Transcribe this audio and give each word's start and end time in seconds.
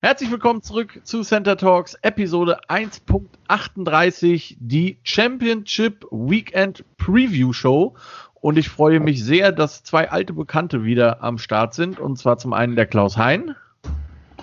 Herzlich 0.00 0.30
willkommen 0.30 0.62
zurück 0.62 1.00
zu 1.02 1.22
Center 1.22 1.56
Talks 1.56 1.94
Episode 2.02 2.60
1.38, 2.68 4.56
die 4.60 5.00
Championship 5.02 6.06
Weekend 6.12 6.84
Preview 6.98 7.52
Show. 7.52 7.96
Und 8.34 8.58
ich 8.58 8.68
freue 8.68 9.00
mich 9.00 9.24
sehr, 9.24 9.50
dass 9.50 9.82
zwei 9.82 10.08
alte 10.08 10.34
Bekannte 10.34 10.84
wieder 10.84 11.24
am 11.24 11.36
Start 11.36 11.74
sind. 11.74 11.98
Und 11.98 12.16
zwar 12.16 12.38
zum 12.38 12.52
einen 12.52 12.76
der 12.76 12.86
Klaus 12.86 13.16
Hein. 13.16 13.56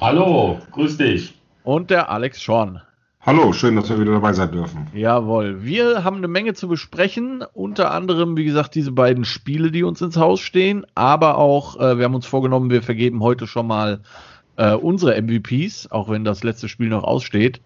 Hallo, 0.02 0.60
grüß 0.74 0.98
dich. 0.98 1.36
Und 1.64 1.90
der 1.90 2.10
Alex 2.10 2.42
Schorn. 2.42 2.82
Hallo, 3.22 3.54
schön, 3.54 3.78
dass 3.78 3.90
wir 3.90 3.98
wieder 3.98 4.12
dabei 4.12 4.34
sein 4.34 4.52
dürfen. 4.52 4.88
Jawohl, 4.94 5.64
wir 5.64 6.04
haben 6.04 6.18
eine 6.18 6.28
Menge 6.28 6.54
zu 6.54 6.68
besprechen, 6.68 7.46
unter 7.54 7.92
anderem, 7.92 8.36
wie 8.36 8.46
gesagt, 8.46 8.76
diese 8.76 8.92
beiden 8.92 9.24
Spiele, 9.24 9.72
die 9.72 9.84
uns 9.84 10.02
ins 10.02 10.18
Haus 10.18 10.42
stehen, 10.42 10.86
aber 10.96 11.38
auch, 11.38 11.80
äh, 11.80 11.98
wir 11.98 12.04
haben 12.04 12.14
uns 12.14 12.28
vorgenommen, 12.28 12.70
wir 12.70 12.84
vergeben 12.84 13.24
heute 13.24 13.48
schon 13.48 13.66
mal 13.66 14.02
äh, 14.58 14.74
unsere 14.74 15.20
MVPs, 15.22 15.92
auch 15.92 16.10
wenn 16.10 16.24
das 16.24 16.44
letzte 16.44 16.70
Spiel 16.70 16.90
noch 16.90 17.04
aussteht. 17.04 17.62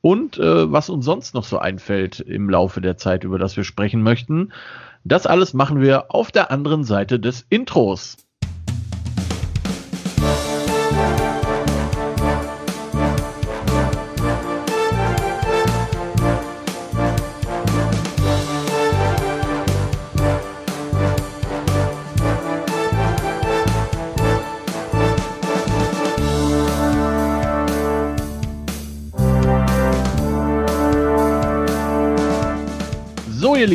Und 0.00 0.38
äh, 0.38 0.70
was 0.70 0.88
uns 0.88 1.04
sonst 1.04 1.34
noch 1.34 1.44
so 1.44 1.58
einfällt 1.58 2.20
im 2.20 2.48
Laufe 2.48 2.80
der 2.80 2.96
Zeit, 2.96 3.24
über 3.24 3.38
das 3.38 3.56
wir 3.56 3.64
sprechen 3.64 4.02
möchten. 4.02 4.52
Das 5.04 5.26
alles 5.26 5.54
machen 5.54 5.80
wir 5.80 6.14
auf 6.14 6.30
der 6.30 6.50
anderen 6.50 6.84
Seite 6.84 7.18
des 7.18 7.46
Intros. 7.48 8.25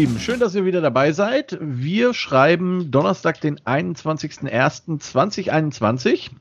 Lieben, 0.02 0.20
schön, 0.20 0.40
dass 0.40 0.56
ihr 0.56 0.66
wieder 0.66 0.82
dabei 0.82 1.12
seid. 1.12 1.60
Wir 1.62 2.16
schreiben 2.16 2.90
Donnerstag, 2.90 3.40
den 3.40 3.60
21.01.2021 3.60 6.32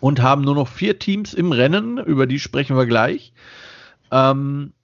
und 0.00 0.20
haben 0.20 0.42
nur 0.42 0.54
noch 0.54 0.68
vier 0.68 0.98
Teams 0.98 1.32
im 1.32 1.50
Rennen, 1.50 1.96
über 1.96 2.26
die 2.26 2.38
sprechen 2.38 2.76
wir 2.76 2.84
gleich. 2.84 3.32
Ähm, 4.10 4.74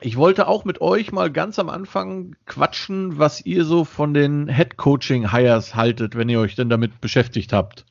ich 0.00 0.16
wollte 0.16 0.48
auch 0.48 0.64
mit 0.64 0.80
euch 0.80 1.12
mal 1.12 1.30
ganz 1.30 1.58
am 1.58 1.68
Anfang 1.68 2.36
quatschen, 2.46 3.18
was 3.18 3.44
ihr 3.44 3.66
so 3.66 3.84
von 3.84 4.14
den 4.14 4.48
Head 4.48 4.78
Coaching 4.78 5.30
Hires 5.30 5.74
haltet, 5.74 6.16
wenn 6.16 6.30
ihr 6.30 6.40
euch 6.40 6.54
denn 6.54 6.70
damit 6.70 7.02
beschäftigt 7.02 7.52
habt. 7.52 7.84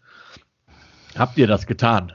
Habt 1.16 1.38
ihr 1.38 1.46
das 1.46 1.68
getan? 1.68 2.14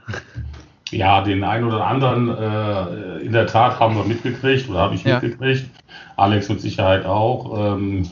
Ja, 0.91 1.21
den 1.21 1.43
einen 1.43 1.65
oder 1.65 1.85
anderen 1.85 2.29
äh, 2.29 3.17
in 3.19 3.31
der 3.31 3.47
Tat 3.47 3.79
haben 3.79 3.95
wir 3.95 4.03
mitgekriegt 4.03 4.69
oder 4.69 4.79
habe 4.79 4.95
ich 4.95 5.03
ja. 5.03 5.19
mitgekriegt. 5.19 5.69
Alex 6.15 6.47
mit 6.49 6.61
Sicherheit 6.61 7.05
auch. 7.05 7.75
Ähm, 7.75 8.11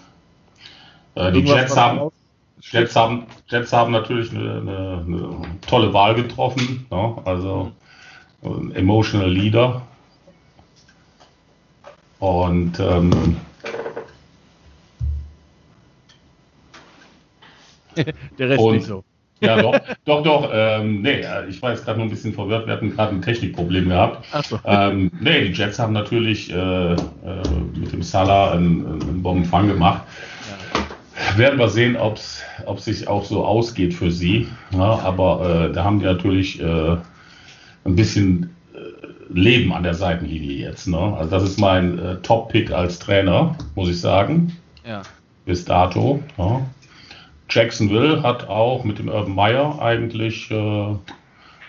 äh, 1.15 1.31
die 1.31 1.41
Jets 1.41 1.77
haben, 1.77 2.11
Jets 2.61 2.95
haben, 2.95 3.27
Jets 3.47 3.71
haben 3.71 3.91
natürlich 3.91 4.31
eine, 4.31 4.57
eine, 4.61 5.03
eine 5.05 5.39
tolle 5.67 5.93
Wahl 5.93 6.15
getroffen. 6.15 6.87
Ne? 6.89 7.15
Also 7.25 7.71
ein 8.43 8.71
emotional 8.75 9.29
Leader. 9.29 9.81
Und 12.19 12.79
ähm, 12.79 13.37
der 18.39 18.49
Rest 18.49 18.59
und, 18.59 18.75
nicht 18.75 18.87
so. 18.87 19.03
Ja, 19.43 19.61
doch, 19.61 19.79
doch, 20.05 20.23
doch. 20.23 20.49
Ähm, 20.53 21.01
nee, 21.01 21.21
äh, 21.21 21.47
ich 21.49 21.61
war 21.61 21.71
jetzt 21.71 21.83
gerade 21.83 21.99
nur 21.99 22.07
ein 22.07 22.09
bisschen 22.09 22.33
verwirrt. 22.33 22.65
Wir 22.65 22.73
hatten 22.73 22.91
gerade 22.95 23.13
ein 23.13 23.21
Technikproblem 23.21 23.89
gehabt. 23.89 24.25
Ach 24.31 24.43
so. 24.43 24.59
Ähm, 24.65 25.11
nee, 25.19 25.41
die 25.41 25.51
Jets 25.51 25.79
haben 25.79 25.93
natürlich 25.93 26.51
äh, 26.51 26.55
äh, 26.55 26.97
mit 27.75 27.91
dem 27.91 28.01
Salah 28.01 28.53
einen, 28.53 29.01
einen 29.01 29.21
Bombenfang 29.21 29.67
gemacht. 29.67 30.03
Ja. 30.49 31.37
Werden 31.37 31.59
wir 31.59 31.69
sehen, 31.69 31.97
ob 31.97 32.17
es 32.17 32.43
sich 32.85 33.07
auch 33.07 33.25
so 33.25 33.45
ausgeht 33.45 33.93
für 33.93 34.11
sie. 34.11 34.47
Ja, 34.71 34.99
aber 34.99 35.69
äh, 35.69 35.73
da 35.73 35.83
haben 35.83 35.99
die 35.99 36.05
natürlich 36.05 36.61
äh, 36.61 36.97
ein 37.85 37.95
bisschen 37.95 38.55
äh, 38.73 38.77
Leben 39.33 39.73
an 39.73 39.83
der 39.83 39.93
Seitenlinie 39.93 40.57
jetzt. 40.57 40.87
Ne? 40.87 40.97
Also 40.97 41.29
das 41.29 41.43
ist 41.43 41.59
mein 41.59 42.19
Top-Pick 42.23 42.71
als 42.71 42.99
Trainer, 42.99 43.55
muss 43.75 43.89
ich 43.89 43.99
sagen. 43.99 44.57
Ja. 44.87 45.01
Bis 45.45 45.65
dato. 45.65 46.23
Ja. 46.37 46.61
Jacksonville 47.53 48.23
hat 48.23 48.49
auch 48.49 48.83
mit 48.83 48.97
dem 48.97 49.09
Urban 49.09 49.35
Meyer 49.35 49.79
eigentlich 49.79 50.49
äh, 50.49 50.55
eine 50.55 50.99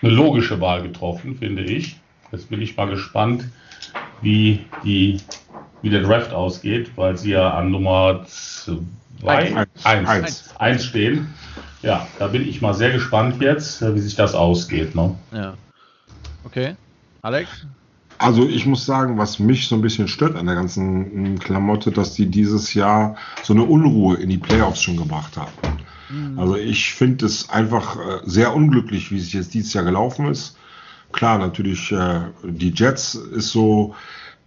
logische 0.01 0.59
Wahl 0.59 0.81
getroffen, 0.81 1.37
finde 1.37 1.63
ich. 1.63 1.97
Jetzt 2.31 2.49
bin 2.49 2.61
ich 2.61 2.75
mal 2.75 2.89
gespannt, 2.89 3.45
wie, 4.21 4.65
die, 4.83 5.21
wie 5.81 5.89
der 5.89 6.01
Draft 6.01 6.33
ausgeht, 6.33 6.91
weil 6.95 7.17
sie 7.17 7.31
ja 7.31 7.53
an 7.53 7.69
Nummer 7.69 8.25
2, 8.25 9.67
1 10.57 10.85
stehen. 10.85 11.33
Ja, 11.83 12.07
da 12.17 12.27
bin 12.27 12.47
ich 12.47 12.61
mal 12.61 12.73
sehr 12.73 12.91
gespannt 12.91 13.39
jetzt, 13.41 13.81
wie 13.81 13.99
sich 13.99 14.15
das 14.15 14.33
ausgeht. 14.33 14.95
Ne? 14.95 15.15
Ja. 15.31 15.53
Okay. 16.43 16.75
Alex? 17.21 17.67
Also 18.17 18.47
ich 18.47 18.65
muss 18.65 18.85
sagen, 18.85 19.17
was 19.17 19.39
mich 19.39 19.67
so 19.67 19.75
ein 19.75 19.81
bisschen 19.81 20.07
stört 20.07 20.35
an 20.35 20.45
der 20.45 20.55
ganzen 20.55 21.37
Klamotte, 21.39 21.91
dass 21.91 22.13
die 22.13 22.27
dieses 22.27 22.73
Jahr 22.73 23.15
so 23.43 23.53
eine 23.53 23.63
Unruhe 23.63 24.17
in 24.17 24.29
die 24.29 24.37
Playoffs 24.37 24.81
schon 24.81 24.97
gebracht 24.97 25.35
haben. 25.37 25.51
Mhm. 26.09 26.39
Also 26.39 26.55
ich 26.55 26.93
finde 26.93 27.25
es 27.25 27.49
einfach 27.49 27.97
äh, 27.97 28.19
sehr 28.25 28.55
unglücklich, 28.55 29.11
wie 29.11 29.17
es 29.17 29.33
jetzt 29.33 29.53
dieses 29.53 29.73
Jahr 29.73 29.83
gelaufen 29.83 30.27
ist. 30.27 30.57
Klar, 31.11 31.37
natürlich, 31.37 31.91
äh, 31.91 32.21
die 32.43 32.71
Jets 32.71 33.15
ist 33.15 33.49
so 33.49 33.95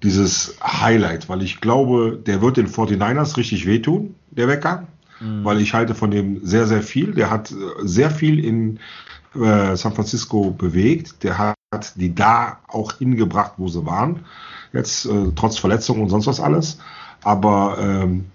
dieses 0.03 0.57
Highlight, 0.63 1.29
weil 1.29 1.43
ich 1.43 1.61
glaube, 1.61 2.19
der 2.25 2.41
wird 2.41 2.57
den 2.57 2.69
49ers 2.69 3.37
richtig 3.37 3.67
wehtun, 3.67 4.15
der 4.31 4.49
Wecker. 4.49 4.87
Mhm. 5.21 5.45
Weil 5.45 5.61
ich 5.61 5.75
halte 5.75 5.95
von 5.95 6.11
dem 6.11 6.47
sehr, 6.47 6.67
sehr 6.67 6.83
viel. 6.83 7.13
Der 7.13 7.31
hat 7.31 7.51
äh, 7.51 7.55
sehr 7.83 8.11
viel 8.11 8.43
in 8.45 8.79
San 9.35 9.95
Francisco 9.95 10.51
bewegt. 10.51 11.23
Der 11.23 11.37
hat 11.37 11.58
die 11.97 12.15
da 12.15 12.61
auch 12.67 12.95
hingebracht, 12.95 13.53
wo 13.59 13.69
sie 13.69 13.85
waren. 13.85 14.25
Jetzt 14.73 15.05
äh, 15.05 15.33
trotz 15.37 15.59
Verletzungen 15.59 16.01
und 16.03 16.09
sonst 16.09 16.27
was 16.27 16.41
alles. 16.41 16.79
Aber 17.23 17.77
ähm, 17.79 18.27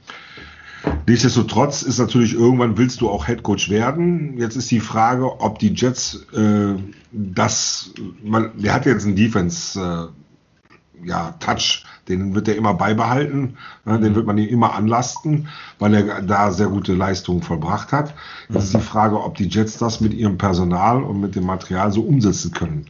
nichtsdestotrotz 1.07 1.81
ist 1.81 1.97
natürlich 1.97 2.35
irgendwann 2.35 2.77
willst 2.77 3.01
du 3.01 3.09
auch 3.09 3.27
Headcoach 3.27 3.69
werden. 3.69 4.38
Jetzt 4.38 4.55
ist 4.55 4.69
die 4.69 4.79
Frage, 4.79 5.41
ob 5.41 5.57
die 5.57 5.73
Jets 5.73 6.27
äh, 6.33 6.75
das, 7.11 7.91
man, 8.23 8.51
der 8.55 8.73
hat 8.73 8.85
jetzt 8.85 9.05
einen 9.05 9.16
Defense 9.16 9.79
äh, 9.79 11.07
ja, 11.07 11.31
Touch, 11.39 11.85
den 12.07 12.35
wird 12.35 12.47
er 12.47 12.55
immer 12.55 12.75
beibehalten, 12.75 13.57
ne, 13.83 14.00
den 14.00 14.11
mhm. 14.11 14.15
wird 14.15 14.27
man 14.27 14.38
ihm 14.38 14.47
immer 14.47 14.75
anlasten, 14.75 15.47
weil 15.79 15.95
er 15.95 16.21
da 16.21 16.51
sehr 16.51 16.67
gute 16.67 16.94
Leistungen 16.94 17.41
vollbracht 17.41 17.91
hat. 17.91 18.13
Jetzt 18.50 18.65
ist 18.65 18.75
die 18.75 18.79
Frage, 18.79 19.19
ob 19.19 19.35
die 19.35 19.47
Jets 19.47 19.79
das 19.79 20.01
mit 20.01 20.13
ihrem 20.13 20.38
Personal 20.38 21.01
und 21.01 21.19
mit 21.19 21.35
dem 21.35 21.45
Material 21.45 21.91
so 21.91 22.01
umsetzen 22.01 22.51
können. 22.51 22.85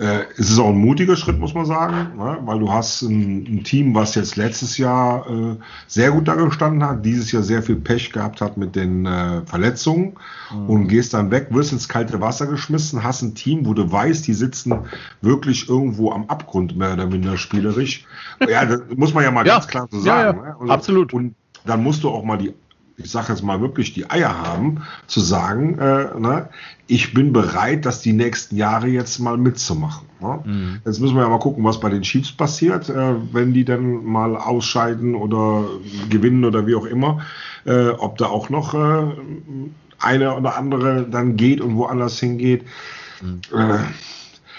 Äh, 0.00 0.24
es 0.38 0.48
ist 0.48 0.58
auch 0.58 0.70
ein 0.70 0.78
mutiger 0.78 1.14
Schritt, 1.14 1.38
muss 1.38 1.52
man 1.52 1.66
sagen, 1.66 2.16
ne? 2.16 2.38
weil 2.46 2.58
du 2.58 2.72
hast 2.72 3.02
ein, 3.02 3.44
ein, 3.46 3.64
Team, 3.64 3.94
was 3.94 4.14
jetzt 4.14 4.36
letztes 4.36 4.78
Jahr 4.78 5.28
äh, 5.28 5.56
sehr 5.88 6.10
gut 6.10 6.26
da 6.26 6.36
gestanden 6.36 6.82
hat, 6.82 7.04
dieses 7.04 7.30
Jahr 7.32 7.42
sehr 7.42 7.62
viel 7.62 7.76
Pech 7.76 8.10
gehabt 8.10 8.40
hat 8.40 8.56
mit 8.56 8.74
den 8.76 9.04
äh, 9.04 9.42
Verletzungen 9.44 10.14
mhm. 10.54 10.70
und 10.70 10.88
gehst 10.88 11.12
dann 11.12 11.30
weg, 11.30 11.48
wirst 11.50 11.72
ins 11.72 11.86
kalte 11.86 12.18
Wasser 12.18 12.46
geschmissen, 12.46 13.04
hast 13.04 13.20
ein 13.20 13.34
Team, 13.34 13.66
wo 13.66 13.74
du 13.74 13.92
weißt, 13.92 14.26
die 14.26 14.32
sitzen 14.32 14.74
wirklich 15.20 15.68
irgendwo 15.68 16.12
am 16.12 16.24
Abgrund, 16.28 16.78
mehr 16.78 16.94
oder 16.94 17.06
minder 17.06 17.36
spielerisch. 17.36 18.06
ja, 18.48 18.64
das 18.64 18.80
muss 18.96 19.12
man 19.12 19.24
ja 19.24 19.30
mal 19.30 19.46
ja. 19.46 19.52
ganz 19.52 19.68
klar 19.68 19.86
so 19.90 20.00
sagen. 20.00 20.38
Ja, 20.38 20.44
ja. 20.44 20.48
Ne? 20.48 20.56
Also, 20.60 20.72
Absolut. 20.72 21.12
Und 21.12 21.34
dann 21.66 21.82
musst 21.82 22.02
du 22.04 22.08
auch 22.08 22.24
mal 22.24 22.38
die 22.38 22.54
ich 23.02 23.10
sage 23.10 23.32
jetzt 23.32 23.42
mal 23.42 23.60
wirklich, 23.60 23.92
die 23.92 24.10
Eier 24.10 24.36
haben, 24.38 24.82
zu 25.06 25.20
sagen, 25.20 25.78
äh, 25.78 26.18
ne, 26.18 26.48
ich 26.86 27.14
bin 27.14 27.32
bereit, 27.32 27.86
das 27.86 28.02
die 28.02 28.12
nächsten 28.12 28.56
Jahre 28.56 28.88
jetzt 28.88 29.18
mal 29.18 29.36
mitzumachen. 29.36 30.06
Ne? 30.20 30.40
Mhm. 30.44 30.80
Jetzt 30.84 31.00
müssen 31.00 31.14
wir 31.14 31.22
ja 31.22 31.28
mal 31.28 31.38
gucken, 31.38 31.64
was 31.64 31.80
bei 31.80 31.88
den 31.88 32.02
Chiefs 32.02 32.32
passiert, 32.32 32.88
äh, 32.88 33.14
wenn 33.32 33.52
die 33.52 33.64
dann 33.64 34.04
mal 34.04 34.36
ausscheiden 34.36 35.14
oder 35.14 35.64
gewinnen 36.08 36.44
oder 36.44 36.66
wie 36.66 36.74
auch 36.74 36.86
immer, 36.86 37.20
äh, 37.64 37.90
ob 37.90 38.18
da 38.18 38.26
auch 38.26 38.50
noch 38.50 38.74
äh, 38.74 39.06
eine 39.98 40.34
oder 40.34 40.56
andere 40.56 41.06
dann 41.08 41.36
geht 41.36 41.60
und 41.60 41.76
woanders 41.76 42.18
hingeht. 42.18 42.64
Mhm. 43.22 43.40
Äh, 43.56 43.78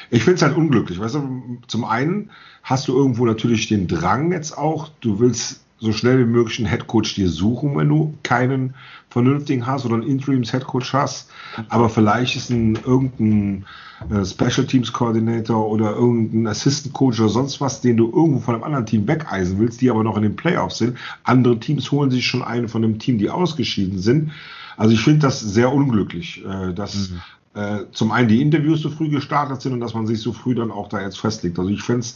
ich 0.10 0.24
finde 0.24 0.36
es 0.36 0.42
halt 0.42 0.56
unglücklich. 0.56 1.00
Weißt 1.00 1.16
du, 1.16 1.60
zum 1.68 1.86
einen 1.86 2.31
hast 2.63 2.88
du 2.88 2.95
irgendwo 2.95 3.25
natürlich 3.25 3.68
den 3.68 3.88
Drang 3.88 4.31
jetzt 4.31 4.57
auch, 4.57 4.89
du 5.01 5.19
willst 5.19 5.61
so 5.81 5.92
schnell 5.92 6.19
wie 6.19 6.31
möglich 6.31 6.60
einen 6.60 6.68
Headcoach 6.68 7.16
dir 7.16 7.28
suchen, 7.28 7.75
wenn 7.75 7.89
du 7.89 8.13
keinen 8.22 8.75
vernünftigen 9.10 9.66
hast 9.66 9.83
oder 9.83 9.95
einen 9.95 10.07
Interims-Headcoach 10.07 10.94
hast. 10.94 11.30
Aber 11.69 11.89
vielleicht 11.89 12.36
ist 12.36 12.51
ein 12.51 12.75
irgendein 12.86 13.66
äh, 14.12 14.24
Special 14.24 14.68
Teams 14.68 14.94
Coordinator 14.94 15.68
oder 15.68 15.95
irgendein 15.95 16.48
Assistant 16.48 16.94
Coach 16.94 17.19
oder 17.19 17.30
sonst 17.30 17.60
was, 17.62 17.81
den 17.81 17.98
du 17.98 18.12
irgendwo 18.13 18.39
von 18.39 18.54
einem 18.54 18.63
anderen 18.63 18.86
Team 18.86 19.07
wegeisen 19.07 19.57
willst, 19.57 19.81
die 19.81 19.89
aber 19.89 20.04
noch 20.04 20.18
in 20.18 20.24
den 20.24 20.36
Playoffs 20.36 20.78
sind. 20.78 20.98
Andere 21.24 21.60
Teams 21.60 21.92
holen 21.92 22.12
sich 22.12 22.28
schon 22.28 22.44
einen 22.44 22.68
von 22.68 22.83
einem 22.83 23.00
Team, 23.00 23.18
die 23.18 23.31
ausgeschieden 23.31 23.98
sind. 24.00 24.31
Also 24.78 24.94
ich 24.94 25.01
finde 25.01 25.22
das 25.22 25.39
sehr 25.39 25.74
unglücklich, 25.74 26.45
äh, 26.45 26.74
dass 26.74 27.10
mhm. 27.10 27.22
äh, 27.60 27.80
zum 27.92 28.12
einen 28.12 28.28
die 28.28 28.42
Interviews 28.42 28.81
so 28.81 28.92
früh 28.92 29.10
gestartet 29.10 29.63
sind 29.63 29.74
und 29.74 29.80
dass 29.80 29.95
man 29.95 30.06
sich 30.06 30.22
so 30.22 30.31
früh 30.31 30.54
dann 30.54 30.69
auch 30.69 30.89
da 30.89 31.01
jetzt 31.01 31.19
festlegt. 31.19 31.57
Also 31.57 31.72
ich 31.72 31.81
finde 31.81 32.01
es 32.01 32.16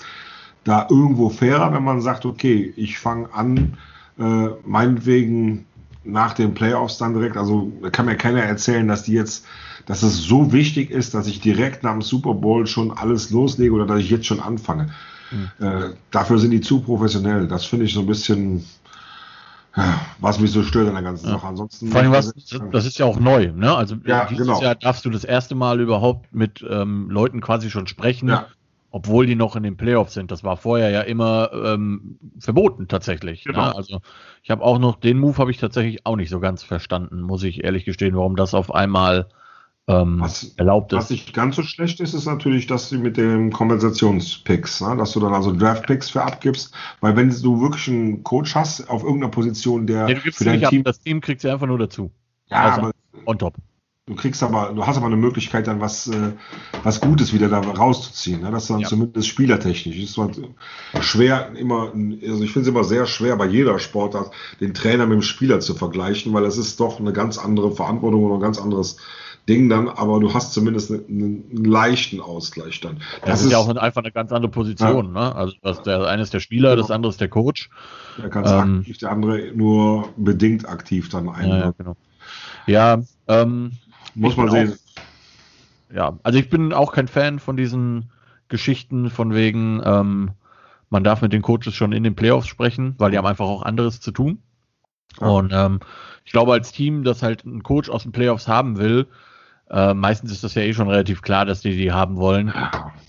da 0.65 0.87
irgendwo 0.89 1.29
fairer, 1.29 1.73
wenn 1.73 1.83
man 1.83 2.01
sagt, 2.01 2.25
okay, 2.25 2.73
ich 2.75 2.99
fange 2.99 3.33
an, 3.33 3.77
äh, 4.19 4.47
meinetwegen 4.65 5.65
nach 6.03 6.33
den 6.33 6.53
Playoffs 6.53 6.97
dann 6.97 7.13
direkt, 7.13 7.37
also 7.37 7.71
da 7.81 7.89
kann 7.89 8.05
mir 8.05 8.17
keiner 8.17 8.41
erzählen, 8.41 8.87
dass 8.87 9.03
die 9.03 9.13
jetzt, 9.13 9.45
dass 9.85 10.03
es 10.03 10.23
so 10.23 10.51
wichtig 10.51 10.91
ist, 10.91 11.13
dass 11.13 11.27
ich 11.27 11.39
direkt 11.39 11.83
nach 11.83 11.93
dem 11.93 12.01
Super 12.01 12.33
Bowl 12.33 12.67
schon 12.67 12.91
alles 12.91 13.29
loslege 13.29 13.73
oder 13.73 13.85
dass 13.85 13.99
ich 13.99 14.09
jetzt 14.09 14.25
schon 14.25 14.39
anfange. 14.39 14.89
Mhm. 15.31 15.65
Äh, 15.65 15.93
dafür 16.11 16.39
sind 16.39 16.51
die 16.51 16.61
zu 16.61 16.81
professionell. 16.81 17.47
Das 17.47 17.65
finde 17.65 17.85
ich 17.85 17.93
so 17.93 18.01
ein 18.01 18.07
bisschen, 18.07 18.65
was 20.19 20.39
mich 20.39 20.51
so 20.51 20.63
stört 20.63 20.87
an 20.87 20.93
der 20.93 21.03
ganzen 21.03 21.25
ja. 21.25 21.33
Sache. 21.33 21.47
Ansonsten. 21.47 21.89
Vor 21.89 22.01
allem, 22.01 22.11
was, 22.11 22.33
das 22.71 22.85
ist 22.85 22.97
ja 22.97 23.05
auch 23.05 23.19
neu, 23.19 23.51
ne? 23.51 23.75
Also 23.75 23.95
ja, 24.05 24.25
dieses 24.25 24.47
genau. 24.47 24.61
Jahr 24.61 24.75
darfst 24.75 25.05
du 25.05 25.09
das 25.09 25.23
erste 25.23 25.53
Mal 25.53 25.79
überhaupt 25.81 26.33
mit 26.33 26.65
ähm, 26.67 27.09
Leuten 27.09 27.41
quasi 27.41 27.69
schon 27.69 27.87
sprechen, 27.87 28.29
ja. 28.29 28.47
Obwohl 28.95 29.25
die 29.25 29.35
noch 29.35 29.57
in 29.57 29.63
den 29.63 29.75
Playoffs 29.75 30.13
sind. 30.13 30.31
Das 30.31 30.45
war 30.45 30.55
vorher 30.55 30.89
ja 30.89 31.01
immer 31.01 31.49
ähm, 31.51 32.17
verboten 32.39 32.87
tatsächlich. 32.87 33.43
Ne? 33.43 33.51
Genau. 33.51 33.65
Ne? 33.65 33.75
Also 33.75 33.99
ich 34.41 34.49
habe 34.49 34.63
auch 34.63 34.79
noch 34.79 34.95
den 34.95 35.19
Move 35.19 35.37
habe 35.37 35.51
ich 35.51 35.57
tatsächlich 35.57 36.05
auch 36.05 36.15
nicht 36.15 36.29
so 36.29 36.39
ganz 36.39 36.63
verstanden, 36.63 37.19
muss 37.19 37.43
ich 37.43 37.65
ehrlich 37.65 37.83
gestehen, 37.83 38.15
warum 38.15 38.37
das 38.37 38.53
auf 38.53 38.73
einmal 38.73 39.27
ähm, 39.89 40.21
was, 40.21 40.45
erlaubt 40.55 40.93
ist. 40.93 40.97
Was 40.97 41.09
nicht 41.09 41.33
ganz 41.33 41.57
so 41.57 41.63
schlecht 41.63 41.99
ist, 41.99 42.13
ist 42.13 42.25
natürlich, 42.25 42.67
dass 42.67 42.87
du 42.87 42.97
mit 42.97 43.17
den 43.17 43.51
Kompensationspicks, 43.51 44.79
ne, 44.79 44.95
dass 44.95 45.11
du 45.11 45.19
dann 45.19 45.33
also 45.33 45.53
Draftpicks 45.53 46.11
für 46.11 46.23
abgibst, 46.23 46.73
weil 47.01 47.17
wenn 47.17 47.29
du 47.29 47.59
wirklich 47.59 47.89
einen 47.89 48.23
Coach 48.23 48.55
hast 48.55 48.89
auf 48.89 49.03
irgendeiner 49.03 49.31
Position, 49.31 49.87
der 49.87 50.07
ja, 50.07 50.15
für 50.15 50.45
dein 50.45 50.61
Team, 50.61 50.79
ab. 50.79 50.85
das 50.85 51.01
Team 51.01 51.19
kriegt 51.19 51.41
sie 51.41 51.49
einfach 51.49 51.67
nur 51.67 51.79
dazu. 51.79 52.13
Ja, 52.47 52.61
also 52.61 52.81
aber 52.81 52.91
on 53.25 53.37
top. 53.37 53.55
Du 54.07 54.13
kriegst 54.13 54.43
aber, 54.43 54.71
du 54.71 54.85
hast 54.85 54.97
aber 54.97 55.07
eine 55.07 55.15
Möglichkeit, 55.15 55.65
dann 55.65 55.81
was, 55.81 56.07
äh, 56.07 56.33
was 56.83 57.01
Gutes 57.01 57.33
wieder 57.33 57.49
da 57.49 57.59
rauszuziehen. 57.59 58.41
Ne? 58.41 58.51
Das 58.51 58.63
ist 58.63 58.69
dann 58.69 58.81
ja. 58.81 58.87
zumindest 58.87 59.27
spielertechnisch. 59.27 59.97
ist 59.97 60.19
halt 60.19 60.39
schwer 60.99 61.49
immer, 61.55 61.91
also 62.21 62.43
ich 62.43 62.51
finde 62.51 62.61
es 62.61 62.67
immer 62.67 62.83
sehr 62.83 63.07
schwer 63.07 63.35
bei 63.35 63.47
jeder 63.47 63.79
Sportart, 63.79 64.29
den 64.59 64.75
Trainer 64.75 65.07
mit 65.07 65.15
dem 65.15 65.21
Spieler 65.23 65.59
zu 65.59 65.73
vergleichen, 65.73 66.31
weil 66.35 66.45
es 66.45 66.59
ist 66.59 66.79
doch 66.79 66.99
eine 66.99 67.13
ganz 67.13 67.39
andere 67.39 67.71
Verantwortung 67.71 68.25
und 68.25 68.33
ein 68.33 68.41
ganz 68.41 68.61
anderes 68.61 68.97
Ding 69.49 69.69
dann, 69.69 69.89
aber 69.89 70.19
du 70.19 70.35
hast 70.35 70.53
zumindest 70.53 70.91
einen, 70.91 71.43
einen 71.49 71.65
leichten 71.65 72.21
Ausgleich 72.21 72.81
dann. 72.81 72.97
Das, 73.21 73.29
das 73.29 73.45
ist 73.45 73.51
ja 73.53 73.57
auch 73.57 73.75
einfach 73.75 74.03
eine 74.03 74.11
ganz 74.11 74.31
andere 74.31 74.51
Position. 74.51 75.15
Ja. 75.15 75.29
Ne? 75.29 75.35
Also 75.35 75.55
das, 75.63 75.81
der 75.81 76.05
eine 76.05 76.21
ist 76.21 76.31
der 76.31 76.41
Spieler, 76.41 76.75
genau. 76.75 76.81
das 76.83 76.91
andere 76.91 77.11
ist 77.11 77.21
der 77.21 77.29
Coach. 77.29 77.71
Der 78.19 78.29
ganz 78.29 78.51
ähm, 78.51 78.79
aktiv, 78.81 78.99
der 78.99 79.11
andere 79.11 79.51
nur 79.55 80.09
bedingt 80.15 80.69
aktiv 80.69 81.09
dann 81.09 81.27
ein. 81.27 81.49
Ja, 81.49 81.57
ja, 81.57 81.73
genau. 81.75 81.95
ja 82.67 83.01
ähm, 83.27 83.71
muss 84.15 84.37
man 84.37 84.49
sehen. 84.49 84.73
Auch, 84.73 85.95
ja, 85.95 86.19
also 86.23 86.39
ich 86.39 86.49
bin 86.49 86.73
auch 86.73 86.91
kein 86.91 87.07
Fan 87.07 87.39
von 87.39 87.57
diesen 87.57 88.11
Geschichten 88.47 89.09
von 89.09 89.33
wegen, 89.33 89.81
ähm, 89.83 90.31
man 90.89 91.03
darf 91.03 91.21
mit 91.21 91.33
den 91.33 91.41
Coaches 91.41 91.73
schon 91.73 91.91
in 91.91 92.03
den 92.03 92.15
Playoffs 92.15 92.47
sprechen, 92.47 92.95
weil 92.97 93.11
die 93.11 93.17
haben 93.17 93.25
einfach 93.25 93.45
auch 93.45 93.63
anderes 93.63 93.99
zu 93.99 94.11
tun. 94.11 94.39
Ja. 95.19 95.27
Und 95.27 95.51
ähm, 95.53 95.79
ich 96.25 96.31
glaube, 96.31 96.53
als 96.53 96.71
Team, 96.71 97.03
das 97.03 97.21
halt 97.21 97.45
einen 97.45 97.63
Coach 97.63 97.89
aus 97.89 98.03
den 98.03 98.11
Playoffs 98.11 98.47
haben 98.47 98.77
will, 98.77 99.07
äh, 99.69 99.93
meistens 99.93 100.31
ist 100.31 100.43
das 100.43 100.55
ja 100.55 100.61
eh 100.61 100.73
schon 100.73 100.89
relativ 100.89 101.21
klar, 101.21 101.45
dass 101.45 101.61
die 101.61 101.75
die 101.75 101.91
haben 101.91 102.17
wollen. 102.17 102.53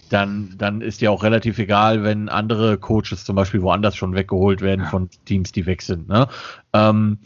Dann, 0.08 0.54
dann 0.56 0.80
ist 0.80 1.00
ja 1.00 1.10
auch 1.10 1.22
relativ 1.22 1.58
egal, 1.58 2.02
wenn 2.02 2.28
andere 2.28 2.78
Coaches 2.78 3.24
zum 3.24 3.36
Beispiel 3.36 3.62
woanders 3.62 3.96
schon 3.96 4.14
weggeholt 4.14 4.60
werden 4.62 4.82
ja. 4.82 4.90
von 4.90 5.10
Teams, 5.24 5.52
die 5.52 5.66
weg 5.66 5.82
sind. 5.82 6.08
Ne? 6.08 6.28
Ähm, 6.72 7.18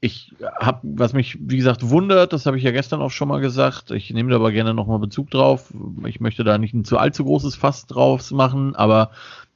ich 0.00 0.34
habe, 0.60 0.80
was 0.82 1.12
mich, 1.14 1.38
wie 1.40 1.56
gesagt, 1.56 1.88
wundert, 1.88 2.32
das 2.32 2.46
habe 2.46 2.58
ich 2.58 2.62
ja 2.62 2.70
gestern 2.70 3.00
auch 3.00 3.10
schon 3.10 3.28
mal 3.28 3.40
gesagt, 3.40 3.90
ich 3.90 4.10
nehme 4.12 4.30
da 4.30 4.36
aber 4.36 4.52
gerne 4.52 4.74
nochmal 4.74 4.98
Bezug 4.98 5.30
drauf. 5.30 5.72
Ich 6.04 6.20
möchte 6.20 6.44
da 6.44 6.58
nicht 6.58 6.74
ein 6.74 6.84
zu 6.84 6.98
allzu 6.98 7.24
großes 7.24 7.56
Fass 7.56 7.86
draus 7.86 8.30
machen, 8.30 8.76
aber 8.76 9.10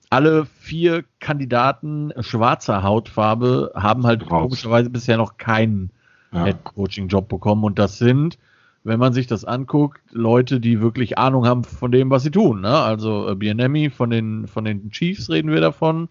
alle 0.09 0.47
vier 0.47 1.05
Kandidaten 1.21 2.13
schwarzer 2.21 2.83
Hautfarbe 2.83 3.73
haben 3.75 4.07
halt 4.07 4.23
Raus. 4.23 4.43
komischerweise 4.43 4.91
bisher 4.91 5.17
noch 5.19 5.37
keinen 5.37 5.91
ja. 6.33 6.47
Head-Coaching-Job 6.47 7.29
bekommen 7.29 7.65
und 7.65 7.79
das 7.79 7.99
sind 7.99 8.39
wenn 8.83 8.99
man 8.99 9.13
sich 9.13 9.27
das 9.27 9.45
anguckt, 9.45 10.01
Leute, 10.11 10.61
die 10.61 10.81
wirklich 10.81 11.19
Ahnung 11.19 11.47
haben 11.47 11.65
von 11.65 11.93
dem, 11.93 12.11
was 12.11 12.23
sie 12.23 12.31
tun. 12.31 12.63
Ne? 12.63 12.71
Also 12.71 13.29
äh, 13.29 13.35
Bienemi 13.35 13.91
von 13.91 14.11
den, 14.11 14.47
von 14.47 14.65
den 14.65 14.91
Chiefs 14.91 15.29
reden 15.29 15.51
wir 15.51 15.61
davon. 15.61 16.09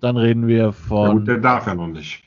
Dann 0.00 0.16
reden 0.16 0.46
wir 0.46 0.72
von. 0.72 1.06
Ja, 1.06 1.12
gut, 1.12 1.28
der 1.28 1.38
darf 1.38 1.66
ja 1.66 1.74
noch 1.74 1.86
nicht. 1.86 2.24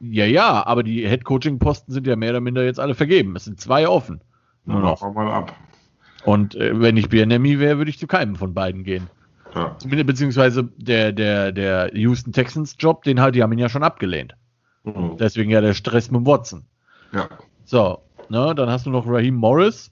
Ja, 0.00 0.26
ja, 0.26 0.66
aber 0.66 0.82
die 0.82 1.08
Head-Coaching-Posten 1.08 1.92
sind 1.92 2.06
ja 2.06 2.16
mehr 2.16 2.30
oder 2.30 2.40
minder 2.40 2.64
jetzt 2.64 2.80
alle 2.80 2.94
vergeben. 2.94 3.36
Es 3.36 3.44
sind 3.44 3.60
zwei 3.60 3.88
offen. 3.88 4.20
Nur 4.64 4.80
noch. 4.80 5.00
mal 5.14 5.30
ab. 5.30 5.54
Und 6.24 6.54
äh, 6.54 6.80
wenn 6.80 6.96
ich 6.96 7.08
Bienemi 7.08 7.58
wäre, 7.58 7.78
würde 7.78 7.90
ich 7.90 7.98
zu 7.98 8.06
keinem 8.06 8.36
von 8.36 8.54
beiden 8.54 8.82
gehen. 8.84 9.08
Ja. 9.54 9.76
Beziehungsweise 9.84 10.64
der, 10.76 11.12
der, 11.12 11.52
der 11.52 11.94
Houston 11.94 12.32
Texans 12.32 12.76
Job, 12.78 13.04
den 13.04 13.20
halt, 13.20 13.34
die 13.34 13.42
haben 13.42 13.52
ihn 13.52 13.58
ja 13.58 13.68
schon 13.68 13.84
abgelehnt. 13.84 14.34
Mhm. 14.84 15.16
Deswegen 15.18 15.50
ja 15.50 15.60
der 15.60 15.74
Stress 15.74 16.10
mit 16.10 16.26
Watson. 16.26 16.64
Ja. 17.12 17.28
So, 17.64 18.00
Ne? 18.28 18.54
Dann 18.54 18.70
hast 18.70 18.86
du 18.86 18.90
noch 18.90 19.06
Raheem 19.06 19.34
Morris 19.34 19.90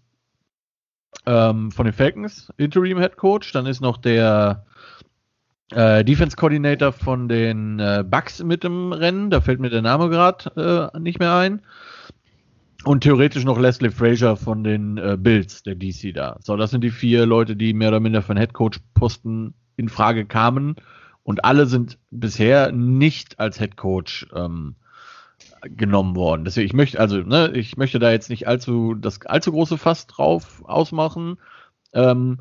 ähm, 1.26 1.70
von 1.70 1.84
den 1.84 1.92
Falcons, 1.92 2.52
Interim 2.56 2.98
Head 2.98 3.16
Coach. 3.16 3.52
Dann 3.52 3.66
ist 3.66 3.80
noch 3.80 3.96
der 3.96 4.64
äh, 5.74 6.04
Defense 6.04 6.36
Coordinator 6.36 6.92
von 6.92 7.28
den 7.28 7.78
äh, 7.78 8.04
Bucks 8.06 8.42
mit 8.42 8.64
im 8.64 8.92
Rennen. 8.92 9.30
Da 9.30 9.40
fällt 9.40 9.60
mir 9.60 9.70
der 9.70 9.82
Name 9.82 10.08
gerade 10.08 10.90
äh, 10.94 10.98
nicht 10.98 11.18
mehr 11.18 11.34
ein. 11.34 11.62
Und 12.84 13.02
theoretisch 13.02 13.44
noch 13.44 13.58
Leslie 13.58 13.90
Frazier 13.90 14.36
von 14.36 14.64
den 14.64 14.98
äh, 14.98 15.16
Bills, 15.18 15.62
der 15.62 15.76
DC 15.76 16.12
da. 16.14 16.38
So, 16.40 16.56
das 16.56 16.70
sind 16.70 16.82
die 16.82 16.90
vier 16.90 17.26
Leute, 17.26 17.54
die 17.54 17.74
mehr 17.74 17.88
oder 17.88 18.00
minder 18.00 18.22
für 18.22 18.30
einen 18.30 18.40
Head 18.40 18.54
Coach 18.54 18.80
Posten 18.94 19.54
in 19.76 19.88
Frage 19.88 20.26
kamen. 20.26 20.76
Und 21.22 21.44
alle 21.44 21.66
sind 21.66 21.98
bisher 22.10 22.72
nicht 22.72 23.38
als 23.38 23.58
Head 23.58 23.76
Coach 23.76 24.26
ähm, 24.34 24.74
genommen 25.62 26.16
worden. 26.16 26.44
Deswegen, 26.44 26.66
ich 26.66 26.72
möchte, 26.72 26.98
also, 26.98 27.18
ne, 27.18 27.52
ich 27.54 27.76
möchte 27.76 28.00
da 28.00 28.10
jetzt 28.10 28.30
nicht 28.30 28.48
allzu, 28.48 28.94
das 28.94 29.24
allzu 29.26 29.52
große 29.52 29.78
Fass 29.78 30.08
drauf 30.08 30.64
ausmachen. 30.64 31.38
Ähm, 31.92 32.38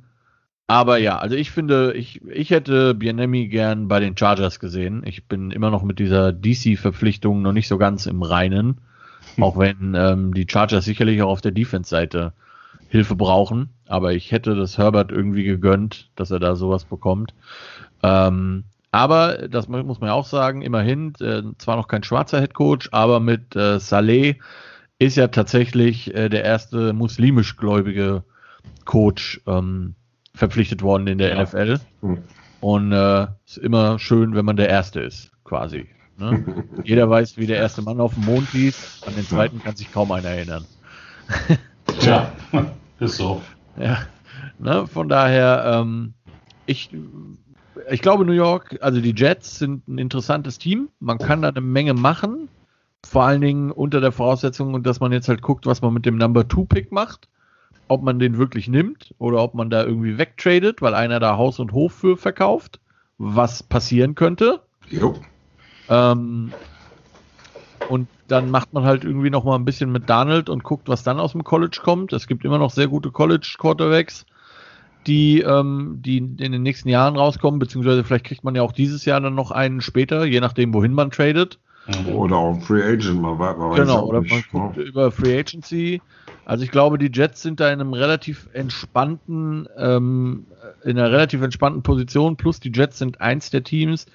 aber 0.71 0.99
ja, 0.99 1.17
also 1.17 1.35
ich 1.35 1.51
finde, 1.51 1.91
ich, 1.91 2.21
ich 2.25 2.49
hätte 2.49 2.95
Bienemi 2.95 3.49
gern 3.49 3.89
bei 3.89 3.99
den 3.99 4.15
Chargers 4.15 4.57
gesehen. 4.61 5.03
Ich 5.05 5.27
bin 5.27 5.51
immer 5.51 5.69
noch 5.69 5.83
mit 5.83 5.99
dieser 5.99 6.31
DC-Verpflichtung 6.31 7.41
noch 7.41 7.51
nicht 7.51 7.67
so 7.67 7.77
ganz 7.77 8.05
im 8.05 8.23
Reinen. 8.23 8.79
Auch 9.41 9.57
wenn 9.57 9.95
ähm, 9.95 10.33
die 10.33 10.47
Chargers 10.49 10.85
sicherlich 10.85 11.21
auch 11.21 11.29
auf 11.29 11.41
der 11.41 11.51
Defense-Seite 11.51 12.31
Hilfe 12.87 13.15
brauchen. 13.17 13.71
Aber 13.85 14.13
ich 14.13 14.31
hätte 14.31 14.55
das 14.55 14.77
Herbert 14.77 15.11
irgendwie 15.11 15.43
gegönnt, 15.43 16.09
dass 16.15 16.31
er 16.31 16.39
da 16.39 16.55
sowas 16.55 16.85
bekommt. 16.85 17.33
Ähm, 18.01 18.63
aber, 18.91 19.49
das 19.49 19.67
muss 19.67 19.99
man 19.99 20.07
ja 20.07 20.13
auch 20.13 20.25
sagen, 20.25 20.61
immerhin, 20.61 21.13
äh, 21.19 21.43
zwar 21.57 21.75
noch 21.75 21.89
kein 21.89 22.03
schwarzer 22.03 22.39
Headcoach, 22.39 22.89
aber 22.93 23.19
mit 23.19 23.57
äh, 23.57 23.77
Saleh 23.77 24.37
ist 24.99 25.17
ja 25.17 25.27
tatsächlich 25.27 26.15
äh, 26.15 26.29
der 26.29 26.45
erste 26.45 26.93
muslimisch 26.93 27.57
gläubige 27.57 28.23
Coach 28.85 29.41
ähm, 29.47 29.95
verpflichtet 30.33 30.81
worden 30.81 31.07
in 31.07 31.17
der 31.17 31.35
ja. 31.35 31.43
NFL. 31.43 31.79
Mhm. 32.01 32.23
Und 32.59 32.91
äh, 32.91 33.27
ist 33.45 33.57
immer 33.57 33.97
schön, 33.99 34.35
wenn 34.35 34.45
man 34.45 34.55
der 34.55 34.69
Erste 34.69 35.01
ist, 35.01 35.31
quasi. 35.43 35.87
Ne? 36.17 36.65
Jeder 36.83 37.09
weiß, 37.09 37.37
wie 37.37 37.47
der 37.47 37.57
erste 37.57 37.81
Mann 37.81 37.99
auf 37.99 38.13
dem 38.13 38.25
Mond 38.25 38.49
hieß, 38.49 39.01
an 39.07 39.15
den 39.15 39.25
zweiten 39.25 39.59
kann 39.59 39.75
sich 39.75 39.91
kaum 39.91 40.11
einer 40.11 40.29
erinnern. 40.29 40.65
Tja, 41.99 42.31
ist 42.99 43.17
so. 43.17 43.41
Ja, 43.77 43.99
ne? 44.59 44.85
von 44.85 45.09
daher, 45.09 45.81
ähm, 45.81 46.13
ich 46.65 46.89
ich 47.89 48.01
glaube, 48.01 48.25
New 48.25 48.33
York, 48.33 48.77
also 48.81 49.01
die 49.01 49.13
Jets 49.15 49.57
sind 49.57 49.87
ein 49.87 49.97
interessantes 49.97 50.57
Team. 50.57 50.89
Man 50.99 51.17
kann 51.17 51.41
da 51.41 51.49
eine 51.49 51.61
Menge 51.61 51.93
machen. 51.93 52.49
Vor 53.03 53.23
allen 53.23 53.41
Dingen 53.41 53.71
unter 53.71 54.01
der 54.01 54.11
Voraussetzung, 54.11 54.83
dass 54.83 54.99
man 54.99 55.11
jetzt 55.11 55.27
halt 55.27 55.41
guckt, 55.41 55.65
was 55.65 55.81
man 55.81 55.93
mit 55.93 56.05
dem 56.05 56.17
Number 56.17 56.47
Two 56.47 56.65
Pick 56.65 56.91
macht. 56.91 57.27
Ob 57.91 58.03
man 58.03 58.19
den 58.19 58.37
wirklich 58.37 58.67
nimmt 58.67 59.13
oder 59.17 59.43
ob 59.43 59.53
man 59.53 59.69
da 59.69 59.83
irgendwie 59.83 60.17
wegtradet, 60.17 60.81
weil 60.81 60.93
einer 60.93 61.19
da 61.19 61.37
Haus 61.37 61.59
und 61.59 61.73
Hof 61.73 61.93
für 61.93 62.15
verkauft. 62.15 62.79
Was 63.17 63.63
passieren 63.63 64.15
könnte. 64.15 64.61
Jo. 64.89 65.15
Ähm, 65.89 66.53
und 67.89 68.07
dann 68.27 68.49
macht 68.49 68.73
man 68.73 68.83
halt 68.83 69.03
irgendwie 69.03 69.29
noch 69.29 69.43
mal 69.43 69.55
ein 69.55 69.65
bisschen 69.65 69.91
mit 69.91 70.09
Donald 70.09 70.49
und 70.49 70.63
guckt, 70.63 70.87
was 70.87 71.03
dann 71.03 71.19
aus 71.19 71.33
dem 71.33 71.43
College 71.43 71.81
kommt. 71.83 72.13
Es 72.13 72.27
gibt 72.27 72.45
immer 72.45 72.57
noch 72.57 72.71
sehr 72.71 72.87
gute 72.87 73.11
College 73.11 73.55
Quarterbacks 73.59 74.25
die, 75.07 75.41
ähm, 75.41 75.99
die 76.01 76.17
in 76.17 76.37
den 76.37 76.63
nächsten 76.63 76.89
Jahren 76.89 77.15
rauskommen, 77.15 77.59
beziehungsweise 77.59 78.03
vielleicht 78.03 78.25
kriegt 78.25 78.43
man 78.43 78.55
ja 78.55 78.61
auch 78.61 78.71
dieses 78.71 79.05
Jahr 79.05 79.19
dann 79.19 79.35
noch 79.35 79.51
einen 79.51 79.81
später, 79.81 80.25
je 80.25 80.39
nachdem, 80.39 80.73
wohin 80.73 80.93
man 80.93 81.11
tradet. 81.11 81.59
Mhm. 81.99 82.15
Oder 82.15 82.35
auch 82.35 82.61
Free 82.61 82.83
Agent, 82.83 83.21
man 83.21 83.39
weiß, 83.39 83.57
man 83.57 83.75
Genau, 83.75 84.05
oder 84.05 84.21
man 84.21 84.43
guckt 84.51 84.77
ja. 84.77 84.83
über 84.83 85.11
Free 85.11 85.39
Agency. 85.39 86.01
Also 86.45 86.63
ich 86.63 86.71
glaube, 86.71 86.97
die 86.97 87.11
Jets 87.13 87.41
sind 87.41 87.59
da 87.59 87.67
in 87.71 87.79
einem 87.79 87.93
relativ 87.93 88.49
entspannten, 88.53 89.67
ähm, 89.77 90.47
in 90.83 90.97
einer 90.97 91.11
relativ 91.11 91.41
entspannten 91.41 91.83
Position, 91.83 92.35
plus 92.35 92.59
die 92.59 92.71
Jets 92.73 92.97
sind 92.97 93.21
eins 93.21 93.49
der 93.51 93.63
Teams, 93.63 94.05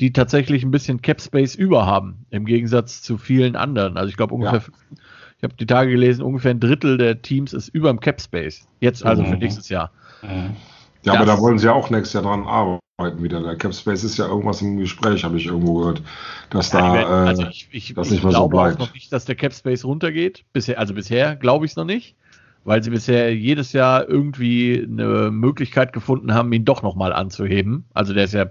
die 0.00 0.12
tatsächlich 0.12 0.62
ein 0.62 0.70
bisschen 0.70 1.00
Cap 1.00 1.20
Space 1.20 1.54
über 1.54 1.86
haben, 1.86 2.26
im 2.30 2.44
Gegensatz 2.44 3.02
zu 3.02 3.16
vielen 3.18 3.56
anderen. 3.56 3.96
Also 3.96 4.10
ich 4.10 4.16
glaube 4.16 4.34
ungefähr, 4.34 4.60
ja. 4.60 4.96
Ich 5.38 5.44
habe 5.44 5.54
die 5.54 5.66
Tage 5.66 5.90
gelesen, 5.90 6.22
ungefähr 6.22 6.50
ein 6.50 6.60
Drittel 6.60 6.96
der 6.96 7.20
Teams 7.20 7.52
ist 7.52 7.68
über 7.68 7.90
dem 7.90 8.00
Cap 8.00 8.20
Space. 8.20 8.66
Jetzt 8.80 9.04
also 9.04 9.22
mhm. 9.22 9.26
für 9.26 9.36
nächstes 9.36 9.68
Jahr. 9.68 9.90
Mhm. 10.22 10.56
Ja, 11.02 11.12
das, 11.12 11.16
aber 11.16 11.26
da 11.26 11.38
wollen 11.38 11.58
sie 11.58 11.66
ja 11.66 11.72
auch 11.72 11.90
nächstes 11.90 12.14
Jahr 12.14 12.22
dran 12.22 12.44
arbeiten 12.46 12.80
wieder. 12.98 13.42
Der 13.42 13.56
Cap 13.56 13.74
Space 13.74 14.04
ist 14.04 14.16
ja 14.16 14.26
irgendwas 14.26 14.62
im 14.62 14.78
Gespräch, 14.78 15.22
habe 15.22 15.36
ich 15.36 15.46
irgendwo 15.46 15.80
gehört, 15.80 16.02
dass 16.48 16.72
ja, 16.72 16.80
da 16.80 17.00
ich, 17.00 17.06
also 17.06 17.42
äh, 17.42 17.50
ich, 17.50 17.68
ich, 17.70 17.94
das 17.94 18.10
nicht 18.10 18.24
mehr 18.24 18.32
so 18.32 18.48
bleibt. 18.48 18.72
Ich 18.72 18.76
glaube 18.76 18.88
noch 18.88 18.94
nicht, 18.94 19.12
dass 19.12 19.26
der 19.26 19.34
Cap 19.34 19.52
Space 19.52 19.84
runtergeht. 19.84 20.44
Bisher, 20.54 20.78
also 20.78 20.94
bisher 20.94 21.36
glaube 21.36 21.66
ich 21.66 21.72
es 21.72 21.76
noch 21.76 21.84
nicht, 21.84 22.16
weil 22.64 22.82
sie 22.82 22.90
bisher 22.90 23.34
jedes 23.34 23.74
Jahr 23.74 24.08
irgendwie 24.08 24.82
eine 24.82 25.30
Möglichkeit 25.30 25.92
gefunden 25.92 26.32
haben, 26.32 26.50
ihn 26.54 26.64
doch 26.64 26.82
nochmal 26.82 27.12
anzuheben. 27.12 27.84
Also 27.92 28.14
der 28.14 28.24
ist 28.24 28.32
ja 28.32 28.46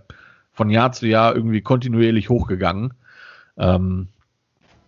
von 0.53 0.69
Jahr 0.69 0.91
zu 0.91 1.07
Jahr 1.07 1.35
irgendwie 1.35 1.61
kontinuierlich 1.61 2.29
hochgegangen. 2.29 2.93
Ähm, 3.57 4.09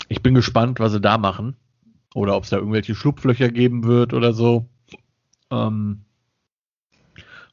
ich 0.08 0.22
bin 0.22 0.36
gespannt, 0.36 0.80
was 0.80 0.92
sie 0.92 1.02
da 1.02 1.18
machen. 1.18 1.56
Oder 2.14 2.36
ob 2.36 2.44
es 2.44 2.52
da 2.52 2.58
irgendwelche 2.58 2.96
Schlupflöcher 2.96 3.50
geben 3.50 3.84
wird 3.86 4.14
oder 4.14 4.34
so. 4.34 4.66
Ähm, 5.52 6.02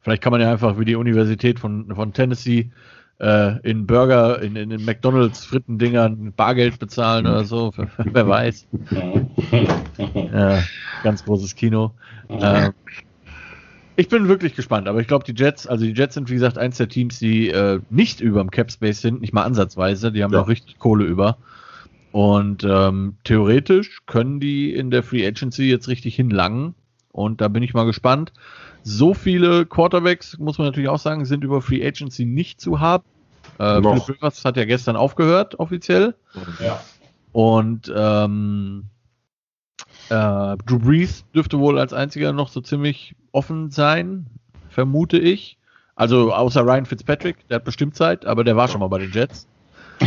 vielleicht 0.04 0.22
kann 0.22 0.30
man 0.30 0.40
ja 0.40 0.52
einfach 0.52 0.78
wie 0.78 0.84
die 0.84 0.94
Universität 0.94 1.58
von, 1.58 1.92
von 1.94 2.12
Tennessee 2.12 2.70
äh, 3.18 3.58
in 3.68 3.86
Burger, 3.86 4.40
in, 4.42 4.54
in 4.54 4.70
den 4.70 4.84
McDonalds 4.84 5.44
Frittendingern 5.46 6.32
Bargeld 6.36 6.78
bezahlen 6.78 7.26
oder 7.26 7.44
so. 7.44 7.72
Wer 7.98 8.28
weiß. 8.28 8.66
ja, 10.32 10.62
ganz 11.02 11.24
großes 11.24 11.54
Kino. 11.56 11.92
Ähm, 12.28 12.72
ich 13.96 14.08
bin 14.08 14.28
wirklich 14.28 14.54
gespannt, 14.54 14.88
aber 14.88 15.00
ich 15.00 15.06
glaube, 15.06 15.24
die 15.24 15.40
Jets, 15.40 15.66
also 15.66 15.84
die 15.84 15.92
Jets 15.92 16.14
sind 16.14 16.28
wie 16.28 16.34
gesagt 16.34 16.58
eins 16.58 16.76
der 16.76 16.88
Teams, 16.88 17.18
die 17.18 17.48
äh, 17.48 17.80
nicht 17.90 18.20
über 18.20 18.40
dem 18.40 18.50
Cap 18.50 18.70
Space 18.70 19.00
sind, 19.00 19.20
nicht 19.20 19.32
mal 19.32 19.44
ansatzweise. 19.44 20.12
Die 20.12 20.22
haben 20.22 20.32
ja. 20.32 20.40
noch 20.40 20.48
richtig 20.48 20.78
Kohle 20.78 21.04
über. 21.04 21.38
Und 22.12 22.62
ähm, 22.64 23.16
theoretisch 23.24 24.02
können 24.06 24.38
die 24.38 24.74
in 24.74 24.90
der 24.90 25.02
Free 25.02 25.26
Agency 25.26 25.64
jetzt 25.64 25.88
richtig 25.88 26.14
hinlangen. 26.14 26.74
Und 27.12 27.40
da 27.40 27.48
bin 27.48 27.62
ich 27.62 27.74
mal 27.74 27.86
gespannt. 27.86 28.32
So 28.86 29.14
viele 29.14 29.64
Quarterbacks, 29.64 30.38
muss 30.38 30.58
man 30.58 30.66
natürlich 30.68 30.90
auch 30.90 30.98
sagen, 30.98 31.24
sind 31.24 31.42
über 31.42 31.62
Free 31.62 31.84
Agency 31.86 32.26
nicht 32.26 32.60
zu 32.60 32.80
haben. 32.80 33.04
Äh, 33.58 33.80
Philipp 33.80 34.08
Rivers 34.08 34.44
hat 34.44 34.56
ja 34.56 34.64
gestern 34.66 34.96
aufgehört, 34.96 35.58
offiziell. 35.58 36.14
Ja. 36.62 36.80
Und 37.32 37.92
ähm, 37.96 38.84
äh, 40.10 40.56
Drew 40.66 40.78
Brees 40.78 41.24
dürfte 41.34 41.58
wohl 41.58 41.78
als 41.78 41.92
einziger 41.92 42.32
noch 42.32 42.48
so 42.48 42.60
ziemlich 42.60 43.16
offen 43.32 43.70
sein, 43.70 44.26
vermute 44.68 45.18
ich. 45.18 45.58
Also 45.96 46.32
außer 46.32 46.62
Ryan 46.62 46.86
Fitzpatrick, 46.86 47.48
der 47.48 47.56
hat 47.56 47.64
bestimmt 47.64 47.96
Zeit, 47.96 48.26
aber 48.26 48.44
der 48.44 48.56
war 48.56 48.68
schon 48.68 48.80
mal 48.80 48.88
bei 48.88 48.98
den 48.98 49.12
Jets. 49.12 49.46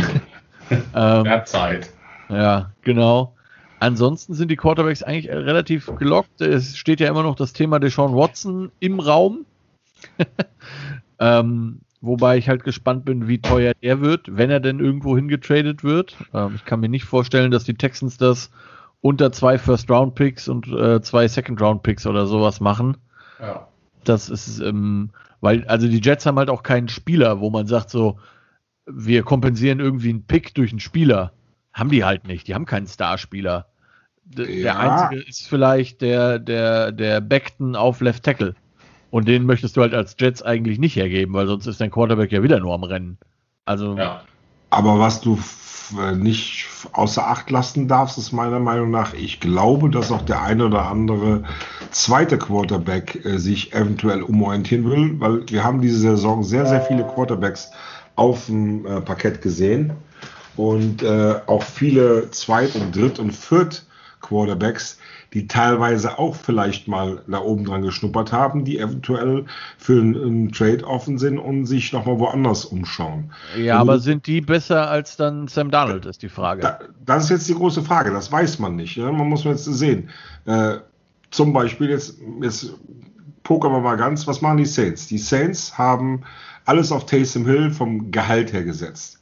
ähm, 0.70 1.24
der 1.24 1.30
hat 1.30 1.48
Zeit. 1.48 1.90
Ja, 2.28 2.72
genau. 2.82 3.34
Ansonsten 3.80 4.34
sind 4.34 4.50
die 4.50 4.56
Quarterbacks 4.56 5.02
eigentlich 5.02 5.30
relativ 5.30 5.86
gelockt. 5.98 6.40
Es 6.40 6.76
steht 6.76 7.00
ja 7.00 7.08
immer 7.08 7.22
noch 7.22 7.36
das 7.36 7.52
Thema 7.52 7.78
Deshaun 7.78 8.14
Watson 8.14 8.72
im 8.80 9.00
Raum. 9.00 9.46
ähm, 11.18 11.80
wobei 12.00 12.38
ich 12.38 12.48
halt 12.48 12.64
gespannt 12.64 13.04
bin, 13.04 13.28
wie 13.28 13.40
teuer 13.40 13.72
er 13.80 14.00
wird, 14.00 14.36
wenn 14.36 14.50
er 14.50 14.60
denn 14.60 14.80
irgendwo 14.80 15.16
hingetradet 15.16 15.84
wird. 15.84 16.16
Ähm, 16.34 16.52
ich 16.56 16.64
kann 16.64 16.80
mir 16.80 16.88
nicht 16.88 17.04
vorstellen, 17.04 17.50
dass 17.50 17.64
die 17.64 17.74
Texans 17.74 18.16
das 18.18 18.50
unter 19.00 19.30
zwei 19.32 19.58
First-Round-Picks 19.58 20.48
und 20.48 20.66
äh, 20.68 21.00
zwei 21.02 21.28
Second-Round-Picks 21.28 22.06
oder 22.06 22.26
sowas 22.26 22.60
machen. 22.60 22.96
Ja. 23.40 23.68
Das 24.04 24.28
ist, 24.28 24.60
ähm, 24.60 25.10
weil, 25.40 25.64
also 25.68 25.86
die 25.86 26.00
Jets 26.00 26.26
haben 26.26 26.38
halt 26.38 26.50
auch 26.50 26.62
keinen 26.62 26.88
Spieler, 26.88 27.40
wo 27.40 27.50
man 27.50 27.66
sagt 27.66 27.90
so, 27.90 28.18
wir 28.86 29.22
kompensieren 29.22 29.80
irgendwie 29.80 30.10
einen 30.10 30.24
Pick 30.24 30.54
durch 30.54 30.70
einen 30.70 30.80
Spieler. 30.80 31.32
Haben 31.72 31.90
die 31.90 32.04
halt 32.04 32.26
nicht. 32.26 32.48
Die 32.48 32.54
haben 32.54 32.66
keinen 32.66 32.86
Starspieler. 32.86 33.66
D 34.24 34.60
ja. 34.60 34.62
Der 34.62 34.78
einzige 34.78 35.22
ist 35.22 35.48
vielleicht 35.48 36.00
der, 36.02 36.38
der, 36.38 36.92
der 36.92 37.20
Beckton 37.20 37.76
auf 37.76 38.00
Left 38.00 38.24
Tackle. 38.24 38.54
Und 39.10 39.26
den 39.26 39.46
möchtest 39.46 39.76
du 39.76 39.80
halt 39.80 39.94
als 39.94 40.16
Jets 40.18 40.42
eigentlich 40.42 40.78
nicht 40.78 40.96
hergeben, 40.96 41.32
weil 41.32 41.46
sonst 41.46 41.66
ist 41.66 41.80
dein 41.80 41.90
Quarterback 41.90 42.30
ja 42.30 42.42
wieder 42.42 42.60
nur 42.60 42.74
am 42.74 42.84
Rennen. 42.84 43.18
Also. 43.64 43.96
Ja. 43.96 44.22
Aber 44.70 44.98
was 44.98 45.22
du 45.22 45.38
äh, 45.98 46.14
nicht 46.14 46.66
außer 46.92 47.26
Acht 47.26 47.50
lassen 47.50 47.88
darfst, 47.88 48.18
ist 48.18 48.32
meiner 48.32 48.60
Meinung 48.60 48.90
nach, 48.90 49.14
ich 49.14 49.40
glaube, 49.40 49.88
dass 49.88 50.12
auch 50.12 50.22
der 50.22 50.42
eine 50.42 50.66
oder 50.66 50.86
andere 50.90 51.44
zweite 51.90 52.36
Quarterback 52.36 53.24
äh, 53.24 53.38
sich 53.38 53.72
eventuell 53.72 54.22
umorientieren 54.22 54.90
will, 54.90 55.18
weil 55.20 55.48
wir 55.48 55.64
haben 55.64 55.80
diese 55.80 55.98
Saison 55.98 56.42
sehr, 56.42 56.66
sehr 56.66 56.82
viele 56.82 57.04
Quarterbacks 57.04 57.70
auf 58.14 58.46
dem 58.46 58.84
äh, 58.84 59.00
Parkett 59.00 59.40
gesehen 59.40 59.92
und 60.58 61.04
äh, 61.04 61.36
auch 61.46 61.62
viele 61.62 62.32
Zweit- 62.32 62.74
und 62.74 62.94
Dritt- 62.94 63.20
und 63.20 63.30
Viert-Quarterbacks, 63.30 64.98
die 65.32 65.46
teilweise 65.46 66.18
auch 66.18 66.34
vielleicht 66.34 66.88
mal 66.88 67.22
da 67.28 67.38
oben 67.38 67.64
dran 67.64 67.82
geschnuppert 67.82 68.32
haben, 68.32 68.64
die 68.64 68.78
eventuell 68.78 69.44
für 69.78 70.00
einen, 70.00 70.16
einen 70.16 70.52
Trade 70.52 70.84
offen 70.84 71.18
sind 71.18 71.38
und 71.38 71.66
sich 71.66 71.92
nochmal 71.92 72.18
woanders 72.18 72.64
umschauen. 72.64 73.30
Ja, 73.56 73.76
und, 73.76 73.82
aber 73.82 73.98
sind 74.00 74.26
die 74.26 74.40
besser 74.40 74.90
als 74.90 75.16
dann 75.16 75.46
Sam 75.46 75.70
Donald, 75.70 76.06
ist 76.06 76.22
die 76.22 76.28
Frage. 76.28 76.62
Da, 76.62 76.80
das 77.06 77.24
ist 77.24 77.30
jetzt 77.30 77.48
die 77.48 77.54
große 77.54 77.82
Frage, 77.82 78.10
das 78.10 78.32
weiß 78.32 78.58
man 78.58 78.74
nicht. 78.74 78.96
Ja? 78.96 79.12
Man 79.12 79.28
muss 79.28 79.44
jetzt 79.44 79.64
sehen. 79.64 80.10
Äh, 80.44 80.78
zum 81.30 81.52
Beispiel 81.52 81.90
jetzt, 81.90 82.16
jetzt 82.42 82.72
pokern 83.44 83.70
wir 83.70 83.80
mal 83.80 83.96
ganz, 83.96 84.26
was 84.26 84.40
machen 84.40 84.56
die 84.56 84.66
Saints? 84.66 85.06
Die 85.06 85.18
Saints 85.18 85.78
haben 85.78 86.22
alles 86.64 86.90
auf 86.90 87.06
Taysom 87.06 87.46
Hill 87.46 87.70
vom 87.70 88.10
Gehalt 88.10 88.52
her 88.52 88.64
gesetzt. 88.64 89.17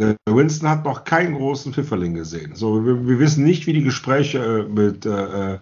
Der 0.00 0.16
Winston 0.24 0.70
hat 0.70 0.84
noch 0.84 1.04
keinen 1.04 1.34
großen 1.34 1.74
Pfifferling 1.74 2.14
gesehen. 2.14 2.52
So, 2.54 2.86
wir, 2.86 3.06
wir 3.06 3.18
wissen 3.18 3.44
nicht, 3.44 3.66
wie 3.66 3.74
die 3.74 3.82
Gespräche 3.82 4.38
äh, 4.38 4.62
mit 4.62 5.04
äh, 5.04 5.54
äh, 5.54 5.58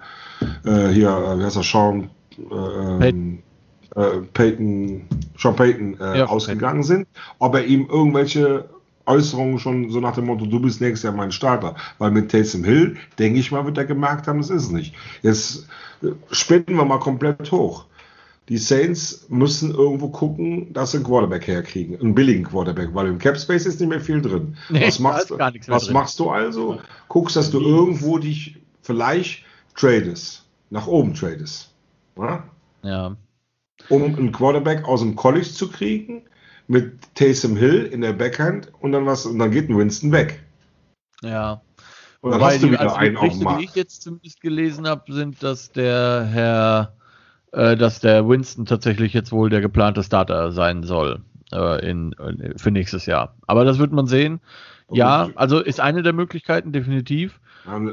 hier, 0.92 1.08
äh, 1.08 1.38
wie 1.38 1.44
heißt 1.44 1.56
er, 1.56 1.64
Sean 1.64 2.08
äh, 2.38 2.98
Payton. 2.98 3.42
Äh, 3.96 4.02
Payton, 4.32 5.02
Sean 5.36 5.56
Payton 5.56 5.96
ja, 5.98 6.26
ausgegangen 6.26 6.82
Payton. 6.82 6.84
sind, 6.84 7.08
ob 7.40 7.56
er 7.56 7.64
ihm 7.64 7.88
irgendwelche 7.90 8.68
Äußerungen 9.06 9.58
schon 9.58 9.90
so 9.90 9.98
nach 9.98 10.14
dem 10.14 10.26
Motto, 10.26 10.46
du 10.46 10.60
bist 10.60 10.80
nächstes 10.80 11.02
Jahr 11.02 11.14
mein 11.14 11.32
Starter. 11.32 11.74
Weil 11.98 12.12
mit 12.12 12.30
Taysom 12.30 12.62
Hill, 12.62 12.96
denke 13.18 13.40
ich 13.40 13.50
mal, 13.50 13.64
wird 13.64 13.78
er 13.78 13.86
gemerkt 13.86 14.28
haben, 14.28 14.38
das 14.38 14.50
ist 14.50 14.64
es 14.64 14.70
nicht. 14.70 14.94
Jetzt 15.22 15.66
spinnen 16.30 16.76
wir 16.76 16.84
mal 16.84 17.00
komplett 17.00 17.50
hoch 17.50 17.87
die 18.48 18.58
Saints 18.58 19.26
müssen 19.28 19.74
irgendwo 19.74 20.08
gucken, 20.08 20.72
dass 20.72 20.92
sie 20.92 20.98
einen 20.98 21.06
Quarterback 21.06 21.46
herkriegen. 21.46 22.00
Einen 22.00 22.14
billigen 22.14 22.44
Quarterback, 22.44 22.94
weil 22.94 23.08
im 23.08 23.18
Cap 23.18 23.38
Space 23.38 23.66
ist 23.66 23.78
nicht 23.78 23.88
mehr 23.88 24.00
viel 24.00 24.22
drin. 24.22 24.56
Nee, 24.70 24.86
was 24.86 24.98
machst, 24.98 25.30
was 25.30 25.84
drin. 25.84 25.92
machst 25.92 26.18
du 26.18 26.30
also? 26.30 26.80
Guckst, 27.08 27.36
dass 27.36 27.50
du 27.50 27.60
irgendwo 27.60 28.18
dich 28.18 28.56
vielleicht 28.80 29.44
tradest. 29.74 30.44
Nach 30.70 30.86
oben 30.86 31.14
tradest. 31.14 31.74
Ja? 32.16 32.44
ja. 32.82 33.16
Um 33.90 34.02
einen 34.02 34.32
Quarterback 34.32 34.84
aus 34.86 35.00
dem 35.00 35.14
College 35.14 35.48
zu 35.48 35.70
kriegen, 35.70 36.22
mit 36.66 37.14
Taysom 37.14 37.56
Hill 37.56 37.84
in 37.84 38.00
der 38.00 38.12
Backhand 38.12 38.72
und 38.80 38.92
dann 38.92 39.06
was, 39.06 39.24
und 39.26 39.38
dann 39.38 39.50
geht 39.50 39.68
ein 39.68 39.76
Winston 39.78 40.12
weg. 40.12 40.42
Ja. 41.22 41.62
Und 42.20 42.32
dann 42.32 42.40
Wobei 42.40 42.54
hast 42.54 42.62
du 42.62 42.70
wieder 42.70 42.96
einen 42.96 43.16
auf 43.16 43.28
dem 43.28 43.42
Markt. 43.42 43.60
Die 43.60 43.64
ich 43.66 43.74
jetzt 43.74 44.02
zumindest 44.02 44.40
gelesen 44.40 44.86
habe, 44.86 45.12
sind, 45.12 45.42
dass 45.42 45.70
der 45.70 46.26
Herr 46.30 46.97
äh, 47.52 47.76
dass 47.76 48.00
der 48.00 48.28
Winston 48.28 48.66
tatsächlich 48.66 49.12
jetzt 49.12 49.32
wohl 49.32 49.50
der 49.50 49.60
geplante 49.60 50.02
Starter 50.02 50.52
sein 50.52 50.82
soll 50.82 51.20
äh, 51.52 51.88
in, 51.88 52.12
in, 52.12 52.58
für 52.58 52.70
nächstes 52.70 53.06
Jahr. 53.06 53.34
Aber 53.46 53.64
das 53.64 53.78
wird 53.78 53.92
man 53.92 54.06
sehen. 54.06 54.40
Ja, 54.90 55.28
also 55.34 55.60
ist 55.60 55.80
eine 55.80 56.02
der 56.02 56.14
Möglichkeiten 56.14 56.72
definitiv. 56.72 57.40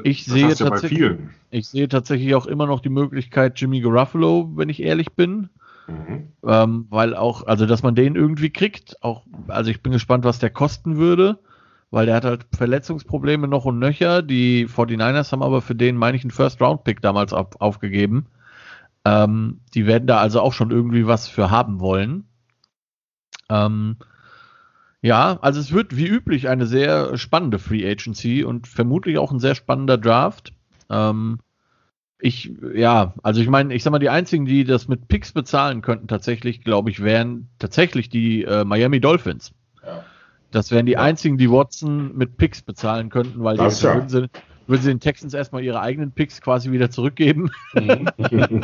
Ich 0.04 0.24
sehe, 0.24 0.54
tatsächlich, 0.54 1.12
ich 1.50 1.68
sehe 1.68 1.88
tatsächlich 1.88 2.34
auch 2.34 2.46
immer 2.46 2.66
noch 2.66 2.80
die 2.80 2.88
Möglichkeit 2.88 3.60
Jimmy 3.60 3.80
Garuffalo, 3.80 4.52
wenn 4.54 4.70
ich 4.70 4.82
ehrlich 4.82 5.12
bin. 5.12 5.50
Mhm. 5.86 6.28
Ähm, 6.44 6.86
weil 6.90 7.14
auch, 7.14 7.46
also 7.46 7.66
dass 7.66 7.82
man 7.82 7.94
den 7.94 8.16
irgendwie 8.16 8.50
kriegt, 8.50 9.02
auch, 9.02 9.22
also 9.48 9.70
ich 9.70 9.82
bin 9.82 9.92
gespannt, 9.92 10.24
was 10.24 10.38
der 10.38 10.50
kosten 10.50 10.96
würde, 10.96 11.38
weil 11.90 12.06
der 12.06 12.16
hat 12.16 12.24
halt 12.24 12.46
Verletzungsprobleme 12.56 13.46
noch 13.46 13.66
und 13.66 13.78
nöcher. 13.78 14.22
Die 14.22 14.66
49ers 14.66 15.32
haben 15.32 15.42
aber 15.42 15.62
für 15.62 15.74
den, 15.74 15.96
meine 15.96 16.16
ich, 16.16 16.24
einen 16.24 16.30
First-Round-Pick 16.30 17.02
damals 17.02 17.32
auf, 17.32 17.60
aufgegeben. 17.60 18.26
Ähm, 19.06 19.60
die 19.72 19.86
werden 19.86 20.08
da 20.08 20.18
also 20.18 20.40
auch 20.40 20.52
schon 20.52 20.72
irgendwie 20.72 21.06
was 21.06 21.28
für 21.28 21.48
haben 21.48 21.78
wollen. 21.78 22.24
Ähm, 23.48 23.98
ja, 25.00 25.38
also 25.42 25.60
es 25.60 25.70
wird 25.70 25.96
wie 25.96 26.08
üblich 26.08 26.48
eine 26.48 26.66
sehr 26.66 27.16
spannende 27.16 27.60
Free 27.60 27.88
Agency 27.88 28.42
und 28.42 28.66
vermutlich 28.66 29.18
auch 29.18 29.30
ein 29.30 29.38
sehr 29.38 29.54
spannender 29.54 29.96
Draft. 29.96 30.54
Ähm, 30.90 31.38
ich, 32.18 32.52
ja, 32.74 33.14
also 33.22 33.40
ich 33.40 33.48
meine, 33.48 33.74
ich 33.74 33.84
sag 33.84 33.92
mal, 33.92 34.00
die 34.00 34.08
einzigen, 34.08 34.44
die 34.44 34.64
das 34.64 34.88
mit 34.88 35.06
Picks 35.06 35.30
bezahlen 35.30 35.82
könnten, 35.82 36.08
tatsächlich, 36.08 36.64
glaube 36.64 36.90
ich, 36.90 37.00
wären 37.00 37.48
tatsächlich 37.60 38.08
die 38.08 38.42
äh, 38.42 38.64
Miami 38.64 39.00
Dolphins. 39.00 39.52
Ja. 39.84 40.02
Das 40.50 40.72
wären 40.72 40.86
die 40.86 40.92
ja. 40.92 41.00
einzigen, 41.00 41.38
die 41.38 41.50
Watson 41.50 42.16
mit 42.16 42.38
Picks 42.38 42.62
bezahlen 42.62 43.08
könnten, 43.08 43.44
weil 43.44 43.56
das 43.56 43.78
die 43.78 43.86
ja. 43.86 44.08
sind 44.08 44.30
würden 44.66 44.82
sie 44.82 44.88
den 44.90 45.00
Texans 45.00 45.34
erstmal 45.34 45.62
ihre 45.62 45.80
eigenen 45.80 46.12
Picks 46.12 46.40
quasi 46.40 46.70
wieder 46.70 46.90
zurückgeben. 46.90 47.50
Mhm. 47.74 48.10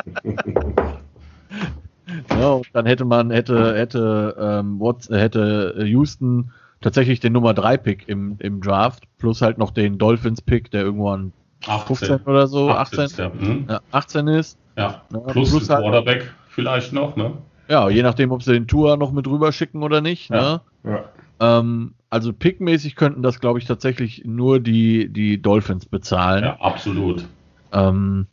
ja, 2.30 2.48
und 2.50 2.66
dann 2.72 2.86
hätte 2.86 3.04
man, 3.04 3.30
hätte, 3.30 3.76
hätte, 3.76 4.36
ähm, 4.38 4.80
Watts, 4.80 5.08
äh, 5.10 5.18
hätte 5.18 5.82
Houston 5.84 6.50
tatsächlich 6.80 7.20
den 7.20 7.32
Nummer 7.32 7.54
3 7.54 7.76
Pick 7.76 8.08
im, 8.08 8.36
im 8.40 8.60
Draft, 8.60 9.04
plus 9.18 9.40
halt 9.42 9.58
noch 9.58 9.70
den 9.70 9.98
Dolphins 9.98 10.42
Pick, 10.42 10.70
der 10.70 10.82
irgendwo 10.82 11.10
an 11.10 11.32
18. 11.66 11.96
15 11.96 12.26
oder 12.26 12.46
so, 12.48 12.70
18, 12.70 13.00
18, 13.00 13.24
ja. 13.24 13.32
Hm. 13.32 13.66
Ja, 13.68 13.80
18 13.92 14.28
ist. 14.28 14.58
Ja, 14.76 15.02
ja 15.12 15.18
plus, 15.20 15.50
plus 15.50 15.70
halt, 15.70 15.82
Quarterback 15.82 16.32
vielleicht 16.48 16.92
noch, 16.92 17.16
ne? 17.16 17.32
Ja, 17.68 17.88
je 17.88 18.02
nachdem, 18.02 18.32
ob 18.32 18.42
sie 18.42 18.52
den 18.52 18.66
Tour 18.66 18.96
noch 18.96 19.12
mit 19.12 19.26
rüber 19.26 19.52
schicken 19.52 19.82
oder 19.82 20.00
nicht. 20.00 20.30
Ne? 20.30 20.60
Ja. 20.84 21.04
Ähm, 21.42 21.94
also 22.08 22.32
pickmäßig 22.32 22.94
könnten 22.94 23.22
das, 23.22 23.40
glaube 23.40 23.58
ich, 23.58 23.64
tatsächlich 23.64 24.22
nur 24.24 24.60
die, 24.60 25.12
die 25.12 25.42
Dolphins 25.42 25.86
bezahlen. 25.86 26.44
Ja, 26.44 26.60
absolut. 26.60 27.26
Ähm, 27.72 28.28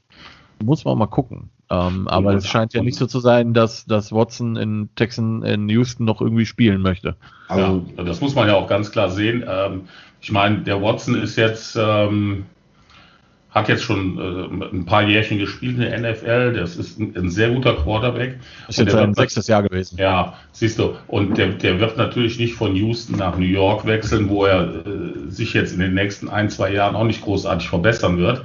muss 0.63 0.85
man 0.85 0.97
mal 0.97 1.07
gucken. 1.07 1.49
Ähm, 1.71 2.07
aber 2.07 2.33
es 2.33 2.47
scheint 2.47 2.73
ja 2.73 2.83
nicht 2.83 2.97
so 2.97 3.07
zu 3.07 3.19
sein, 3.19 3.53
dass, 3.53 3.85
dass 3.85 4.11
Watson 4.11 4.55
in 4.55 4.89
Texan, 4.95 5.43
in 5.43 5.69
Houston 5.69 6.05
noch 6.05 6.21
irgendwie 6.21 6.45
spielen 6.45 6.81
möchte. 6.81 7.15
Also, 7.47 7.85
ja, 7.97 8.03
das 8.03 8.21
muss 8.21 8.35
man 8.35 8.47
ja 8.47 8.55
auch 8.55 8.67
ganz 8.67 8.91
klar 8.91 9.09
sehen. 9.09 9.43
Ähm, 9.47 9.81
ich 10.21 10.31
meine, 10.31 10.59
der 10.59 10.81
Watson 10.81 11.15
ist 11.15 11.35
jetzt, 11.35 11.77
ähm, 11.79 12.45
hat 13.51 13.67
jetzt 13.67 13.83
schon 13.83 14.17
äh, 14.17 14.65
ein 14.75 14.85
paar 14.85 15.03
Jährchen 15.03 15.39
gespielt 15.39 15.79
in 15.79 15.81
der 15.81 16.11
NFL. 16.11 16.53
Das 16.53 16.75
ist 16.75 16.99
ein, 16.99 17.15
ein 17.15 17.29
sehr 17.31 17.49
guter 17.49 17.73
Quarterback. 17.73 18.39
Ist 18.67 18.77
jetzt 18.77 18.91
sein 18.91 19.13
sechstes 19.15 19.47
Jahr 19.47 19.63
gewesen. 19.63 19.97
Ja, 19.97 20.35
siehst 20.51 20.77
du. 20.77 20.95
Und 21.07 21.37
der, 21.37 21.49
der 21.49 21.79
wird 21.79 21.97
natürlich 21.97 22.37
nicht 22.37 22.53
von 22.53 22.75
Houston 22.75 23.17
nach 23.17 23.37
New 23.37 23.45
York 23.45 23.85
wechseln, 23.87 24.29
wo 24.29 24.45
er 24.45 24.85
äh, 24.85 25.29
sich 25.29 25.53
jetzt 25.53 25.73
in 25.73 25.79
den 25.79 25.95
nächsten 25.95 26.29
ein, 26.29 26.49
zwei 26.49 26.71
Jahren 26.71 26.95
auch 26.95 27.05
nicht 27.05 27.23
großartig 27.23 27.69
verbessern 27.69 28.19
wird. 28.19 28.43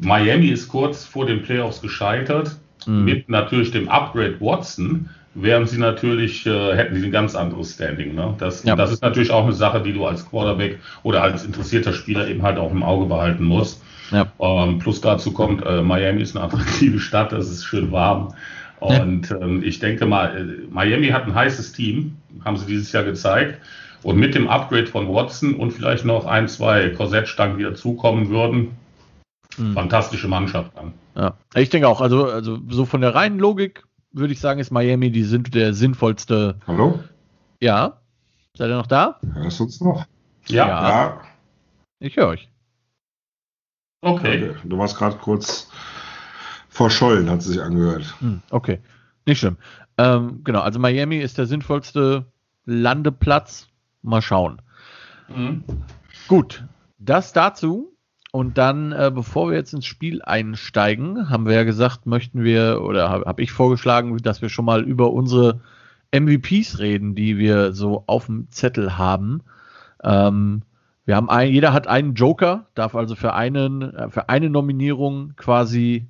Miami 0.00 0.48
ist 0.48 0.68
kurz 0.68 1.04
vor 1.04 1.26
den 1.26 1.42
Playoffs 1.42 1.82
gescheitert, 1.82 2.56
mhm. 2.86 3.04
mit 3.04 3.28
natürlich 3.28 3.72
dem 3.72 3.88
Upgrade 3.88 4.40
Watson, 4.40 5.10
während 5.34 5.68
sie 5.68 5.78
natürlich, 5.78 6.46
äh, 6.46 6.76
hätten 6.76 7.00
sie 7.00 7.06
ein 7.06 7.12
ganz 7.12 7.34
anderes 7.34 7.74
Standing. 7.74 8.14
Ne? 8.14 8.34
Das, 8.38 8.62
ja. 8.62 8.76
das 8.76 8.92
ist 8.92 9.02
natürlich 9.02 9.32
auch 9.32 9.44
eine 9.44 9.52
Sache, 9.52 9.82
die 9.82 9.92
du 9.92 10.06
als 10.06 10.28
Quarterback 10.28 10.78
oder 11.02 11.22
als 11.22 11.44
interessierter 11.44 11.92
Spieler 11.92 12.28
eben 12.28 12.42
halt 12.42 12.58
auch 12.58 12.70
im 12.70 12.84
Auge 12.84 13.06
behalten 13.06 13.42
musst. 13.42 13.82
Ja. 14.10 14.26
Ähm, 14.38 14.78
plus 14.78 15.00
dazu 15.00 15.32
kommt, 15.32 15.64
äh, 15.64 15.82
Miami 15.82 16.22
ist 16.22 16.36
eine 16.36 16.44
attraktive 16.44 16.98
Stadt, 16.98 17.32
es 17.32 17.50
ist 17.50 17.64
schön 17.64 17.92
warm. 17.92 18.34
Und 18.80 19.28
ja. 19.30 19.40
ähm, 19.40 19.62
ich 19.62 19.78
denke 19.78 20.06
mal, 20.06 20.36
äh, 20.36 20.72
Miami 20.72 21.08
hat 21.08 21.24
ein 21.24 21.34
heißes 21.34 21.72
Team, 21.72 22.16
haben 22.44 22.56
sie 22.56 22.66
dieses 22.66 22.92
Jahr 22.92 23.04
gezeigt. 23.04 23.60
Und 24.02 24.16
mit 24.16 24.34
dem 24.34 24.48
Upgrade 24.48 24.86
von 24.86 25.08
Watson 25.08 25.54
und 25.54 25.72
vielleicht 25.72 26.06
noch 26.06 26.24
ein, 26.24 26.48
zwei 26.48 26.88
Korsettstangen, 26.88 27.58
die 27.58 27.64
dazukommen 27.64 28.30
würden, 28.30 28.70
Mhm. 29.58 29.74
Fantastische 29.74 30.28
Mannschaft 30.28 30.72
dann. 30.76 30.94
Ja, 31.16 31.34
ich 31.54 31.70
denke 31.70 31.88
auch. 31.88 32.00
Also, 32.00 32.26
also 32.26 32.58
so 32.68 32.86
von 32.86 33.00
der 33.00 33.14
reinen 33.14 33.38
Logik 33.38 33.84
würde 34.12 34.32
ich 34.32 34.40
sagen, 34.40 34.60
ist 34.60 34.70
Miami 34.70 35.10
die 35.10 35.24
sind 35.24 35.54
der 35.54 35.74
sinnvollste. 35.74 36.56
Hallo? 36.66 37.00
Ja. 37.60 38.00
Seid 38.56 38.70
ihr 38.70 38.76
noch 38.76 38.86
da? 38.86 39.20
Hörst 39.34 39.60
du 39.60 39.64
uns 39.64 39.80
noch? 39.80 40.04
Ja. 40.46 40.66
ja. 40.66 41.20
Ich 42.00 42.16
höre 42.16 42.28
euch. 42.28 42.49
Okay. 44.02 44.50
okay. 44.50 44.54
Du 44.64 44.78
warst 44.78 44.96
gerade 44.96 45.16
kurz 45.16 45.70
verschollen, 46.68 47.28
hat 47.28 47.42
sie 47.42 47.52
sich 47.52 47.62
angehört. 47.62 48.14
Hm, 48.20 48.40
okay. 48.50 48.80
Nicht 49.26 49.40
schlimm. 49.40 49.58
Ähm, 49.98 50.40
genau, 50.44 50.60
also 50.60 50.78
Miami 50.78 51.18
ist 51.18 51.38
der 51.38 51.46
sinnvollste 51.46 52.26
Landeplatz. 52.64 53.68
Mal 54.02 54.22
schauen. 54.22 54.62
Mhm. 55.28 55.64
Gut, 56.26 56.64
das 56.98 57.32
dazu. 57.32 57.94
Und 58.32 58.58
dann, 58.58 58.92
äh, 58.92 59.10
bevor 59.12 59.50
wir 59.50 59.56
jetzt 59.56 59.74
ins 59.74 59.86
Spiel 59.86 60.22
einsteigen, 60.22 61.28
haben 61.28 61.46
wir 61.46 61.54
ja 61.54 61.64
gesagt, 61.64 62.06
möchten 62.06 62.44
wir, 62.44 62.80
oder 62.82 63.10
habe 63.10 63.24
hab 63.26 63.40
ich 63.40 63.50
vorgeschlagen, 63.50 64.16
dass 64.18 64.40
wir 64.40 64.48
schon 64.48 64.64
mal 64.64 64.84
über 64.84 65.12
unsere 65.12 65.60
MVPs 66.12 66.78
reden, 66.78 67.14
die 67.14 67.38
wir 67.38 67.72
so 67.72 68.04
auf 68.06 68.26
dem 68.26 68.48
Zettel 68.50 68.96
haben. 68.96 69.42
Ähm, 70.02 70.62
wir 71.10 71.16
haben 71.16 71.28
ein, 71.28 71.50
jeder 71.50 71.72
hat 71.72 71.88
einen 71.88 72.14
Joker, 72.14 72.66
darf 72.76 72.94
also 72.94 73.16
für 73.16 73.34
einen, 73.34 73.82
äh, 73.82 74.10
für 74.10 74.28
eine 74.28 74.48
Nominierung 74.48 75.32
quasi 75.34 76.08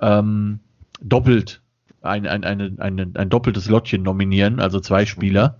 ähm, 0.00 0.60
doppelt 1.02 1.60
ein, 2.00 2.26
ein, 2.26 2.44
eine, 2.44 2.74
eine, 2.78 3.10
ein 3.16 3.28
doppeltes 3.28 3.68
Lottchen 3.68 4.02
nominieren, 4.02 4.58
also 4.58 4.80
zwei 4.80 5.04
Spieler. 5.04 5.58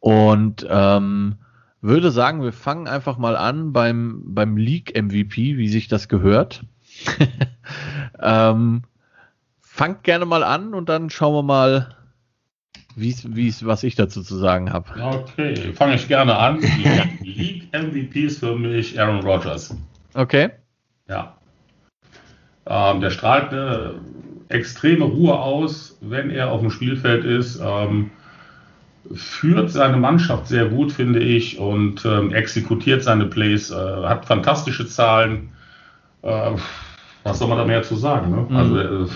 Und 0.00 0.66
ähm, 0.68 1.36
würde 1.82 2.10
sagen, 2.10 2.42
wir 2.42 2.52
fangen 2.52 2.88
einfach 2.88 3.16
mal 3.16 3.36
an 3.36 3.72
beim, 3.72 4.22
beim 4.24 4.56
League 4.56 5.00
MVP, 5.00 5.56
wie 5.56 5.68
sich 5.68 5.86
das 5.86 6.08
gehört. 6.08 6.64
ähm, 8.20 8.82
fangt 9.60 10.02
gerne 10.02 10.26
mal 10.26 10.42
an 10.42 10.74
und 10.74 10.88
dann 10.88 11.10
schauen 11.10 11.34
wir 11.34 11.44
mal, 11.44 11.94
wie's, 12.96 13.24
wie's, 13.34 13.64
was 13.64 13.82
ich 13.82 13.94
dazu 13.94 14.22
zu 14.22 14.36
sagen 14.36 14.72
habe. 14.72 14.88
Okay, 15.00 15.72
fange 15.72 15.94
ich 15.94 16.08
gerne 16.08 16.36
an. 16.36 16.60
League 17.22 17.68
MVP 17.72 18.24
ist 18.24 18.40
für 18.40 18.56
mich 18.56 19.00
Aaron 19.00 19.20
Rodgers. 19.20 19.76
Okay. 20.14 20.50
Ja. 21.08 21.36
Ähm, 22.66 23.00
der 23.00 23.10
strahlt 23.10 23.52
eine 23.52 23.94
extreme 24.48 25.04
Ruhe 25.04 25.38
aus, 25.38 25.98
wenn 26.00 26.30
er 26.30 26.50
auf 26.50 26.60
dem 26.60 26.70
Spielfeld 26.70 27.24
ist. 27.24 27.60
Ähm, 27.62 28.10
führt 29.14 29.70
seine 29.70 29.96
Mannschaft 29.96 30.46
sehr 30.46 30.66
gut, 30.66 30.92
finde 30.92 31.20
ich, 31.20 31.58
und 31.58 32.04
ähm, 32.06 32.32
exekutiert 32.32 33.02
seine 33.02 33.26
Plays, 33.26 33.70
äh, 33.70 33.74
hat 33.74 34.24
fantastische 34.24 34.86
Zahlen. 34.86 35.50
Äh, 36.22 36.52
was 37.22 37.38
soll 37.38 37.48
man 37.48 37.58
da 37.58 37.64
mehr 37.64 37.82
zu 37.82 37.96
sagen? 37.96 38.30
Ne? 38.30 38.46
Mhm. 38.48 38.56
Also 38.56 38.78
äh, 38.78 39.06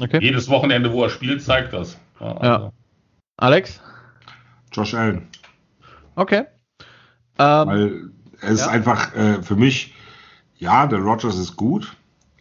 okay. 0.00 0.18
jedes 0.20 0.48
Wochenende, 0.48 0.92
wo 0.92 1.04
er 1.04 1.10
spielt, 1.10 1.42
zeigt 1.42 1.72
das. 1.72 1.98
Ja, 2.20 2.26
also. 2.26 2.64
ja. 2.64 2.72
Alex? 3.36 3.80
Josh 4.72 4.94
Allen. 4.94 5.28
Okay. 6.14 6.44
Ähm, 7.38 7.68
Weil 7.68 8.10
er 8.40 8.48
ist 8.48 8.60
ja. 8.60 8.68
einfach 8.68 9.14
äh, 9.14 9.42
für 9.42 9.56
mich, 9.56 9.94
ja, 10.58 10.86
der 10.86 11.00
Rogers 11.00 11.36
ist 11.38 11.56
gut, 11.56 11.94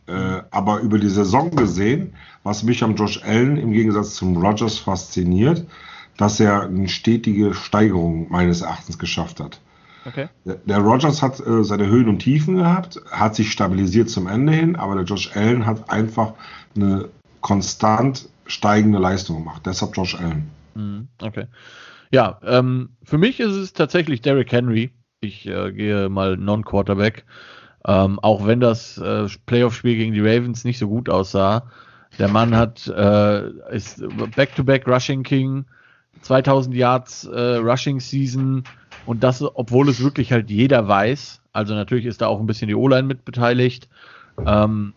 äh, 0.07 0.41
aber 0.51 0.79
über 0.79 0.99
die 0.99 1.09
Saison 1.09 1.51
gesehen, 1.55 2.15
was 2.43 2.63
mich 2.63 2.83
am 2.83 2.95
Josh 2.95 3.21
Allen 3.23 3.57
im 3.57 3.71
Gegensatz 3.71 4.15
zum 4.15 4.37
Rogers 4.37 4.77
fasziniert, 4.77 5.65
dass 6.17 6.39
er 6.39 6.63
eine 6.63 6.87
stetige 6.87 7.53
Steigerung 7.53 8.29
meines 8.29 8.61
Erachtens 8.61 8.97
geschafft 8.97 9.39
hat. 9.39 9.59
Okay. 10.05 10.29
Der, 10.45 10.55
der 10.55 10.77
Rogers 10.79 11.21
hat 11.21 11.39
äh, 11.39 11.63
seine 11.63 11.87
Höhen 11.87 12.07
und 12.07 12.19
Tiefen 12.19 12.57
gehabt, 12.57 13.01
hat 13.11 13.35
sich 13.35 13.51
stabilisiert 13.51 14.09
zum 14.09 14.27
Ende 14.27 14.53
hin, 14.53 14.75
aber 14.75 14.95
der 14.95 15.03
Josh 15.03 15.35
Allen 15.35 15.65
hat 15.65 15.89
einfach 15.89 16.33
eine 16.75 17.09
konstant 17.41 18.29
steigende 18.45 18.99
Leistung 18.99 19.39
gemacht. 19.39 19.61
Deshalb 19.65 19.95
Josh 19.95 20.15
Allen. 20.15 20.49
Mhm, 20.75 21.07
okay. 21.21 21.45
Ja, 22.11 22.39
ähm, 22.43 22.89
für 23.03 23.17
mich 23.17 23.39
ist 23.39 23.55
es 23.55 23.73
tatsächlich 23.73 24.21
Derrick 24.21 24.51
Henry. 24.51 24.91
Ich 25.21 25.47
äh, 25.47 25.71
gehe 25.71 26.09
mal 26.09 26.37
Non-Quarterback. 26.37 27.25
Ähm, 27.87 28.19
auch 28.19 28.45
wenn 28.47 28.59
das 28.59 28.97
äh, 28.97 29.27
Playoff-Spiel 29.45 29.95
gegen 29.95 30.13
die 30.13 30.21
Ravens 30.21 30.63
nicht 30.63 30.79
so 30.79 30.87
gut 30.87 31.09
aussah. 31.09 31.69
Der 32.17 32.27
Mann 32.29 32.55
hat 32.55 32.87
äh, 32.87 33.49
ist 33.71 34.01
Back-to-Back 34.35 34.87
-back 34.87 34.93
Rushing 34.93 35.23
King, 35.23 35.65
2000 36.21 36.75
Yards 36.75 37.25
äh, 37.25 37.55
Rushing 37.57 37.99
Season 37.99 38.63
und 39.05 39.23
das, 39.23 39.41
obwohl 39.41 39.89
es 39.89 40.01
wirklich 40.01 40.31
halt 40.31 40.49
jeder 40.49 40.87
weiß. 40.87 41.41
Also 41.51 41.73
natürlich 41.73 42.05
ist 42.05 42.21
da 42.21 42.27
auch 42.27 42.39
ein 42.39 42.47
bisschen 42.47 42.67
die 42.67 42.75
O-Line 42.75 43.03
mit 43.07 43.25
beteiligt. 43.25 43.89
Ähm, 44.45 44.93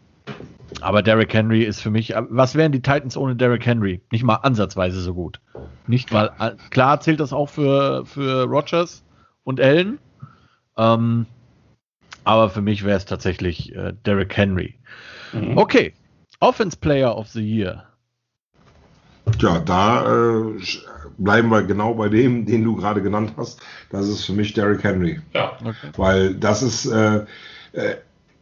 aber 0.81 1.03
Derrick 1.03 1.33
Henry 1.33 1.63
ist 1.63 1.81
für 1.81 1.91
mich, 1.91 2.15
was 2.29 2.55
wären 2.55 2.73
die 2.73 2.83
Titans 2.83 3.17
ohne 3.17 3.37
Derrick 3.37 3.67
Henry? 3.67 4.01
Nicht 4.11 4.25
mal 4.25 4.37
ansatzweise 4.37 5.01
so 5.01 5.15
gut. 5.15 5.41
Nicht 5.87 6.13
mal, 6.13 6.31
äh, 6.39 6.53
klar 6.71 7.01
zählt 7.01 7.21
das 7.21 7.33
auch 7.33 7.49
für, 7.49 8.05
für 8.07 8.45
Rogers 8.45 9.03
und 9.45 9.61
Allen. 9.61 9.99
Ähm, 10.77 11.27
aber 12.25 12.51
für 12.51 12.61
mich 12.61 12.85
wäre 12.85 12.97
es 12.97 13.07
tatsächlich 13.07 13.75
äh, 13.75 13.95
Derrick 14.05 14.37
Henry. 14.37 14.75
Mhm. 15.33 15.57
Okay, 15.57 15.95
Offense 16.41 16.77
Player 16.77 17.17
of 17.17 17.29
the 17.29 17.41
Year. 17.41 17.85
Ja, 19.39 19.59
da 19.59 20.05
äh, 20.07 20.61
bleiben 21.19 21.51
wir 21.51 21.63
genau 21.63 21.95
bei 21.95 22.09
dem, 22.09 22.47
den 22.47 22.65
du 22.65 22.77
gerade 22.77 23.03
genannt 23.03 23.33
hast. 23.37 23.61
Das 23.91 24.09
ist 24.09 24.25
für 24.25 24.33
mich 24.33 24.53
Derrick 24.53 24.85
Henry. 24.85 25.21
Ja. 25.35 25.57
Okay. 25.61 25.91
Weil 25.97 26.35
das 26.35 26.63
ist, 26.63 26.87
äh, 26.87 27.25
äh, 27.73 27.97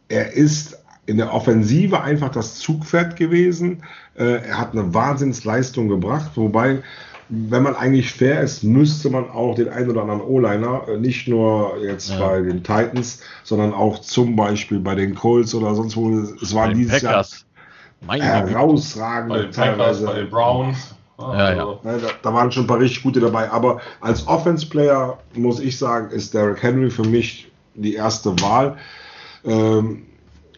er 0.09 0.33
ist 0.33 0.77
in 1.07 1.17
der 1.17 1.33
Offensive 1.33 2.01
einfach 2.01 2.29
das 2.29 2.55
Zugpferd 2.55 3.15
gewesen. 3.15 3.83
Äh, 4.15 4.47
er 4.47 4.59
hat 4.59 4.73
eine 4.73 4.93
Wahnsinnsleistung 4.93 5.87
gebracht, 5.87 6.31
wobei 6.35 6.83
wenn 7.29 7.63
man 7.63 7.75
eigentlich 7.75 8.13
fair 8.13 8.41
ist, 8.41 8.63
müsste 8.63 9.09
man 9.09 9.29
auch 9.29 9.55
den 9.55 9.69
einen 9.69 9.89
oder 9.89 10.01
anderen 10.01 10.21
O-Liner, 10.21 10.83
äh, 10.87 10.97
nicht 10.97 11.27
nur 11.27 11.77
jetzt 11.83 12.11
ja. 12.11 12.19
bei 12.19 12.41
den 12.41 12.63
Titans, 12.63 13.21
sondern 13.43 13.73
auch 13.73 13.99
zum 13.99 14.35
Beispiel 14.35 14.79
bei 14.79 14.95
den 14.95 15.15
Colts 15.15 15.53
oder 15.53 15.75
sonst 15.75 15.97
wo. 15.97 16.09
Es 16.41 16.53
war 16.55 16.71
dieses 16.73 17.01
Packers. 17.01 17.45
Jahr 18.07 18.47
herausragende, 18.47 19.45
bei 19.45 19.51
teilweise. 19.51 20.05
bei 20.05 20.13
den 20.13 20.29
Browns. 20.29 20.95
Ja, 21.19 21.53
ja. 21.53 21.65
Also, 21.65 21.79
ne, 21.83 21.97
da, 21.99 22.07
da, 22.21 22.33
waren 22.33 22.51
schon 22.51 22.65
ein 22.65 22.67
paar 22.67 22.79
richtig 22.79 23.01
gute 23.01 23.19
dabei. 23.19 23.49
Aber 23.49 23.81
als 24.01 24.27
Offense-Player 24.27 25.17
muss 25.33 25.59
ich 25.59 25.77
sagen, 25.77 26.11
ist 26.11 26.33
Derrick 26.33 26.61
Henry 26.61 26.91
für 26.91 27.03
mich 27.03 27.51
die 27.73 27.95
erste 27.95 28.39
Wahl. 28.41 28.77
Ähm, 29.43 30.03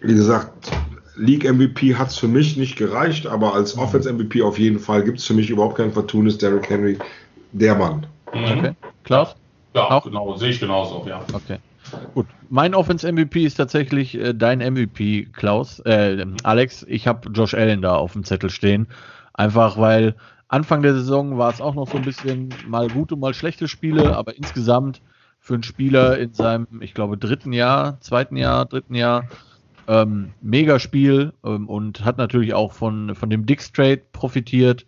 wie 0.01 0.15
gesagt, 0.15 0.71
League 1.15 1.43
MVP 1.43 1.95
hat 1.95 2.09
es 2.09 2.17
für 2.17 2.27
mich 2.27 2.55
nicht 2.57 2.77
gereicht, 2.77 3.27
aber 3.27 3.53
als 3.53 3.75
mhm. 3.75 3.83
Offense 3.83 4.11
MVP 4.11 4.41
auf 4.41 4.57
jeden 4.57 4.79
Fall 4.79 5.03
gibt 5.03 5.19
es 5.19 5.25
für 5.25 5.33
mich 5.33 5.49
überhaupt 5.49 5.75
kein 5.77 5.91
Vertun, 5.91 6.27
ist 6.27 6.41
Derrick 6.41 6.69
Henry 6.69 6.97
der 7.51 7.75
Mann. 7.75 8.05
Mhm. 8.33 8.43
Okay. 8.43 8.71
Klaus? 9.03 9.35
Ja, 9.73 9.91
auch? 9.91 10.03
genau, 10.03 10.35
sehe 10.35 10.49
ich 10.49 10.59
genauso, 10.59 11.05
ja. 11.07 11.21
Okay. 11.33 11.59
Gut, 12.13 12.27
mein 12.49 12.75
Offense-MVP 12.75 13.45
ist 13.45 13.55
tatsächlich 13.55 14.15
äh, 14.15 14.33
dein 14.33 14.59
MVP, 14.59 15.27
Klaus, 15.33 15.79
äh, 15.79 16.23
Alex. 16.43 16.85
Ich 16.87 17.07
habe 17.07 17.29
Josh 17.31 17.53
Allen 17.53 17.81
da 17.81 17.95
auf 17.95 18.13
dem 18.13 18.23
Zettel 18.23 18.49
stehen. 18.49 18.87
Einfach 19.33 19.77
weil 19.77 20.15
Anfang 20.47 20.81
der 20.81 20.93
Saison 20.93 21.37
war 21.37 21.51
es 21.51 21.61
auch 21.61 21.75
noch 21.75 21.87
so 21.89 21.97
ein 21.97 22.03
bisschen 22.03 22.49
mal 22.67 22.89
gute, 22.89 23.15
mal 23.15 23.33
schlechte 23.33 23.67
Spiele, 23.67 24.15
aber 24.15 24.35
insgesamt 24.35 25.01
für 25.39 25.53
einen 25.53 25.63
Spieler 25.63 26.17
in 26.17 26.33
seinem, 26.33 26.67
ich 26.81 26.93
glaube, 26.93 27.17
dritten 27.17 27.53
Jahr, 27.53 27.99
zweiten 28.01 28.35
Jahr, 28.35 28.65
dritten 28.65 28.95
Jahr, 28.95 29.25
ähm, 29.89 30.33
Megaspiel 30.41 31.33
ähm, 31.43 31.67
und 31.67 32.05
hat 32.05 32.17
natürlich 32.17 32.53
auch 32.53 32.71
von, 32.71 33.15
von 33.15 33.29
dem 33.29 33.45
Dix 33.45 33.71
Trade 33.71 34.01
profitiert. 34.13 34.85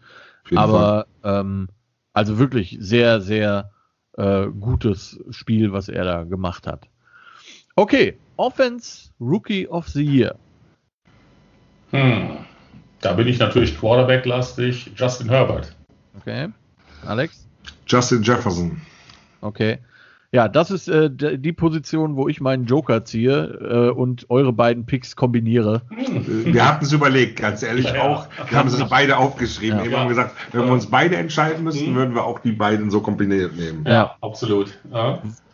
Aber 0.56 1.08
ähm, 1.24 1.70
also 2.14 2.38
wirklich 2.38 2.78
sehr, 2.80 3.20
sehr 3.22 3.72
äh, 4.18 4.48
gutes 4.48 5.20
Spiel, 5.32 5.74
was 5.74 5.90
er 5.90 6.04
da 6.04 6.24
gemacht 6.24 6.68
hat. 6.68 6.88
Okay, 7.76 8.18
Offense 8.38 9.10
Rookie 9.20 9.68
of 9.68 9.88
the 9.88 10.04
Year. 10.04 10.36
Hm. 11.92 12.38
Da 13.02 13.14
bin 13.14 13.28
ich 13.28 13.40
natürlich 13.40 13.78
Quarterback-lastig. 13.80 14.92
Justin 14.96 15.30
Herbert. 15.30 15.76
Okay. 16.20 16.50
Alex? 17.06 17.48
Justin 17.88 18.22
Jefferson. 18.22 18.80
Okay. 19.42 19.80
Ja, 20.34 20.48
das 20.48 20.72
ist 20.72 20.88
äh, 20.88 21.10
die 21.12 21.52
Position, 21.52 22.16
wo 22.16 22.30
ich 22.30 22.40
meinen 22.40 22.66
Joker 22.66 23.04
ziehe 23.04 23.90
äh, 23.90 23.90
und 23.90 24.30
eure 24.30 24.54
beiden 24.54 24.86
Picks 24.86 25.18
kombiniere. 25.18 25.82
Wir 25.90 26.66
hatten 26.66 26.86
es 26.86 26.94
überlegt, 26.94 27.38
ganz 27.38 27.64
ehrlich 27.64 27.92
ja, 27.92 28.02
auch. 28.02 28.28
Wir 28.50 28.58
haben 28.58 28.70
es 28.70 28.82
beide 28.88 29.18
aufgeschrieben. 29.18 29.80
Ja. 29.80 29.92
Wir 29.92 30.00
haben 30.00 30.08
gesagt, 30.08 30.34
wenn 30.54 30.66
wir 30.66 30.72
uns 30.72 30.86
beide 30.86 31.18
entscheiden 31.18 31.66
müssten, 31.66 31.92
mhm. 31.92 31.96
würden 31.96 32.16
wir 32.16 32.24
auch 32.24 32.40
die 32.40 32.54
beiden 32.54 32.90
so 32.90 33.02
kombiniert 33.02 33.58
nehmen. 33.58 33.84
Ja, 33.86 33.92
ja. 33.92 34.16
absolut. 34.22 34.74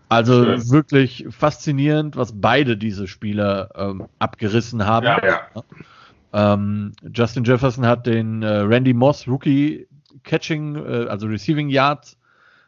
Also 0.09 0.43
Schön. 0.43 0.69
wirklich 0.69 1.25
faszinierend, 1.31 2.15
was 2.15 2.39
beide 2.39 2.77
diese 2.77 3.07
Spieler 3.07 3.69
ähm, 3.75 4.05
abgerissen 4.19 4.85
haben. 4.85 5.05
Ja, 5.07 5.41
ähm, 6.33 6.91
Justin 7.13 7.43
Jefferson 7.45 7.85
hat 7.85 8.05
den 8.05 8.43
äh, 8.43 8.47
Randy 8.47 8.93
Moss 8.93 9.27
Rookie 9.27 9.87
Catching, 10.23 10.75
äh, 10.75 11.07
also 11.09 11.25
Receiving 11.25 11.69
Yards 11.69 12.16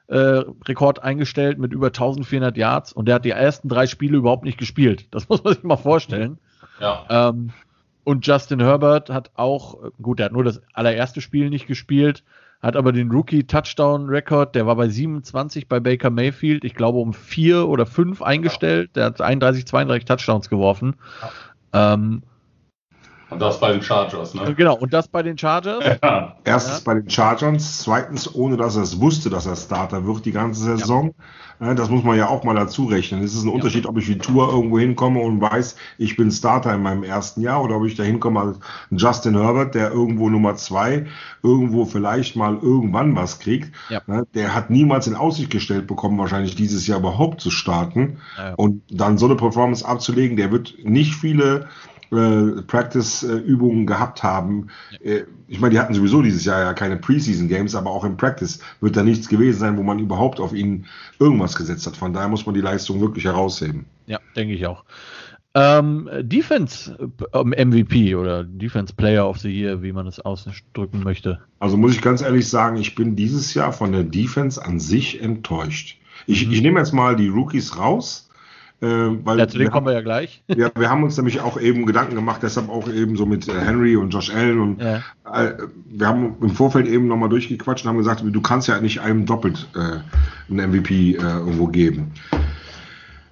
äh, 0.10 0.44
Rekord 0.68 1.04
eingestellt 1.04 1.60
mit 1.60 1.72
über 1.72 1.88
1400 1.88 2.58
Yards 2.58 2.94
und 2.94 3.08
der 3.08 3.16
hat 3.16 3.26
die 3.26 3.30
ersten 3.30 3.70
drei 3.70 3.88
Spiele 3.88 4.18
überhaupt 4.18 4.44
nicht 4.44 4.58
gespielt. 4.58 5.06
Das 5.12 5.30
muss 5.30 5.44
man 5.44 5.54
sich 5.54 5.64
mal 5.64 5.78
vorstellen. 5.78 6.40
Ja. 6.80 7.06
Ähm, 7.10 7.52
und 8.04 8.26
Justin 8.26 8.60
Herbert 8.60 9.10
hat 9.10 9.32
auch, 9.36 9.78
gut, 10.02 10.20
der 10.20 10.26
hat 10.26 10.32
nur 10.34 10.44
das 10.44 10.62
allererste 10.74 11.22
Spiel 11.22 11.50
nicht 11.50 11.68
gespielt, 11.68 12.24
hat 12.62 12.76
aber 12.76 12.92
den 12.92 13.12
Rookie-Touchdown-Rekord, 13.12 14.56
der 14.56 14.66
war 14.66 14.76
bei 14.76 14.90
27 14.90 15.68
bei 15.68 15.80
Baker 15.80 16.10
Mayfield, 16.10 16.64
ich 16.66 16.74
glaube 16.74 16.98
um 16.98 17.14
vier 17.14 17.68
oder 17.68 17.86
fünf 17.86 18.22
eingestellt. 18.22 18.96
Der 18.96 19.06
hat 19.06 19.22
31, 19.22 19.68
32 19.68 20.06
Touchdowns 20.06 20.50
geworfen. 20.50 20.96
Ja. 21.74 21.94
Ähm, 21.94 22.24
und 23.30 23.40
das 23.40 23.60
bei 23.60 23.72
den 23.72 23.82
Chargers, 23.82 24.34
ne? 24.34 24.54
Genau, 24.56 24.76
und 24.76 24.92
das 24.92 25.08
bei 25.08 25.24
den 25.24 25.38
Chargers. 25.38 25.84
Ja. 26.02 26.36
Erstens 26.44 26.78
ja. 26.78 26.82
bei 26.86 26.94
den 26.96 27.10
Chargers, 27.10 27.80
zweitens, 27.80 28.34
ohne 28.34 28.58
dass 28.58 28.76
er 28.76 28.84
es 28.84 29.00
wusste, 29.02 29.30
dass 29.30 29.46
er 29.46 29.56
Starter 29.56 30.06
wird 30.06 30.26
die 30.26 30.32
ganze 30.32 30.64
Saison. 30.64 31.14
Ja. 31.60 31.74
Das 31.74 31.90
muss 31.90 32.04
man 32.04 32.18
ja 32.18 32.30
auch 32.30 32.44
mal 32.46 32.56
dazu 32.56 32.86
rechnen. 32.86 33.22
Es 33.22 33.34
ist 33.34 33.44
ein 33.44 33.50
Unterschied, 33.50 33.86
ob 33.86 33.98
ich 33.98 34.08
wie 34.08 34.18
Tour 34.18 34.50
irgendwo 34.50 34.80
hinkomme 34.80 35.20
und 35.20 35.42
weiß, 35.42 35.76
ich 35.98 36.16
bin 36.16 36.32
Starter 36.32 36.74
in 36.74 36.82
meinem 36.82 37.04
ersten 37.04 37.42
Jahr 37.42 37.62
oder 37.62 37.76
ob 37.76 37.86
ich 37.86 37.96
da 37.96 38.04
hinkomme 38.04 38.40
als 38.40 38.60
Justin 38.92 39.38
Herbert, 39.38 39.76
der 39.76 39.92
irgendwo 39.92 40.30
Nummer 40.30 40.56
zwei, 40.56 41.06
irgendwo 41.44 41.84
vielleicht 41.86 42.38
mal 42.38 42.58
irgendwann 42.62 43.16
was 43.16 43.40
kriegt. 43.40 43.74
Der 44.34 44.56
hat 44.56 44.70
niemals 44.70 45.08
in 45.08 45.16
Aussicht 45.16 45.50
gestellt 45.50 45.86
bekommen, 45.86 46.18
wahrscheinlich 46.18 46.56
dieses 46.56 46.88
Jahr 46.88 47.00
überhaupt 47.00 47.42
zu 47.42 47.52
starten. 47.52 48.20
Und 48.56 48.82
dann 48.90 49.18
so 49.18 49.26
eine 49.26 49.36
Performance 49.36 49.86
abzulegen, 49.86 50.38
der 50.38 50.52
wird 50.52 50.76
nicht 50.84 51.14
viele 51.16 51.68
äh, 52.12 52.62
Practice-Übungen 52.64 53.86
gehabt 53.86 54.24
haben. 54.24 54.68
Äh, 55.04 55.22
ich 55.48 55.60
meine, 55.60 55.74
die 55.74 55.80
hatten 55.80 55.94
sowieso 55.94 56.22
dieses 56.22 56.46
Jahr 56.46 56.62
ja 56.62 56.74
keine 56.74 56.98
Preseason-Games, 56.98 57.76
aber 57.76 57.92
auch 57.92 58.04
im 58.04 58.18
Practice 58.18 58.60
wird 58.82 58.96
da 58.96 59.04
nichts 59.04 59.30
gewesen 59.30 59.60
sein, 59.60 59.78
wo 59.78 59.84
man 59.84 60.00
überhaupt 60.00 60.40
auf 60.40 60.54
ihn 60.54 60.86
irgendwas 61.20 61.56
gesetzt 61.56 61.86
hat. 61.88 61.98
Von 61.98 62.14
daher 62.14 62.28
muss 62.28 62.46
man 62.46 62.56
die 62.56 62.62
Leistung 62.62 63.02
wirklich 63.02 63.26
herausheben. 63.26 63.86
Ja, 64.08 64.20
denke 64.36 64.54
ich 64.54 64.66
auch. 64.66 64.84
Ähm, 65.56 66.08
Defense 66.22 66.96
MVP 67.34 68.16
oder 68.16 68.44
Defense 68.44 68.94
Player 68.94 69.28
of 69.28 69.40
the 69.40 69.50
Year, 69.50 69.82
wie 69.82 69.92
man 69.92 70.06
es 70.06 70.20
ausdrücken 70.20 71.04
möchte. 71.04 71.40
Also 71.58 71.76
muss 71.76 71.94
ich 71.94 72.02
ganz 72.02 72.22
ehrlich 72.22 72.48
sagen, 72.48 72.78
ich 72.78 72.94
bin 72.94 73.16
dieses 73.16 73.56
Jahr 73.56 73.74
von 73.74 73.92
der 73.92 74.04
Defense 74.04 74.64
an 74.64 74.80
sich 74.80 75.22
enttäuscht. 75.22 75.98
Ich, 76.28 76.46
mhm. 76.46 76.54
ich 76.54 76.62
nehme 76.62 76.80
jetzt 76.80 76.94
mal 76.94 77.16
die 77.16 77.30
Rookies 77.30 77.78
raus 77.78 78.29
äh, 78.82 78.88
weil 79.26 79.38
ja, 79.38 79.48
zu 79.48 79.58
denen 79.58 79.72
kommen 79.72 79.88
wir 79.88 79.94
ja 79.94 80.02
gleich. 80.02 80.44
Ja, 80.56 80.72
wir 80.76 80.90
haben 80.90 81.04
uns 81.04 81.18
nämlich 81.18 81.42
auch 81.42 81.60
eben 81.60 81.86
Gedanken 81.86 82.16
gemacht, 82.16 82.42
deshalb 82.44 82.70
auch 82.70 82.88
eben 82.90 83.18
so 83.18 83.26
mit 83.26 83.48
äh, 83.48 83.54
Henry 83.54 83.96
und 83.96 84.10
Josh 84.12 84.34
Allen 84.34 84.60
und 84.60 84.82
ja. 84.82 84.98
äh, 85.32 85.54
wir 85.86 86.08
haben 86.08 86.36
im 86.42 86.50
Vorfeld 86.50 86.88
eben 86.88 87.08
nochmal 87.08 87.30
durchgequatscht 87.30 87.86
und 87.86 87.90
haben 87.90 87.98
gesagt, 87.98 88.24
du 88.26 88.42
kannst 88.42 88.68
ja 88.68 88.80
nicht 88.80 89.02
einem 89.02 89.26
doppelt 89.26 89.68
äh, 89.76 90.00
einen 90.50 90.72
MVP 90.72 91.16
äh, 91.16 91.22
irgendwo 91.22 91.68
geben. 91.68 92.12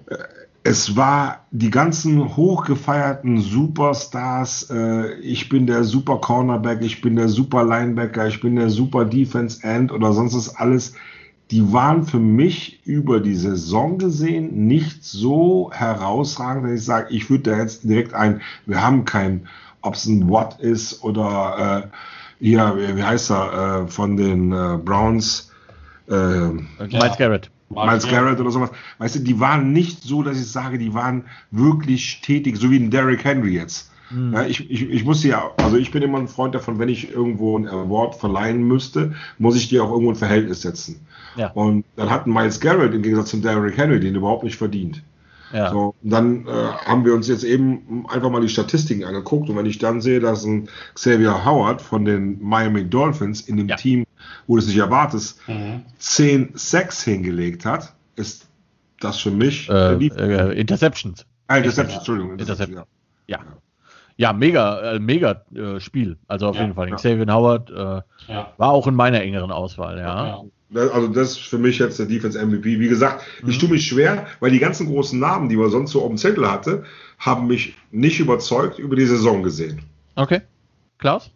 Äh, 0.06 0.16
es 0.64 0.96
war 0.96 1.46
die 1.50 1.70
ganzen 1.70 2.36
hochgefeierten 2.36 3.40
Superstars. 3.40 4.70
Ich 5.22 5.48
bin 5.48 5.66
der 5.66 5.84
Super 5.84 6.18
Cornerback, 6.18 6.82
ich 6.82 7.00
bin 7.00 7.16
der 7.16 7.28
Super 7.28 7.64
Linebacker, 7.64 8.26
ich 8.26 8.42
bin 8.42 8.56
der 8.56 8.68
Super 8.68 9.06
Defense 9.06 9.62
End 9.66 9.90
oder 9.92 10.12
sonst 10.12 10.34
ist 10.34 10.56
alles 10.56 10.92
die 11.50 11.72
waren 11.72 12.04
für 12.04 12.18
mich 12.18 12.80
über 12.84 13.20
die 13.20 13.34
Saison 13.34 13.98
gesehen 13.98 14.66
nicht 14.66 15.04
so 15.04 15.70
herausragend, 15.72 16.64
dass 16.64 16.72
ich 16.72 16.84
sage, 16.84 17.06
ich 17.10 17.30
würde 17.30 17.50
da 17.50 17.58
jetzt 17.58 17.84
direkt 17.84 18.12
ein, 18.12 18.42
wir 18.66 18.82
haben 18.82 19.04
kein, 19.04 19.48
ob 19.80 19.94
es 19.94 20.06
ein 20.06 20.30
Watt 20.30 20.60
ist 20.60 21.02
oder 21.02 21.90
äh, 21.90 21.96
hier, 22.40 22.76
wie 22.96 23.02
heißt 23.02 23.30
er, 23.30 23.84
äh, 23.84 23.88
von 23.88 24.16
den 24.16 24.52
äh, 24.52 24.78
Browns. 24.82 25.50
Äh, 26.08 26.12
Miles 26.12 27.16
Garrett. 27.16 27.50
Miles 27.70 28.08
Garrett 28.08 28.40
oder 28.40 28.50
sowas. 28.50 28.70
Weißt 28.98 29.16
du, 29.16 29.20
die 29.20 29.40
waren 29.40 29.72
nicht 29.72 30.02
so, 30.02 30.22
dass 30.22 30.38
ich 30.38 30.50
sage, 30.50 30.78
die 30.78 30.94
waren 30.94 31.24
wirklich 31.50 32.20
tätig, 32.22 32.56
so 32.56 32.70
wie 32.70 32.78
ein 32.78 32.90
Derrick 32.90 33.24
Henry 33.24 33.54
jetzt. 33.54 33.90
Mhm. 34.10 34.32
Ja, 34.32 34.44
ich, 34.44 34.70
ich, 34.70 34.88
ich 34.88 35.04
muss 35.04 35.22
ja, 35.24 35.50
also 35.56 35.76
ich 35.76 35.90
bin 35.90 36.02
immer 36.02 36.18
ein 36.18 36.28
Freund 36.28 36.54
davon, 36.54 36.78
wenn 36.78 36.88
ich 36.88 37.10
irgendwo 37.10 37.58
ein 37.58 37.68
Award 37.68 38.14
verleihen 38.14 38.62
müsste, 38.62 39.14
muss 39.38 39.56
ich 39.56 39.68
dir 39.68 39.84
auch 39.84 39.90
irgendwo 39.90 40.10
ein 40.10 40.16
Verhältnis 40.16 40.62
setzen. 40.62 41.06
Ja. 41.36 41.50
Und 41.50 41.84
dann 41.96 42.10
hatten 42.10 42.32
Miles 42.32 42.60
Garrett 42.60 42.94
im 42.94 43.02
Gegensatz 43.02 43.30
zum 43.30 43.42
Derrick 43.42 43.76
Henry 43.76 44.00
den 44.00 44.14
überhaupt 44.14 44.44
nicht 44.44 44.56
verdient. 44.56 45.02
Ja. 45.52 45.70
So, 45.70 45.94
dann 46.02 46.46
äh, 46.46 46.50
haben 46.50 47.04
wir 47.04 47.14
uns 47.14 47.26
jetzt 47.28 47.44
eben 47.44 48.04
einfach 48.08 48.30
mal 48.30 48.40
die 48.40 48.48
Statistiken 48.48 49.04
angeguckt 49.04 49.48
und 49.48 49.56
wenn 49.56 49.66
ich 49.66 49.78
dann 49.78 50.00
sehe, 50.00 50.20
dass 50.20 50.44
ein 50.44 50.68
Xavier 50.94 51.44
Howard 51.44 51.80
von 51.80 52.04
den 52.04 52.42
Miami 52.42 52.84
Dolphins 52.84 53.40
in 53.40 53.56
dem 53.56 53.68
ja. 53.68 53.76
Team, 53.76 54.04
wo 54.46 54.56
du 54.56 54.62
es 54.62 54.68
nicht 54.68 54.78
erwartest, 54.78 55.40
mhm. 55.48 55.82
10 55.98 56.50
Sacks 56.54 57.02
hingelegt 57.02 57.64
hat, 57.64 57.94
ist 58.16 58.46
das 59.00 59.18
für 59.18 59.30
mich 59.30 59.68
äh, 59.70 59.94
äh, 59.94 60.60
Interceptions. 60.60 61.24
Ah, 61.46 61.56
Interceptions, 61.56 61.98
Entschuldigung. 61.98 62.32
Interceptions, 62.32 62.86
ja. 63.26 63.38
ja. 63.38 63.44
Ja, 64.18 64.32
mega, 64.32 64.94
äh, 64.94 64.98
mega 64.98 65.42
äh, 65.54 65.78
Spiel. 65.78 66.18
Also 66.26 66.48
auf 66.48 66.56
ja, 66.56 66.62
jeden 66.62 66.74
Fall. 66.74 66.88
Ja. 66.90 66.96
Xavier 66.96 67.32
Howard 67.32 67.70
äh, 67.70 68.32
ja. 68.32 68.52
war 68.56 68.70
auch 68.70 68.88
in 68.88 68.94
meiner 68.94 69.22
engeren 69.22 69.52
Auswahl, 69.52 69.96
ja. 69.98 70.42
Also 70.74 71.08
das 71.08 71.30
ist 71.30 71.38
für 71.38 71.56
mich 71.56 71.78
jetzt 71.78 71.98
der 71.98 72.06
Defense 72.06 72.44
MVP. 72.44 72.80
Wie 72.80 72.88
gesagt, 72.88 73.24
mhm. 73.42 73.48
ich 73.48 73.58
tue 73.58 73.70
mich 73.70 73.86
schwer, 73.86 74.26
weil 74.40 74.50
die 74.50 74.58
ganzen 74.58 74.88
großen 74.88 75.18
Namen, 75.18 75.48
die 75.48 75.56
man 75.56 75.70
sonst 75.70 75.92
so 75.92 76.02
auf 76.02 76.08
dem 76.08 76.18
Zettel 76.18 76.50
hatte, 76.50 76.84
haben 77.18 77.46
mich 77.46 77.74
nicht 77.92 78.18
überzeugt 78.18 78.78
über 78.78 78.96
die 78.96 79.06
Saison 79.06 79.42
gesehen. 79.42 79.80
Okay. 80.16 80.40
Klaus? 80.98 81.30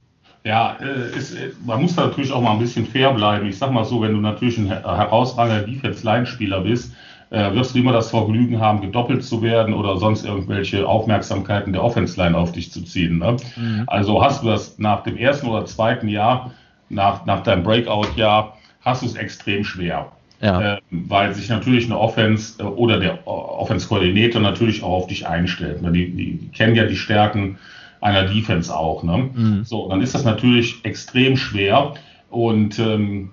Ja, 0.45 0.77
äh, 0.81 1.17
ist, 1.17 1.35
äh, 1.35 1.53
man 1.65 1.81
muss 1.81 1.95
da 1.95 2.07
natürlich 2.07 2.33
auch 2.33 2.43
mal 2.43 2.53
ein 2.53 2.59
bisschen 2.59 2.85
fair 2.85 3.15
bleiben. 3.15 3.47
Ich 3.47 3.59
sag 3.59 3.71
mal 3.71 3.85
so, 3.85 4.03
wenn 4.03 4.13
du 4.13 4.21
natürlich 4.21 4.59
ein 4.59 4.67
herausragender 4.67 5.63
Defense-Line-Spieler 5.63 6.63
bist, 6.63 6.93
äh, 7.33 7.55
wirst 7.55 7.75
du 7.75 7.79
immer 7.79 7.93
das 7.93 8.11
Vergnügen 8.11 8.61
haben, 8.61 8.83
gedoppelt 8.83 9.25
zu 9.25 9.41
werden 9.41 9.73
oder 9.73 9.97
sonst 9.97 10.25
irgendwelche 10.25 10.87
Aufmerksamkeiten 10.87 11.73
der 11.73 11.83
Offense-Line 11.83 12.37
auf 12.37 12.53
dich 12.53 12.71
zu 12.71 12.83
ziehen. 12.83 13.19
Ne? 13.19 13.37
Mhm. 13.57 13.85
Also 13.87 14.23
hast 14.23 14.43
du 14.43 14.49
das 14.49 14.79
nach 14.79 15.03
dem 15.03 15.17
ersten 15.17 15.49
oder 15.49 15.65
zweiten 15.65 16.09
Jahr, 16.09 16.53
nach, 16.91 17.25
nach 17.25 17.43
deinem 17.43 17.63
Breakout-Jahr, 17.63 18.59
hast 18.83 19.03
du 19.03 19.07
es 19.07 19.15
extrem 19.15 19.65
schwer. 19.65 20.13
Ja. 20.43 20.75
Äh, 20.75 20.81
weil 20.91 21.33
sich 21.35 21.49
natürlich 21.49 21.87
eine 21.87 21.99
Offense 21.99 22.63
äh, 22.63 22.65
oder 22.65 22.99
der 23.01 23.27
Offense-Koordinator 23.27 24.43
natürlich 24.43 24.83
auch 24.83 24.93
auf 24.93 25.07
dich 25.07 25.27
einstellt. 25.27 25.81
Ne? 25.81 25.91
Die, 25.91 26.11
die, 26.11 26.37
die, 26.37 26.49
kennen 26.49 26.75
ja 26.75 26.85
die 26.85 26.97
Stärken 26.97 27.59
einer 28.03 28.25
Defense 28.25 28.77
auch. 28.77 29.03
Ne? 29.05 29.31
Mhm. 29.33 29.65
So, 29.65 29.89
dann 29.89 30.03
ist 30.03 30.15
das 30.15 30.25
natürlich 30.25 30.85
extrem 30.85 31.39
schwer. 31.39 31.95
Und 32.29 32.79
ähm, 32.79 33.31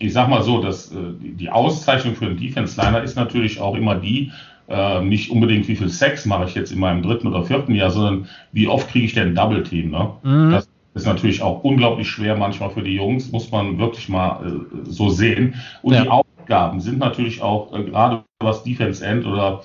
ich 0.00 0.12
sag 0.14 0.28
mal 0.28 0.42
so, 0.42 0.60
dass 0.60 0.90
äh, 0.90 0.96
die 1.20 1.50
Auszeichnung 1.50 2.16
für 2.16 2.26
einen 2.26 2.38
Defense-Liner 2.38 3.02
ist 3.02 3.16
natürlich 3.16 3.60
auch 3.60 3.76
immer 3.76 3.94
die, 3.94 4.32
äh, 4.68 5.02
nicht 5.02 5.30
unbedingt, 5.30 5.68
wie 5.68 5.76
viel 5.76 5.90
Sex 5.90 6.24
mache 6.24 6.46
ich 6.46 6.54
jetzt 6.54 6.72
in 6.72 6.80
meinem 6.80 7.02
dritten 7.02 7.28
oder 7.28 7.44
vierten 7.44 7.74
Jahr, 7.74 7.90
sondern 7.90 8.26
wie 8.52 8.66
oft 8.66 8.88
kriege 8.88 9.04
ich 9.04 9.14
denn 9.14 9.34
Double-Team. 9.34 9.90
Ne? 9.90 10.10
Mhm. 10.22 10.52
Das 10.52 10.68
ist 10.94 11.06
natürlich 11.06 11.42
auch 11.42 11.62
unglaublich 11.62 12.08
schwer 12.08 12.34
manchmal 12.36 12.70
für 12.70 12.82
die 12.82 12.94
Jungs, 12.94 13.30
muss 13.30 13.50
man 13.50 13.78
wirklich 13.78 14.08
mal 14.08 14.44
äh, 14.46 14.90
so 14.90 15.10
sehen. 15.10 15.54
Und 15.82 15.94
ja. 15.94 16.02
die 16.02 16.08
Aufgaben 16.08 16.80
sind 16.80 16.98
natürlich 16.98 17.42
auch, 17.42 17.72
äh, 17.74 17.84
gerade 17.84 18.24
was 18.40 18.64
Defense 18.64 19.04
End 19.04 19.26
oder 19.26 19.62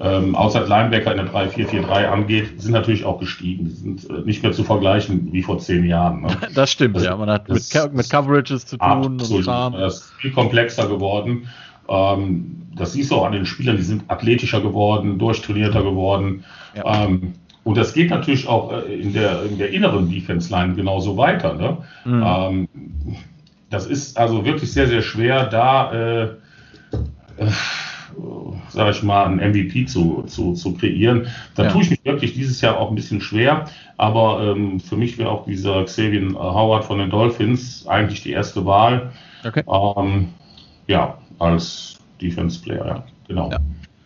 ähm, 0.00 0.34
außer 0.34 0.66
Linebacker 0.66 1.12
in 1.12 1.18
der 1.18 1.32
3-4-4-3 1.32 2.06
angeht, 2.06 2.60
sind 2.60 2.72
natürlich 2.72 3.04
auch 3.04 3.20
gestiegen. 3.20 3.66
Die 3.66 3.70
sind 3.70 4.10
äh, 4.10 4.22
nicht 4.24 4.42
mehr 4.42 4.52
zu 4.52 4.64
vergleichen 4.64 5.32
wie 5.32 5.42
vor 5.42 5.58
zehn 5.58 5.84
Jahren. 5.84 6.22
Ne? 6.22 6.28
Das 6.54 6.72
stimmt, 6.72 6.96
also, 6.96 7.06
ja. 7.06 7.16
Man 7.16 7.30
hat 7.30 7.48
mit, 7.48 7.62
mit, 7.92 8.10
Coverages 8.10 8.66
zu 8.66 8.76
tun 8.76 8.86
absolut, 8.86 9.46
und 9.46 9.74
Das 9.74 9.96
ist 9.98 10.12
viel 10.14 10.32
komplexer 10.32 10.88
geworden. 10.88 11.48
Ähm, 11.88 12.62
das 12.74 12.94
siehst 12.94 13.12
du 13.12 13.16
auch 13.16 13.26
an 13.26 13.32
den 13.32 13.46
Spielern, 13.46 13.76
die 13.76 13.82
sind 13.82 14.04
athletischer 14.08 14.60
geworden, 14.60 15.18
durchtrainierter 15.18 15.84
geworden. 15.84 16.44
Ja. 16.74 17.04
Ähm, 17.04 17.34
und 17.62 17.76
das 17.76 17.94
geht 17.94 18.10
natürlich 18.10 18.48
auch 18.48 18.72
äh, 18.72 18.94
in 18.94 19.12
der, 19.12 19.44
in 19.44 19.58
der 19.58 19.70
inneren 19.70 20.10
Defense-Line 20.10 20.74
genauso 20.74 21.16
weiter. 21.16 21.54
Ne? 21.54 21.78
Mhm. 22.04 22.22
Ähm, 22.26 22.68
das 23.70 23.86
ist 23.86 24.18
also 24.18 24.44
wirklich 24.44 24.72
sehr, 24.72 24.86
sehr 24.86 25.02
schwer, 25.02 25.46
da, 25.46 25.92
äh, 25.92 26.22
äh, 27.36 27.50
sage 28.68 28.90
ich 28.90 29.02
mal, 29.02 29.26
ein 29.26 29.36
MVP 29.36 29.86
zu, 29.86 30.24
zu, 30.26 30.54
zu 30.54 30.74
kreieren. 30.74 31.28
Da 31.54 31.64
ja. 31.64 31.70
tue 31.70 31.82
ich 31.82 31.90
mich 31.90 32.04
wirklich 32.04 32.34
dieses 32.34 32.60
Jahr 32.60 32.78
auch 32.78 32.90
ein 32.90 32.94
bisschen 32.94 33.20
schwer. 33.20 33.66
Aber 33.96 34.42
ähm, 34.42 34.80
für 34.80 34.96
mich 34.96 35.18
wäre 35.18 35.30
auch 35.30 35.44
dieser 35.44 35.84
Xavier 35.84 36.34
Howard 36.34 36.84
von 36.84 36.98
den 36.98 37.10
Dolphins 37.10 37.86
eigentlich 37.86 38.22
die 38.22 38.32
erste 38.32 38.64
Wahl. 38.66 39.12
Okay. 39.46 39.62
Ähm, 39.68 40.28
ja, 40.86 41.18
als 41.38 41.98
Defense-Player, 42.20 42.86
ja, 42.86 43.04
genau. 43.28 43.50
Ja. 43.50 43.58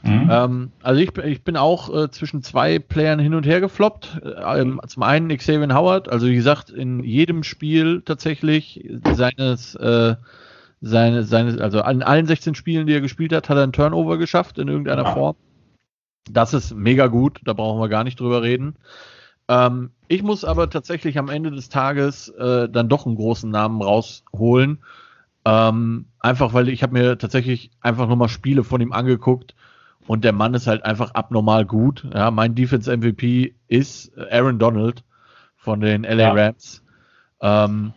Mhm. 0.02 0.30
Ähm, 0.30 0.72
also 0.82 1.00
ich, 1.00 1.16
ich, 1.18 1.42
bin 1.42 1.56
auch 1.56 1.92
äh, 1.94 2.10
zwischen 2.10 2.42
zwei 2.42 2.78
Playern 2.78 3.18
hin 3.18 3.34
und 3.34 3.46
her 3.46 3.60
gefloppt. 3.60 4.20
Äh, 4.24 4.60
ähm, 4.60 4.80
zum 4.86 5.02
einen 5.02 5.36
Xavier 5.36 5.74
Howard, 5.74 6.08
also 6.08 6.26
wie 6.26 6.36
gesagt, 6.36 6.70
in 6.70 7.02
jedem 7.02 7.42
Spiel 7.42 8.02
tatsächlich 8.04 8.88
seines, 9.14 9.74
äh, 9.74 10.14
seine, 10.80 11.24
seines, 11.24 11.58
also 11.58 11.82
an 11.82 12.02
allen 12.02 12.26
16 12.26 12.54
Spielen, 12.54 12.86
die 12.86 12.94
er 12.94 13.00
gespielt 13.00 13.32
hat, 13.32 13.48
hat 13.48 13.56
er 13.56 13.62
einen 13.62 13.72
Turnover 13.72 14.18
geschafft 14.18 14.58
in 14.58 14.68
irgendeiner 14.68 15.04
ja. 15.04 15.12
Form. 15.12 15.36
Das 16.30 16.54
ist 16.54 16.74
mega 16.74 17.06
gut, 17.06 17.40
da 17.44 17.52
brauchen 17.52 17.80
wir 17.80 17.88
gar 17.88 18.04
nicht 18.04 18.20
drüber 18.20 18.42
reden. 18.42 18.76
Ähm, 19.48 19.90
ich 20.08 20.22
muss 20.22 20.44
aber 20.44 20.68
tatsächlich 20.70 21.18
am 21.18 21.28
Ende 21.28 21.50
des 21.50 21.68
Tages 21.68 22.28
äh, 22.28 22.68
dann 22.68 22.88
doch 22.88 23.06
einen 23.06 23.16
großen 23.16 23.50
Namen 23.50 23.82
rausholen. 23.82 24.78
Ähm, 25.44 26.06
einfach 26.20 26.52
weil 26.52 26.68
ich 26.68 26.82
habe 26.82 26.92
mir 26.92 27.16
tatsächlich 27.16 27.70
einfach 27.80 28.06
nochmal 28.08 28.28
Spiele 28.28 28.64
von 28.64 28.80
ihm 28.80 28.92
angeguckt 28.92 29.54
und 30.06 30.24
der 30.24 30.32
Mann 30.32 30.54
ist 30.54 30.66
halt 30.66 30.84
einfach 30.84 31.12
abnormal 31.12 31.64
gut. 31.64 32.06
Ja, 32.12 32.30
mein 32.30 32.54
Defense 32.54 32.94
MVP 32.94 33.54
ist 33.68 34.12
Aaron 34.30 34.58
Donald 34.58 35.04
von 35.56 35.80
den 35.80 36.02
LA 36.02 36.14
ja. 36.14 36.32
Rams. 36.32 36.82
Ähm, 37.40 37.92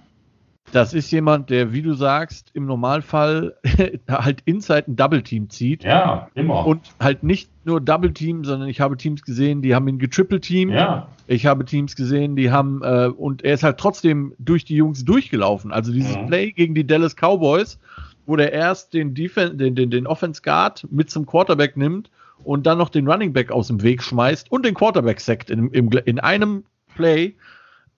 das 0.72 0.94
ist 0.94 1.12
jemand, 1.12 1.50
der, 1.50 1.74
wie 1.74 1.82
du 1.82 1.94
sagst, 1.94 2.52
im 2.54 2.66
Normalfall 2.66 3.56
halt 4.10 4.42
inside 4.46 4.86
ein 4.88 4.96
Double 4.96 5.22
Team 5.22 5.50
zieht. 5.50 5.84
Ja, 5.84 6.30
immer. 6.34 6.66
Und 6.66 6.94
halt 7.00 7.24
nicht 7.24 7.50
nur 7.66 7.82
Double 7.82 8.14
Team, 8.14 8.44
sondern 8.44 8.70
ich 8.70 8.82
habe 8.82 8.98
Teams 8.98 9.22
gesehen, 9.22 9.62
die 9.62 9.76
haben 9.76 9.88
ihn 9.88 10.00
getriple 10.00 10.40
Team. 10.40 10.70
Ja. 10.70 11.08
Ich 11.28 11.46
habe 11.46 11.66
Teams 11.66 11.96
gesehen, 11.96 12.36
die 12.36 12.52
haben, 12.52 12.82
äh, 12.84 13.08
und 13.08 13.44
er 13.44 13.54
ist 13.54 13.64
halt 13.64 13.78
trotzdem 13.78 14.34
durch 14.40 14.66
die 14.66 14.76
Jungs 14.76 15.06
durchgelaufen. 15.06 15.72
Also 15.72 15.92
dieses 15.92 16.18
mhm. 16.18 16.28
Play 16.28 16.52
gegen 16.52 16.76
die 16.76 16.88
Dallas 16.88 17.16
Cowboys, 17.16 17.80
wo 18.26 18.36
der 18.36 18.54
erst 18.54 18.94
den, 18.94 19.14
Defen 19.14 19.58
den, 19.58 19.76
den, 19.76 19.92
den 19.92 20.08
Offense 20.08 20.42
Guard 20.42 20.88
mit 20.90 21.10
zum 21.10 21.26
Quarterback 21.26 21.78
nimmt 21.78 22.10
und 22.44 22.66
dann 22.66 22.78
noch 22.78 22.90
den 22.90 23.08
Running 23.08 23.34
Back 23.34 23.52
aus 23.52 23.68
dem 23.68 23.84
Weg 23.84 24.02
schmeißt 24.02 24.52
und 24.52 24.66
den 24.66 24.74
Quarterback 24.74 25.20
sackt 25.20 25.50
in, 25.50 25.70
in, 25.70 25.92
in 25.92 26.20
einem 26.20 26.64
Play. 26.96 27.36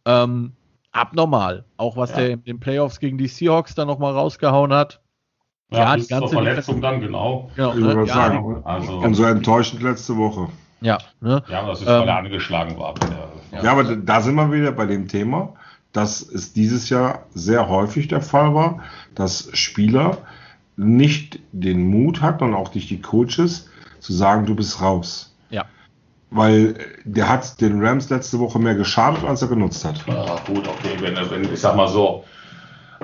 Ähm, 0.06 0.54
abnormal. 0.94 1.66
Auch 1.78 1.98
was 1.98 2.12
ja. 2.12 2.18
der 2.18 2.30
in 2.32 2.44
den 2.44 2.60
Playoffs 2.60 3.00
gegen 3.00 3.18
die 3.18 3.28
Seahawks 3.28 3.76
dann 3.76 3.88
nochmal 3.88 4.14
rausgehauen 4.14 4.74
hat. 4.74 5.02
Ja, 5.72 5.80
ja 5.80 5.98
die 5.98 6.08
ganze 6.08 6.34
Verletzung 6.34 6.82
dann, 6.82 7.02
genau. 7.02 7.50
genau 7.56 7.74
ne? 7.74 8.06
ja, 8.06 8.14
sagen, 8.14 8.62
also, 8.64 8.98
und 8.98 9.14
so 9.16 9.26
enttäuschend 9.26 9.82
letzte 9.82 10.16
Woche. 10.16 10.48
Ja, 10.82 11.00
ne? 11.20 11.44
ja 11.50 11.66
das 11.66 11.82
ist, 11.82 11.88
weil 11.88 12.04
ähm, 12.04 12.08
er 12.08 12.18
angeschlagen 12.18 12.78
war. 12.78 12.94
Ja, 13.52 13.72
aber 13.72 13.96
da 13.96 14.22
sind 14.22 14.36
wir 14.36 14.52
wieder 14.52 14.72
bei 14.72 14.86
dem 14.86 15.08
Thema 15.08 15.54
dass 15.94 16.22
es 16.22 16.54
dieses 16.54 16.90
Jahr 16.90 17.28
sehr 17.34 17.70
häufig 17.70 18.08
der 18.10 18.22
Fall 18.22 18.54
war, 18.54 18.82
dass 19.16 19.50
Spieler 19.54 20.18
nicht 20.76 21.40
den 21.52 21.88
Mut 21.88 22.22
hatten 22.22 22.44
und 22.44 22.56
auch 22.56 22.74
nicht 22.74 22.90
die 22.90 23.02
Coaches 23.02 23.70
zu 24.00 24.12
sagen, 24.12 24.48
du 24.48 24.56
bist 24.56 24.82
raus. 24.82 25.33
Weil 26.36 26.76
der 27.04 27.30
hat 27.30 27.62
den 27.62 27.84
Rams 27.86 28.10
letzte 28.10 28.40
Woche 28.40 28.58
mehr 28.58 28.76
geschadet, 28.76 29.24
als 29.24 29.42
er 29.42 29.50
genutzt 29.50 29.86
hat. 29.86 30.04
Ja, 30.08 30.38
gut, 30.48 30.68
okay, 30.68 30.98
wenn, 31.00 31.16
wenn 31.30 31.54
ich 31.54 31.60
sag 31.60 31.76
mal 31.76 31.88
so, 31.88 32.24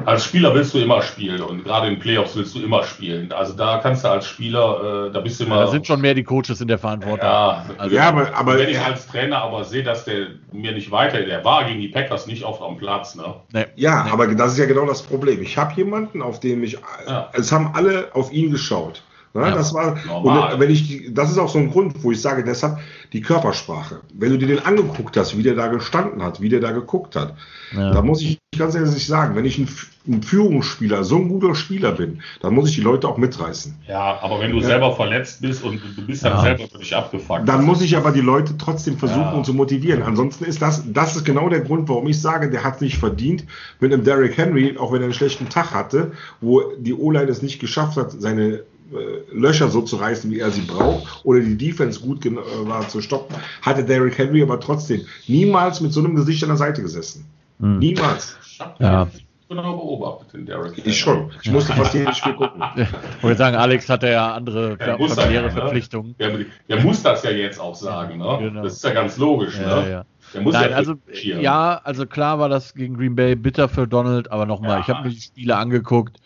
als 0.06 0.26
Spieler 0.26 0.54
willst 0.54 0.74
du 0.74 0.80
immer 0.80 1.02
spielen 1.02 1.42
und 1.42 1.64
gerade 1.64 1.88
in 1.88 2.00
Playoffs 2.00 2.36
willst 2.36 2.56
du 2.56 2.62
immer 2.62 2.84
spielen. 2.84 3.32
Also 3.32 3.54
da 3.54 3.80
kannst 3.80 4.04
du 4.04 4.10
als 4.10 4.26
Spieler, 4.28 5.08
äh, 5.08 5.12
da 5.12 5.20
bist 5.20 5.40
du 5.40 5.46
immer. 5.46 5.58
Ja, 5.58 5.66
da 5.66 5.72
sind 5.72 5.88
schon 5.88 6.02
mehr 6.02 6.14
die 6.14 6.24
Coaches 6.24 6.62
in 6.62 6.68
der 6.68 6.78
Verantwortung. 6.78 7.28
Ja, 7.28 7.66
also, 7.78 7.96
ja 7.96 8.10
aber, 8.10 8.34
aber 8.34 8.58
wenn 8.58 8.70
ich 8.70 8.80
als 8.80 9.08
Trainer 9.08 9.42
aber 9.42 9.64
sehe, 9.64 9.84
dass 9.84 10.06
der 10.06 10.28
mir 10.52 10.72
nicht 10.72 10.92
weiter, 10.92 11.22
der 11.22 11.44
war 11.44 11.66
gegen 11.66 11.82
die 11.82 11.90
Packers 11.90 12.28
nicht 12.28 12.44
oft 12.44 12.62
am 12.62 12.78
Platz. 12.78 13.16
Ne? 13.16 13.36
Nee. 13.52 13.66
Ja, 13.76 14.04
nee. 14.04 14.12
aber 14.12 14.28
das 14.28 14.54
ist 14.54 14.60
ja 14.60 14.66
genau 14.66 14.86
das 14.86 15.02
Problem. 15.02 15.42
Ich 15.42 15.58
habe 15.58 15.74
jemanden, 15.76 16.22
auf 16.22 16.40
dem 16.40 16.64
ich, 16.64 16.78
ja. 17.08 17.30
es 17.34 17.52
haben 17.52 17.72
alle 17.74 18.10
auf 18.14 18.32
ihn 18.32 18.52
geschaut. 18.52 19.04
Ja, 19.34 19.50
ja, 19.50 19.56
das 19.56 19.74
war, 19.74 19.96
und 20.24 20.60
wenn 20.60 20.72
ich, 20.72 21.14
das 21.14 21.32
ist 21.32 21.38
auch 21.38 21.50
so 21.50 21.60
ein 21.60 21.70
Grund, 21.70 22.04
wo 22.04 22.12
ich 22.12 22.20
sage, 22.20 22.44
deshalb 22.44 22.80
die 23.14 23.22
Körpersprache. 23.22 24.02
Wenn 24.14 24.32
du 24.32 24.38
dir 24.38 24.48
den 24.48 24.66
angeguckt 24.66 25.18
hast, 25.18 25.38
wie 25.38 25.44
der 25.44 25.54
da 25.54 25.68
gestanden 25.68 26.24
hat, 26.24 26.42
wie 26.42 26.50
der 26.50 26.60
da 26.60 26.72
geguckt 26.72 27.16
hat, 27.16 27.36
ja. 27.76 27.92
da 27.92 28.02
muss 28.02 28.22
ich 28.24 28.40
ganz 28.58 28.74
ehrlich 28.74 29.06
sagen, 29.06 29.36
wenn 29.36 29.46
ich 29.46 29.60
ein, 29.60 29.68
ein, 30.08 30.24
Führungsspieler, 30.24 31.04
so 31.04 31.18
ein 31.18 31.30
guter 31.30 31.54
Spieler 31.54 31.92
bin, 31.92 32.22
dann 32.42 32.56
muss 32.56 32.70
ich 32.70 32.76
die 32.76 32.82
Leute 32.82 33.08
auch 33.08 33.18
mitreißen. 33.18 33.76
Ja, 33.88 34.20
aber 34.22 34.40
wenn 34.40 34.52
du 34.52 34.62
selber 34.62 34.96
verletzt 34.96 35.42
bist 35.42 35.64
und 35.64 35.80
du 35.96 36.06
bist 36.06 36.26
dann 36.26 36.42
selber 36.42 36.68
völlig 36.68 36.96
abgefuckt. 36.96 37.48
Dann 37.48 37.66
muss 37.66 37.82
ich 37.82 37.96
aber 37.96 38.12
die 38.12 38.22
Leute 38.22 38.58
trotzdem 38.58 38.98
versuchen 38.98 39.44
zu 39.44 39.54
motivieren. 39.54 40.02
Ansonsten 40.02 40.46
ist 40.46 40.62
das, 40.62 40.84
das 40.92 41.16
ist 41.16 41.26
genau 41.26 41.50
der 41.50 41.62
Grund, 41.62 41.88
warum 41.88 42.08
ich 42.08 42.20
sage, 42.20 42.50
der 42.50 42.64
hat 42.64 42.76
es 42.76 42.82
nicht 42.82 42.98
verdient, 42.98 43.46
mit 43.80 43.94
einem 43.94 44.04
Derrick 44.04 44.38
Henry, 44.38 44.76
auch 44.78 44.92
wenn 44.92 45.02
er 45.02 45.06
einen 45.06 45.14
schlechten 45.14 45.50
Tag 45.50 45.74
hatte, 45.74 46.12
wo 46.42 46.64
die 46.80 46.96
O-Line 46.96 47.30
es 47.30 47.44
nicht 47.44 47.60
geschafft 47.60 47.98
hat, 47.98 48.12
seine 48.12 48.64
äh, 48.92 49.34
Löcher 49.34 49.70
so 49.70 49.82
zu 49.82 49.98
reißen, 49.98 50.32
wie 50.32 50.40
er 50.40 50.52
sie 50.52 50.62
braucht, 50.62 51.22
oder 51.24 51.40
die 51.40 51.58
Defense 51.58 52.00
gut 52.00 52.26
äh, 52.26 52.36
war 52.68 52.88
zu 52.88 53.02
stoppen, 53.02 53.36
hatte 53.62 53.84
Derrick 53.84 54.18
Henry 54.18 54.42
aber 54.42 54.60
trotzdem 54.60 55.06
niemals 55.28 55.82
mit 55.82 55.94
so 55.94 56.00
einem 56.00 56.16
Gesicht 56.16 56.44
an 56.44 56.50
der 56.50 56.58
Seite 56.58 56.82
gesessen. 56.82 57.26
Hm. 57.60 57.80
Niemals. 57.80 58.38
Ja. 58.80 59.08
Genau 59.50 59.76
beobachtet 59.76 60.34
den 60.34 60.46
Derrick. 60.46 60.80
Ich 60.86 61.00
schon. 61.00 61.32
Ich 61.42 61.52
musste 61.52 61.74
fast 61.74 61.96
jedes 61.96 62.18
Spiel 62.18 62.34
gucken. 62.34 62.62
Ich 63.18 63.24
wollte 63.24 63.38
sagen, 63.38 63.56
Alex 63.56 63.90
hatte 63.90 64.08
ja 64.08 64.34
andere 64.36 64.78
familiäre 64.78 65.48
ja, 65.48 65.50
Verpflichtungen. 65.50 66.16
Der, 66.20 66.38
der, 66.68 66.82
muss 66.84 67.02
das 67.02 67.24
ja 67.24 67.32
jetzt 67.32 67.60
auch 67.60 67.74
sagen. 67.74 68.20
Ne? 68.20 68.38
Genau. 68.40 68.62
Das 68.62 68.74
ist 68.74 68.84
ja 68.84 68.92
ganz 68.92 69.18
logisch. 69.18 69.58
Ja, 69.60 69.82
ne? 69.82 69.90
ja. 69.90 70.06
Nein, 70.36 70.74
also, 70.74 70.94
ja, 71.12 71.82
also 71.84 72.06
klar 72.06 72.38
war 72.38 72.50
das 72.50 72.76
gegen 72.76 72.96
Green 72.96 73.16
Bay 73.16 73.36
bitter 73.36 73.68
für 73.68 73.88
Donald, 73.88 74.32
aber 74.32 74.46
nochmal, 74.46 74.78
ja. 74.78 74.80
ich 74.82 74.88
habe 74.88 75.08
mir 75.08 75.16
die 75.16 75.22
Spiele 75.22 75.56
angeguckt. 75.56 76.18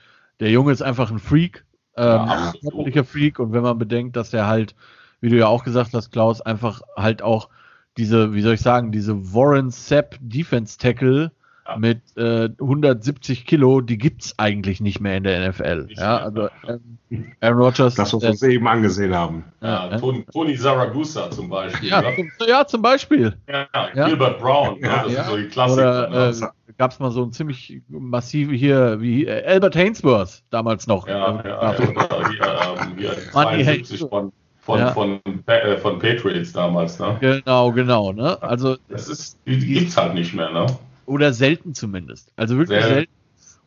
Der 0.41 0.49
Junge 0.49 0.73
ist 0.73 0.81
einfach 0.81 1.09
ein 1.09 1.19
Freak 1.19 1.63
ähm, 1.95 2.29
körperlicher 2.61 3.03
Freak. 3.03 3.39
Und 3.39 3.53
wenn 3.53 3.63
man 3.63 3.77
bedenkt, 3.77 4.15
dass 4.15 4.33
er 4.33 4.47
halt, 4.47 4.75
wie 5.21 5.29
du 5.29 5.37
ja 5.37 5.47
auch 5.47 5.63
gesagt 5.63 5.93
hast, 5.93 6.11
Klaus, 6.11 6.41
einfach 6.41 6.81
halt 6.95 7.21
auch 7.21 7.49
diese, 7.97 8.33
wie 8.33 8.41
soll 8.41 8.55
ich 8.55 8.61
sagen, 8.61 8.91
diese 8.91 9.33
Warren 9.33 9.69
Sepp 9.69 10.17
Defense 10.21 10.77
Tackle 10.77 11.31
ja. 11.67 11.77
mit 11.77 12.01
äh, 12.17 12.49
170 12.59 13.45
Kilo, 13.45 13.81
die 13.81 13.97
gibt's 13.97 14.33
eigentlich 14.37 14.81
nicht 14.81 14.99
mehr 14.99 15.17
in 15.17 15.23
der 15.23 15.49
NFL. 15.49 15.85
Nicht 15.85 15.99
ja, 15.99 16.17
also 16.17 16.49
ähm, 16.67 17.33
Aaron 17.41 17.59
Rodgers. 17.59 17.95
Das, 17.95 18.13
was 18.13 18.21
wir 18.21 18.29
uns 18.29 18.41
äh, 18.41 18.53
eben 18.53 18.67
angesehen 18.67 19.15
haben. 19.15 19.45
Ja, 19.61 19.89
ja 19.89 19.97
Tony, 19.97 20.25
Tony 20.31 20.55
Saragusa 20.55 21.31
zum 21.31 21.49
Beispiel. 21.49 21.89
Ja, 21.89 22.03
zum, 22.15 22.31
ja 22.47 22.65
zum 22.65 22.81
Beispiel. 22.81 23.35
Ja, 23.47 23.67
Gilbert 23.93 24.39
Brown, 24.39 24.79
ja, 24.79 25.03
das 25.03 25.13
ist 25.13 25.25
so 25.27 25.37
die 25.37 25.47
Klassiker. 25.47 26.09
Oder, 26.09 26.29
äh, 26.29 26.33
gab 26.77 26.91
es 26.91 26.99
mal 26.99 27.11
so 27.11 27.23
ein 27.23 27.31
ziemlich 27.31 27.81
massive 27.87 28.53
hier, 28.53 28.99
wie 28.99 29.25
äh, 29.25 29.45
Albert 29.45 29.75
Hainsworth 29.75 30.43
damals 30.49 30.87
noch. 30.87 31.07
Ja, 31.07 31.41
ja, 31.43 31.73
ja, 31.73 31.77
hier, 31.77 32.77
ähm, 32.81 32.97
hier 32.97 33.13
72 33.31 33.99
von, 34.01 34.31
von, 34.59 34.79
ja. 34.79 34.91
von, 34.91 35.19
äh, 35.45 35.77
von 35.77 35.99
Patriots 35.99 36.53
damals, 36.53 36.99
ne? 36.99 37.17
Genau, 37.19 37.71
genau, 37.71 38.11
ne? 38.11 38.41
Also. 38.41 38.77
Das 38.89 39.07
ist, 39.07 39.37
die, 39.45 39.59
die 39.59 39.73
gibt's 39.73 39.97
halt 39.97 40.13
nicht 40.13 40.33
mehr, 40.33 40.49
ne? 40.51 40.65
Oder 41.05 41.33
selten 41.33 41.73
zumindest. 41.73 42.31
Also 42.35 42.57
wirklich 42.57 42.81
Sehr, 42.81 42.93
selten. 42.93 43.11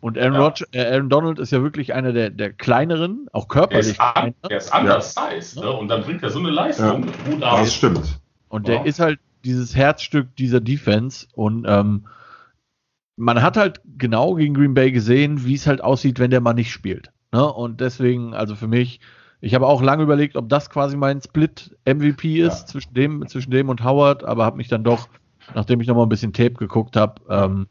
Und 0.00 0.18
Aaron, 0.18 0.34
ja. 0.34 0.40
Rodgers, 0.40 0.68
äh, 0.72 0.84
Aaron 0.84 1.08
Donald 1.08 1.38
ist 1.38 1.52
ja 1.52 1.62
wirklich 1.62 1.94
einer 1.94 2.12
der, 2.12 2.30
der 2.30 2.52
kleineren, 2.52 3.28
auch 3.32 3.48
körperlich. 3.48 3.86
Er 3.86 3.92
ist, 3.92 4.00
an, 4.00 4.34
er 4.48 4.56
ist 4.56 4.72
anders 4.72 5.14
ja. 5.14 5.30
size, 5.30 5.60
ne? 5.60 5.70
Und 5.70 5.88
dann 5.88 6.02
bringt 6.02 6.22
er 6.22 6.30
so 6.30 6.38
eine 6.38 6.50
Leistung 6.50 7.06
ja. 7.06 7.30
gut 7.30 7.42
aus. 7.42 7.60
Das 7.60 7.74
stimmt. 7.74 8.20
Und 8.48 8.68
der 8.68 8.86
ist 8.86 9.00
halt 9.00 9.18
dieses 9.44 9.74
Herzstück 9.74 10.34
dieser 10.36 10.60
Defense 10.60 11.26
und 11.34 11.66
ähm, 11.68 12.06
man 13.16 13.42
hat 13.42 13.56
halt 13.56 13.80
genau 13.96 14.34
gegen 14.34 14.54
Green 14.54 14.74
Bay 14.74 14.92
gesehen, 14.92 15.44
wie 15.44 15.54
es 15.54 15.66
halt 15.66 15.82
aussieht, 15.82 16.18
wenn 16.18 16.30
der 16.30 16.40
mal 16.40 16.52
nicht 16.52 16.70
spielt. 16.70 17.10
Ne? 17.32 17.50
Und 17.50 17.80
deswegen, 17.80 18.34
also 18.34 18.54
für 18.54 18.68
mich, 18.68 19.00
ich 19.40 19.54
habe 19.54 19.66
auch 19.66 19.82
lange 19.82 20.02
überlegt, 20.02 20.36
ob 20.36 20.48
das 20.48 20.70
quasi 20.70 20.96
mein 20.96 21.20
Split-MVP 21.20 22.40
ist 22.40 22.60
ja. 22.60 22.66
zwischen, 22.66 22.94
dem, 22.94 23.26
zwischen 23.28 23.50
dem 23.50 23.68
und 23.68 23.82
Howard, 23.82 24.24
aber 24.24 24.44
habe 24.44 24.56
mich 24.58 24.68
dann 24.68 24.84
doch, 24.84 25.08
nachdem 25.54 25.80
ich 25.80 25.86
nochmal 25.86 26.06
ein 26.06 26.10
bisschen 26.10 26.32
Tape 26.32 26.54
geguckt 26.54 26.96
habe, 26.96 27.20
ähm, 27.28 27.68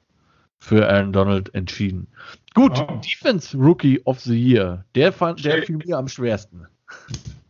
für 0.59 0.87
Aaron 0.89 1.13
Donald 1.13 1.53
entschieden. 1.53 2.07
Gut, 2.53 2.79
oh. 2.79 3.01
Defense 3.03 3.55
Rookie 3.57 4.01
of 4.05 4.19
the 4.21 4.35
Year, 4.35 4.85
der 4.95 5.11
fand, 5.11 5.43
der 5.43 5.63
fiel 5.63 5.77
mir 5.77 5.97
am 5.97 6.07
schwersten. 6.07 6.67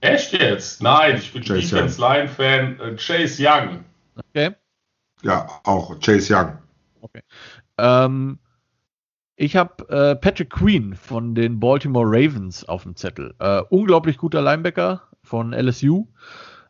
Echt 0.01 0.33
jetzt? 0.33 0.81
Nein, 0.81 1.17
ich 1.17 1.31
bin 1.31 1.43
Chase 1.43 1.61
Defense 1.61 2.01
Line 2.01 2.27
Fan. 2.27 2.79
Äh, 2.79 2.95
Chase 2.95 3.41
Young. 3.41 3.85
Okay. 4.29 4.55
Ja, 5.23 5.47
auch 5.63 5.97
Chase 5.99 6.33
Young. 6.33 6.57
Okay. 7.01 7.21
Ähm, 7.77 8.39
ich 9.35 9.55
habe 9.55 9.87
äh, 9.89 10.15
Patrick 10.15 10.49
Queen 10.49 10.95
von 10.95 11.35
den 11.35 11.59
Baltimore 11.59 12.05
Ravens 12.07 12.63
auf 12.65 12.83
dem 12.83 12.95
Zettel. 12.95 13.33
Äh, 13.39 13.61
unglaublich 13.69 14.17
guter 14.17 14.41
Linebacker 14.41 15.01
von 15.23 15.53
LSU. 15.53 16.07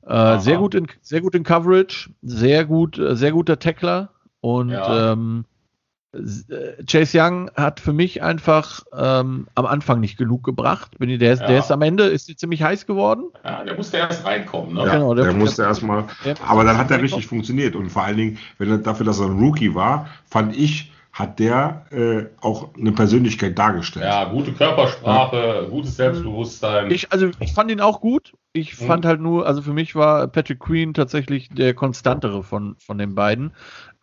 Äh, 0.07 0.39
sehr 0.39 0.57
gut 0.57 0.75
in 0.75 0.87
sehr 1.01 1.21
gut 1.21 1.33
in 1.35 1.43
Coverage, 1.43 2.11
sehr 2.21 2.65
gut, 2.65 2.99
äh, 2.99 3.15
sehr 3.15 3.31
guter 3.31 3.57
Tackler 3.57 4.09
und 4.39 4.69
ja. 4.69 5.13
ähm, 5.13 5.45
äh, 6.13 6.83
Chase 6.85 7.19
Young 7.19 7.51
hat 7.55 7.79
für 7.79 7.93
mich 7.93 8.21
einfach 8.21 8.81
ähm, 8.95 9.47
am 9.55 9.65
Anfang 9.65 9.99
nicht 9.99 10.17
genug 10.17 10.43
gebracht. 10.43 10.97
Bin 10.99 11.09
ich, 11.09 11.19
der, 11.19 11.33
ist, 11.33 11.41
ja. 11.41 11.47
der 11.47 11.59
ist 11.59 11.71
am 11.71 11.81
Ende 11.81 12.03
ist 12.03 12.27
ziemlich 12.39 12.61
heiß 12.61 12.85
geworden. 12.85 13.25
Ja, 13.43 13.63
der 13.63 13.75
musste 13.75 13.97
erst 13.97 14.23
reinkommen. 14.25 14.75
Ne? 14.75 14.85
Ja, 14.85 14.93
genau, 14.93 15.13
der, 15.13 15.25
der 15.25 15.33
musste 15.33 15.63
erstmal. 15.63 16.05
Aber 16.47 16.63
dann 16.63 16.77
hat 16.77 16.91
er 16.91 17.01
richtig 17.01 17.27
funktioniert 17.27 17.75
und 17.75 17.89
vor 17.89 18.03
allen 18.03 18.17
Dingen, 18.17 18.37
wenn 18.57 18.69
er 18.69 18.77
dafür, 18.77 19.05
dass 19.05 19.19
er 19.19 19.25
ein 19.25 19.39
Rookie 19.39 19.73
war, 19.73 20.07
fand 20.25 20.55
ich 20.55 20.91
hat 21.15 21.39
der 21.39 21.85
äh, 21.91 22.25
auch 22.41 22.75
eine 22.75 22.91
Persönlichkeit 22.91 23.57
dargestellt. 23.57 24.05
Ja, 24.05 24.25
gute 24.25 24.51
Körpersprache, 24.51 25.37
ja. 25.37 25.61
gutes 25.69 25.95
Selbstbewusstsein. 25.95 26.91
Ich, 26.91 27.09
also 27.13 27.29
ich 27.39 27.53
fand 27.53 27.71
ihn 27.71 27.79
auch 27.79 28.01
gut. 28.01 28.33
Ich 28.51 28.77
mhm. 28.81 28.85
fand 28.85 29.05
halt 29.05 29.21
nur, 29.21 29.47
also 29.47 29.61
für 29.61 29.71
mich 29.71 29.95
war 29.95 30.27
Patrick 30.27 30.59
Queen 30.59 30.93
tatsächlich 30.93 31.47
der 31.47 31.73
konstantere 31.73 32.43
von, 32.43 32.75
von 32.79 32.97
den 32.97 33.15
beiden. 33.15 33.53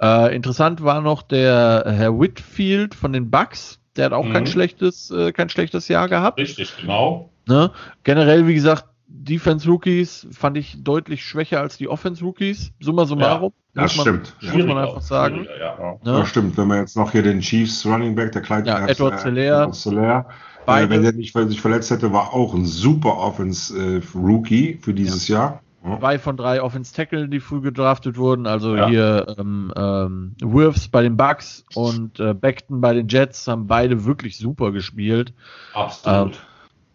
Äh, 0.00 0.34
interessant 0.34 0.82
war 0.82 1.02
noch 1.02 1.20
der 1.20 1.84
Herr 1.86 2.18
Whitfield 2.18 2.94
von 2.94 3.12
den 3.12 3.30
Bucks. 3.30 3.78
Der 3.96 4.06
hat 4.06 4.14
auch 4.14 4.24
mhm. 4.24 4.32
kein 4.32 4.46
schlechtes, 4.46 5.10
äh, 5.10 5.32
kein 5.32 5.50
schlechtes 5.50 5.88
Jahr 5.88 6.08
gehabt. 6.08 6.40
Richtig, 6.40 6.74
genau. 6.80 7.28
Ne? 7.46 7.72
Generell, 8.04 8.46
wie 8.46 8.54
gesagt, 8.54 8.86
Defense 9.14 9.68
Rookies 9.68 10.26
fand 10.32 10.56
ich 10.56 10.82
deutlich 10.82 11.24
schwächer 11.24 11.60
als 11.60 11.76
die 11.76 11.88
Offense 11.88 12.24
Rookies. 12.24 12.72
Summa 12.80 13.04
summarum. 13.04 13.52
Ja, 13.74 13.82
das 13.82 13.92
stimmt. 13.92 14.34
Muss 14.40 14.66
man 14.66 14.78
einfach 14.78 15.02
sagen. 15.02 15.46
Ja, 15.58 15.78
ja. 15.78 15.92
Ne? 15.92 16.18
Das 16.18 16.28
stimmt. 16.28 16.56
Wenn 16.56 16.68
man 16.68 16.78
jetzt 16.78 16.96
noch 16.96 17.12
hier 17.12 17.22
den 17.22 17.40
Chiefs 17.40 17.86
Running 17.86 18.14
Back, 18.14 18.32
der 18.32 18.42
Kleid, 18.42 18.66
ja, 18.66 18.86
Edward 18.86 19.20
Zeller, 19.20 20.26
äh, 20.66 20.88
wenn 20.88 21.02
der 21.02 21.12
nicht 21.12 21.34
sich 21.34 21.60
verletzt 21.60 21.90
hätte, 21.90 22.12
war 22.12 22.32
auch 22.32 22.54
ein 22.54 22.64
super 22.64 23.18
Offense 23.18 23.76
äh, 23.76 24.02
Rookie 24.14 24.78
für 24.80 24.94
dieses 24.94 25.28
Jahr. 25.28 25.60
Zwei 25.98 26.18
von 26.20 26.36
drei 26.36 26.62
Offense 26.62 26.94
Tackle, 26.94 27.28
die 27.28 27.40
früh 27.40 27.60
gedraftet 27.60 28.16
wurden. 28.16 28.46
Also 28.46 28.86
hier 28.86 29.34
ähm, 29.36 29.72
ähm, 29.76 30.36
Wirfs 30.40 30.86
bei 30.86 31.02
den 31.02 31.16
Bucks 31.16 31.64
und 31.74 32.20
äh, 32.20 32.34
Beckton 32.34 32.80
bei 32.80 32.94
den 32.94 33.08
Jets 33.08 33.48
haben 33.48 33.66
beide 33.66 34.04
wirklich 34.04 34.38
super 34.38 34.70
gespielt. 34.70 35.34
Absolut. 35.74 36.36
Ähm, 36.36 36.40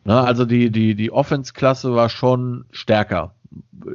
Ne, 0.08 0.22
also 0.22 0.46
die, 0.46 0.72
die, 0.72 0.96
die 0.96 1.12
Offense-Klasse 1.12 1.94
war 1.94 2.08
schon 2.08 2.64
stärker, 2.72 3.36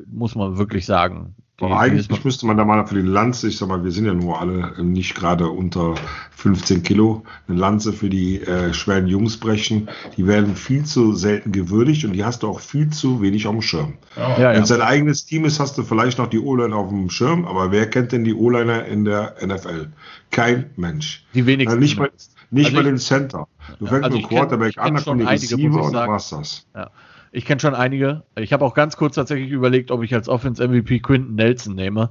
muss 0.04 0.34
man 0.34 0.58
wirklich 0.58 0.84
sagen. 0.84 1.34
Aber 1.62 1.78
eigentlich 1.78 2.24
müsste 2.24 2.46
man 2.46 2.56
da 2.56 2.64
mal 2.64 2.84
für 2.86 2.96
die 2.96 3.08
Lanze, 3.08 3.46
ich 3.46 3.56
sag 3.56 3.68
mal, 3.68 3.84
wir 3.84 3.92
sind 3.92 4.04
ja 4.04 4.14
nur 4.14 4.40
alle 4.40 4.74
nicht 4.82 5.14
gerade 5.14 5.48
unter 5.48 5.94
15 6.36 6.82
Kilo, 6.82 7.22
eine 7.46 7.56
Lanze 7.56 7.92
für 7.92 8.10
die 8.10 8.40
äh, 8.40 8.74
schweren 8.74 9.06
Jungs 9.06 9.36
brechen. 9.36 9.88
Die 10.16 10.26
werden 10.26 10.56
viel 10.56 10.84
zu 10.84 11.14
selten 11.14 11.52
gewürdigt 11.52 12.04
und 12.04 12.14
die 12.14 12.24
hast 12.24 12.42
du 12.42 12.48
auch 12.48 12.58
viel 12.58 12.90
zu 12.90 13.22
wenig 13.22 13.46
auf 13.46 13.52
dem 13.52 13.62
Schirm. 13.62 13.94
Ja, 14.16 14.52
Wenn 14.52 14.64
es 14.64 14.70
ja. 14.70 14.78
dein 14.78 14.86
eigenes 14.88 15.24
Team 15.24 15.44
ist, 15.44 15.60
hast 15.60 15.78
du 15.78 15.84
vielleicht 15.84 16.18
noch 16.18 16.26
die 16.26 16.40
O-Line 16.40 16.74
auf 16.74 16.88
dem 16.88 17.10
Schirm, 17.10 17.44
aber 17.44 17.70
wer 17.70 17.88
kennt 17.88 18.10
denn 18.10 18.24
die 18.24 18.34
O-Liner 18.34 18.84
in 18.86 19.04
der 19.04 19.36
NFL? 19.40 19.86
Kein 20.32 20.70
Mensch. 20.74 21.24
Die 21.32 21.46
wenigsten. 21.46 21.78
nicht 21.78 21.96
mal, 21.96 22.10
nicht 22.50 22.66
also 22.66 22.76
mal 22.76 22.84
den 22.84 22.98
Center. 22.98 23.46
Du 23.78 23.86
fängst 23.86 24.04
also 24.04 24.16
mit 24.16 24.24
dem 24.24 24.28
Quarterback 24.28 24.74
kenn, 24.74 24.82
an, 24.82 24.94
dann 24.94 25.04
kommt 25.04 25.20
die 25.20 25.26
Receiver 25.26 25.82
und 25.84 25.92
dann 25.92 26.10
das. 26.10 26.66
Ja. 26.74 26.90
Ich 27.32 27.46
kenne 27.46 27.60
schon 27.60 27.74
einige. 27.74 28.22
Ich 28.36 28.52
habe 28.52 28.64
auch 28.64 28.74
ganz 28.74 28.96
kurz 28.96 29.14
tatsächlich 29.14 29.50
überlegt, 29.50 29.90
ob 29.90 30.02
ich 30.02 30.14
als 30.14 30.28
Offense-MVP 30.28 31.00
Quinton 31.00 31.34
Nelson 31.34 31.74
nehme. 31.74 32.10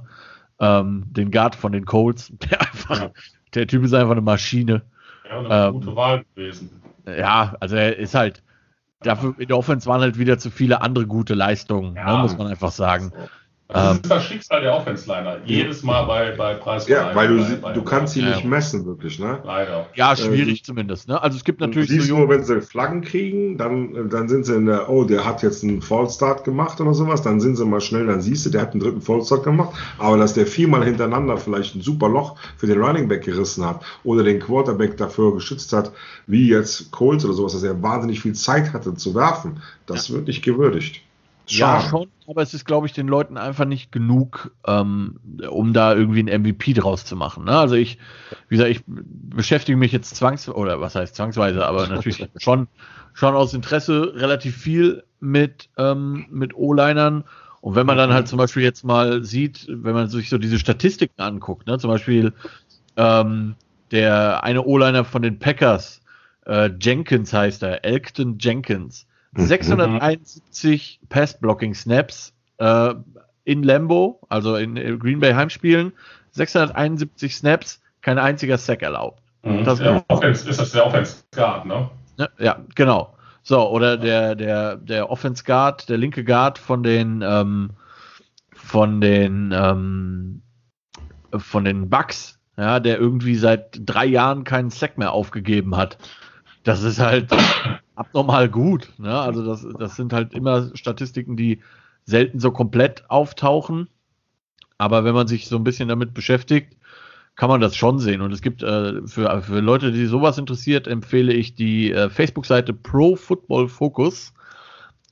Ähm, 0.58 1.04
den 1.06 1.30
Guard 1.30 1.54
von 1.54 1.72
den 1.72 1.84
Colts. 1.84 2.32
Der, 2.50 2.60
einfach, 2.60 3.00
ja. 3.00 3.10
der 3.54 3.66
Typ 3.68 3.84
ist 3.84 3.94
einfach 3.94 4.12
eine 4.12 4.20
Maschine. 4.20 4.82
Ja, 5.28 5.38
eine 5.38 5.68
ähm, 5.68 5.72
gute 5.74 5.96
Wahl 5.96 6.24
gewesen. 6.34 6.82
Ja, 7.06 7.56
also 7.60 7.76
er 7.76 7.96
ist 7.96 8.14
halt. 8.14 8.42
Dafür 9.00 9.34
in 9.38 9.48
der 9.48 9.58
Offense 9.58 9.88
waren 9.88 10.00
halt 10.00 10.16
wieder 10.16 10.38
zu 10.38 10.48
viele 10.48 10.80
andere 10.80 11.08
gute 11.08 11.34
Leistungen, 11.34 11.96
ja. 11.96 12.16
ne, 12.16 12.22
muss 12.22 12.38
man 12.38 12.46
einfach 12.46 12.70
sagen. 12.70 13.10
So. 13.12 13.28
Das 13.72 13.90
ähm, 13.90 14.00
ist 14.02 14.10
das 14.10 14.24
Schicksal 14.24 14.60
der 14.60 14.74
Offense-Liner. 14.74 15.38
Jedes 15.46 15.82
Mal 15.82 16.04
bei, 16.04 16.32
bei 16.36 16.54
Preis. 16.54 16.86
Ja, 16.88 17.14
weil 17.14 17.28
du, 17.28 17.38
bei, 17.38 17.56
bei 17.56 17.72
du 17.72 17.82
kannst 17.82 18.14
sie 18.14 18.20
ja. 18.20 18.30
nicht 18.30 18.44
messen, 18.44 18.84
wirklich, 18.84 19.18
ne? 19.18 19.40
Leider. 19.44 19.86
Ja, 19.94 20.14
schwierig 20.14 20.60
äh, 20.60 20.62
zumindest, 20.62 21.08
ne? 21.08 21.20
Also 21.20 21.36
es 21.36 21.44
gibt 21.44 21.60
natürlich. 21.60 21.88
Du 21.88 21.94
siehst 21.94 22.08
so 22.08 22.18
nur, 22.18 22.28
wenn 22.28 22.44
sie 22.44 22.60
Flaggen 22.60 23.00
kriegen, 23.00 23.56
dann, 23.56 24.10
dann 24.10 24.28
sind 24.28 24.44
sie 24.44 24.54
in 24.54 24.66
der, 24.66 24.90
oh, 24.90 25.04
der 25.04 25.24
hat 25.24 25.42
jetzt 25.42 25.62
einen 25.62 25.80
Fallstart 25.80 26.44
gemacht 26.44 26.80
oder 26.80 26.92
sowas, 26.92 27.22
dann 27.22 27.40
sind 27.40 27.56
sie 27.56 27.64
mal 27.64 27.80
schnell, 27.80 28.06
dann 28.06 28.20
siehst 28.20 28.44
du, 28.44 28.50
der 28.50 28.62
hat 28.62 28.72
einen 28.72 28.80
dritten 28.80 29.00
Fallstart 29.00 29.44
gemacht, 29.44 29.74
aber 29.98 30.18
dass 30.18 30.34
der 30.34 30.46
viermal 30.46 30.84
hintereinander 30.84 31.38
vielleicht 31.38 31.74
ein 31.74 31.80
super 31.80 32.08
Loch 32.08 32.36
für 32.58 32.66
den 32.66 32.80
Running 32.80 33.08
Back 33.08 33.24
gerissen 33.24 33.64
hat 33.64 33.82
oder 34.04 34.22
den 34.22 34.40
Quarterback 34.40 34.96
dafür 34.98 35.32
geschützt 35.34 35.72
hat, 35.72 35.92
wie 36.26 36.48
jetzt 36.48 36.90
Colts 36.90 37.24
oder 37.24 37.34
sowas, 37.34 37.52
dass 37.52 37.62
er 37.62 37.82
wahnsinnig 37.82 38.20
viel 38.20 38.34
Zeit 38.34 38.72
hatte 38.72 38.94
zu 38.94 39.14
werfen, 39.14 39.62
das 39.86 40.08
ja. 40.08 40.16
wird 40.16 40.26
nicht 40.26 40.42
gewürdigt. 40.42 41.02
Ja, 41.58 41.80
schon, 41.80 42.08
aber 42.26 42.42
es 42.42 42.54
ist, 42.54 42.64
glaube 42.64 42.86
ich, 42.86 42.92
den 42.92 43.08
Leuten 43.08 43.36
einfach 43.36 43.64
nicht 43.64 43.92
genug, 43.92 44.52
ähm, 44.66 45.20
um 45.48 45.72
da 45.72 45.94
irgendwie 45.94 46.22
ein 46.22 46.42
MVP 46.42 46.72
draus 46.74 47.04
zu 47.04 47.16
machen. 47.16 47.44
Ne? 47.44 47.56
Also 47.56 47.74
ich, 47.74 47.98
wie 48.48 48.56
gesagt, 48.56 48.70
ich 48.70 48.82
beschäftige 48.86 49.76
mich 49.76 49.92
jetzt 49.92 50.16
zwangsweise, 50.16 50.56
oder 50.56 50.80
was 50.80 50.94
heißt 50.94 51.14
zwangsweise, 51.14 51.66
aber 51.66 51.86
natürlich 51.88 52.26
schon, 52.38 52.68
schon 53.12 53.34
aus 53.34 53.54
Interesse 53.54 54.14
relativ 54.14 54.56
viel 54.56 55.04
mit, 55.20 55.68
ähm, 55.76 56.26
mit 56.30 56.54
O-Linern. 56.54 57.24
Und 57.60 57.76
wenn 57.76 57.86
man 57.86 57.96
dann 57.96 58.12
halt 58.12 58.28
zum 58.28 58.38
Beispiel 58.38 58.62
jetzt 58.62 58.84
mal 58.84 59.22
sieht, 59.22 59.66
wenn 59.68 59.94
man 59.94 60.08
sich 60.08 60.30
so 60.30 60.38
diese 60.38 60.58
Statistiken 60.58 61.20
anguckt, 61.20 61.66
ne? 61.66 61.78
zum 61.78 61.90
Beispiel 61.90 62.32
ähm, 62.96 63.54
der 63.90 64.42
eine 64.42 64.64
O-Liner 64.64 65.04
von 65.04 65.22
den 65.22 65.38
Packers, 65.38 66.00
äh, 66.46 66.70
Jenkins 66.80 67.32
heißt 67.32 67.62
er, 67.62 67.84
Elkton 67.84 68.38
Jenkins, 68.40 69.06
671 69.34 71.00
Pass-Blocking-Snaps 71.08 72.34
äh, 72.58 72.94
in 73.44 73.62
Lambo, 73.62 74.20
also 74.28 74.56
in 74.56 74.98
Green 74.98 75.20
Bay 75.20 75.34
Heimspielen. 75.34 75.92
671 76.32 77.36
Snaps, 77.36 77.80
kein 78.00 78.18
einziger 78.18 78.58
Sack 78.58 78.82
erlaubt. 78.82 79.22
Mhm. 79.42 79.64
Das 79.64 79.80
ja, 79.80 80.04
Offense, 80.08 80.48
ist 80.48 80.60
das 80.60 80.72
der 80.72 80.86
Offense 80.86 81.24
Guard, 81.34 81.66
ne? 81.66 81.90
Ja, 82.38 82.60
genau. 82.74 83.16
So, 83.42 83.68
oder 83.70 83.96
der, 83.96 84.34
der, 84.34 84.76
der 84.76 85.10
Offense 85.10 85.42
Guard, 85.44 85.88
der 85.88 85.98
linke 85.98 86.24
Guard 86.24 86.58
von 86.58 86.82
den, 86.82 87.22
ähm, 87.26 87.70
von 88.54 89.00
den, 89.00 89.52
ähm, 89.52 90.42
von 91.36 91.64
den 91.64 91.90
Bucks, 91.90 92.38
ja, 92.56 92.78
der 92.78 92.98
irgendwie 92.98 93.34
seit 93.34 93.80
drei 93.84 94.06
Jahren 94.06 94.44
keinen 94.44 94.70
Sack 94.70 94.98
mehr 94.98 95.12
aufgegeben 95.12 95.76
hat. 95.76 95.98
Das 96.64 96.82
ist 96.82 96.98
halt 96.98 97.30
abnormal 97.94 98.48
gut. 98.48 98.92
Ne? 98.98 99.18
Also 99.18 99.44
das, 99.44 99.66
das 99.78 99.96
sind 99.96 100.12
halt 100.12 100.34
immer 100.34 100.70
Statistiken, 100.74 101.36
die 101.36 101.60
selten 102.04 102.40
so 102.40 102.50
komplett 102.50 103.08
auftauchen. 103.10 103.88
Aber 104.78 105.04
wenn 105.04 105.14
man 105.14 105.28
sich 105.28 105.46
so 105.48 105.56
ein 105.56 105.64
bisschen 105.64 105.88
damit 105.88 106.14
beschäftigt, 106.14 106.76
kann 107.36 107.48
man 107.48 107.60
das 107.60 107.76
schon 107.76 107.98
sehen. 107.98 108.20
Und 108.20 108.32
es 108.32 108.42
gibt 108.42 108.62
äh, 108.62 109.06
für, 109.06 109.42
für 109.42 109.60
Leute, 109.60 109.92
die 109.92 110.06
sowas 110.06 110.38
interessiert, 110.38 110.86
empfehle 110.86 111.32
ich 111.32 111.54
die 111.54 111.92
äh, 111.92 112.10
Facebook-Seite 112.10 112.72
Pro 112.72 113.16
Football 113.16 113.68
Focus. 113.68 114.34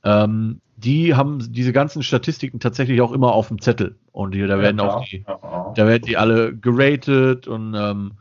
Ähm, 0.03 0.61
die 0.77 1.15
haben 1.15 1.39
diese 1.51 1.73
ganzen 1.73 2.03
Statistiken 2.03 2.59
tatsächlich 2.59 3.01
auch 3.01 3.11
immer 3.11 3.33
auf 3.33 3.47
dem 3.49 3.61
Zettel. 3.61 3.95
Und 4.11 4.33
die, 4.33 4.45
da 4.45 4.59
werden 4.59 4.79
ja, 4.79 4.89
auch 4.89 5.05
die, 5.05 5.23
da 5.23 5.87
werden 5.87 6.03
die 6.03 6.17
alle 6.17 6.55
geratet 6.55 7.47
und 7.47 7.75
ähm, 7.75 8.13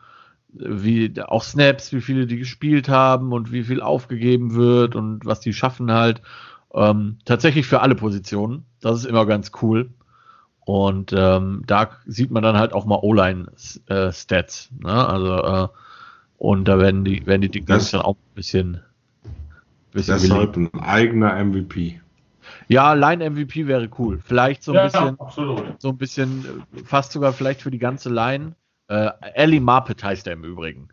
wie 0.53 1.13
auch 1.23 1.43
Snaps, 1.43 1.93
wie 1.93 2.01
viele 2.01 2.27
die 2.27 2.39
gespielt 2.39 2.89
haben 2.89 3.33
und 3.33 3.53
wie 3.53 3.65
viel 3.65 3.81
aufgegeben 3.81 4.55
wird 4.55 4.97
und 4.97 5.25
was 5.25 5.41
die 5.41 5.53
schaffen 5.53 5.93
halt. 5.93 6.23
Ähm, 6.73 7.19
tatsächlich 7.25 7.67
für 7.67 7.81
alle 7.81 7.95
Positionen. 7.95 8.65
Das 8.81 8.99
ist 8.99 9.05
immer 9.05 9.27
ganz 9.27 9.51
cool. 9.63 9.91
Und 10.61 11.13
ähm, 11.17 11.63
da 11.67 11.91
sieht 12.07 12.31
man 12.31 12.43
dann 12.43 12.57
halt 12.57 12.73
auch 12.73 12.85
mal 12.85 12.99
O-Line-Stats. 13.03 14.71
Äh, 14.71 14.85
ne? 14.85 15.09
Also, 15.09 15.35
äh, 15.37 15.69
und 16.39 16.67
da 16.67 16.79
werden 16.79 17.05
die, 17.05 17.27
werden 17.27 17.43
die 17.43 17.51
Dinge 17.51 17.67
dann 17.67 18.01
auch 18.03 18.15
ein 18.15 18.35
bisschen. 18.35 18.81
bisschen 19.93 20.15
das 20.15 20.23
sollte 20.27 20.61
ein 20.61 20.81
eigener 20.81 21.43
MVP. 21.45 22.01
Ja, 22.69 22.93
Line-MVP 22.93 23.67
wäre 23.67 23.89
cool. 23.99 24.21
Vielleicht 24.25 24.63
so 24.63 24.73
ein 24.73 24.77
ja, 24.77 24.85
bisschen, 24.85 25.17
ja, 25.19 25.75
so 25.79 25.89
ein 25.89 25.99
bisschen, 25.99 26.65
fast 26.85 27.13
sogar 27.13 27.33
vielleicht 27.33 27.63
für 27.63 27.71
die 27.71 27.79
ganze 27.79 28.11
Line. 28.11 28.55
Äh, 28.91 29.11
Ali 29.37 29.61
Marpet 29.61 30.03
heißt 30.03 30.27
er 30.27 30.33
im 30.33 30.45
Übrigen. 30.45 30.89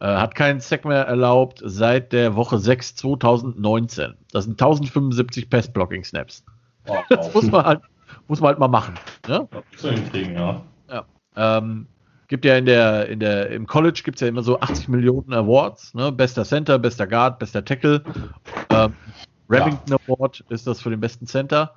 Äh, 0.00 0.06
hat 0.06 0.34
keinen 0.34 0.60
Sack 0.60 0.84
mehr 0.84 1.06
erlaubt 1.06 1.62
seit 1.64 2.12
der 2.12 2.36
Woche 2.36 2.58
6 2.58 2.94
2019. 2.96 4.14
Das 4.32 4.44
sind 4.44 4.60
1075 4.60 5.48
Pass-Blocking-Snaps. 5.48 6.44
Wow, 6.86 7.04
das 7.08 7.32
muss 7.32 7.50
man, 7.50 7.64
halt, 7.64 7.80
muss 8.28 8.40
man 8.40 8.48
halt 8.48 8.58
mal 8.58 8.68
machen. 8.68 8.94
Ne? 9.26 9.48
So 9.76 9.88
hinkriegen, 9.88 10.34
ja. 10.34 10.62
ja. 10.90 11.04
Ähm, 11.36 11.86
gibt 12.28 12.44
ja 12.44 12.56
in 12.58 12.66
der, 12.66 13.08
in 13.08 13.18
der, 13.18 13.48
im 13.50 13.66
College 13.66 14.02
gibt 14.04 14.18
es 14.18 14.20
ja 14.20 14.28
immer 14.28 14.42
so 14.42 14.60
80 14.60 14.88
Millionen 14.88 15.32
Awards, 15.32 15.94
ne? 15.94 16.12
Bester 16.12 16.44
Center, 16.44 16.78
bester 16.78 17.06
Guard, 17.06 17.38
bester 17.38 17.64
Tackle. 17.64 18.04
Ähm, 18.68 18.92
Remington 19.48 19.96
ja. 20.06 20.14
Award 20.14 20.44
ist 20.50 20.66
das 20.66 20.82
für 20.82 20.90
den 20.90 21.00
besten 21.00 21.26
Center. 21.26 21.74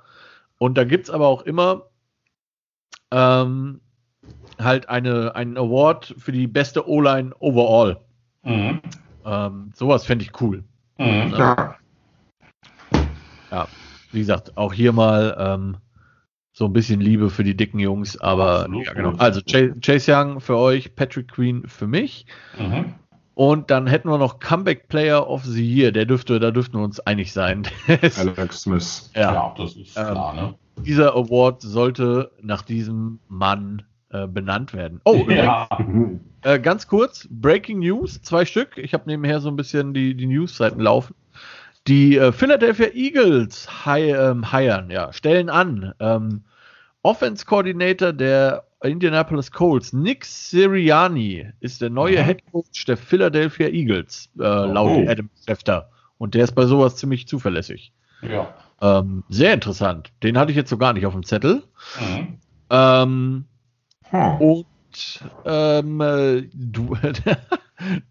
Und 0.58 0.76
da 0.76 0.84
gibt 0.84 1.04
es 1.04 1.10
aber 1.10 1.26
auch 1.26 1.42
immer 1.42 1.86
ähm, 3.10 3.80
halt 4.58 4.88
eine, 4.88 5.34
einen 5.34 5.56
Award 5.56 6.14
für 6.18 6.32
die 6.32 6.46
beste 6.46 6.88
O-Line 6.88 7.32
overall. 7.38 7.98
Mhm. 8.42 8.80
Ähm, 9.24 9.70
sowas 9.74 10.04
fände 10.04 10.24
ich 10.24 10.40
cool. 10.40 10.64
Mhm. 10.98 11.34
Ja. 11.36 11.76
ja, 13.50 13.68
wie 14.10 14.20
gesagt, 14.20 14.56
auch 14.56 14.72
hier 14.72 14.92
mal 14.92 15.36
ähm, 15.38 15.76
so 16.52 16.66
ein 16.66 16.72
bisschen 16.72 17.00
Liebe 17.00 17.30
für 17.30 17.44
die 17.44 17.56
dicken 17.56 17.78
Jungs, 17.78 18.20
aber 18.20 18.68
ja, 18.84 18.92
genau. 18.92 19.14
Also 19.16 19.40
Chase, 19.40 19.74
Chase, 19.80 20.12
Young 20.12 20.40
für 20.40 20.58
euch, 20.58 20.94
Patrick 20.94 21.28
Queen 21.28 21.66
für 21.66 21.86
mich. 21.86 22.26
Mhm. 22.58 22.94
Und 23.34 23.70
dann 23.70 23.86
hätten 23.86 24.10
wir 24.10 24.18
noch 24.18 24.40
Comeback 24.40 24.88
Player 24.88 25.26
of 25.28 25.44
the 25.44 25.66
Year. 25.66 25.90
Der 25.90 26.04
dürfte, 26.04 26.38
da 26.38 26.50
dürften 26.50 26.78
wir 26.78 26.84
uns 26.84 27.00
einig 27.00 27.32
sein. 27.32 27.66
Alex 27.88 28.62
Smith. 28.62 29.10
Ja, 29.14 29.32
ja 29.32 29.54
das 29.56 29.74
ist 29.74 29.96
ähm, 29.96 30.04
klar, 30.04 30.34
ne? 30.34 30.54
Dieser 30.84 31.14
Award 31.14 31.62
sollte 31.62 32.30
nach 32.42 32.62
diesem 32.62 33.20
Mann 33.28 33.82
äh, 34.12 34.26
benannt 34.26 34.74
werden. 34.74 35.00
Oh, 35.04 35.26
ja. 35.28 35.68
äh, 36.42 36.58
ganz 36.58 36.86
kurz, 36.86 37.26
Breaking 37.30 37.80
News, 37.80 38.20
zwei 38.22 38.44
Stück. 38.44 38.78
Ich 38.78 38.94
habe 38.94 39.04
nebenher 39.06 39.40
so 39.40 39.48
ein 39.48 39.56
bisschen 39.56 39.94
die, 39.94 40.14
die 40.14 40.26
News-Seiten 40.26 40.80
laufen. 40.80 41.14
Die 41.86 42.16
äh, 42.16 42.30
Philadelphia 42.30 42.88
Eagles 42.92 43.68
hi, 43.84 44.10
ähm, 44.10 44.50
hiren, 44.50 44.90
ja, 44.90 45.12
stellen 45.12 45.50
an. 45.50 45.94
Ähm, 45.98 46.42
Offense 47.02 47.44
Coordinator 47.44 48.12
der 48.12 48.64
Indianapolis 48.82 49.50
Colts, 49.50 49.92
Nick 49.92 50.24
Sirianni, 50.24 51.46
ist 51.60 51.80
der 51.80 51.90
neue 51.90 52.20
mhm. 52.20 52.24
Head 52.24 52.52
Coach 52.52 52.84
der 52.84 52.96
Philadelphia 52.96 53.68
Eagles, 53.68 54.30
äh, 54.38 54.42
laut 54.42 54.90
oh. 54.90 55.08
Adam 55.08 55.28
Schefter. 55.44 55.90
Und 56.18 56.34
der 56.34 56.44
ist 56.44 56.54
bei 56.54 56.66
sowas 56.66 56.96
ziemlich 56.96 57.26
zuverlässig. 57.26 57.92
Ja. 58.22 58.54
Ähm, 58.80 59.24
sehr 59.28 59.54
interessant. 59.54 60.12
Den 60.22 60.38
hatte 60.38 60.52
ich 60.52 60.56
jetzt 60.56 60.70
so 60.70 60.78
gar 60.78 60.92
nicht 60.92 61.06
auf 61.06 61.12
dem 61.14 61.24
Zettel. 61.24 61.62
Mhm. 62.00 62.38
Ähm, 62.70 63.44
hm. 64.12 64.40
Und 64.40 64.66
ähm, 65.46 66.00
äh, 66.00 66.42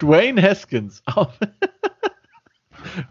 Dwayne 0.01 0.41
Haskins. 0.49 1.03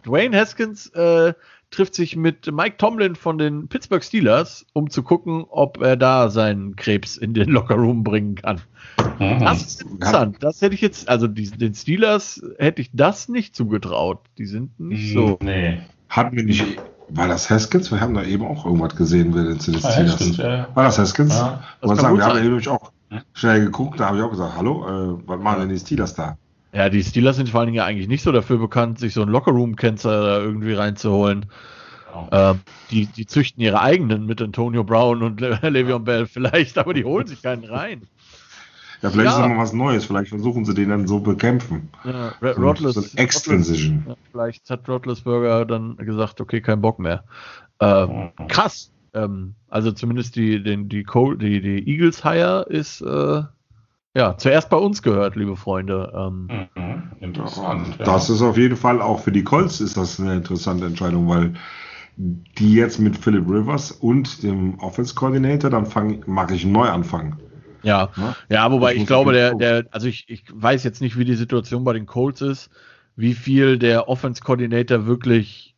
Dwayne 0.05 0.36
Haskins 0.36 0.88
äh, 0.88 1.32
trifft 1.70 1.95
sich 1.95 2.16
mit 2.16 2.53
Mike 2.53 2.78
Tomlin 2.78 3.14
von 3.14 3.38
den 3.38 3.68
Pittsburgh 3.68 4.03
Steelers, 4.03 4.66
um 4.72 4.91
zu 4.91 5.05
gucken, 5.05 5.45
ob 5.49 5.80
er 5.80 5.97
da 5.97 6.30
seinen 6.30 6.74
Krebs 6.74 7.16
in 7.16 7.32
den 7.32 7.49
Lockerroom 7.49 8.03
bringen 8.03 8.34
kann. 8.34 8.61
Mhm. 9.20 9.38
Das 9.38 9.62
ist 9.62 9.82
interessant. 9.82 10.38
Das 10.41 10.61
hätte 10.61 10.74
ich 10.74 10.80
jetzt, 10.80 11.09
also 11.09 11.28
die, 11.28 11.49
den 11.49 11.74
Steelers 11.74 12.43
hätte 12.59 12.82
ich 12.82 12.91
das 12.93 13.28
nicht 13.28 13.55
zugetraut. 13.55 14.18
Die 14.36 14.47
sind 14.47 14.80
nicht 14.80 15.12
so. 15.12 15.38
Nee. 15.41 15.78
Hatten 16.09 16.34
wir 16.34 16.43
nicht. 16.43 16.80
War 17.13 17.29
das 17.29 17.51
Haskins? 17.51 17.91
Wir 17.91 18.01
haben 18.01 18.15
da 18.15 18.23
eben 18.23 18.45
auch 18.45 18.65
irgendwas 18.65 18.97
gesehen, 18.97 19.35
wer 19.35 19.45
den 19.45 19.61
Steelers. 19.61 19.85
Haskins, 19.85 20.37
ja. 20.37 20.69
War 20.75 20.85
das 20.85 20.99
Haskins? 20.99 21.35
Ja. 21.35 21.63
Das 21.81 22.01
sagen, 22.01 22.17
wir 22.17 22.25
haben 22.25 22.37
ja 22.37 22.43
nämlich 22.43 22.69
auch 22.69 22.93
schnell 23.35 23.65
geguckt, 23.65 23.99
da 23.99 24.07
habe 24.07 24.19
ich 24.19 24.23
auch 24.23 24.31
gesagt, 24.31 24.55
hallo, 24.57 25.19
äh, 25.19 25.23
was 25.27 25.41
machen 25.41 25.61
denn 25.61 25.69
die 25.71 25.79
Steelers 25.79 26.15
da? 26.15 26.37
Ja, 26.73 26.89
die 26.89 27.03
Steelers 27.03 27.37
sind 27.37 27.49
vor 27.49 27.61
allen 27.61 27.67
Dingen 27.67 27.79
ja 27.79 27.85
eigentlich 27.85 28.07
nicht 28.07 28.23
so 28.23 28.31
dafür 28.31 28.59
bekannt, 28.59 29.01
sich 29.01 29.15
so 29.15 29.23
einen 29.23 29.33
Lockerroom-Cancer 29.33 30.23
da 30.23 30.39
irgendwie 30.39 30.73
reinzuholen. 30.73 31.47
Genau. 32.07 32.29
Ähm, 32.31 32.61
die, 32.91 33.07
die 33.07 33.27
züchten 33.27 33.63
ihre 33.63 33.81
eigenen 33.81 34.27
mit 34.27 34.41
Antonio 34.41 34.85
Brown 34.85 35.23
und 35.23 35.41
Le 35.41 35.57
Le'Veon 35.63 36.01
Bell 36.01 36.27
vielleicht, 36.27 36.79
aber 36.79 36.95
die 36.95 37.05
holen 37.05 37.27
sich 37.27 37.43
keinen 37.43 37.65
rein. 37.65 38.03
Ja, 39.03 39.11
vielleicht 39.11 39.30
ja. 39.30 39.32
ist 39.32 39.38
das 39.38 39.48
mal 39.48 39.59
was 39.59 39.72
Neues. 39.72 40.05
Vielleicht 40.05 40.28
versuchen 40.28 40.64
sie 40.64 40.74
den 40.74 40.90
dann 40.90 41.07
so 41.07 41.20
bekämpfen. 41.20 41.88
Ja, 42.05 42.32
so, 42.40 42.61
Rodless, 42.61 42.94
so 42.94 43.16
Extension. 43.16 44.05
Ja, 44.07 44.14
vielleicht 44.30 44.68
hat 44.68 44.88
Rotlesburger 44.88 45.64
dann 45.64 45.96
gesagt, 45.96 46.40
okay, 46.40 46.61
kein 46.61 46.80
Bock 46.80 46.98
mehr. 46.98 47.24
Äh, 47.78 48.07
krass. 48.48 48.92
Ähm, 49.14 49.55
also 49.68 49.92
zumindest 49.92 50.36
die, 50.36 50.62
den, 50.62 50.88
die, 50.88 51.05
die, 51.05 51.61
die 51.61 51.88
Eagles 51.88 52.22
Hire 52.22 52.66
ist 52.68 53.01
äh, 53.01 53.42
ja, 54.14 54.36
zuerst 54.36 54.68
bei 54.70 54.76
uns 54.76 55.03
gehört, 55.03 55.36
liebe 55.36 55.57
Freunde. 55.57 56.12
Ähm, 56.14 56.48
mhm, 56.74 57.03
interessant. 57.20 57.96
Ja. 57.98 58.05
Das 58.05 58.28
ist 58.28 58.42
auf 58.42 58.57
jeden 58.57 58.76
Fall 58.76 59.01
auch 59.01 59.20
für 59.20 59.32
die 59.32 59.44
Colts 59.44 59.80
ist 59.80 59.96
das 59.96 60.18
eine 60.18 60.34
interessante 60.34 60.86
Entscheidung, 60.86 61.28
weil 61.28 61.55
die 62.16 62.74
jetzt 62.74 62.98
mit 62.98 63.16
Philip 63.16 63.48
Rivers 63.48 63.92
und 63.92 64.42
dem 64.42 64.78
Offense 64.80 65.14
Coordinator, 65.14 65.70
dann 65.70 65.86
mache 66.26 66.55
ich 66.55 66.64
einen 66.64 66.72
Neuanfang. 66.72 67.36
Ja, 67.83 68.11
ja, 68.16 68.37
ja 68.49 68.72
wobei 68.72 68.95
ich, 68.95 69.07
glaube, 69.07 69.33
der, 69.33 69.55
der, 69.55 69.87
also 69.91 70.07
ich, 70.07 70.28
ich 70.28 70.45
weiß 70.53 70.85
jetzt 70.85 71.01
nicht, 71.01 71.18
wie 71.18 71.24
die 71.24 71.35
Situation 71.35 71.85
bei 71.85 71.93
den 71.93 72.07
Colts 72.07 72.41
ist, 72.41 72.70
wie 73.16 73.35
viel 73.35 73.78
der 73.78 74.09
Offense 74.09 74.43
Coordinator 74.43 75.07
wirklich, 75.07 75.74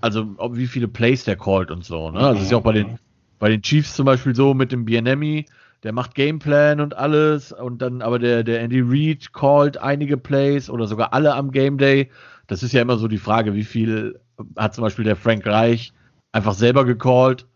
also 0.00 0.36
wie 0.52 0.66
viele 0.66 0.88
Plays 0.88 1.24
der 1.24 1.36
callt 1.36 1.70
und 1.70 1.84
so. 1.84 2.10
Ne? 2.10 2.20
Also 2.20 2.34
das 2.34 2.42
ist 2.44 2.52
ja 2.52 2.58
auch 2.58 2.62
bei 2.62 2.72
den, 2.72 2.98
bei 3.38 3.48
den 3.48 3.62
Chiefs 3.62 3.94
zum 3.94 4.06
Beispiel 4.06 4.34
so 4.34 4.54
mit 4.54 4.72
dem 4.72 4.84
BNMI 4.84 5.46
der 5.86 5.92
macht 5.92 6.16
Gameplan 6.16 6.80
und 6.80 6.96
alles 6.96 7.52
und 7.52 7.80
dann 7.82 8.02
aber 8.02 8.18
der, 8.18 8.42
der 8.42 8.60
Andy 8.60 8.80
Reid 8.84 9.32
callt 9.32 9.78
einige 9.78 10.16
Plays 10.16 10.70
oder 10.70 10.86
sogar 10.86 11.12
alle 11.12 11.34
am 11.34 11.52
Game 11.52 11.78
Day. 11.78 12.10
Das 12.48 12.62
ist 12.62 12.72
ja 12.72 12.82
immer 12.82 12.96
so 12.96 13.08
die 13.08 13.18
Frage, 13.18 13.54
wie 13.54 13.64
viel 13.64 14.18
hat 14.56 14.74
zum 14.74 14.82
Beispiel 14.82 15.04
der 15.04 15.16
Frank 15.16 15.46
Reich 15.46 15.92
einfach 16.32 16.54
selber 16.54 16.84
gecallt 16.84 17.46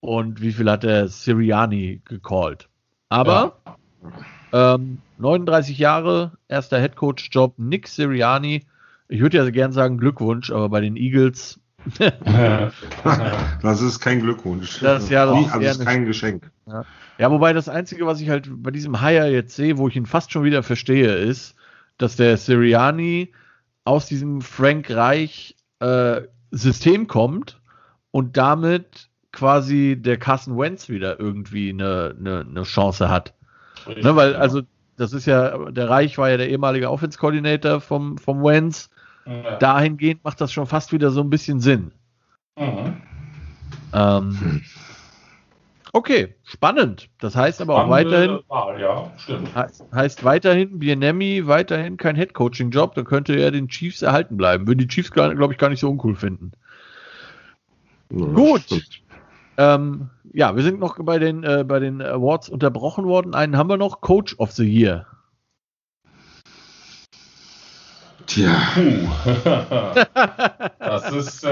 und 0.00 0.40
wie 0.40 0.52
viel 0.52 0.70
hat 0.70 0.82
der 0.82 1.08
Siriani 1.08 2.02
gecallt. 2.04 2.67
Aber 3.08 3.56
ja. 4.52 4.74
ähm, 4.74 4.98
39 5.18 5.78
Jahre, 5.78 6.32
erster 6.48 6.78
Headcoach-Job, 6.80 7.54
Nick 7.58 7.88
Siriani. 7.88 8.66
Ich 9.08 9.20
würde 9.20 9.38
ja 9.38 9.50
gern 9.50 9.72
sagen 9.72 9.98
Glückwunsch, 9.98 10.50
aber 10.50 10.68
bei 10.68 10.80
den 10.80 10.96
Eagles. 10.96 11.60
das 13.62 13.80
ist 13.80 14.00
kein 14.00 14.20
Glückwunsch. 14.20 14.80
Das, 14.80 15.08
ja, 15.08 15.26
das, 15.26 15.52
also 15.52 15.66
ist 15.66 15.84
kein 15.84 16.04
Geschenk. 16.04 16.50
Ja. 16.66 16.84
Ja, 17.18 17.32
wobei 17.32 17.52
das 17.52 17.68
Einzige, 17.68 18.06
was 18.06 18.20
ich 18.20 18.28
halt 18.28 18.48
bei 18.62 18.70
diesem 18.70 19.00
Hire 19.00 19.28
jetzt 19.28 19.56
sehe, 19.56 19.76
wo 19.76 19.88
ich 19.88 19.96
ihn 19.96 20.06
fast 20.06 20.30
schon 20.30 20.44
wieder 20.44 20.62
verstehe, 20.62 21.14
ist, 21.14 21.56
dass 21.98 22.14
der 22.14 22.36
Siriani 22.36 23.32
aus 23.84 24.06
diesem 24.06 24.40
Frank 24.40 24.88
Reich 24.90 25.56
äh, 25.80 26.22
System 26.52 27.08
kommt 27.08 27.60
und 28.12 28.36
damit 28.36 29.07
quasi 29.32 29.96
der 29.98 30.16
Carson 30.16 30.58
Wentz 30.58 30.88
wieder 30.88 31.18
irgendwie 31.18 31.70
eine, 31.70 32.14
eine, 32.18 32.46
eine 32.48 32.62
Chance 32.62 33.08
hat. 33.08 33.34
ne, 33.86 34.16
weil, 34.16 34.34
also, 34.36 34.62
das 34.96 35.12
ist 35.12 35.26
ja, 35.26 35.70
der 35.70 35.88
Reich 35.88 36.18
war 36.18 36.30
ja 36.30 36.36
der 36.36 36.48
ehemalige 36.48 36.90
Offense 36.90 37.18
Coordinator 37.18 37.80
vom, 37.80 38.18
vom 38.18 38.42
Wentz. 38.42 38.90
Ja. 39.26 39.56
Dahingehend 39.56 40.24
macht 40.24 40.40
das 40.40 40.52
schon 40.52 40.66
fast 40.66 40.92
wieder 40.92 41.10
so 41.10 41.20
ein 41.20 41.30
bisschen 41.30 41.60
Sinn. 41.60 41.92
Mhm. 42.56 42.96
Ähm, 43.92 44.62
Okay, 45.92 46.34
spannend. 46.44 47.08
Das 47.18 47.34
heißt 47.34 47.60
aber 47.60 47.84
auch 47.84 47.88
weiterhin. 47.88 48.40
Wahl, 48.48 48.80
ja, 48.80 49.10
stimmt. 49.16 49.48
Heißt 49.54 50.22
weiterhin, 50.22 50.78
Bienemi 50.78 51.46
weiterhin 51.46 51.96
kein 51.96 52.16
Headcoaching-Job, 52.16 52.94
dann 52.94 53.04
könnte 53.04 53.34
er 53.34 53.50
den 53.50 53.68
Chiefs 53.68 54.02
erhalten 54.02 54.36
bleiben. 54.36 54.66
Würden 54.66 54.78
die 54.78 54.88
Chiefs, 54.88 55.10
glaube 55.10 55.52
ich, 55.52 55.58
gar 55.58 55.70
nicht 55.70 55.80
so 55.80 55.90
uncool 55.90 56.14
finden. 56.14 56.52
Ja, 58.10 58.26
Gut. 58.26 58.64
Ähm, 59.58 60.08
ja, 60.32 60.54
wir 60.54 60.62
sind 60.62 60.78
noch 60.78 60.98
bei 61.00 61.18
den, 61.18 61.42
äh, 61.42 61.64
bei 61.66 61.80
den 61.80 62.00
Awards 62.00 62.48
unterbrochen 62.48 63.06
worden. 63.06 63.34
Einen 63.34 63.56
haben 63.56 63.68
wir 63.68 63.76
noch, 63.76 64.00
Coach 64.00 64.36
of 64.38 64.52
the 64.52 64.64
Year. 64.64 65.04
Tja. 68.26 68.54
das 70.78 71.10
ist, 71.12 71.44
äh, 71.44 71.48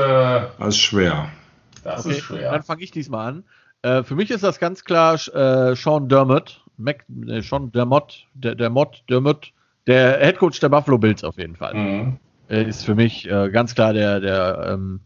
das 0.59 0.69
ist 0.69 0.79
schwer. 0.79 1.31
Das 1.83 2.07
okay, 2.07 2.15
ist 2.15 2.23
schwer. 2.23 2.53
Dann 2.53 2.63
fange 2.63 2.85
ich 2.85 2.93
diesmal 2.93 3.29
an. 3.29 3.45
Äh, 3.83 4.05
für 4.05 4.15
mich 4.15 4.31
ist 4.31 4.45
das 4.45 4.61
ganz 4.61 4.85
klar 4.85 5.15
äh, 5.15 5.75
Sean 5.75 6.09
Dermott, 6.09 6.63
Mac, 6.77 7.05
äh, 7.27 7.43
Sean 7.43 7.73
Dermott, 7.73 8.27
der, 8.35 8.55
Dermott, 8.55 9.03
Dermott, 9.11 9.53
der 9.89 10.19
Headcoach 10.19 10.61
der 10.61 10.69
Buffalo 10.69 10.99
Bills 10.99 11.25
auf 11.25 11.39
jeden 11.39 11.57
Fall. 11.57 11.75
Mhm. 11.75 12.19
ist 12.49 12.85
für 12.85 12.95
mich 12.95 13.29
äh, 13.29 13.51
ganz 13.51 13.75
klar 13.75 13.93
der, 13.93 14.21
der, 14.21 14.69
ähm, 14.75 15.01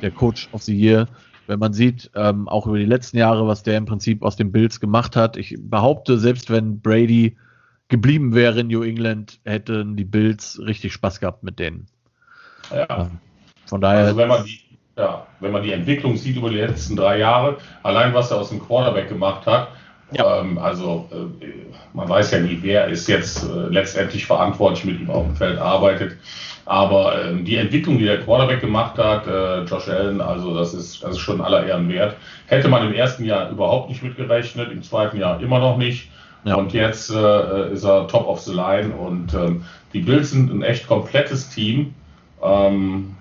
der 0.00 0.12
Coach 0.12 0.48
of 0.52 0.62
the 0.62 0.74
Year. 0.74 1.08
Wenn 1.48 1.58
man 1.58 1.72
sieht, 1.72 2.10
ähm, 2.14 2.46
auch 2.46 2.66
über 2.66 2.78
die 2.78 2.84
letzten 2.84 3.16
Jahre, 3.16 3.48
was 3.48 3.62
der 3.62 3.78
im 3.78 3.86
Prinzip 3.86 4.22
aus 4.22 4.36
den 4.36 4.52
Bills 4.52 4.80
gemacht 4.80 5.16
hat. 5.16 5.38
Ich 5.38 5.56
behaupte, 5.58 6.18
selbst 6.18 6.50
wenn 6.50 6.80
Brady 6.80 7.38
geblieben 7.88 8.34
wäre 8.34 8.60
in 8.60 8.66
New 8.68 8.82
England, 8.82 9.40
hätten 9.44 9.96
die 9.96 10.04
Bills 10.04 10.60
richtig 10.62 10.92
Spaß 10.92 11.20
gehabt 11.20 11.42
mit 11.42 11.58
denen. 11.58 11.86
Ja. 12.70 12.86
Ähm, 12.90 13.18
von 13.64 13.80
daher. 13.80 14.00
Also 14.00 14.18
wenn 14.18 14.28
man 14.28 14.44
die, 14.44 14.60
ja, 14.98 15.26
wenn 15.40 15.52
man 15.52 15.62
die 15.62 15.72
Entwicklung 15.72 16.18
sieht 16.18 16.36
über 16.36 16.50
die 16.50 16.56
letzten 16.56 16.96
drei 16.96 17.18
Jahre, 17.18 17.56
allein 17.82 18.12
was 18.12 18.30
er 18.30 18.38
aus 18.38 18.50
dem 18.50 18.60
Quarterback 18.60 19.08
gemacht 19.08 19.46
hat, 19.46 19.68
ja. 20.12 20.40
ähm, 20.40 20.58
also 20.58 21.08
äh, 21.10 21.46
man 21.94 22.10
weiß 22.10 22.30
ja 22.32 22.40
nie, 22.40 22.58
wer 22.60 22.88
ist 22.88 23.08
jetzt 23.08 23.42
äh, 23.42 23.68
letztendlich 23.70 24.26
verantwortlich 24.26 24.84
mit 24.84 25.00
ihm 25.00 25.10
auf 25.10 25.24
dem 25.24 25.36
Feld 25.36 25.58
arbeitet. 25.58 26.18
Aber 26.68 27.24
äh, 27.24 27.42
die 27.42 27.56
Entwicklung, 27.56 27.96
die 27.96 28.04
der 28.04 28.20
Quarterback 28.20 28.60
gemacht 28.60 28.98
hat, 28.98 29.26
äh, 29.26 29.62
Josh 29.62 29.88
Allen, 29.88 30.20
also 30.20 30.54
das 30.54 30.74
ist, 30.74 31.02
das 31.02 31.12
ist 31.12 31.18
schon 31.20 31.40
aller 31.40 31.66
Ehren 31.66 31.88
wert. 31.88 32.14
Hätte 32.46 32.68
man 32.68 32.86
im 32.86 32.92
ersten 32.92 33.24
Jahr 33.24 33.48
überhaupt 33.48 33.88
nicht 33.88 34.02
mitgerechnet, 34.02 34.70
im 34.70 34.82
zweiten 34.82 35.16
Jahr 35.16 35.40
immer 35.40 35.60
noch 35.60 35.78
nicht. 35.78 36.10
Ja. 36.44 36.56
Und 36.56 36.74
jetzt 36.74 37.10
äh, 37.10 37.72
ist 37.72 37.84
er 37.84 38.06
top 38.08 38.28
of 38.28 38.40
the 38.40 38.52
line 38.52 38.92
und 38.94 39.32
ähm, 39.32 39.64
die 39.94 40.00
Bills 40.00 40.32
sind 40.32 40.52
ein 40.52 40.62
echt 40.62 40.86
komplettes 40.86 41.48
Team. 41.48 41.94
Ähm, 42.42 43.16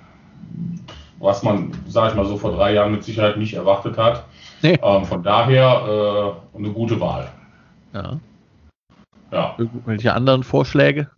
was 1.19 1.41
man, 1.41 1.71
sage 1.87 2.09
ich 2.09 2.15
mal 2.15 2.25
so, 2.25 2.35
vor 2.35 2.51
drei 2.51 2.73
Jahren 2.73 2.91
mit 2.91 3.05
Sicherheit 3.05 3.37
nicht 3.37 3.53
erwartet 3.53 3.97
hat. 3.97 4.25
Nee. 4.61 4.77
Ähm, 4.83 5.05
von 5.05 5.23
daher 5.23 6.35
äh, 6.53 6.57
eine 6.57 6.69
gute 6.71 6.99
Wahl. 6.99 7.29
Ja. 7.93 8.19
Ja. 9.31 9.55
Irgendwelche 9.57 10.13
anderen 10.13 10.43
Vorschläge? 10.43 11.09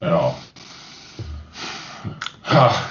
Ja. 0.00 0.34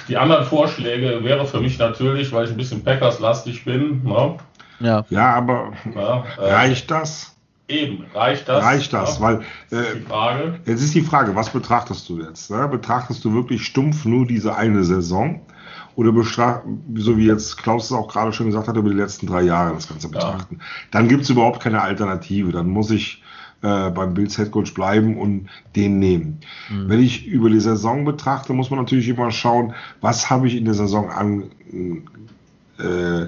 Die 0.07 0.17
anderen 0.17 0.45
Vorschläge 0.45 1.23
wäre 1.23 1.45
für 1.45 1.59
mich 1.59 1.77
natürlich, 1.77 2.31
weil 2.31 2.45
ich 2.45 2.51
ein 2.51 2.57
bisschen 2.57 2.83
Packers-lastig 2.83 3.65
bin. 3.65 4.03
Ne? 4.03 4.37
Ja. 4.79 5.05
ja, 5.09 5.33
aber 5.35 5.71
ja, 5.95 6.25
äh, 6.37 6.53
reicht 6.53 6.91
das? 6.91 7.35
Eben, 7.67 8.05
reicht 8.13 8.47
das? 8.47 8.63
Reicht 8.63 8.93
das, 8.93 9.19
ja? 9.19 9.23
weil 9.23 9.41
äh, 9.71 9.97
ist 9.97 10.07
Frage. 10.07 10.59
jetzt 10.65 10.83
ist 10.83 10.93
die 10.93 11.01
Frage, 11.01 11.35
was 11.35 11.49
betrachtest 11.49 12.07
du 12.09 12.19
jetzt? 12.21 12.51
Ne? 12.51 12.67
Betrachtest 12.67 13.23
du 13.25 13.33
wirklich 13.33 13.65
stumpf 13.65 14.05
nur 14.05 14.27
diese 14.27 14.55
eine 14.55 14.83
Saison? 14.83 15.41
Oder 15.95 16.11
so 16.95 17.17
wie 17.17 17.25
jetzt 17.25 17.57
Klaus 17.57 17.85
es 17.85 17.91
auch 17.93 18.09
gerade 18.09 18.33
schon 18.33 18.47
gesagt 18.47 18.67
hat, 18.67 18.75
über 18.75 18.89
die 18.89 18.97
letzten 18.97 19.27
drei 19.27 19.43
Jahre 19.43 19.73
das 19.73 19.87
Ganze 19.87 20.09
betrachten. 20.09 20.57
Ja. 20.59 20.65
Dann 20.91 21.07
gibt 21.07 21.23
es 21.23 21.29
überhaupt 21.29 21.61
keine 21.61 21.81
Alternative. 21.81 22.51
Dann 22.51 22.67
muss 22.67 22.91
ich 22.91 23.23
äh, 23.65 23.89
beim 23.89 24.13
Bills 24.13 24.37
Headcoach 24.37 24.75
bleiben 24.75 25.17
und 25.17 25.47
den 25.75 25.97
nehmen. 25.97 26.39
Mhm. 26.69 26.89
Wenn 26.89 26.99
ich 27.01 27.25
über 27.25 27.49
die 27.49 27.59
Saison 27.59 28.05
betrachte, 28.05 28.53
muss 28.53 28.69
man 28.69 28.79
natürlich 28.79 29.09
immer 29.09 29.31
schauen, 29.31 29.73
was 30.01 30.29
habe 30.29 30.47
ich 30.47 30.55
in 30.55 30.65
der 30.65 30.75
Saison 30.75 31.09
an 31.09 31.45
äh, 32.77 33.25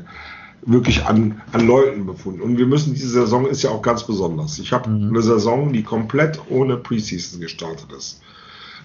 wirklich 0.61 1.05
an, 1.05 1.41
an 1.53 1.65
Leuten 1.65 2.05
befunden. 2.05 2.41
Und 2.41 2.57
wir 2.57 2.67
müssen, 2.67 2.93
diese 2.93 3.09
Saison 3.09 3.47
ist 3.47 3.63
ja 3.63 3.71
auch 3.71 3.81
ganz 3.81 4.05
besonders. 4.05 4.59
Ich 4.59 4.71
habe 4.73 4.89
mhm. 4.89 5.09
eine 5.09 5.21
Saison, 5.23 5.73
die 5.73 5.81
komplett 5.81 6.39
ohne 6.49 6.77
Preseason 6.77 7.39
gestartet 7.41 7.91
ist. 7.97 8.21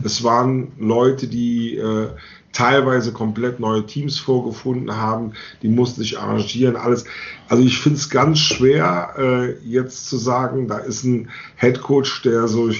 Es 0.02 0.24
waren 0.24 0.72
Leute, 0.78 1.26
die 1.28 1.76
äh, 1.76 2.08
teilweise 2.52 3.12
komplett 3.12 3.60
neue 3.60 3.86
Teams 3.86 4.18
vorgefunden 4.18 4.96
haben, 4.96 5.32
die 5.62 5.68
mussten 5.68 6.02
sich 6.02 6.18
arrangieren, 6.18 6.76
alles. 6.76 7.04
Also 7.48 7.62
ich 7.62 7.78
finde 7.78 7.98
es 7.98 8.10
ganz 8.10 8.38
schwer, 8.38 9.14
äh, 9.18 9.52
jetzt 9.66 10.08
zu 10.08 10.18
sagen, 10.18 10.68
da 10.68 10.78
ist 10.78 11.04
ein 11.04 11.30
Head 11.56 11.80
Coach, 11.80 12.22
der 12.22 12.48
so, 12.48 12.70
äh, 12.70 12.76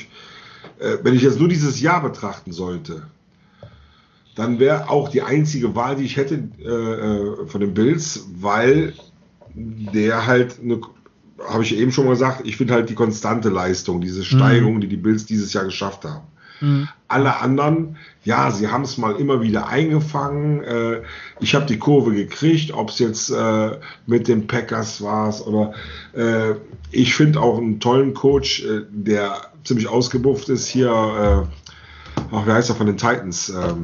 wenn 1.03 1.14
ich 1.14 1.23
jetzt 1.23 1.39
nur 1.39 1.49
dieses 1.49 1.81
Jahr 1.81 2.03
betrachten 2.03 2.53
sollte, 2.53 3.07
dann 4.35 4.59
wäre 4.59 4.89
auch 4.89 5.09
die 5.09 5.23
einzige 5.23 5.75
Wahl, 5.75 5.97
die 5.97 6.05
ich 6.05 6.16
hätte 6.16 6.49
äh, 6.59 6.64
äh 6.64 7.47
von 7.47 7.61
den 7.61 7.75
Bills, 7.75 8.27
weil 8.35 8.95
der 9.55 10.27
halt 10.27 10.61
eine 10.62 10.81
habe 11.49 11.64
ich 11.64 11.77
eben 11.77 11.93
schon 11.93 12.05
mal 12.05 12.12
gesagt, 12.12 12.43
ich 12.47 12.57
finde 12.57 12.75
halt 12.75 12.89
die 12.89 12.95
konstante 12.95 13.49
Leistung, 13.49 14.01
diese 14.01 14.20
mhm. 14.20 14.25
Steigerung, 14.25 14.81
die 14.81 14.87
die 14.87 14.97
Bills 14.97 15.27
dieses 15.27 15.53
Jahr 15.53 15.64
geschafft 15.64 16.05
haben. 16.05 16.27
Mhm. 16.62 16.88
Alle 17.08 17.40
anderen, 17.40 17.96
ja, 18.24 18.50
sie 18.50 18.68
haben 18.68 18.84
es 18.84 18.96
mal 18.96 19.16
immer 19.16 19.42
wieder 19.42 19.66
eingefangen. 19.66 20.62
Äh, 20.62 21.02
ich 21.40 21.54
habe 21.54 21.66
die 21.66 21.78
Kurve 21.78 22.14
gekriegt, 22.14 22.72
ob 22.72 22.90
es 22.90 23.00
jetzt 23.00 23.30
äh, 23.30 23.72
mit 24.06 24.28
den 24.28 24.46
Packers 24.46 25.02
war 25.02 25.34
oder 25.46 25.74
äh, 26.14 26.54
ich 26.92 27.14
finde 27.14 27.40
auch 27.40 27.58
einen 27.58 27.80
tollen 27.80 28.14
Coach, 28.14 28.64
äh, 28.64 28.82
der 28.90 29.40
ziemlich 29.64 29.88
ausgebufft 29.88 30.48
ist 30.48 30.68
hier. 30.68 30.88
Äh, 30.88 32.22
ach, 32.32 32.46
wie 32.46 32.52
heißt 32.52 32.70
er 32.70 32.76
von 32.76 32.86
den 32.86 32.96
Titans? 32.96 33.48
Ähm, 33.48 33.82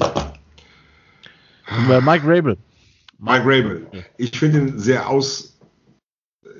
Mike 2.05 2.27
Rabel. 2.27 2.57
Mike 3.19 3.45
Rabel. 3.45 3.87
Ich 4.17 4.39
finde 4.39 4.61
ihn 4.61 4.79
sehr 4.79 5.09
aus, 5.09 5.58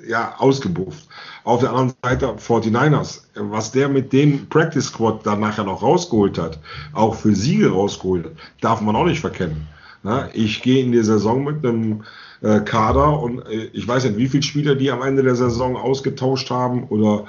ja, 0.07 0.35
ausgebufft. 0.37 1.07
Auf 1.43 1.61
der 1.61 1.69
anderen 1.69 1.93
Seite 2.03 2.27
49ers, 2.27 3.21
was 3.35 3.71
der 3.71 3.89
mit 3.89 4.11
dem 4.13 4.47
Practice 4.49 4.87
Squad 4.87 5.25
dann 5.25 5.39
nachher 5.39 5.63
noch 5.63 5.81
rausgeholt 5.81 6.37
hat, 6.37 6.59
auch 6.93 7.15
für 7.15 7.35
Siege 7.35 7.71
rausgeholt 7.71 8.25
hat, 8.25 8.31
darf 8.61 8.81
man 8.81 8.95
auch 8.95 9.05
nicht 9.05 9.19
verkennen. 9.19 9.67
Na, 10.03 10.29
ich 10.33 10.61
gehe 10.61 10.83
in 10.83 10.91
die 10.91 11.03
Saison 11.03 11.43
mit 11.43 11.65
einem 11.65 12.03
äh, 12.41 12.61
Kader 12.61 13.19
und 13.19 13.45
äh, 13.47 13.69
ich 13.73 13.87
weiß 13.87 14.05
nicht, 14.05 14.17
wie 14.17 14.29
viele 14.29 14.43
Spieler 14.43 14.75
die 14.75 14.91
am 14.91 15.01
Ende 15.01 15.23
der 15.23 15.35
Saison 15.35 15.75
ausgetauscht 15.75 16.49
haben 16.49 16.85
oder 16.85 17.25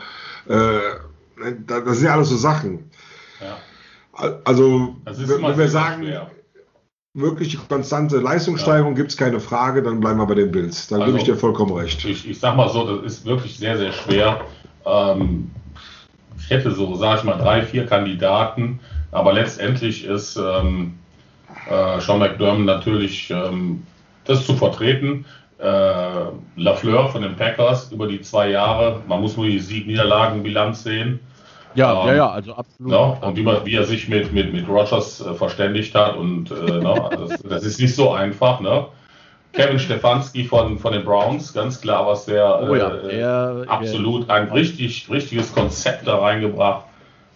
äh, 0.49 0.79
das 1.67 1.97
sind 1.97 2.07
ja 2.07 2.15
alles 2.15 2.29
so 2.29 2.37
Sachen. 2.37 2.91
Ja. 3.41 3.59
Also, 4.45 4.97
wenn 5.07 5.59
wir 5.59 5.69
sagen, 5.69 6.05
schwer 6.05 6.31
wirklich 7.15 7.59
konstante 7.69 8.19
Leistungssteigerung 8.19 8.93
ja. 8.93 8.99
gibt 8.99 9.11
es 9.11 9.17
keine 9.17 9.41
Frage, 9.41 9.83
dann 9.83 10.01
bleiben 10.01 10.19
wir 10.19 10.27
bei 10.27 10.35
den 10.35 10.53
Bills. 10.53 10.89
Dann 10.89 11.01
also, 11.01 11.13
gebe 11.13 11.19
ich 11.19 11.25
dir 11.25 11.37
vollkommen 11.37 11.73
recht. 11.73 12.05
Ich, 12.05 12.29
ich 12.29 12.39
sag 12.39 12.57
mal 12.57 12.69
so, 12.69 12.97
das 12.97 13.13
ist 13.13 13.25
wirklich 13.25 13.59
sehr, 13.59 13.77
sehr 13.77 13.93
schwer. 13.93 14.41
Ähm, 14.87 15.51
ich 16.39 16.51
hätte 16.51 16.71
so, 16.71 16.95
sage 16.95 17.21
ich 17.21 17.25
mal, 17.25 17.39
drei, 17.39 17.63
vier 17.63 17.87
Kandidaten, 17.87 18.81
aber 19.11 19.33
letztendlich 19.33 20.05
ist 20.05 20.37
ähm, 20.37 20.95
äh, 21.69 22.01
Sean 22.01 22.21
McDermott 22.21 22.65
natürlich 22.65 23.31
ähm, 23.31 23.83
das 24.25 24.47
zu 24.47 24.55
vertreten. 24.55 25.25
Äh, 25.59 26.31
Lafleur 26.57 27.09
von 27.11 27.23
den 27.23 27.37
Packers 27.37 27.93
über 27.93 28.07
die 28.07 28.21
zwei 28.23 28.51
Jahre, 28.51 29.03
man 29.07 29.21
muss 29.21 29.37
nur 29.37 29.47
die 29.47 29.59
Sieg-Niederlagen-Bilanz 29.59 30.85
sehen. 30.85 31.21
Ja, 31.75 32.03
ähm, 32.03 32.09
ja, 32.09 32.15
ja, 32.15 32.31
also 32.31 32.55
absolut. 32.55 32.93
No, 32.93 33.17
und 33.21 33.37
wie, 33.37 33.43
man, 33.43 33.65
wie, 33.65 33.75
er 33.75 33.85
sich 33.85 34.09
mit, 34.09 34.33
mit, 34.33 34.53
mit 34.53 34.69
Rogers 34.69 35.21
äh, 35.21 35.35
verständigt 35.35 35.95
hat 35.95 36.17
und 36.17 36.51
äh, 36.51 36.81
no, 36.81 37.11
das, 37.29 37.43
das, 37.43 37.65
ist 37.65 37.81
nicht 37.81 37.95
so 37.95 38.13
einfach. 38.13 38.61
Ne? 38.61 38.87
Kevin 39.53 39.79
Stefanski 39.79 40.45
von, 40.45 40.79
von 40.79 40.93
den 40.93 41.05
Browns, 41.05 41.53
ganz 41.53 41.81
klar, 41.81 42.07
was 42.07 42.27
der 42.27 42.69
oh, 42.69 42.75
ja. 42.75 42.89
äh, 42.89 43.21
er, 43.21 43.65
absolut 43.69 44.29
er, 44.29 44.35
ein 44.37 44.49
richtig, 44.49 45.09
richtiges 45.11 45.53
Konzept 45.53 46.07
da 46.07 46.19
reingebracht. 46.19 46.85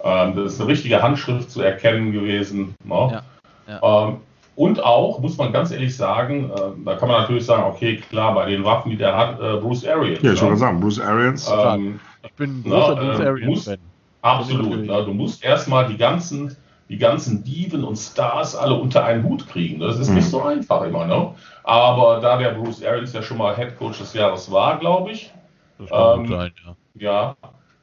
Ähm, 0.03 0.37
das 0.37 0.55
ist 0.55 0.61
eine 0.61 0.69
richtige 0.69 1.03
Handschrift 1.03 1.51
zu 1.51 1.63
erkennen 1.63 2.13
gewesen. 2.13 2.75
No? 2.85 3.11
Ja, 3.13 3.23
ja. 3.69 4.09
Ähm, 4.09 4.17
und 4.57 4.83
auch, 4.85 5.19
muss 5.19 5.37
man 5.37 5.53
ganz 5.53 5.73
ehrlich 5.73 5.97
sagen, 5.97 6.51
äh, 6.51 6.85
da 6.85 6.95
kann 6.95 7.09
man 7.09 7.23
natürlich 7.23 7.45
sagen, 7.45 7.65
okay, 7.65 7.97
klar, 7.97 8.35
bei 8.35 8.47
den 8.47 8.63
Waffen, 8.63 8.91
die 8.91 8.97
der 8.97 9.17
hat, 9.17 9.41
äh, 9.41 9.57
Bruce 9.57 9.85
Arians. 9.85 10.23
Ja, 10.23 10.33
ich 10.33 10.43
wollte 10.43 10.59
sagen, 10.59 10.81
Bruce 10.81 11.01
Arians. 11.01 11.51
Ähm, 11.51 11.99
ich 12.25 12.33
bin 12.35 12.61
ein 12.61 12.63
großer 12.63 12.97
Bruce 12.97 13.21
äh, 13.21 13.27
Arians-Fan. 13.27 13.79
Absolut. 14.25 14.87
Na, 14.87 15.03
du 15.03 15.13
musst 15.13 15.45
erstmal 15.45 15.87
die 15.87 15.99
ganzen, 15.99 16.57
die 16.89 16.97
ganzen 16.97 17.45
Diven 17.45 17.85
und 17.85 17.97
Stars 17.97 18.57
alle 18.57 18.75
unter 18.75 19.05
einen 19.05 19.23
Hut 19.23 19.47
kriegen. 19.47 19.81
Das 19.81 19.99
ist 19.99 20.09
mhm. 20.09 20.15
nicht 20.15 20.31
so 20.31 20.43
einfach 20.43 20.83
immer. 20.83 21.05
Ne? 21.05 21.35
Aber 21.63 22.21
da 22.21 22.39
der 22.39 22.53
Bruce 22.53 22.83
Arians 22.83 23.13
ja 23.13 23.21
schon 23.21 23.37
mal 23.37 23.55
Head 23.55 23.77
Coach 23.79 23.99
des 23.99 24.15
Jahres 24.15 24.51
war, 24.51 24.79
glaube 24.79 25.13
ich. 25.13 25.31
Das 25.79 25.91
kann 25.91 26.21
ähm, 26.21 26.29
sein, 26.29 26.53
ja. 26.65 26.77
Ja. 26.95 27.37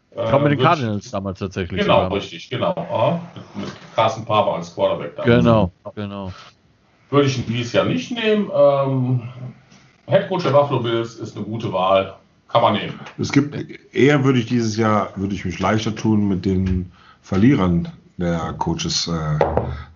Ich 0.09 0.29
glaube 0.29 0.49
mit 0.49 0.53
den 0.53 0.65
Cardinals 0.65 1.07
äh, 1.07 1.11
damals 1.11 1.39
tatsächlich. 1.39 1.81
Genau, 1.81 2.05
sogar. 2.05 2.17
richtig, 2.17 2.49
genau. 2.49 2.73
Ja, 2.75 3.21
mit, 3.35 3.63
mit 3.63 3.75
Carsten 3.95 4.25
Paver 4.25 4.55
als 4.55 4.73
Quarterback 4.73 5.15
damals. 5.17 5.43
Genau, 5.43 5.71
genau. 5.93 6.33
Würde 7.11 7.27
ich 7.27 7.37
ihn 7.37 7.45
dieses 7.47 7.73
Jahr 7.73 7.85
nicht 7.85 8.11
nehmen. 8.11 8.49
Ähm, 8.51 9.29
Head 10.07 10.27
Coach 10.27 10.43
der 10.43 10.51
Buffalo 10.51 10.79
Bills 10.79 11.15
ist 11.15 11.37
eine 11.37 11.45
gute 11.45 11.71
Wahl. 11.71 12.15
Kann 12.51 12.61
man 12.61 12.73
nehmen. 12.73 12.99
Es 13.17 13.31
gibt, 13.31 13.55
eher 13.93 14.23
würde 14.23 14.39
ich 14.39 14.45
dieses 14.45 14.77
Jahr, 14.77 15.13
würde 15.15 15.33
ich 15.33 15.45
mich 15.45 15.59
leichter 15.59 15.95
tun, 15.95 16.27
mit 16.27 16.45
den 16.45 16.91
Verlierern 17.21 17.87
der 18.17 18.53
Coaches 18.57 19.07
äh, 19.07 19.39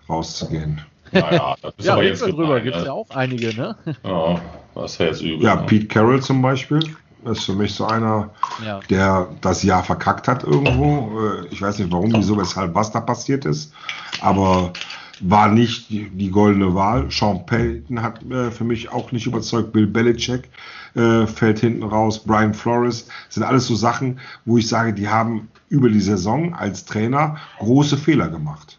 rauszugehen. 0.08 0.80
Naja, 1.12 1.54
das 1.62 1.74
ist 1.76 1.86
ja, 1.86 1.92
aber 1.92 2.04
jetzt 2.04 2.22
drüber 2.22 2.60
gibt 2.60 2.76
es 2.76 2.84
ja 2.84 2.92
auch 2.92 3.10
einige, 3.10 3.54
ne? 3.54 3.76
Ja, 4.04 4.40
das 4.74 4.98
wäre 4.98 5.10
jetzt 5.10 5.22
übel. 5.22 5.42
Ja, 5.42 5.56
ne? 5.56 5.66
Pete 5.66 5.86
Carroll 5.86 6.22
zum 6.22 6.42
Beispiel 6.42 6.80
ist 7.24 7.44
für 7.44 7.54
mich 7.54 7.74
so 7.74 7.86
einer, 7.86 8.30
ja. 8.64 8.80
der 8.90 9.28
das 9.40 9.62
Jahr 9.62 9.82
verkackt 9.82 10.28
hat 10.28 10.44
irgendwo. 10.44 11.20
Äh, 11.20 11.46
ich 11.50 11.60
weiß 11.60 11.78
nicht 11.78 11.92
warum, 11.92 12.12
wieso, 12.14 12.36
weshalb, 12.36 12.74
was 12.74 12.90
da 12.90 13.00
passiert 13.00 13.44
ist. 13.44 13.72
Aber 14.20 14.72
war 15.20 15.48
nicht 15.48 15.88
die, 15.90 16.08
die 16.10 16.30
goldene 16.30 16.74
Wahl. 16.74 17.10
Sean 17.10 17.46
Payton 17.46 18.02
hat 18.02 18.22
äh, 18.30 18.50
für 18.50 18.64
mich 18.64 18.90
auch 18.90 19.12
nicht 19.12 19.26
überzeugt. 19.26 19.72
Bill 19.72 19.86
Belichick 19.86 20.48
äh, 20.96 21.26
fällt 21.26 21.60
hinten 21.60 21.82
raus. 21.82 22.24
Brian 22.24 22.54
Flores 22.54 23.08
sind 23.28 23.42
alles 23.42 23.66
so 23.66 23.74
Sachen, 23.74 24.18
wo 24.44 24.58
ich 24.58 24.68
sage, 24.68 24.92
die 24.92 25.08
haben 25.08 25.48
über 25.68 25.88
die 25.88 26.00
Saison 26.00 26.54
als 26.54 26.84
Trainer 26.84 27.36
große 27.58 27.96
Fehler 27.96 28.28
gemacht. 28.28 28.78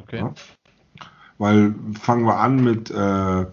Okay. 0.00 0.18
Ja? 0.18 0.34
Weil 1.38 1.74
fangen 2.00 2.24
wir 2.24 2.38
an 2.38 2.62
mit 2.62 2.90
äh, 2.90 3.46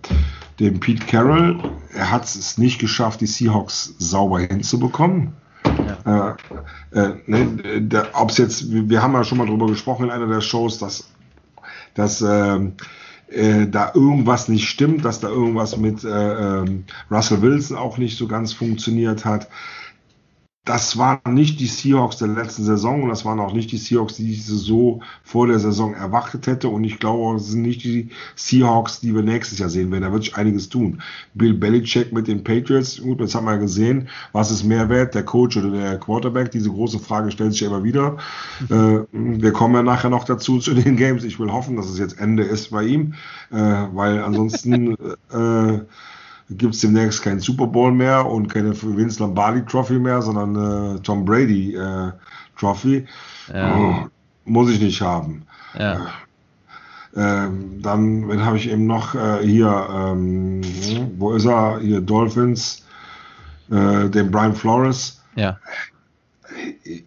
dem 0.59 0.79
Pete 0.79 1.05
Carroll. 1.05 1.59
Er 1.93 2.11
hat 2.11 2.23
es 2.25 2.57
nicht 2.57 2.79
geschafft, 2.79 3.21
die 3.21 3.27
Seahawks 3.27 3.95
sauber 3.97 4.39
hinzubekommen. 4.39 5.33
Ja. 6.05 6.35
Äh, 6.91 6.99
äh, 6.99 7.15
ne, 7.25 8.07
Ob 8.13 8.29
es 8.29 8.37
jetzt, 8.37 8.71
wir 8.71 9.01
haben 9.01 9.13
ja 9.13 9.23
schon 9.23 9.37
mal 9.37 9.47
drüber 9.47 9.67
gesprochen 9.67 10.05
in 10.05 10.11
einer 10.11 10.27
der 10.27 10.41
Shows, 10.41 10.77
dass 10.77 11.09
dass 11.95 12.21
äh, 12.21 12.59
äh, 13.31 13.67
da 13.67 13.91
irgendwas 13.93 14.47
nicht 14.47 14.67
stimmt, 14.67 15.05
dass 15.05 15.19
da 15.19 15.29
irgendwas 15.29 15.77
mit 15.77 16.03
äh, 16.03 16.09
ähm, 16.09 16.85
Russell 17.11 17.41
Wilson 17.41 17.77
auch 17.77 17.97
nicht 17.97 18.17
so 18.17 18.27
ganz 18.27 18.53
funktioniert 18.53 19.25
hat. 19.25 19.47
Das 20.69 20.99
waren 20.99 21.33
nicht 21.33 21.59
die 21.59 21.65
Seahawks 21.65 22.17
der 22.17 22.27
letzten 22.27 22.63
Saison 22.63 23.01
und 23.01 23.09
das 23.09 23.25
waren 23.25 23.39
auch 23.39 23.53
nicht 23.53 23.71
die 23.71 23.79
Seahawks, 23.79 24.17
die 24.17 24.33
ich 24.33 24.45
so 24.45 25.01
vor 25.23 25.47
der 25.47 25.57
Saison 25.57 25.95
erwartet 25.95 26.45
hätte. 26.45 26.69
Und 26.69 26.83
ich 26.83 26.99
glaube, 26.99 27.37
es 27.37 27.47
sind 27.47 27.63
nicht 27.63 27.83
die 27.83 28.09
Seahawks, 28.35 28.99
die 28.99 29.15
wir 29.15 29.23
nächstes 29.23 29.57
Jahr 29.57 29.69
sehen 29.69 29.91
werden. 29.91 30.03
Da 30.03 30.13
wird 30.13 30.25
sich 30.25 30.37
einiges 30.37 30.69
tun. 30.69 31.01
Bill 31.33 31.55
Belichick 31.55 32.13
mit 32.13 32.27
den 32.27 32.43
Patriots, 32.43 33.01
gut, 33.01 33.19
jetzt 33.19 33.33
haben 33.33 33.47
wir 33.47 33.57
gesehen, 33.57 34.09
was 34.31 34.51
ist 34.51 34.63
mehr 34.63 34.89
wert, 34.89 35.15
der 35.15 35.23
Coach 35.23 35.57
oder 35.57 35.71
der 35.71 35.97
Quarterback? 35.97 36.51
Diese 36.51 36.69
große 36.69 36.99
Frage 36.99 37.31
stellt 37.31 37.53
sich 37.53 37.61
ja 37.61 37.69
immer 37.69 37.83
wieder. 37.83 38.17
Mhm. 38.69 39.07
Äh, 39.11 39.41
wir 39.41 39.51
kommen 39.51 39.73
ja 39.73 39.81
nachher 39.81 40.11
noch 40.11 40.25
dazu 40.25 40.59
zu 40.59 40.75
den 40.75 40.97
Games. 40.97 41.23
Ich 41.23 41.39
will 41.39 41.51
hoffen, 41.51 41.77
dass 41.77 41.89
es 41.89 41.97
jetzt 41.97 42.19
Ende 42.19 42.43
ist 42.43 42.69
bei 42.69 42.83
ihm, 42.83 43.15
äh, 43.51 43.55
weil 43.55 44.21
ansonsten 44.21 44.95
äh, 45.31 45.79
gibt 46.49 46.73
es 46.75 46.81
demnächst 46.81 47.21
keinen 47.21 47.39
Super 47.39 47.67
Bowl 47.67 47.91
mehr 47.91 48.25
und 48.25 48.47
keine 48.47 48.73
Vince 48.81 49.21
Lombardi 49.21 49.63
Trophy 49.65 49.99
mehr, 49.99 50.21
sondern 50.21 50.95
äh, 50.95 50.99
Tom 51.01 51.25
Brady 51.25 51.75
äh, 51.75 52.11
Trophy. 52.57 53.05
Ja. 53.53 53.77
Oh, 53.77 54.07
muss 54.45 54.71
ich 54.71 54.79
nicht 54.79 55.01
haben. 55.01 55.43
Ja. 55.77 56.07
Ähm, 57.15 57.81
dann, 57.81 58.27
wen 58.29 58.45
habe 58.45 58.57
ich 58.57 58.69
eben 58.69 58.85
noch 58.85 59.15
äh, 59.15 59.39
hier, 59.43 59.87
ähm, 59.91 60.61
wo 61.17 61.33
ist 61.33 61.45
er? 61.45 61.79
Hier 61.79 62.01
Dolphins, 62.01 62.85
äh, 63.71 64.09
den 64.09 64.29
Brian 64.31 64.55
Flores. 64.55 65.21
Ja. 65.35 65.57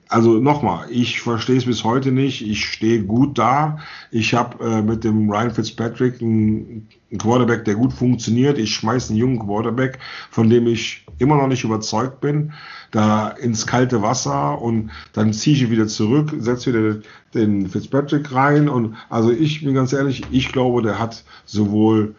Also 0.08 0.38
nochmal, 0.38 0.86
ich 0.90 1.20
verstehe 1.20 1.56
es 1.56 1.66
bis 1.66 1.84
heute 1.84 2.12
nicht. 2.12 2.46
Ich 2.46 2.64
stehe 2.64 3.02
gut 3.02 3.38
da. 3.38 3.78
Ich 4.10 4.34
habe 4.34 4.62
äh, 4.64 4.82
mit 4.82 5.04
dem 5.04 5.30
Ryan 5.30 5.50
Fitzpatrick 5.50 6.20
einen, 6.20 6.88
Quarterback, 7.18 7.64
der 7.64 7.74
gut 7.74 7.92
funktioniert. 7.92 8.58
Ich 8.58 8.74
schmeiße 8.74 9.10
einen 9.10 9.18
jungen 9.18 9.38
Quarterback, 9.38 9.98
von 10.30 10.48
dem 10.48 10.66
ich 10.66 11.04
immer 11.18 11.36
noch 11.36 11.46
nicht 11.46 11.64
überzeugt 11.64 12.20
bin, 12.20 12.52
da 12.90 13.28
ins 13.28 13.66
kalte 13.66 14.02
Wasser 14.02 14.60
und 14.60 14.90
dann 15.12 15.32
ziehe 15.32 15.54
ich 15.56 15.62
ihn 15.62 15.70
wieder 15.70 15.86
zurück, 15.86 16.32
setze 16.38 16.72
wieder 16.72 17.02
den 17.34 17.68
Fitzpatrick 17.68 18.32
rein. 18.32 18.68
Und 18.68 18.96
also 19.10 19.30
ich 19.30 19.62
bin 19.62 19.74
ganz 19.74 19.92
ehrlich, 19.92 20.22
ich 20.30 20.52
glaube, 20.52 20.82
der 20.82 20.98
hat 20.98 21.24
sowohl 21.44 22.14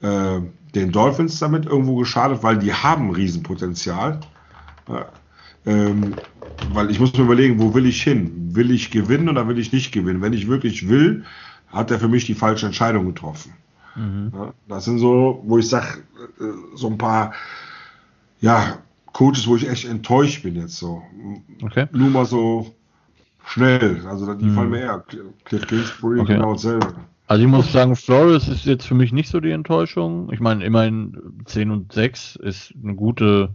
äh, 0.00 0.40
den 0.74 0.92
Dolphins 0.92 1.38
damit 1.38 1.66
irgendwo 1.66 1.96
geschadet, 1.96 2.42
weil 2.42 2.58
die 2.58 2.72
haben 2.72 3.10
Riesenpotenzial. 3.10 4.20
Ähm, 5.66 6.14
weil 6.72 6.90
ich 6.90 7.00
muss 7.00 7.12
mir 7.16 7.24
überlegen, 7.24 7.58
wo 7.58 7.74
will 7.74 7.86
ich 7.86 8.02
hin? 8.02 8.54
Will 8.54 8.70
ich 8.70 8.90
gewinnen 8.90 9.28
oder 9.28 9.48
will 9.48 9.58
ich 9.58 9.72
nicht 9.72 9.92
gewinnen? 9.92 10.22
Wenn 10.22 10.32
ich 10.32 10.48
wirklich 10.48 10.88
will, 10.88 11.24
hat 11.68 11.90
er 11.90 11.98
für 11.98 12.08
mich 12.08 12.26
die 12.26 12.34
falsche 12.34 12.66
Entscheidung 12.66 13.06
getroffen. 13.06 13.52
Mhm. 13.96 14.32
Ja, 14.34 14.52
das 14.68 14.84
sind 14.84 14.98
so, 14.98 15.42
wo 15.44 15.58
ich 15.58 15.68
sage, 15.68 16.02
äh, 16.40 16.44
so 16.76 16.88
ein 16.88 16.98
paar, 16.98 17.32
ja, 18.40 18.78
Coaches, 19.12 19.46
wo 19.46 19.56
ich 19.56 19.68
echt 19.68 19.84
enttäuscht 19.84 20.42
bin 20.42 20.54
jetzt 20.54 20.76
so. 20.76 21.02
Okay. 21.62 21.86
Nur 21.92 22.10
mal 22.10 22.24
so 22.24 22.74
schnell. 23.44 24.06
Also 24.06 24.32
die 24.34 24.44
mhm. 24.44 24.54
fallen 24.54 24.70
mir 24.70 24.80
eher. 24.80 25.04
Cliff 25.44 25.66
Kingsbury, 25.66 26.20
okay. 26.20 26.34
genau 26.34 26.52
dasselbe. 26.52 26.94
Also 27.26 27.42
ich 27.42 27.50
muss 27.50 27.72
sagen, 27.72 27.94
Flores 27.94 28.48
ist 28.48 28.64
jetzt 28.64 28.86
für 28.86 28.94
mich 28.94 29.12
nicht 29.12 29.28
so 29.28 29.40
die 29.40 29.50
Enttäuschung. 29.50 30.32
Ich 30.32 30.40
meine, 30.40 30.64
immerhin 30.64 31.16
10 31.44 31.70
und 31.70 31.92
6 31.92 32.36
ist 32.36 32.72
eine 32.82 32.94
gute 32.94 33.50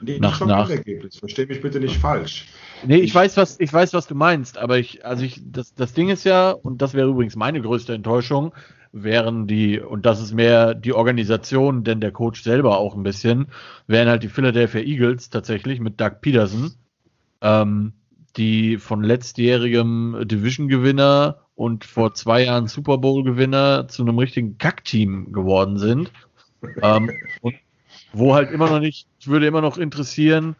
Nee, 0.00 0.18
nach, 0.18 0.44
nach 0.44 0.70
Ergebnis. 0.70 1.18
Versteh 1.18 1.46
mich 1.46 1.60
bitte 1.60 1.80
nicht 1.80 1.98
falsch. 1.98 2.46
Nee, 2.86 2.96
ich, 2.96 3.04
ich, 3.04 3.14
weiß, 3.14 3.36
was, 3.36 3.60
ich 3.60 3.72
weiß, 3.72 3.92
was 3.92 4.06
du 4.06 4.14
meinst, 4.14 4.58
aber 4.58 4.78
ich, 4.78 5.04
also 5.04 5.24
ich, 5.24 5.40
das, 5.44 5.74
das 5.74 5.92
Ding 5.92 6.08
ist 6.08 6.24
ja, 6.24 6.50
und 6.50 6.80
das 6.82 6.94
wäre 6.94 7.08
übrigens 7.08 7.36
meine 7.36 7.60
größte 7.60 7.94
Enttäuschung, 7.94 8.52
wären 8.92 9.46
die, 9.46 9.78
und 9.80 10.06
das 10.06 10.20
ist 10.20 10.32
mehr 10.32 10.74
die 10.74 10.92
Organisation, 10.92 11.84
denn 11.84 12.00
der 12.00 12.12
Coach 12.12 12.42
selber 12.42 12.78
auch 12.78 12.96
ein 12.96 13.02
bisschen, 13.02 13.48
wären 13.86 14.08
halt 14.08 14.22
die 14.22 14.28
Philadelphia 14.28 14.80
Eagles 14.80 15.30
tatsächlich 15.30 15.80
mit 15.80 16.00
Doug 16.00 16.20
Peterson, 16.20 16.72
ähm, 17.40 17.92
die 18.36 18.78
von 18.78 19.02
letztjährigem 19.02 20.22
Division-Gewinner 20.24 21.46
und 21.54 21.84
vor 21.84 22.14
zwei 22.14 22.44
Jahren 22.44 22.68
Super 22.68 22.98
Bowl-Gewinner 22.98 23.88
zu 23.88 24.02
einem 24.02 24.18
richtigen 24.18 24.56
Kackteam 24.58 25.32
geworden 25.32 25.78
sind. 25.78 26.10
ähm, 26.82 27.10
und 27.42 27.54
wo 28.12 28.34
halt 28.34 28.50
immer 28.50 28.68
noch 28.68 28.80
nicht, 28.80 29.06
ich 29.18 29.28
würde 29.28 29.46
immer 29.46 29.60
noch 29.60 29.78
interessieren, 29.78 30.56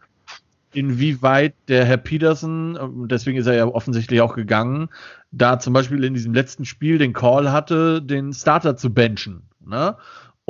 inwieweit 0.73 1.53
der 1.67 1.85
Herr 1.85 1.97
Peterson, 1.97 3.07
deswegen 3.09 3.37
ist 3.37 3.47
er 3.47 3.55
ja 3.55 3.65
offensichtlich 3.65 4.21
auch 4.21 4.35
gegangen, 4.35 4.89
da 5.31 5.59
zum 5.59 5.73
Beispiel 5.73 6.03
in 6.03 6.13
diesem 6.13 6.33
letzten 6.33 6.65
Spiel 6.65 6.97
den 6.97 7.13
Call 7.13 7.51
hatte, 7.51 8.01
den 8.01 8.33
Starter 8.33 8.77
zu 8.77 8.93
benchen. 8.93 9.43
Ne? 9.65 9.97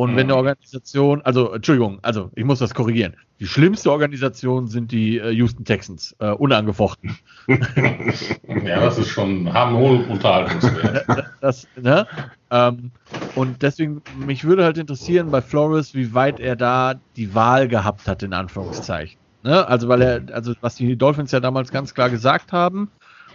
Und 0.01 0.13
mhm. 0.13 0.15
wenn 0.15 0.23
eine 0.31 0.35
Organisation, 0.35 1.21
also 1.21 1.53
Entschuldigung, 1.53 1.99
also 2.01 2.31
ich 2.33 2.43
muss 2.43 2.57
das 2.57 2.73
korrigieren. 2.73 3.15
Die 3.39 3.45
schlimmste 3.45 3.91
Organisation 3.91 4.65
sind 4.65 4.91
die 4.91 5.19
äh, 5.19 5.29
Houston 5.29 5.63
Texans, 5.63 6.15
äh, 6.17 6.31
unangefochten. 6.31 7.19
ja, 7.47 8.79
das 8.79 8.97
ist 8.97 9.09
schon, 9.09 9.53
haben 9.53 9.75
hohen 9.75 10.05
Unterhaltungswert. 10.05 11.05
das, 11.41 11.67
ne? 11.79 12.07
Ähm, 12.49 12.89
und 13.35 13.61
deswegen, 13.61 14.01
mich 14.17 14.43
würde 14.43 14.63
halt 14.63 14.79
interessieren 14.79 15.29
bei 15.29 15.39
Flores, 15.39 15.93
wie 15.93 16.15
weit 16.15 16.39
er 16.39 16.55
da 16.55 16.95
die 17.15 17.35
Wahl 17.35 17.67
gehabt 17.67 18.07
hat, 18.07 18.23
in 18.23 18.33
Anführungszeichen. 18.33 19.19
Ne? 19.43 19.67
Also, 19.67 19.87
weil 19.87 20.01
er, 20.01 20.23
also 20.33 20.55
was 20.61 20.77
die 20.77 20.95
Dolphins 20.95 21.31
ja 21.31 21.39
damals 21.39 21.71
ganz 21.71 21.93
klar 21.93 22.09
gesagt 22.09 22.53
haben, 22.53 22.89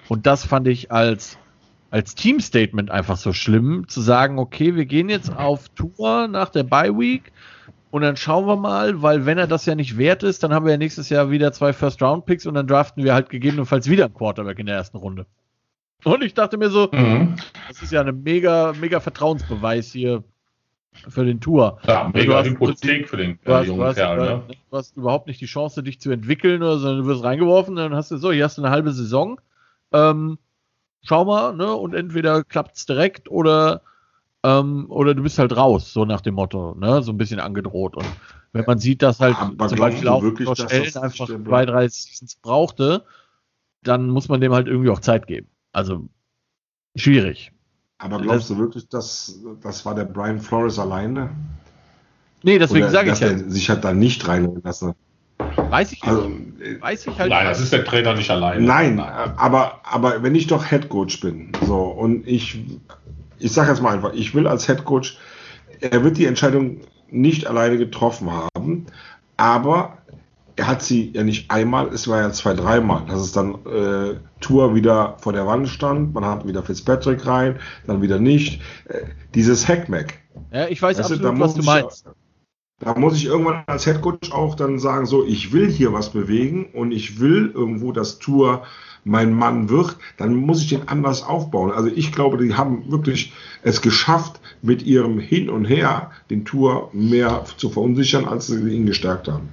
und 0.08 0.26
das 0.26 0.44
fand 0.44 0.66
ich 0.66 0.90
als 0.90 1.38
als 1.90 2.14
Team-Statement 2.14 2.90
einfach 2.90 3.16
so 3.16 3.32
schlimm, 3.32 3.86
zu 3.88 4.00
sagen, 4.00 4.38
okay, 4.38 4.74
wir 4.74 4.86
gehen 4.86 5.08
jetzt 5.08 5.34
auf 5.34 5.68
Tour 5.70 6.28
nach 6.28 6.48
der 6.48 6.64
Bye-Week 6.64 7.32
und 7.90 8.02
dann 8.02 8.16
schauen 8.16 8.46
wir 8.46 8.56
mal, 8.56 9.02
weil 9.02 9.24
wenn 9.26 9.38
er 9.38 9.46
das 9.46 9.66
ja 9.66 9.74
nicht 9.74 9.96
wert 9.96 10.22
ist, 10.22 10.42
dann 10.42 10.52
haben 10.52 10.66
wir 10.66 10.72
ja 10.72 10.78
nächstes 10.78 11.08
Jahr 11.08 11.30
wieder 11.30 11.52
zwei 11.52 11.72
First-Round-Picks 11.72 12.46
und 12.46 12.54
dann 12.54 12.66
draften 12.66 13.04
wir 13.04 13.14
halt 13.14 13.30
gegebenenfalls 13.30 13.88
wieder 13.88 14.06
einen 14.06 14.14
Quarterback 14.14 14.58
in 14.58 14.66
der 14.66 14.76
ersten 14.76 14.96
Runde. 14.96 15.26
Und 16.04 16.22
ich 16.22 16.34
dachte 16.34 16.58
mir 16.58 16.70
so, 16.70 16.88
mhm. 16.92 17.36
das 17.68 17.82
ist 17.82 17.92
ja 17.92 18.00
eine 18.00 18.12
mega, 18.12 18.72
mega 18.80 19.00
Vertrauensbeweis 19.00 19.92
hier 19.92 20.22
für 21.08 21.24
den 21.24 21.40
Tour. 21.40 21.78
Ja, 21.86 22.10
mega 22.12 22.42
Hypothek 22.42 23.08
für 23.08 23.16
den 23.16 23.38
du 23.44 23.52
hast, 23.52 23.66
jungen 23.66 23.80
du 23.80 23.86
hast, 23.86 23.96
Kerl. 23.96 24.18
Ne? 24.18 24.42
Du 24.70 24.76
hast 24.76 24.96
überhaupt 24.96 25.26
nicht 25.26 25.40
die 25.40 25.46
Chance, 25.46 25.82
dich 25.82 26.00
zu 26.00 26.10
entwickeln, 26.10 26.62
oder, 26.62 26.78
sondern 26.78 27.02
du 27.02 27.06
wirst 27.06 27.24
reingeworfen, 27.24 27.76
dann 27.76 27.94
hast 27.94 28.10
du 28.10 28.16
so, 28.16 28.32
hier 28.32 28.44
hast 28.44 28.58
du 28.58 28.62
eine 28.62 28.70
halbe 28.70 28.92
Saison. 28.92 29.40
Ähm, 29.92 30.38
schau 31.06 31.24
mal, 31.24 31.54
ne? 31.54 31.72
Und 31.74 31.94
entweder 31.94 32.44
klappt 32.44 32.76
es 32.76 32.86
direkt 32.86 33.30
oder, 33.30 33.82
ähm, 34.42 34.86
oder 34.88 35.14
du 35.14 35.22
bist 35.22 35.38
halt 35.38 35.56
raus, 35.56 35.92
so 35.92 36.04
nach 36.04 36.20
dem 36.20 36.34
Motto, 36.34 36.74
ne? 36.74 37.02
So 37.02 37.12
ein 37.12 37.18
bisschen 37.18 37.40
angedroht. 37.40 37.96
Und 37.96 38.06
wenn 38.52 38.64
man 38.66 38.78
sieht, 38.78 39.02
dass 39.02 39.20
halt 39.20 39.36
Aber 39.36 39.68
zum 39.68 39.78
Beispiel 39.78 40.08
auch 40.08 40.22
wirklich, 40.22 40.48
Stellen 40.58 40.96
einfach 40.96 41.26
zwei, 41.26 41.66
drei 41.66 41.88
Seasons 41.88 42.36
brauchte, 42.36 43.04
dann 43.82 44.08
muss 44.08 44.28
man 44.28 44.40
dem 44.40 44.52
halt 44.52 44.66
irgendwie 44.66 44.90
auch 44.90 45.00
Zeit 45.00 45.26
geben. 45.26 45.48
Also 45.72 46.08
schwierig. 46.96 47.52
Aber 47.98 48.20
glaubst 48.20 48.50
das, 48.50 48.56
du 48.56 48.58
wirklich, 48.58 48.88
dass 48.88 49.40
das 49.62 49.86
war 49.86 49.94
der 49.94 50.04
Brian 50.04 50.40
Flores 50.40 50.78
alleine? 50.78 51.30
Nee, 52.42 52.58
deswegen 52.58 52.90
sage 52.90 53.12
ich 53.12 53.22
halt. 53.22 53.50
sich 53.50 53.70
hat 53.70 53.84
da 53.84 53.92
nicht 53.92 54.26
reinlassen. 54.28 54.94
Weiß 55.70 55.92
ich 55.92 56.02
also, 56.04 56.30
Weiß 56.80 57.06
ich 57.06 57.18
halt 57.18 57.30
Nein, 57.30 57.46
das 57.46 57.60
ist 57.60 57.72
der 57.72 57.84
Trainer 57.84 58.14
nicht 58.14 58.30
alleine. 58.30 58.64
Nein, 58.64 59.00
aber, 59.00 59.80
aber 59.84 60.22
wenn 60.22 60.34
ich 60.34 60.46
doch 60.46 60.64
Head 60.64 60.88
Coach 60.88 61.20
bin, 61.20 61.52
so, 61.66 61.76
und 61.76 62.26
ich, 62.26 62.58
ich 63.38 63.52
sage 63.52 63.70
jetzt 63.70 63.82
mal 63.82 63.94
einfach, 63.94 64.12
ich 64.14 64.34
will 64.34 64.46
als 64.46 64.66
Head 64.66 64.84
Coach, 64.84 65.18
er 65.80 66.02
wird 66.02 66.16
die 66.16 66.26
Entscheidung 66.26 66.80
nicht 67.10 67.46
alleine 67.46 67.78
getroffen 67.78 68.30
haben, 68.30 68.86
aber 69.36 69.98
er 70.56 70.66
hat 70.66 70.82
sie 70.82 71.12
ja 71.12 71.22
nicht 71.22 71.50
einmal, 71.50 71.88
es 71.88 72.08
war 72.08 72.20
ja 72.20 72.32
zwei, 72.32 72.54
dreimal, 72.54 73.02
dass 73.06 73.20
es 73.20 73.32
dann 73.32 73.54
äh, 73.66 74.16
Tour 74.40 74.74
wieder 74.74 75.16
vor 75.18 75.32
der 75.32 75.46
Wand 75.46 75.68
stand, 75.68 76.14
man 76.14 76.24
hat 76.24 76.46
wieder 76.46 76.62
Fitzpatrick 76.62 77.26
rein, 77.26 77.56
dann 77.86 78.00
wieder 78.00 78.18
nicht. 78.18 78.62
Äh, 78.88 79.02
dieses 79.34 79.68
Hackmack. 79.68 80.14
Ja, 80.50 80.66
ich 80.68 80.80
weiß 80.80 80.98
weißt 80.98 81.12
absolut, 81.12 81.38
du, 81.38 81.40
was 81.40 81.54
du 81.54 81.62
meinst. 81.62 82.06
Da 82.78 82.94
muss 82.98 83.16
ich 83.16 83.24
irgendwann 83.24 83.64
als 83.66 83.86
Headcoach 83.86 84.32
auch 84.32 84.54
dann 84.54 84.78
sagen, 84.78 85.06
so, 85.06 85.24
ich 85.24 85.52
will 85.52 85.70
hier 85.70 85.94
was 85.94 86.10
bewegen 86.10 86.66
und 86.74 86.92
ich 86.92 87.20
will 87.20 87.50
irgendwo, 87.54 87.90
dass 87.90 88.18
Tour 88.18 88.64
mein 89.02 89.32
Mann 89.32 89.70
wird, 89.70 89.96
dann 90.18 90.34
muss 90.34 90.60
ich 90.60 90.68
den 90.68 90.86
anders 90.88 91.22
aufbauen. 91.22 91.70
Also 91.70 91.88
ich 91.88 92.12
glaube, 92.12 92.36
die 92.36 92.54
haben 92.54 92.90
wirklich 92.90 93.32
es 93.62 93.80
geschafft, 93.80 94.40
mit 94.60 94.82
ihrem 94.82 95.18
Hin 95.18 95.48
und 95.48 95.64
Her 95.64 96.10
den 96.28 96.44
Tour 96.44 96.90
mehr 96.92 97.44
zu 97.56 97.70
verunsichern, 97.70 98.26
als 98.26 98.48
sie 98.48 98.68
ihn 98.68 98.84
gestärkt 98.84 99.28
haben. 99.28 99.48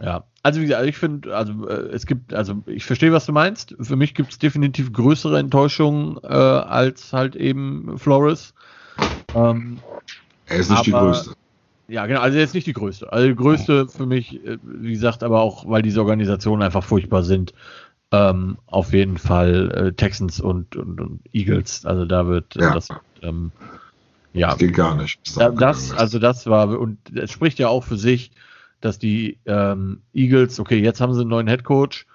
Ja, 0.00 0.24
also 0.42 0.60
wie 0.60 0.64
gesagt, 0.64 0.86
ich 0.86 0.96
finde, 0.96 1.36
also 1.36 1.68
äh, 1.68 1.90
es 1.92 2.06
gibt, 2.06 2.32
also 2.32 2.62
ich 2.66 2.84
verstehe, 2.84 3.12
was 3.12 3.26
du 3.26 3.32
meinst. 3.32 3.76
Für 3.80 3.96
mich 3.96 4.14
gibt 4.14 4.32
es 4.32 4.38
definitiv 4.38 4.92
größere 4.92 5.38
Enttäuschungen 5.38 6.18
äh, 6.22 6.26
als 6.26 7.12
halt 7.12 7.36
eben 7.36 7.98
Flores. 7.98 8.54
Ähm, 9.34 9.78
er 10.46 10.56
ist 10.56 10.70
nicht 10.70 10.86
die 10.86 10.92
größte. 10.92 11.37
Ja, 11.88 12.04
genau, 12.06 12.20
also 12.20 12.38
jetzt 12.38 12.54
nicht 12.54 12.66
die 12.66 12.74
größte. 12.74 13.10
Also 13.10 13.28
die 13.28 13.34
größte 13.34 13.88
für 13.88 14.04
mich, 14.04 14.44
äh, 14.44 14.58
wie 14.62 14.92
gesagt, 14.92 15.22
aber 15.22 15.40
auch, 15.40 15.66
weil 15.68 15.82
diese 15.82 16.00
Organisationen 16.00 16.62
einfach 16.62 16.84
furchtbar 16.84 17.22
sind, 17.22 17.54
ähm, 18.12 18.58
auf 18.66 18.92
jeden 18.92 19.16
Fall 19.16 19.70
äh, 19.70 19.92
Texans 19.92 20.40
und, 20.40 20.76
und, 20.76 21.00
und, 21.00 21.20
Eagles. 21.32 21.86
Also 21.86 22.04
da 22.04 22.26
wird 22.26 22.56
äh, 22.56 22.60
ja. 22.60 22.74
das, 22.74 22.88
ähm, 23.22 23.52
ja. 24.34 24.50
Das 24.50 24.58
geht 24.58 24.74
gar 24.74 24.96
nicht. 24.96 25.18
Das, 25.36 25.54
das 25.54 25.92
also 25.92 26.18
das 26.18 26.46
war, 26.46 26.78
und 26.78 26.98
es 27.14 27.32
spricht 27.32 27.58
ja 27.58 27.68
auch 27.68 27.84
für 27.84 27.96
sich, 27.96 28.32
dass 28.80 28.98
die 28.98 29.38
ähm, 29.46 30.02
Eagles, 30.12 30.60
okay, 30.60 30.78
jetzt 30.78 31.00
haben 31.00 31.14
sie 31.14 31.22
einen 31.22 31.30
neuen 31.30 31.48
Head 31.48 31.64
Coach, 31.64 32.06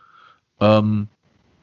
ähm, 0.59 1.07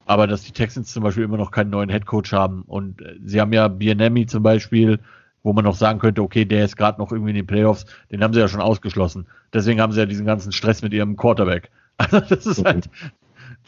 aber 0.06 0.26
dass 0.26 0.42
die 0.42 0.52
Texans 0.52 0.92
zum 0.92 1.04
Beispiel 1.04 1.24
immer 1.24 1.36
noch 1.36 1.52
keinen 1.52 1.70
neuen 1.70 1.90
Head 1.90 2.06
Coach 2.06 2.32
haben. 2.32 2.62
Und 2.62 3.02
äh, 3.02 3.16
sie 3.24 3.40
haben 3.40 3.52
ja 3.52 3.68
Bienemi 3.68 4.26
zum 4.26 4.42
Beispiel, 4.42 4.98
wo 5.42 5.52
man 5.52 5.64
noch 5.64 5.74
sagen 5.74 5.98
könnte, 5.98 6.22
okay, 6.22 6.44
der 6.44 6.64
ist 6.64 6.76
gerade 6.76 7.00
noch 7.00 7.12
irgendwie 7.12 7.30
in 7.30 7.36
den 7.36 7.46
Playoffs, 7.46 7.86
den 8.10 8.22
haben 8.22 8.34
sie 8.34 8.40
ja 8.40 8.48
schon 8.48 8.60
ausgeschlossen. 8.60 9.26
Deswegen 9.52 9.80
haben 9.80 9.92
sie 9.92 10.00
ja 10.00 10.06
diesen 10.06 10.26
ganzen 10.26 10.52
Stress 10.52 10.82
mit 10.82 10.92
ihrem 10.92 11.16
Quarterback. 11.16 11.70
Also 12.00 12.20
das 12.20 12.46
ist 12.46 12.64
halt, 12.64 12.88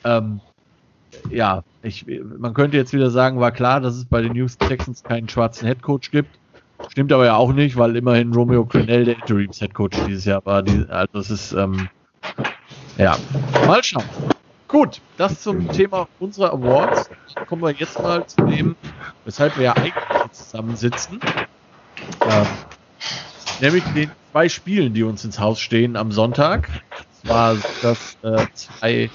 ähm, 0.05 0.41
ja, 1.29 1.63
ich, 1.83 2.07
man 2.39 2.55
könnte 2.55 2.79
jetzt 2.79 2.95
wieder 2.95 3.11
sagen, 3.11 3.41
war 3.41 3.53
klar, 3.53 3.83
dass 3.83 3.95
es 3.95 4.07
bei 4.07 4.23
den 4.23 4.35
Houston 4.35 4.69
Texans 4.69 5.03
keinen 5.03 5.29
schwarzen 5.29 5.67
Head 5.67 5.83
Coach 5.83 6.11
gibt. 6.11 6.31
Stimmt 6.89 7.13
aber 7.13 7.27
ja 7.27 7.37
auch 7.37 7.53
nicht, 7.53 7.77
weil 7.77 7.95
immerhin 7.95 8.33
Romeo 8.33 8.65
Crennel 8.65 9.05
der 9.05 9.17
Interims 9.17 9.59
Head 9.59 9.75
Coach 9.75 9.99
dieses 10.07 10.25
Jahr 10.25 10.45
war. 10.47 10.63
Die, 10.63 10.87
also 10.89 11.09
das 11.13 11.31
ist, 11.31 11.53
ähm, 11.53 11.89
ja, 12.97 13.17
mal 13.67 13.83
schauen. 13.85 14.05
Gut, 14.67 15.03
das 15.19 15.43
zum 15.43 15.69
Thema 15.69 16.09
unserer 16.19 16.55
Awards. 16.55 17.11
Kommen 17.47 17.63
wir 17.63 17.73
jetzt 17.73 18.03
mal 18.03 18.27
zu 18.27 18.47
dem, 18.47 18.75
weshalb 19.25 19.57
wir 19.59 19.65
ja 19.65 19.73
eigentlich 19.75 19.95
zusammensitzen. 20.33 21.21
Ähm, 22.29 22.47
nämlich 23.61 23.85
den 23.95 24.11
zwei 24.33 24.49
Spielen, 24.49 24.95
die 24.95 25.03
uns 25.03 25.25
ins 25.25 25.39
Haus 25.39 25.61
stehen 25.61 25.97
am 25.97 26.13
Sonntag. 26.13 26.69
Das 27.23 27.31
war 27.31 27.57
das 27.83 28.17
äh, 28.23 28.47
zwei, 28.55 29.11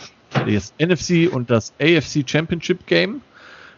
das 0.46 0.74
NFC 0.80 1.34
und 1.34 1.50
das 1.50 1.74
AFC 1.80 2.24
Championship 2.30 2.86
Game. 2.86 3.22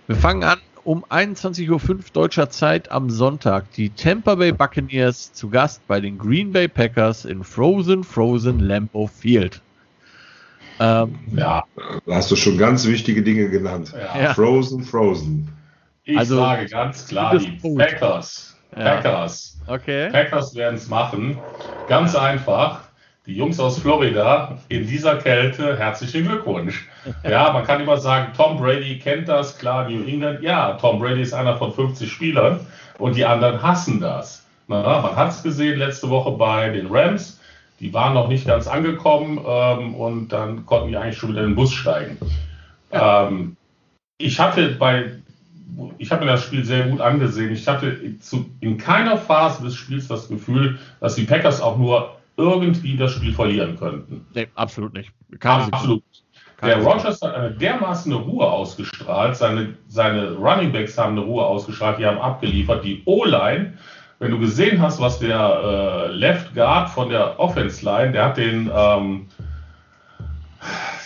Wir 0.08 0.16
fangen 0.16 0.44
an 0.44 0.60
um 0.84 1.06
21.05 1.06 1.90
Uhr 1.90 2.00
deutscher 2.14 2.50
Zeit 2.50 2.92
am 2.92 3.10
Sonntag. 3.10 3.72
Die 3.74 3.90
Tampa 3.90 4.36
Bay 4.36 4.52
Buccaneers 4.52 5.34
zu 5.34 5.50
Gast 5.50 5.86
bei 5.88 6.00
den 6.00 6.18
Green 6.18 6.52
Bay 6.52 6.68
Packers 6.68 7.26
in 7.26 7.44
Frozen, 7.44 8.04
Frozen 8.04 8.60
Lambeau 8.60 9.08
Field. 9.08 9.62
Ähm, 10.80 11.20
ja, 11.36 11.64
da 12.06 12.16
hast 12.16 12.32
du 12.32 12.36
schon 12.36 12.58
ganz 12.58 12.88
wichtige 12.88 13.22
Dinge 13.22 13.50
genannt. 13.50 13.94
Ja. 13.94 14.34
Frozen, 14.34 14.84
Frozen. 14.84 15.50
Ich 16.06 16.18
also, 16.18 16.38
sage 16.38 16.66
ganz 16.68 17.08
klar, 17.08 17.38
die 17.38 17.52
Packers. 17.76 18.58
Packers. 18.72 19.60
Okay. 19.68 20.10
Packers 20.12 20.56
werden 20.56 20.76
es 20.76 20.88
machen. 20.88 21.38
Ganz 21.88 22.16
einfach. 22.16 22.82
Die 23.26 23.36
Jungs 23.36 23.60
aus 23.60 23.80
Florida 23.80 24.58
in 24.70 24.88
dieser 24.88 25.18
Kälte, 25.18 25.78
herzlichen 25.78 26.28
Glückwunsch. 26.28 26.88
Ja, 27.24 27.54
man 27.54 27.64
kann 27.64 27.80
immer 27.80 27.98
sagen, 27.98 28.34
Tom 28.36 28.58
Brady 28.58 29.00
kennt 29.00 29.30
das, 29.30 29.58
klar, 29.58 29.90
New 29.90 30.04
England. 30.04 30.42
Ja, 30.42 30.74
Tom 30.74 31.00
Brady 31.00 31.22
ist 31.22 31.34
einer 31.34 31.58
von 31.58 31.74
50 31.74 32.12
Spielern 32.12 32.60
und 32.98 33.16
die 33.16 33.24
anderen 33.24 33.62
hassen 33.62 34.02
das. 34.02 34.46
Na, 34.68 35.02
man 35.02 35.16
hat 35.16 35.30
es 35.30 35.42
gesehen 35.42 35.80
letzte 35.80 36.10
Woche 36.10 36.32
bei 36.32 36.70
den 36.70 36.88
Rams 36.88 37.40
die 37.80 37.94
waren 37.94 38.14
noch 38.14 38.28
nicht 38.28 38.46
ganz 38.46 38.68
angekommen 38.68 39.40
ähm, 39.46 39.96
und 39.96 40.30
dann 40.30 40.66
konnten 40.66 40.90
die 40.90 40.98
eigentlich 40.98 41.18
schon 41.18 41.32
wieder 41.32 41.42
in 41.42 41.52
den 41.52 41.56
Bus 41.56 41.74
steigen. 41.74 42.18
Ja. 42.92 43.28
Ähm, 43.28 43.56
ich 44.18 44.40
hatte 44.40 44.76
bei, 44.76 45.12
ich 45.98 46.12
habe 46.12 46.26
mir 46.26 46.32
das 46.32 46.44
Spiel 46.44 46.64
sehr 46.64 46.88
gut 46.88 47.02
angesehen. 47.02 47.52
Ich 47.52 47.68
hatte 47.68 47.98
in 48.60 48.78
keiner 48.78 49.18
Phase 49.18 49.64
des 49.64 49.76
Spiels 49.76 50.08
das 50.08 50.28
Gefühl, 50.28 50.80
dass 51.00 51.16
die 51.16 51.24
Packers 51.24 51.62
auch 51.62 51.78
nur 51.78 52.16
irgendwie 52.38 52.96
das 52.96 53.12
Spiel 53.12 53.34
verlieren 53.34 53.78
könnten. 53.78 54.26
Nee, 54.34 54.48
absolut 54.56 54.94
nicht. 54.94 55.12
Keine 55.40 55.72
absolut. 55.72 56.04
Keine 56.58 56.76
der 56.76 56.84
Rogers 56.84 57.22
hat 57.22 57.36
eine 57.36 57.52
dermaßen 57.52 58.12
eine 58.12 58.22
Ruhe 58.22 58.46
ausgestrahlt, 58.46 59.36
seine, 59.38 59.76
seine 59.88 60.34
Running 60.34 60.74
Backs 60.74 60.98
haben 60.98 61.14
eine 61.14 61.22
Ruhe 61.22 61.46
ausgestrahlt, 61.46 62.00
die 62.00 62.06
haben 62.06 62.18
abgeliefert. 62.18 62.84
Die 62.84 63.02
O-Line 63.06 63.74
wenn 64.20 64.32
du 64.32 64.40
gesehen 64.40 64.82
hast, 64.82 65.00
was 65.00 65.20
der 65.20 66.10
äh, 66.10 66.12
Left 66.12 66.54
Guard 66.54 66.90
von 66.90 67.10
der 67.10 67.40
Offense 67.40 67.84
Line, 67.84 68.12
der 68.12 68.26
hat 68.26 68.38
den, 68.38 68.70
ähm, 68.74 69.28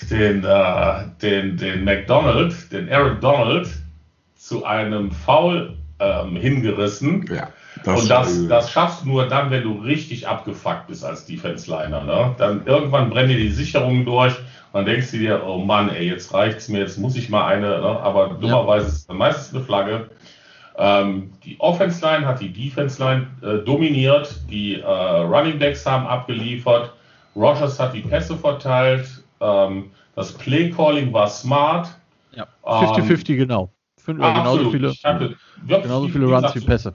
den, 0.09 0.43
äh, 0.43 1.03
den, 1.22 1.57
den 1.57 1.84
McDonald, 1.84 2.72
den 2.72 2.88
Eric 2.88 3.22
Donald 3.22 3.70
zu 4.44 4.66
einem 4.66 5.10
Foul 5.12 5.78
ähm, 6.00 6.36
hingerissen. 6.36 7.26
Ja, 7.34 7.48
das 7.86 8.02
und 8.02 8.10
das, 8.10 8.48
das 8.50 8.72
schaffst 8.72 9.04
du 9.04 9.08
nur 9.08 9.28
dann, 9.30 9.52
wenn 9.52 9.64
du 9.64 9.80
richtig 9.80 10.28
abgefuckt 10.28 10.88
bist 10.88 11.06
als 11.06 11.26
Defense-Liner. 11.26 12.04
Ne? 12.04 12.36
Dann 12.38 12.66
irgendwann 12.66 13.10
brennen 13.10 13.30
dir 13.30 13.38
die 13.38 13.52
Sicherungen 13.52 14.04
durch 14.04 14.36
und 14.38 14.74
dann 14.74 14.86
denkst 14.86 15.12
du 15.12 15.18
dir, 15.20 15.44
oh 15.46 15.60
Mann, 15.60 15.89
ey, 15.89 16.10
jetzt 16.10 16.34
reicht's 16.34 16.68
mir, 16.68 16.80
jetzt 16.80 16.98
muss 16.98 17.16
ich 17.16 17.30
mal 17.30 17.48
eine, 17.48 17.70
ne? 17.70 18.00
aber 18.02 18.38
dummerweise 18.39 18.88
ja. 18.88 18.91
ist 18.91 19.10
es 19.10 19.16
meistens 19.16 19.56
eine 19.56 19.64
Flagge. 19.64 20.10
Ähm, 20.78 21.32
die 21.46 21.58
Offense 21.60 22.06
Line 22.06 22.28
hat 22.28 22.41
die 22.41 22.52
Defense 22.52 23.02
Line 23.02 23.28
äh, 23.41 23.64
dominiert, 23.64 24.41
die 24.50 24.82
äh, 24.82 24.86
Running 24.86 25.58
Backs 25.58 25.86
haben 25.86 26.06
abgeliefert, 26.06 26.91
Rogers 27.34 27.80
hat 27.80 27.94
die 27.94 28.02
Pässe 28.02 28.36
verteilt, 28.36 29.08
ähm, 29.39 29.91
das 30.16 30.34
Play 30.34 30.70
Calling 30.70 31.14
war 31.14 31.30
smart. 31.30 31.88
Ja, 32.36 32.46
50-50 32.66 33.30
ähm, 33.30 33.38
genau. 33.38 33.74
Fünf, 34.04 34.22
äh, 34.22 34.34
genauso 34.34 34.70
viele, 34.70 34.93
genauso 35.66 36.08
viele 36.10 36.26
Runs 36.26 36.56
wie 36.56 36.60
Pässe. 36.60 36.93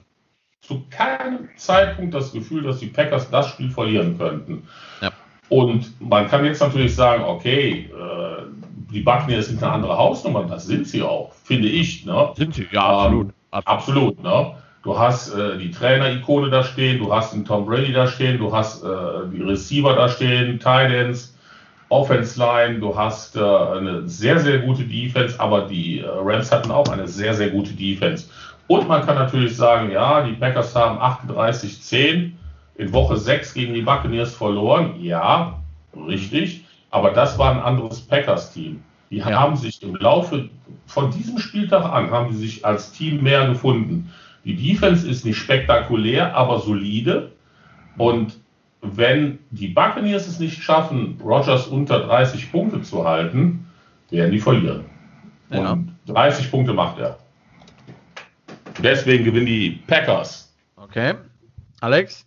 Zu 0.61 0.83
keinem 0.89 1.49
Zeitpunkt 1.55 2.13
das 2.13 2.31
Gefühl, 2.31 2.63
dass 2.63 2.79
die 2.79 2.87
Packers 2.87 3.29
das 3.31 3.49
Spiel 3.49 3.71
verlieren 3.71 4.17
könnten. 4.17 4.67
Ja. 5.01 5.11
Und 5.49 5.99
man 5.99 6.27
kann 6.27 6.45
jetzt 6.45 6.61
natürlich 6.61 6.93
sagen, 6.95 7.23
okay, 7.23 7.89
äh, 7.91 8.43
die 8.91 9.01
Buccaneers 9.01 9.47
sind 9.47 9.63
eine 9.63 9.71
andere 9.71 9.97
Hausnummer, 9.97 10.43
das 10.43 10.67
sind 10.67 10.87
sie 10.87 11.01
auch, 11.01 11.33
finde 11.33 11.67
ich. 11.67 12.05
Ne? 12.05 12.31
Sind 12.35 12.53
sie, 12.53 12.67
ja, 12.71 12.85
absolut. 12.85 13.27
Ähm, 13.27 13.33
Absolut, 13.51 14.21
ne? 14.21 14.55
Du 14.83 14.97
hast 14.97 15.33
äh, 15.33 15.57
die 15.57 15.71
Trainer-Ikone 15.71 16.49
da 16.49 16.63
stehen, 16.63 16.99
du 16.99 17.13
hast 17.13 17.33
einen 17.33 17.45
Tom 17.45 17.65
Brady 17.65 17.91
da 17.91 18.07
stehen, 18.07 18.37
du 18.37 18.55
hast 18.55 18.83
äh, 18.83 18.87
die 19.33 19.41
Receiver 19.41 19.93
da 19.95 20.07
stehen, 20.07 20.59
Titans, 20.59 21.28
Offense 21.89 22.39
Line, 22.39 22.79
du 22.79 22.95
hast 22.95 23.35
äh, 23.35 23.39
eine 23.39 24.07
sehr, 24.07 24.39
sehr 24.39 24.59
gute 24.59 24.83
Defense, 24.83 25.39
aber 25.39 25.61
die 25.61 25.99
äh, 25.99 26.07
Rams 26.07 26.51
hatten 26.51 26.71
auch 26.71 26.87
eine 26.89 27.07
sehr, 27.07 27.33
sehr 27.33 27.49
gute 27.49 27.73
Defense. 27.73 28.27
Und 28.67 28.87
man 28.87 29.03
kann 29.03 29.15
natürlich 29.15 29.57
sagen, 29.57 29.91
ja, 29.91 30.21
die 30.21 30.33
Packers 30.33 30.75
haben 30.75 30.99
38-10 30.99 32.31
in 32.75 32.93
Woche 32.93 33.17
6 33.17 33.55
gegen 33.55 33.73
die 33.73 33.81
Buccaneers 33.81 34.35
verloren. 34.35 35.01
Ja, 35.01 35.59
richtig. 36.07 36.63
Aber 36.91 37.09
das 37.09 37.37
war 37.39 37.51
ein 37.51 37.59
anderes 37.59 38.01
Packers-Team. 38.01 38.83
Die 39.09 39.17
ja. 39.17 39.25
haben 39.25 39.55
sich 39.55 39.81
im 39.81 39.95
Laufe 39.95 40.49
von 40.85 41.09
diesem 41.09 41.39
Spieltag 41.39 41.83
an, 41.83 42.11
haben 42.11 42.31
sie 42.31 42.39
sich 42.47 42.65
als 42.65 42.91
Team 42.91 43.23
mehr 43.23 43.47
gefunden. 43.47 44.11
Die 44.45 44.55
Defense 44.55 45.07
ist 45.09 45.25
nicht 45.25 45.37
spektakulär, 45.37 46.35
aber 46.35 46.59
solide. 46.59 47.31
Und 47.97 48.37
wenn 48.81 49.39
die 49.51 49.67
Buccaneers 49.67 50.27
es 50.27 50.39
nicht 50.39 50.63
schaffen, 50.63 51.19
Rogers 51.23 51.67
unter 51.67 51.99
30 51.99 52.51
Punkte 52.51 52.81
zu 52.81 53.05
halten, 53.05 53.67
werden 54.09 54.31
die 54.31 54.39
verlieren. 54.39 54.85
Ja. 55.49 55.71
Und 55.71 55.95
30 56.07 56.49
Punkte 56.49 56.73
macht 56.73 56.99
er. 56.99 57.19
Deswegen 58.81 59.25
gewinnen 59.25 59.45
die 59.45 59.81
Packers. 59.87 60.53
Okay. 60.75 61.15
Alex? 61.81 62.25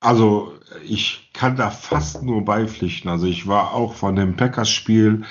Also, 0.00 0.54
ich 0.84 1.30
kann 1.32 1.56
da 1.56 1.70
fast 1.70 2.22
nur 2.22 2.44
beipflichten. 2.44 3.10
Also, 3.10 3.26
ich 3.26 3.46
war 3.46 3.74
auch 3.74 3.94
von 3.94 4.16
dem 4.16 4.36
Packers-Spiel 4.36 5.24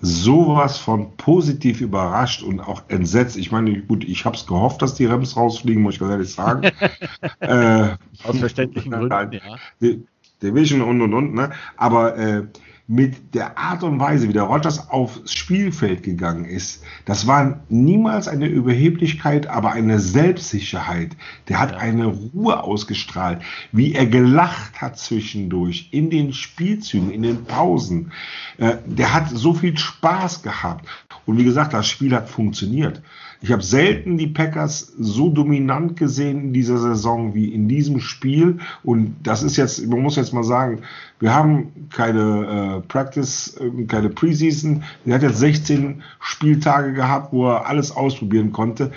sowas 0.00 0.78
von 0.78 1.16
positiv 1.16 1.80
überrascht 1.80 2.42
und 2.42 2.60
auch 2.60 2.82
entsetzt. 2.88 3.36
Ich 3.36 3.50
meine, 3.50 3.80
gut, 3.82 4.04
ich 4.04 4.24
habe 4.24 4.36
es 4.36 4.46
gehofft, 4.46 4.82
dass 4.82 4.94
die 4.94 5.06
Rams 5.06 5.36
rausfliegen, 5.36 5.82
muss 5.82 5.94
ich 5.94 6.00
ganz 6.00 6.12
ehrlich 6.12 6.32
sagen. 6.32 6.62
äh, 7.40 7.96
Aus 8.24 8.38
verständlichen 8.38 8.90
Gründen, 9.08 9.40
ja. 9.80 9.94
Division 10.42 10.82
und 10.82 11.00
und 11.00 11.14
und, 11.14 11.34
ne? 11.34 11.50
Aber 11.76 12.18
äh, 12.18 12.42
mit 12.86 13.34
der 13.34 13.56
Art 13.56 13.82
und 13.82 13.98
Weise, 13.98 14.28
wie 14.28 14.34
der 14.34 14.42
Rogers 14.42 14.90
aufs 14.90 15.32
Spielfeld 15.32 16.02
gegangen 16.02 16.44
ist, 16.44 16.82
das 17.06 17.26
war 17.26 17.62
niemals 17.70 18.28
eine 18.28 18.46
Überheblichkeit, 18.46 19.46
aber 19.46 19.72
eine 19.72 19.98
Selbstsicherheit. 19.98 21.16
Der 21.48 21.60
hat 21.60 21.72
eine 21.72 22.06
Ruhe 22.06 22.62
ausgestrahlt, 22.62 23.40
wie 23.72 23.94
er 23.94 24.06
gelacht 24.06 24.82
hat 24.82 24.98
zwischendurch, 24.98 25.88
in 25.92 26.10
den 26.10 26.34
Spielzügen, 26.34 27.10
in 27.10 27.22
den 27.22 27.44
Pausen. 27.44 28.12
Äh, 28.58 28.76
der 28.84 29.14
hat 29.14 29.30
so 29.30 29.54
viel 29.54 29.78
Spaß 29.78 30.42
gehabt. 30.42 30.86
Und 31.24 31.38
wie 31.38 31.44
gesagt, 31.44 31.72
das 31.72 31.88
Spiel 31.88 32.14
hat 32.14 32.28
funktioniert. 32.28 33.00
Ich 33.40 33.52
habe 33.52 33.62
selten 33.62 34.16
die 34.16 34.26
Packers 34.26 34.92
so 34.98 35.28
dominant 35.28 35.96
gesehen 35.96 36.40
in 36.40 36.52
dieser 36.52 36.78
Saison 36.78 37.34
wie 37.34 37.52
in 37.52 37.68
diesem 37.68 38.00
Spiel. 38.00 38.58
Und 38.82 39.16
das 39.22 39.42
ist 39.42 39.56
jetzt, 39.56 39.86
man 39.86 40.00
muss 40.00 40.16
jetzt 40.16 40.32
mal 40.32 40.44
sagen, 40.44 40.80
wir 41.20 41.34
haben 41.34 41.88
keine 41.90 42.82
äh, 42.82 42.88
Practice, 42.88 43.56
äh, 43.60 43.84
keine 43.84 44.10
Preseason. 44.10 44.82
Er 45.04 45.16
hat 45.16 45.22
jetzt 45.22 45.38
16 45.38 46.02
Spieltage 46.20 46.92
gehabt, 46.92 47.32
wo 47.32 47.48
er 47.48 47.66
alles 47.66 47.92
ausprobieren 47.92 48.52
konnte. 48.52 48.92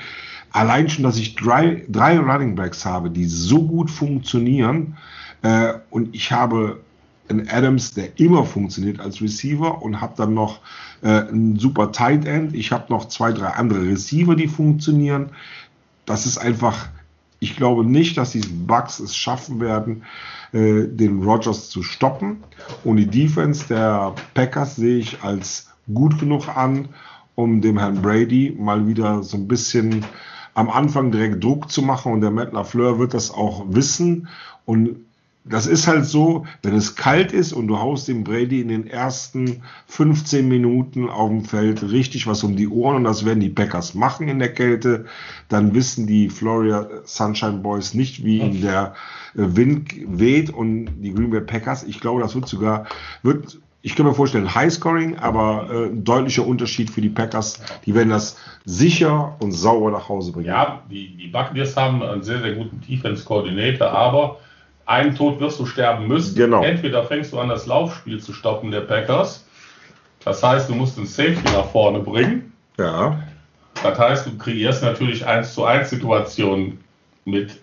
Allein 0.52 0.90
schon, 0.90 1.04
dass 1.04 1.18
ich 1.18 1.36
drei, 1.36 1.84
drei 1.90 2.18
Running 2.18 2.56
Backs 2.56 2.86
habe, 2.86 3.10
die 3.10 3.26
so 3.26 3.64
gut 3.64 3.92
funktionieren. 3.92 4.98
Äh, 5.42 5.74
und 5.90 6.16
ich 6.16 6.32
habe 6.32 6.80
einen 7.30 7.50
Adams, 7.50 7.94
der 7.94 8.20
immer 8.20 8.46
funktioniert 8.46 9.00
als 9.00 9.22
Receiver 9.22 9.82
und 9.82 10.02
habe 10.02 10.14
dann 10.18 10.34
noch 10.34 10.60
äh, 11.02 11.30
ein 11.30 11.58
super 11.58 11.92
Tight 11.92 12.26
End. 12.26 12.54
Ich 12.56 12.72
habe 12.72 12.86
noch 12.90 13.08
zwei, 13.08 13.32
drei 13.32 13.48
andere 13.48 13.84
Receiver, 13.84 14.36
die 14.36 14.48
funktionieren. 14.48 15.30
Das 16.06 16.26
ist 16.26 16.38
einfach 16.38 16.90
ich 17.40 17.56
glaube 17.56 17.86
nicht, 17.86 18.18
dass 18.18 18.32
die 18.32 18.42
Bucks 18.42 19.00
es 19.00 19.16
schaffen 19.16 19.60
werden, 19.60 20.04
äh, 20.54 20.88
den 20.88 21.24
Rogers 21.24 21.70
zu 21.70 21.84
stoppen. 21.84 22.44
Und 22.84 22.98
die 22.98 23.08
Defense 23.08 23.68
der 23.68 24.14
Packers 24.34 24.76
sehe 24.76 24.98
ich 24.98 25.22
als 25.22 25.70
gut 25.94 26.20
genug 26.20 26.48
an, 26.56 26.90
um 27.36 27.62
dem 27.62 27.78
Herrn 27.78 28.02
Brady 28.02 28.56
mal 28.58 28.88
wieder 28.88 29.22
so 29.24 29.38
ein 29.38 29.48
bisschen 29.48 30.04
am 30.56 30.70
Anfang 30.70 31.12
direkt 31.12 31.44
Druck 31.44 31.72
zu 31.72 31.84
machen. 31.84 32.14
Und 32.14 32.22
der 32.22 32.32
Matt 32.32 32.54
LaFleur 32.54 32.98
wird 32.98 33.14
das 33.14 33.30
auch 33.30 33.66
wissen. 33.68 34.28
Und 34.66 34.98
das 35.50 35.68
ist 35.68 35.88
halt 35.88 36.06
so, 36.06 36.46
wenn 36.64 36.76
es 36.76 36.96
kalt 36.96 37.32
ist 37.32 37.54
und 37.54 37.68
du 37.68 37.80
haust 37.80 38.08
dem 38.08 38.24
Brady 38.24 38.62
in 38.62 38.70
den 38.70 38.88
ersten 38.88 39.64
15 39.88 40.48
Minuten 40.48 41.10
auf 41.10 41.30
dem 41.30 41.44
Feld 41.44 41.84
richtig 41.90 42.28
was 42.28 42.44
um 42.44 42.56
die 42.56 42.68
Ohren 42.68 42.98
und 42.98 43.04
das 43.04 43.26
werden 43.26 43.40
die 43.40 43.50
Packers 43.50 43.94
machen 43.94 44.28
in 44.28 44.40
der 44.40 44.54
Kälte, 44.54 45.06
dann 45.50 45.74
wissen 45.74 46.08
die 46.08 46.30
Florida 46.30 46.88
Sunshine 47.06 47.60
Boys 47.60 47.94
nicht, 47.94 48.24
wie 48.24 48.40
ihnen 48.40 48.62
der 48.62 48.94
äh, 49.36 49.56
Wind 49.56 49.94
weht 50.08 50.50
und 50.50 50.88
die 51.02 51.14
Green 51.14 51.30
Bay 51.30 51.42
Packers, 51.42 51.84
ich 51.84 52.00
glaube, 52.00 52.22
das 52.22 52.36
wird 52.36 52.48
sogar, 52.48 52.86
wird, 53.24 53.60
ich 53.82 53.96
kann 53.96 54.06
mir 54.06 54.14
vorstellen, 54.14 54.54
Highscoring, 54.54 55.18
aber 55.18 55.70
äh, 55.72 55.86
ein 55.88 56.04
deutlicher 56.04 56.46
Unterschied 56.46 56.90
für 56.90 57.00
die 57.00 57.10
Packers. 57.10 57.62
Die 57.86 57.96
werden 57.96 58.10
das 58.10 58.38
sicher 58.66 59.36
und 59.40 59.54
sauber 59.54 59.92
nach 59.92 60.10
Hause 60.10 60.34
bringen. 60.34 60.48
Ja, 60.48 60.82
die, 60.92 61.16
die 61.16 61.28
Buccaneers 61.28 61.78
haben 61.78 62.04
einen 62.04 62.24
sehr, 62.24 62.40
sehr 62.42 62.56
guten 62.56 62.82
Defense-Koordinator, 62.82 63.90
aber 63.90 64.40
einen 64.88 65.16
Tod 65.16 65.40
wirst 65.40 65.60
du 65.60 65.66
sterben 65.66 66.08
müssen. 66.08 66.36
Genau. 66.36 66.64
Entweder 66.64 67.04
fängst 67.04 67.34
du 67.34 67.40
an, 67.40 67.50
das 67.50 67.66
Laufspiel 67.66 68.20
zu 68.20 68.34
stoppen 68.34 68.72
der 68.72 68.82
Packers. 68.82 69.46
Das 70.24 70.42
heißt, 70.42 70.70
du 70.70 70.76
musst 70.76 70.98
den 70.98 71.06
Safety 71.06 71.44
nach 71.54 71.70
vorne 71.70 72.00
bringen. 72.00 72.54
Ja. 72.78 73.22
Das 73.84 74.00
heißt, 74.00 74.26
du 74.26 74.38
kreierst 74.38 74.82
natürlich 74.84 75.26
1 75.26 75.54
zu 75.54 75.66
1 75.66 75.90
Situationen 75.90 76.80
mit 77.26 77.60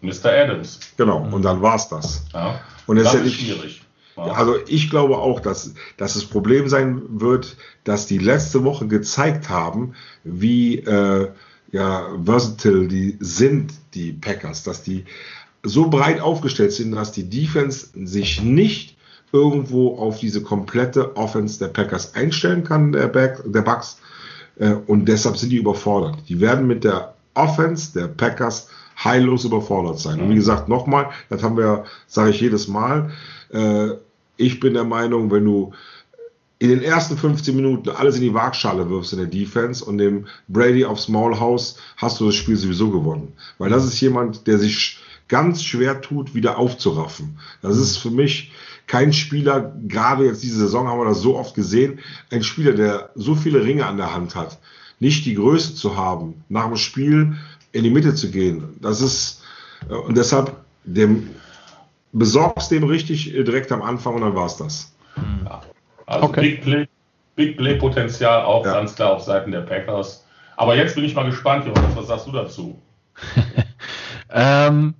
Mr. 0.00 0.32
Adams. 0.32 0.80
Genau, 0.96 1.18
und 1.18 1.42
dann 1.42 1.62
war 1.62 1.76
es 1.76 1.88
das. 1.88 2.24
Ja. 2.32 2.60
Und 2.86 2.96
das 2.96 3.08
ist, 3.08 3.14
ja 3.14 3.20
nicht, 3.20 3.40
schwierig. 3.40 3.82
Ja. 4.16 4.24
Also 4.24 4.56
ich 4.66 4.88
glaube 4.88 5.18
auch, 5.18 5.40
dass, 5.40 5.74
dass 5.96 6.14
das 6.14 6.24
Problem 6.24 6.68
sein 6.68 7.02
wird, 7.20 7.56
dass 7.84 8.06
die 8.06 8.18
letzte 8.18 8.64
Woche 8.64 8.86
gezeigt 8.86 9.50
haben, 9.50 9.94
wie 10.24 10.78
äh, 10.78 11.28
ja, 11.70 12.08
versatile 12.24 12.88
die 12.88 13.16
sind, 13.20 13.72
die 13.94 14.12
Packers, 14.12 14.62
dass 14.62 14.82
die 14.82 15.04
so 15.66 15.88
breit 15.88 16.20
aufgestellt 16.20 16.72
sind, 16.72 16.92
dass 16.92 17.12
die 17.12 17.28
Defense 17.28 17.88
sich 18.04 18.42
nicht 18.42 18.96
irgendwo 19.32 19.98
auf 19.98 20.18
diese 20.18 20.42
komplette 20.42 21.16
Offense 21.16 21.58
der 21.58 21.68
Packers 21.68 22.14
einstellen 22.14 22.64
kann, 22.64 22.92
der, 22.92 23.08
Back, 23.08 23.42
der 23.44 23.62
Bucks. 23.62 23.98
Äh, 24.58 24.74
und 24.86 25.06
deshalb 25.06 25.36
sind 25.36 25.50
die 25.50 25.56
überfordert. 25.56 26.16
Die 26.28 26.40
werden 26.40 26.66
mit 26.66 26.84
der 26.84 27.14
Offense 27.34 27.92
der 27.92 28.08
Packers 28.08 28.68
heillos 29.02 29.44
überfordert 29.44 29.98
sein. 29.98 30.20
Und 30.20 30.30
wie 30.30 30.36
gesagt, 30.36 30.68
nochmal, 30.68 31.10
das 31.28 31.42
haben 31.42 31.56
wir, 31.56 31.84
sage 32.06 32.30
ich 32.30 32.40
jedes 32.40 32.68
Mal, 32.68 33.10
äh, 33.52 33.88
ich 34.38 34.60
bin 34.60 34.74
der 34.74 34.84
Meinung, 34.84 35.30
wenn 35.30 35.44
du 35.44 35.72
in 36.58 36.70
den 36.70 36.82
ersten 36.82 37.18
15 37.18 37.54
Minuten 37.54 37.90
alles 37.90 38.16
in 38.16 38.22
die 38.22 38.32
Waagschale 38.32 38.88
wirfst 38.88 39.12
in 39.12 39.18
der 39.18 39.28
Defense 39.28 39.84
und 39.84 39.98
dem 39.98 40.26
Brady 40.48 40.86
aufs 40.86 41.08
Maulhaus, 41.08 41.76
hast 41.98 42.20
du 42.20 42.26
das 42.26 42.34
Spiel 42.34 42.56
sowieso 42.56 42.90
gewonnen. 42.90 43.32
Weil 43.58 43.68
das 43.68 43.84
ist 43.84 44.00
jemand, 44.00 44.46
der 44.46 44.58
sich 44.58 44.98
ganz 45.28 45.62
schwer 45.62 46.00
tut, 46.00 46.34
wieder 46.34 46.58
aufzuraffen. 46.58 47.38
Das 47.62 47.76
ist 47.76 47.96
für 47.96 48.10
mich 48.10 48.52
kein 48.86 49.12
Spieler, 49.12 49.72
gerade 49.88 50.26
jetzt 50.26 50.42
diese 50.42 50.58
Saison 50.58 50.86
haben 50.86 51.00
wir 51.00 51.06
das 51.06 51.20
so 51.20 51.36
oft 51.36 51.54
gesehen, 51.54 51.98
ein 52.30 52.42
Spieler, 52.42 52.72
der 52.72 53.10
so 53.14 53.34
viele 53.34 53.64
Ringe 53.64 53.84
an 53.86 53.96
der 53.96 54.14
Hand 54.14 54.36
hat, 54.36 54.58
nicht 55.00 55.24
die 55.24 55.34
Größe 55.34 55.74
zu 55.74 55.96
haben, 55.96 56.44
nach 56.48 56.66
dem 56.66 56.76
Spiel 56.76 57.36
in 57.72 57.84
die 57.84 57.90
Mitte 57.90 58.14
zu 58.14 58.30
gehen. 58.30 58.76
Das 58.80 59.00
ist, 59.00 59.42
äh, 59.88 59.94
und 59.94 60.16
deshalb 60.16 60.56
dem, 60.84 61.30
besorgst 62.12 62.70
dem 62.70 62.84
richtig 62.84 63.34
äh, 63.34 63.42
direkt 63.42 63.72
am 63.72 63.82
Anfang 63.82 64.14
und 64.14 64.20
dann 64.20 64.34
war 64.34 64.46
es 64.46 64.56
das. 64.56 64.92
Ja. 65.44 65.62
Also 66.06 66.26
okay. 66.26 66.40
Big 66.40 66.62
Play, 66.62 66.88
Big 67.34 67.56
Play 67.56 67.74
Potenzial 67.74 68.42
auch 68.42 68.64
ja. 68.64 68.72
ganz 68.72 68.94
klar 68.94 69.14
auf 69.14 69.22
Seiten 69.22 69.50
der 69.50 69.62
Packers. 69.62 70.24
Aber 70.56 70.76
jetzt 70.76 70.94
bin 70.94 71.04
ich 71.04 71.14
mal 71.14 71.26
gespannt, 71.26 71.66
Johannes, 71.66 71.96
was 71.96 72.06
sagst 72.06 72.26
du 72.26 72.32
dazu? 72.32 72.80
ähm, 74.30 74.94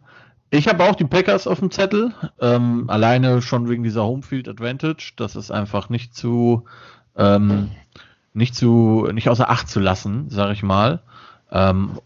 ich 0.57 0.68
habe 0.68 0.84
auch 0.84 0.94
die 0.94 1.04
Packers 1.04 1.46
auf 1.46 1.61
dem 1.61 1.70
Zettel, 1.70 2.12
ähm, 2.40 2.88
alleine 2.88 3.42
schon 3.42 3.68
wegen 3.68 3.82
dieser 3.82 4.04
Homefield 4.04 4.48
Advantage. 4.48 5.12
Das 5.16 5.36
ist 5.36 5.50
einfach 5.50 5.88
nicht 5.88 6.14
zu, 6.14 6.64
ähm, 7.16 7.70
nicht 8.34 8.54
zu, 8.54 9.09
nicht 9.12 9.28
außer 9.28 9.48
Acht 9.48 9.68
zu 9.68 9.80
lassen, 9.80 10.30
sage 10.30 10.52
ich 10.52 10.62
mal. 10.62 11.00
Ähm, 11.50 11.98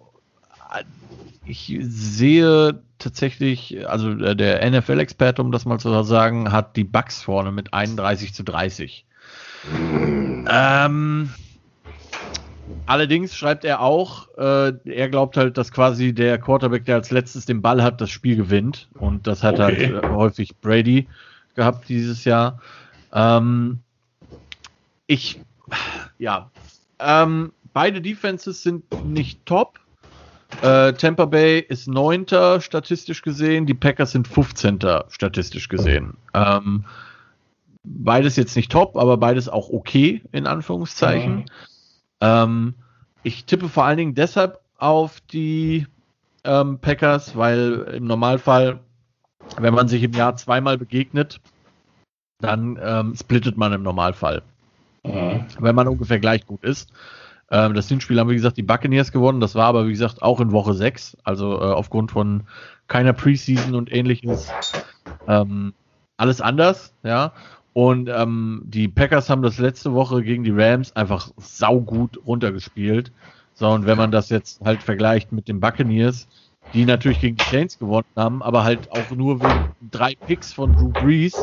ich 1.44 1.76
sehe 1.80 2.80
tatsächlich, 2.98 3.88
also 3.88 4.14
der 4.14 4.70
NFL-Experte, 4.70 5.42
um 5.42 5.50
das 5.52 5.64
mal 5.64 5.78
zu 5.78 6.02
sagen, 6.02 6.52
hat 6.52 6.76
die 6.76 6.84
Bucks 6.84 7.22
vorne 7.22 7.50
mit 7.50 7.74
31 7.74 8.34
zu 8.34 8.44
30. 8.44 9.04
Ähm, 10.48 11.30
Allerdings 12.86 13.36
schreibt 13.36 13.64
er 13.64 13.80
auch, 13.80 14.28
äh, 14.36 14.72
er 14.84 15.08
glaubt 15.08 15.36
halt, 15.36 15.56
dass 15.56 15.72
quasi 15.72 16.12
der 16.12 16.38
Quarterback, 16.38 16.84
der 16.84 16.96
als 16.96 17.10
letztes 17.10 17.46
den 17.46 17.62
Ball 17.62 17.82
hat, 17.82 18.00
das 18.00 18.10
Spiel 18.10 18.36
gewinnt. 18.36 18.88
Und 18.94 19.26
das 19.26 19.42
hat 19.42 19.60
okay. 19.60 19.92
halt 19.92 20.04
äh, 20.04 20.08
häufig 20.08 20.56
Brady 20.56 21.06
gehabt 21.54 21.88
dieses 21.88 22.24
Jahr. 22.24 22.60
Ähm, 23.12 23.80
ich, 25.06 25.40
ja, 26.18 26.50
ähm, 26.98 27.52
beide 27.72 28.00
Defenses 28.00 28.62
sind 28.62 28.84
nicht 29.04 29.44
top. 29.46 29.80
Äh, 30.62 30.92
Tampa 30.94 31.26
Bay 31.26 31.60
ist 31.60 31.86
neunter 31.86 32.60
statistisch 32.60 33.22
gesehen, 33.22 33.66
die 33.66 33.74
Packers 33.74 34.12
sind 34.12 34.26
15. 34.26 34.80
statistisch 35.08 35.68
gesehen. 35.68 36.14
Ähm, 36.34 36.84
beides 37.84 38.36
jetzt 38.36 38.56
nicht 38.56 38.70
top, 38.72 38.96
aber 38.96 39.16
beides 39.16 39.48
auch 39.48 39.70
okay, 39.70 40.22
in 40.32 40.46
Anführungszeichen. 40.46 41.44
Ähm, 42.20 42.74
ich 43.22 43.44
tippe 43.44 43.68
vor 43.68 43.84
allen 43.84 43.98
Dingen 43.98 44.14
deshalb 44.14 44.60
auf 44.78 45.20
die 45.20 45.86
ähm, 46.44 46.78
Packers, 46.78 47.36
weil 47.36 47.94
im 47.94 48.06
Normalfall, 48.06 48.80
wenn 49.58 49.74
man 49.74 49.88
sich 49.88 50.02
im 50.02 50.12
Jahr 50.12 50.36
zweimal 50.36 50.78
begegnet, 50.78 51.40
dann 52.40 52.78
ähm, 52.82 53.14
splittet 53.14 53.56
man 53.56 53.72
im 53.72 53.82
Normalfall. 53.82 54.42
Mhm. 55.04 55.44
Wenn 55.58 55.74
man 55.74 55.88
ungefähr 55.88 56.18
gleich 56.18 56.46
gut 56.46 56.64
ist. 56.64 56.90
Ähm, 57.50 57.74
das 57.74 57.88
Hinspiel 57.88 58.18
haben, 58.18 58.30
wie 58.30 58.36
gesagt, 58.36 58.56
die 58.56 58.62
Buccaneers 58.62 59.12
gewonnen. 59.12 59.40
Das 59.40 59.54
war 59.54 59.66
aber, 59.66 59.86
wie 59.86 59.92
gesagt, 59.92 60.22
auch 60.22 60.40
in 60.40 60.52
Woche 60.52 60.74
6. 60.74 61.18
Also 61.24 61.60
äh, 61.60 61.64
aufgrund 61.64 62.12
von 62.12 62.44
keiner 62.86 63.12
Preseason 63.12 63.74
und 63.74 63.92
ähnliches. 63.92 64.50
Ähm, 65.26 65.74
alles 66.16 66.40
anders, 66.40 66.94
ja. 67.02 67.32
Und 67.72 68.08
ähm, 68.08 68.62
die 68.64 68.88
Packers 68.88 69.30
haben 69.30 69.42
das 69.42 69.58
letzte 69.58 69.92
Woche 69.92 70.22
gegen 70.22 70.42
die 70.42 70.50
Rams 70.50 70.94
einfach 70.96 71.30
saugut 71.36 72.18
runtergespielt. 72.26 73.12
So, 73.54 73.68
und 73.68 73.86
wenn 73.86 73.96
man 73.96 74.10
das 74.10 74.28
jetzt 74.28 74.60
halt 74.64 74.82
vergleicht 74.82 75.32
mit 75.32 75.46
den 75.46 75.60
Buccaneers, 75.60 76.26
die 76.74 76.84
natürlich 76.84 77.20
gegen 77.20 77.36
die 77.36 77.44
Saints 77.44 77.78
gewonnen 77.78 78.06
haben, 78.16 78.42
aber 78.42 78.64
halt 78.64 78.90
auch 78.90 79.10
nur 79.14 79.40
wegen 79.40 79.70
drei 79.90 80.14
Picks 80.14 80.52
von 80.52 80.74
Drew 80.74 80.88
Brees 80.88 81.36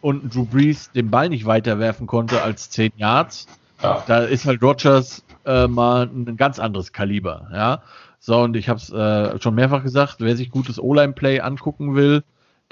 und 0.00 0.34
Drew 0.34 0.44
Brees 0.44 0.90
den 0.92 1.10
Ball 1.10 1.28
nicht 1.28 1.44
weiterwerfen 1.44 2.06
konnte 2.06 2.42
als 2.42 2.70
10 2.70 2.92
Yards, 2.96 3.46
ja. 3.82 4.02
da 4.06 4.18
ist 4.20 4.46
halt 4.46 4.62
Rogers 4.62 5.24
äh, 5.44 5.66
mal 5.66 6.06
ein 6.06 6.36
ganz 6.36 6.58
anderes 6.58 6.92
Kaliber, 6.92 7.48
ja. 7.52 7.82
So, 8.18 8.40
und 8.40 8.56
ich 8.56 8.68
habe 8.68 8.78
es 8.78 8.90
äh, 8.90 9.40
schon 9.40 9.56
mehrfach 9.56 9.82
gesagt, 9.82 10.16
wer 10.20 10.36
sich 10.36 10.50
gutes 10.50 10.78
O-Line-Play 10.78 11.40
angucken 11.40 11.96
will, 11.96 12.22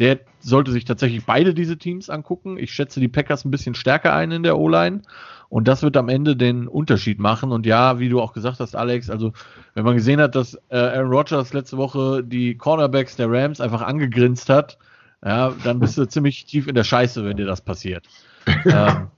der 0.00 0.20
sollte 0.40 0.72
sich 0.72 0.86
tatsächlich 0.86 1.24
beide 1.26 1.54
diese 1.54 1.76
Teams 1.76 2.08
angucken. 2.10 2.56
Ich 2.58 2.72
schätze 2.72 2.98
die 2.98 3.08
Packers 3.08 3.44
ein 3.44 3.50
bisschen 3.50 3.74
stärker 3.74 4.14
ein 4.14 4.32
in 4.32 4.42
der 4.42 4.58
O-Line. 4.58 5.02
Und 5.50 5.68
das 5.68 5.82
wird 5.82 5.96
am 5.96 6.08
Ende 6.08 6.36
den 6.36 6.68
Unterschied 6.68 7.18
machen. 7.18 7.52
Und 7.52 7.66
ja, 7.66 7.98
wie 7.98 8.08
du 8.08 8.20
auch 8.20 8.32
gesagt 8.32 8.60
hast, 8.60 8.74
Alex, 8.74 9.10
also 9.10 9.32
wenn 9.74 9.84
man 9.84 9.96
gesehen 9.96 10.20
hat, 10.20 10.34
dass 10.34 10.54
äh, 10.70 10.76
Aaron 10.76 11.12
Rodgers 11.12 11.52
letzte 11.52 11.76
Woche 11.76 12.24
die 12.24 12.56
Cornerbacks 12.56 13.16
der 13.16 13.30
Rams 13.30 13.60
einfach 13.60 13.82
angegrinst 13.82 14.48
hat, 14.48 14.78
ja, 15.24 15.52
dann 15.64 15.80
bist 15.80 15.98
du 15.98 16.04
ziemlich 16.08 16.46
tief 16.46 16.66
in 16.66 16.74
der 16.74 16.84
Scheiße, 16.84 17.24
wenn 17.24 17.36
dir 17.36 17.46
das 17.46 17.60
passiert. 17.60 18.08
ähm, 18.64 19.08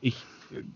ich 0.00 0.16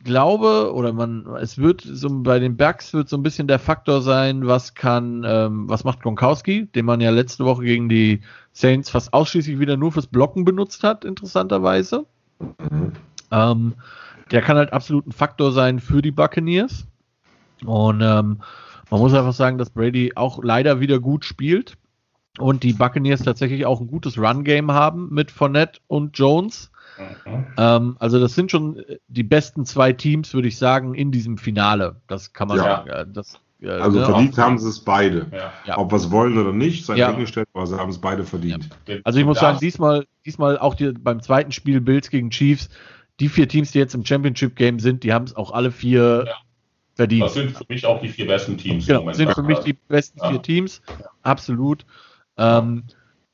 glaube, 0.04 0.72
oder 0.74 0.92
man, 0.92 1.26
es 1.40 1.58
wird 1.58 1.82
so 1.82 2.08
bei 2.22 2.38
den 2.38 2.56
Bergs 2.56 2.92
wird 2.92 3.08
so 3.08 3.16
ein 3.16 3.22
bisschen 3.22 3.48
der 3.48 3.58
Faktor 3.58 4.02
sein, 4.02 4.46
was 4.46 4.74
kann, 4.74 5.24
ähm, 5.26 5.68
was 5.68 5.84
macht 5.84 6.00
Gronkowski, 6.00 6.66
den 6.66 6.84
man 6.84 7.00
ja 7.00 7.10
letzte 7.10 7.44
Woche 7.44 7.64
gegen 7.64 7.88
die 7.88 8.20
Saints 8.52 8.90
fast 8.90 9.12
ausschließlich 9.12 9.58
wieder 9.58 9.76
nur 9.76 9.92
fürs 9.92 10.06
Blocken 10.06 10.44
benutzt 10.44 10.82
hat, 10.84 11.04
interessanterweise. 11.04 12.06
Mhm. 12.38 12.92
Ähm, 13.30 13.74
der 14.30 14.42
kann 14.42 14.56
halt 14.56 14.72
absolut 14.72 15.06
ein 15.06 15.12
Faktor 15.12 15.52
sein 15.52 15.78
für 15.78 16.02
die 16.02 16.10
Buccaneers. 16.10 16.86
Und 17.64 18.00
ähm, 18.02 18.40
man 18.90 19.00
muss 19.00 19.14
einfach 19.14 19.32
sagen, 19.32 19.58
dass 19.58 19.70
Brady 19.70 20.12
auch 20.16 20.42
leider 20.42 20.80
wieder 20.80 20.98
gut 20.98 21.24
spielt 21.24 21.76
und 22.38 22.62
die 22.62 22.72
Buccaneers 22.72 23.22
tatsächlich 23.22 23.66
auch 23.66 23.80
ein 23.80 23.86
gutes 23.86 24.18
Run-Game 24.18 24.72
haben 24.72 25.08
mit 25.12 25.30
Fournette 25.30 25.80
und 25.86 26.18
Jones. 26.18 26.71
Mhm. 26.98 27.46
Ähm, 27.56 27.96
also 27.98 28.20
das 28.20 28.34
sind 28.34 28.50
schon 28.50 28.82
die 29.08 29.22
besten 29.22 29.64
zwei 29.64 29.92
Teams, 29.92 30.34
würde 30.34 30.48
ich 30.48 30.58
sagen, 30.58 30.94
in 30.94 31.10
diesem 31.10 31.38
Finale. 31.38 31.96
Das 32.06 32.32
kann 32.32 32.48
man 32.48 32.58
ja. 32.58 33.04
das 33.04 33.38
Äh, 33.62 33.70
also 33.70 33.98
ne, 33.98 34.06
verdient 34.06 34.38
haben 34.38 34.58
sie 34.58 34.68
es 34.68 34.80
beide. 34.80 35.26
Ja. 35.66 35.78
Ob 35.78 35.92
wir 35.92 35.96
es 35.96 36.10
wollen 36.10 36.36
oder 36.36 36.52
nicht, 36.52 36.84
sei 36.84 36.96
ja. 36.96 37.08
aber 37.08 37.66
sie 37.66 37.78
haben 37.78 37.90
es 37.90 37.98
beide 37.98 38.24
verdient. 38.24 38.68
Ja. 38.86 38.96
Also 39.04 39.18
ich 39.18 39.24
muss 39.24 39.38
sagen, 39.38 39.58
diesmal, 39.60 40.06
diesmal 40.26 40.58
auch 40.58 40.74
die, 40.74 40.92
beim 40.92 41.22
zweiten 41.22 41.52
Spiel 41.52 41.80
Bills 41.80 42.10
gegen 42.10 42.30
Chiefs, 42.30 42.68
die 43.20 43.28
vier 43.28 43.48
Teams, 43.48 43.70
die 43.70 43.78
jetzt 43.78 43.94
im 43.94 44.04
Championship 44.04 44.56
Game 44.56 44.80
sind, 44.80 45.04
die 45.04 45.12
haben 45.12 45.24
es 45.24 45.36
auch 45.36 45.52
alle 45.52 45.70
vier 45.70 46.26
verdient. 46.94 47.24
Das 47.24 47.34
sind 47.34 47.56
für 47.56 47.64
mich 47.68 47.86
auch 47.86 48.00
die 48.00 48.08
vier 48.08 48.26
besten 48.26 48.58
Teams. 48.58 48.86
Genau, 48.86 49.10
sind 49.12 49.32
für 49.32 49.42
mich 49.42 49.60
die 49.60 49.74
besten 49.74 50.18
vier 50.28 50.42
Teams, 50.42 50.82
absolut. 51.22 51.86
Ähm, 52.36 52.84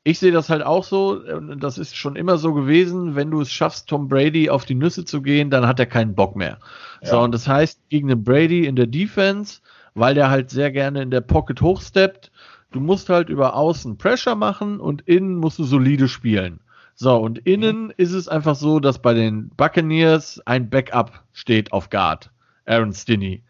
ich 0.03 0.19
sehe 0.19 0.31
das 0.31 0.49
halt 0.49 0.63
auch 0.63 0.83
so, 0.83 1.19
das 1.55 1.77
ist 1.77 1.95
schon 1.95 2.15
immer 2.15 2.37
so 2.37 2.53
gewesen, 2.53 3.15
wenn 3.15 3.31
du 3.31 3.41
es 3.41 3.51
schaffst, 3.51 3.89
Tom 3.89 4.07
Brady 4.07 4.49
auf 4.49 4.65
die 4.65 4.75
Nüsse 4.75 5.05
zu 5.05 5.21
gehen, 5.21 5.49
dann 5.49 5.67
hat 5.67 5.79
er 5.79 5.85
keinen 5.85 6.15
Bock 6.15 6.35
mehr. 6.35 6.59
Ja. 7.01 7.09
So, 7.09 7.19
und 7.19 7.33
das 7.33 7.47
heißt, 7.47 7.89
gegen 7.89 8.07
den 8.07 8.23
Brady 8.23 8.65
in 8.65 8.75
der 8.75 8.87
Defense, 8.87 9.59
weil 9.95 10.15
der 10.15 10.29
halt 10.29 10.49
sehr 10.49 10.71
gerne 10.71 11.01
in 11.01 11.11
der 11.11 11.21
Pocket 11.21 11.61
hochsteppt, 11.61 12.31
du 12.71 12.79
musst 12.79 13.09
halt 13.09 13.29
über 13.29 13.55
außen 13.55 13.97
Pressure 13.97 14.35
machen 14.35 14.79
und 14.79 15.01
innen 15.07 15.35
musst 15.35 15.59
du 15.59 15.63
solide 15.63 16.07
spielen. 16.07 16.61
So, 16.95 17.15
und 17.17 17.39
innen 17.39 17.85
mhm. 17.85 17.93
ist 17.97 18.13
es 18.13 18.27
einfach 18.27 18.55
so, 18.55 18.79
dass 18.79 19.01
bei 19.01 19.13
den 19.13 19.49
Buccaneers 19.49 20.41
ein 20.45 20.69
Backup 20.69 21.23
steht 21.33 21.71
auf 21.71 21.89
Guard. 21.89 22.31
Aaron 22.65 22.93
Stinney. 22.93 23.43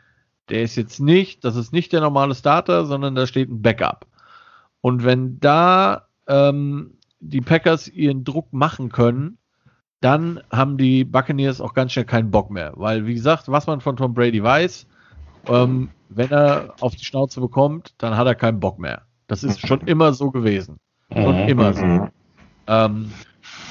Der 0.50 0.64
ist 0.64 0.76
jetzt 0.76 1.00
nicht, 1.00 1.44
das 1.44 1.56
ist 1.56 1.74
nicht 1.74 1.94
der 1.94 2.02
normale 2.02 2.34
Starter, 2.34 2.86
sondern 2.86 3.16
da 3.16 3.28
steht 3.28 3.50
ein 3.50 3.62
Backup. 3.62 4.08
Und 4.82 5.04
wenn 5.04 5.40
da 5.40 6.09
ähm, 6.30 6.94
die 7.20 7.42
Packers 7.42 7.88
ihren 7.90 8.24
Druck 8.24 8.54
machen 8.54 8.90
können, 8.90 9.38
dann 10.02 10.42
haben 10.50 10.78
die 10.78 11.04
Buccaneers 11.04 11.60
auch 11.60 11.74
ganz 11.74 11.92
schnell 11.92 12.06
keinen 12.06 12.32
Bock 12.32 12.50
mehr. 12.50 12.72
Weil, 12.76 13.06
wie 13.06 13.16
gesagt, 13.16 13.50
was 13.50 13.68
man 13.68 13.82
von 13.82 13.98
Tom 13.98 14.14
Brady 14.14 14.42
weiß, 14.42 14.88
ähm, 15.48 15.90
wenn 16.10 16.32
er 16.32 16.76
auf 16.80 16.96
die 16.96 17.04
Schnauze 17.04 17.42
bekommt, 17.42 17.94
dann 17.98 18.16
hat 18.16 18.28
er 18.28 18.36
keinen 18.36 18.60
Bock 18.60 18.80
mehr. 18.80 19.04
Das 19.28 19.44
ist 19.44 19.66
schon 19.68 19.82
immer 19.82 20.14
so 20.14 20.32
gewesen. 20.32 20.78
Schon 21.12 21.44
mhm. 21.44 21.50
immer 21.50 21.74
so. 21.74 21.86
Mhm. 21.86 22.10
Ähm, 22.68 23.12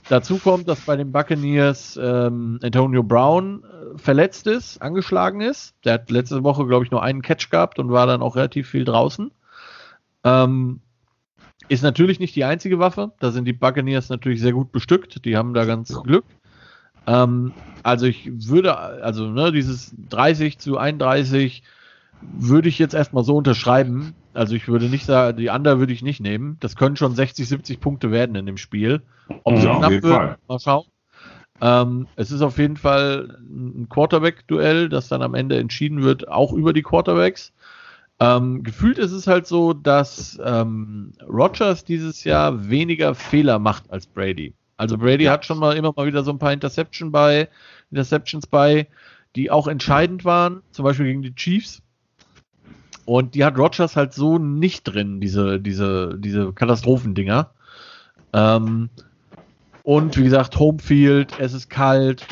dazu 0.09 0.39
kommt, 0.39 0.69
dass 0.69 0.81
bei 0.83 0.97
den 0.97 1.13
Buccaneers 1.13 1.99
ähm, 2.01 2.59
Antonio 2.63 3.03
Brown 3.03 3.65
äh, 3.65 3.99
verletzt 3.99 4.47
ist, 4.47 4.83
angeschlagen 4.83 5.41
ist. 5.41 5.75
Der 5.85 5.95
hat 5.95 6.11
letzte 6.11 6.45
Woche, 6.45 6.67
glaube 6.67 6.85
ich, 6.85 6.91
nur 6.91 7.03
einen 7.03 7.23
Catch 7.23 7.51
gehabt 7.51 7.79
und 7.79 7.91
war 7.91 8.07
dann 8.07 8.23
auch 8.23 8.37
relativ 8.37 8.69
viel 8.69 8.85
draußen. 8.85 9.31
Ähm, 10.25 10.81
ist 11.69 11.83
natürlich 11.83 12.19
nicht 12.21 12.35
die 12.37 12.45
einzige 12.45 12.79
Waffe. 12.79 13.13
Da 13.21 13.31
sind 13.31 13.45
die 13.45 13.53
Buccaneers 13.53 14.09
natürlich 14.09 14.41
sehr 14.41 14.53
gut 14.53 14.73
bestückt. 14.73 15.25
Die 15.25 15.37
haben 15.37 15.55
da 15.55 15.65
ganz 15.65 16.03
Glück. 16.03 16.25
Ähm, 17.07 17.53
also 17.83 18.07
ich 18.07 18.31
würde, 18.49 18.77
also 18.77 19.29
ne, 19.29 19.53
dieses 19.53 19.95
30 20.11 20.59
zu 20.59 20.79
31 20.79 21.63
würde 22.21 22.69
ich 22.69 22.79
jetzt 22.79 22.95
erstmal 22.95 23.25
so 23.25 23.37
unterschreiben. 23.37 24.15
Also 24.35 24.55
ich 24.55 24.69
würde 24.69 24.87
nicht 24.87 25.05
sagen, 25.05 25.37
die 25.37 25.49
Under 25.49 25.79
würde 25.79 25.93
ich 25.93 26.03
nicht 26.03 26.21
nehmen. 26.21 26.57
Das 26.61 26.77
können 26.77 26.97
schon 26.97 27.15
60, 27.15 27.49
70 27.49 27.81
Punkte 27.81 28.11
werden 28.11 28.37
in 28.37 28.47
dem 28.47 28.57
Spiel. 28.57 29.03
Ob 29.45 29.55
ja, 29.55 29.77
knapp 29.77 29.91
wird, 29.91 30.05
Fall. 30.05 30.39
mal 30.49 30.59
schauen. 30.59 30.85
Ähm, 31.61 32.07
es 32.17 32.31
ist 32.31 32.43
auf 32.43 32.59
jeden 32.59 32.77
Fall 32.77 33.39
ein 33.41 33.89
Quarterback-Duell, 33.89 34.89
das 34.89 35.09
dann 35.09 35.23
am 35.23 35.35
Ende 35.35 35.59
entschieden 35.59 36.03
wird, 36.03 36.29
auch 36.29 36.53
über 36.53 36.73
die 36.73 36.83
Quarterbacks. 36.83 37.53
Ähm, 38.21 38.63
gefühlt 38.65 38.99
ist 38.99 39.13
es 39.13 39.27
halt 39.27 39.47
so, 39.47 39.73
dass 39.73 40.39
ähm, 40.45 41.13
Rogers 41.29 41.85
dieses 41.85 42.25
Jahr 42.25 42.69
weniger 42.69 43.15
Fehler 43.15 43.59
macht 43.59 43.91
als 43.91 44.07
Brady. 44.07 44.55
Also 44.77 44.99
Brady 44.99 45.25
hat 45.25 45.45
schon 45.45 45.59
mal 45.59 45.77
immer 45.77 45.93
mal 45.97 46.07
wieder 46.07 46.25
so 46.25 46.31
ein 46.31 46.39
paar 46.39 46.53
Interception 46.53 47.13
bei, 47.13 47.49
Interceptions 47.91 48.47
bei, 48.47 48.89
die 49.37 49.51
auch 49.51 49.69
entscheidend 49.69 50.25
waren, 50.25 50.63
zum 50.71 50.85
Beispiel 50.85 51.07
gegen 51.07 51.23
die 51.23 51.35
Chiefs. 51.35 51.83
Und 53.05 53.35
die 53.35 53.45
hat 53.45 53.57
Rogers 53.57 53.97
halt 53.97 54.13
so 54.15 54.39
nicht 54.39 54.85
drin, 54.85 55.21
diese, 55.21 55.61
diese, 55.61 56.17
diese 56.19 56.53
Katastrophendinger. 56.53 57.51
Ähm, 58.33 58.91
und 59.83 60.17
wie 60.19 60.25
gesagt, 60.25 60.59
Homefield, 60.59 61.39
es 61.39 61.55
ist 61.55 61.71
kalt, 61.71 62.27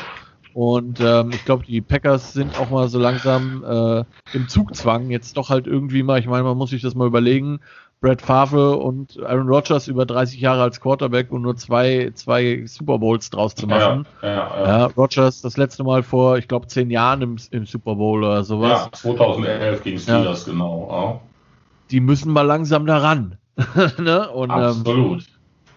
und 0.57 0.99
ähm, 1.01 1.29
ich 1.33 1.45
glaube, 1.45 1.65
die 1.65 1.81
Packers 1.81 2.33
sind 2.33 2.59
auch 2.59 2.71
mal 2.71 2.87
so 2.87 2.97
langsam 2.97 3.63
äh, 3.63 4.03
im 4.33 4.47
Zugzwang. 4.47 5.11
Jetzt 5.11 5.37
doch 5.37 5.51
halt 5.51 5.67
irgendwie 5.67 6.01
mal, 6.01 6.19
ich 6.19 6.25
meine, 6.25 6.45
man 6.45 6.57
muss 6.57 6.71
sich 6.71 6.81
das 6.81 6.95
mal 6.95 7.05
überlegen. 7.05 7.59
Brad 8.01 8.23
Favre 8.23 8.77
und 8.77 9.23
Aaron 9.23 9.49
Rodgers 9.49 9.87
über 9.87 10.07
30 10.07 10.41
Jahre 10.41 10.63
als 10.63 10.81
Quarterback 10.81 11.31
und 11.31 11.43
nur 11.43 11.57
zwei, 11.57 12.09
zwei 12.15 12.63
Super 12.65 12.97
Bowls 12.97 13.29
draus 13.29 13.53
zu 13.53 13.67
machen. 13.67 14.07
Ja, 14.23 14.27
ja, 14.27 14.35
ja. 14.35 14.65
ja 14.65 14.85
Rodgers 14.97 15.41
das 15.41 15.57
letzte 15.57 15.83
Mal 15.83 16.01
vor, 16.01 16.39
ich 16.39 16.47
glaube, 16.47 16.65
zehn 16.65 16.89
Jahren 16.89 17.21
im, 17.21 17.35
im, 17.51 17.67
Super 17.67 17.93
Bowl 17.93 18.23
oder 18.23 18.43
sowas. 18.43 18.85
Ja, 18.85 18.91
2011 18.93 19.83
gegen 19.83 19.99
Steelers, 19.99 20.45
genau. 20.45 21.21
Die 21.91 21.99
müssen 21.99 22.33
mal 22.33 22.41
langsam 22.41 22.87
daran. 22.87 23.37
ne? 23.99 24.27
und, 24.31 24.49
ähm, 24.49 24.55
Absolut. 24.55 25.19
Ähm, 25.19 25.27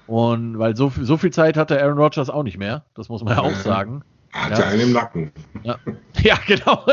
und 0.06 0.58
weil 0.58 0.74
so, 0.74 0.90
so 1.02 1.18
viel 1.18 1.32
Zeit 1.32 1.58
hatte 1.58 1.78
Aaron 1.82 1.98
Rodgers 1.98 2.30
auch 2.30 2.44
nicht 2.44 2.56
mehr, 2.56 2.86
das 2.94 3.10
muss 3.10 3.22
man 3.22 3.36
ja 3.36 3.42
auch 3.42 3.52
sagen. 3.56 4.04
Hat 4.32 4.58
ja 4.58 4.66
einen 4.66 4.80
im 4.80 4.92
Nacken. 4.92 5.32
Ja, 5.64 5.78
ja 6.22 6.38
genau. 6.46 6.84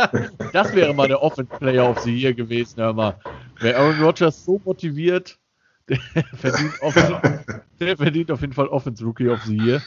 das 0.52 0.74
wäre 0.74 0.94
mal 0.94 1.08
der 1.08 1.22
Offense 1.22 1.56
Player 1.58 1.88
of 1.88 1.98
the 2.00 2.14
Year 2.16 2.32
gewesen. 2.32 2.80
Hör 2.80 2.92
mal. 2.92 3.16
Wer 3.60 3.78
Aaron 3.78 4.00
Rodgers 4.00 4.44
so 4.44 4.60
motiviert, 4.64 5.38
der 5.88 5.98
verdient, 6.36 6.72
der 7.80 7.96
verdient 7.96 8.30
auf 8.30 8.40
jeden 8.40 8.52
Fall 8.52 8.68
Offense 8.68 9.04
Rookie 9.04 9.28
of 9.28 9.42
the 9.42 9.56
Year. 9.56 9.82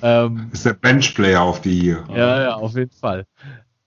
Ähm, 0.00 0.48
ist 0.52 0.64
der 0.64 0.74
Bench 0.74 1.14
Player 1.14 1.46
of 1.46 1.60
the 1.64 1.70
Year. 1.70 2.04
Ja, 2.08 2.42
ja, 2.42 2.54
auf 2.54 2.74
jeden 2.74 2.92
Fall. 2.92 3.26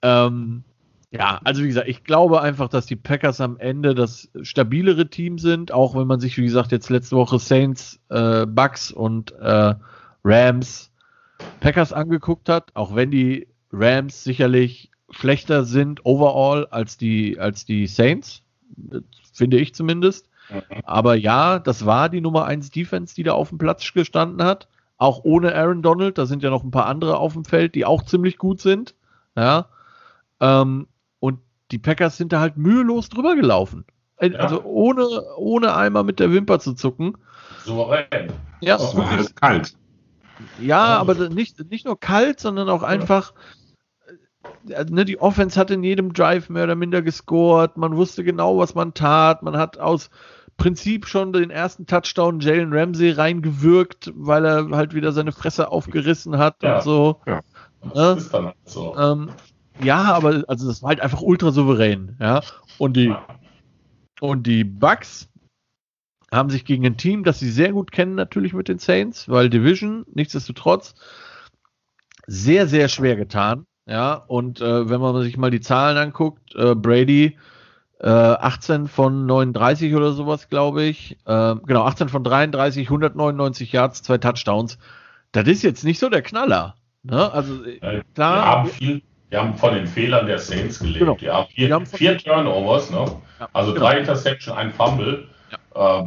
Ähm, 0.01 0.63
ja, 1.09 1.39
also 1.43 1.63
wie 1.63 1.67
gesagt, 1.67 1.87
ich 1.87 2.03
glaube 2.03 2.41
einfach, 2.41 2.69
dass 2.69 2.85
die 2.85 2.95
Packers 2.95 3.41
am 3.41 3.57
Ende 3.57 3.95
das 3.95 4.29
stabilere 4.43 5.09
Team 5.09 5.39
sind, 5.39 5.71
auch 5.71 5.95
wenn 5.95 6.07
man 6.07 6.19
sich, 6.19 6.37
wie 6.37 6.43
gesagt, 6.43 6.71
jetzt 6.71 6.89
letzte 6.89 7.15
Woche 7.15 7.39
Saints, 7.39 7.99
äh, 8.09 8.45
Bucks 8.45 8.91
und 8.91 9.31
äh, 9.33 9.73
Rams 10.23 10.90
Packers 11.59 11.93
angeguckt 11.93 12.49
hat, 12.49 12.71
auch 12.75 12.95
wenn 12.95 13.11
die 13.11 13.47
Rams 13.71 14.23
sicherlich 14.23 14.91
schlechter 15.09 15.65
sind 15.65 16.05
overall 16.05 16.67
als 16.67 16.97
die, 16.97 17.39
als 17.39 17.65
die 17.65 17.87
Saints, 17.87 18.41
finde 19.33 19.57
ich 19.57 19.75
zumindest. 19.75 20.27
Mhm. 20.49 20.61
Aber 20.83 21.15
ja, 21.15 21.59
das 21.59 21.85
war 21.85 22.09
die 22.09 22.21
Nummer 22.21 22.45
1 22.45 22.71
Defense, 22.71 23.15
die 23.15 23.23
da 23.23 23.33
auf 23.33 23.49
dem 23.49 23.57
Platz 23.57 23.93
gestanden 23.93 24.45
hat. 24.45 24.67
Auch 24.97 25.21
ohne 25.23 25.55
Aaron 25.55 25.81
Donald, 25.81 26.17
da 26.17 26.25
sind 26.25 26.43
ja 26.43 26.49
noch 26.49 26.63
ein 26.63 26.71
paar 26.71 26.85
andere 26.85 27.17
auf 27.17 27.33
dem 27.33 27.45
Feld, 27.45 27.75
die 27.75 27.85
auch 27.85 28.03
ziemlich 28.03 28.37
gut 28.37 28.61
sind. 28.61 28.95
Ja. 29.35 29.67
Ähm, 30.39 30.87
und 31.19 31.39
die 31.71 31.79
Packers 31.79 32.17
sind 32.17 32.33
da 32.33 32.39
halt 32.39 32.57
mühelos 32.57 33.09
drüber 33.09 33.35
gelaufen. 33.35 33.85
Ja. 34.21 34.29
Also 34.39 34.63
ohne, 34.63 35.05
ohne 35.37 35.75
einmal 35.75 36.03
mit 36.03 36.19
der 36.19 36.31
Wimper 36.31 36.59
zu 36.59 36.73
zucken. 36.73 37.17
Souverän. 37.65 38.31
Ja, 38.59 38.75
es 38.75 38.95
war 38.95 39.09
alles 39.09 39.33
kalt. 39.33 39.75
Ja, 40.59 40.97
aber 40.97 41.29
nicht, 41.29 41.69
nicht 41.69 41.85
nur 41.85 41.99
kalt, 41.99 42.39
sondern 42.39 42.69
auch 42.69 42.83
einfach. 42.83 43.33
Äh, 44.67 44.85
ne, 44.89 45.05
die 45.05 45.19
Offense 45.19 45.59
hat 45.59 45.71
in 45.71 45.83
jedem 45.83 46.13
Drive 46.13 46.49
mehr 46.49 46.63
oder 46.63 46.75
minder 46.75 47.01
gescored. 47.01 47.77
Man 47.77 47.95
wusste 47.95 48.23
genau, 48.23 48.57
was 48.57 48.75
man 48.75 48.93
tat. 48.93 49.43
Man 49.43 49.57
hat 49.57 49.77
aus 49.77 50.09
Prinzip 50.57 51.07
schon 51.07 51.33
den 51.33 51.49
ersten 51.49 51.87
Touchdown 51.87 52.39
Jalen 52.39 52.73
Ramsey 52.73 53.11
reingewirkt, 53.11 54.11
weil 54.15 54.45
er 54.45 54.69
halt 54.71 54.93
wieder 54.93 55.11
seine 55.11 55.31
Fresse 55.31 55.71
aufgerissen 55.71 56.37
hat 56.37 56.61
ja, 56.61 56.75
und 56.75 56.83
so. 56.83 57.21
Ja, 57.25 57.41
ne? 57.95 58.15
ist 58.17 58.33
dann 58.33 58.45
halt 58.45 58.55
so. 58.65 58.95
Ähm, 58.97 59.29
ja, 59.81 60.03
aber 60.13 60.43
also 60.47 60.67
das 60.67 60.83
war 60.83 60.89
halt 60.89 61.01
einfach 61.01 61.21
ultra 61.21 61.51
souverän, 61.51 62.15
ja. 62.19 62.41
Und 62.77 62.95
die 62.95 63.13
und 64.19 64.45
die 64.45 64.63
Bugs 64.63 65.30
haben 66.31 66.49
sich 66.49 66.65
gegen 66.65 66.85
ein 66.85 66.97
Team, 66.97 67.23
das 67.23 67.39
sie 67.39 67.51
sehr 67.51 67.73
gut 67.73 67.91
kennen, 67.91 68.15
natürlich 68.15 68.53
mit 68.53 68.67
den 68.67 68.79
Saints, 68.79 69.27
weil 69.27 69.49
Division, 69.49 70.05
nichtsdestotrotz, 70.13 70.95
sehr, 72.27 72.67
sehr 72.67 72.87
schwer 72.87 73.15
getan. 73.15 73.65
Ja, 73.85 74.13
und 74.13 74.61
äh, 74.61 74.89
wenn 74.89 75.01
man 75.01 75.21
sich 75.21 75.37
mal 75.37 75.51
die 75.51 75.59
Zahlen 75.59 75.97
anguckt, 75.97 76.55
äh, 76.55 76.75
Brady 76.75 77.37
äh, 77.99 78.07
18 78.07 78.87
von 78.87 79.25
39 79.25 79.93
oder 79.95 80.13
sowas, 80.13 80.49
glaube 80.49 80.83
ich. 80.83 81.17
Äh, 81.25 81.55
genau, 81.65 81.83
18 81.83 82.09
von 82.09 82.23
33, 82.23 82.87
199 82.87 83.71
Yards, 83.71 84.01
zwei 84.01 84.17
Touchdowns. 84.17 84.77
Das 85.31 85.47
ist 85.47 85.63
jetzt 85.63 85.83
nicht 85.83 85.99
so 85.99 86.09
der 86.09 86.21
Knaller. 86.21 86.75
Ne? 87.03 87.31
Also 87.31 87.63
äh, 87.65 88.01
klar. 88.15 88.35
Wir 88.35 88.45
haben, 88.45 88.69
viel, 88.69 89.01
wir 89.29 89.39
haben 89.39 89.55
von 89.55 89.73
den 89.73 89.87
Fehlern 89.87 90.27
der 90.27 90.39
Saints 90.39 90.79
gelebt. 90.79 90.99
Genau. 90.99 91.15
Die 91.15 91.29
haben 91.29 91.47
vier, 91.49 91.73
haben 91.73 91.85
vier 91.85 92.17
Turnovers, 92.17 92.91
ne? 92.91 93.05
Ja, 93.39 93.49
also 93.53 93.73
genau. 93.73 93.85
drei 93.85 93.99
Interception, 93.99 94.55
ein 94.55 94.71
Fumble. 94.71 95.27
Äh, 95.75 96.05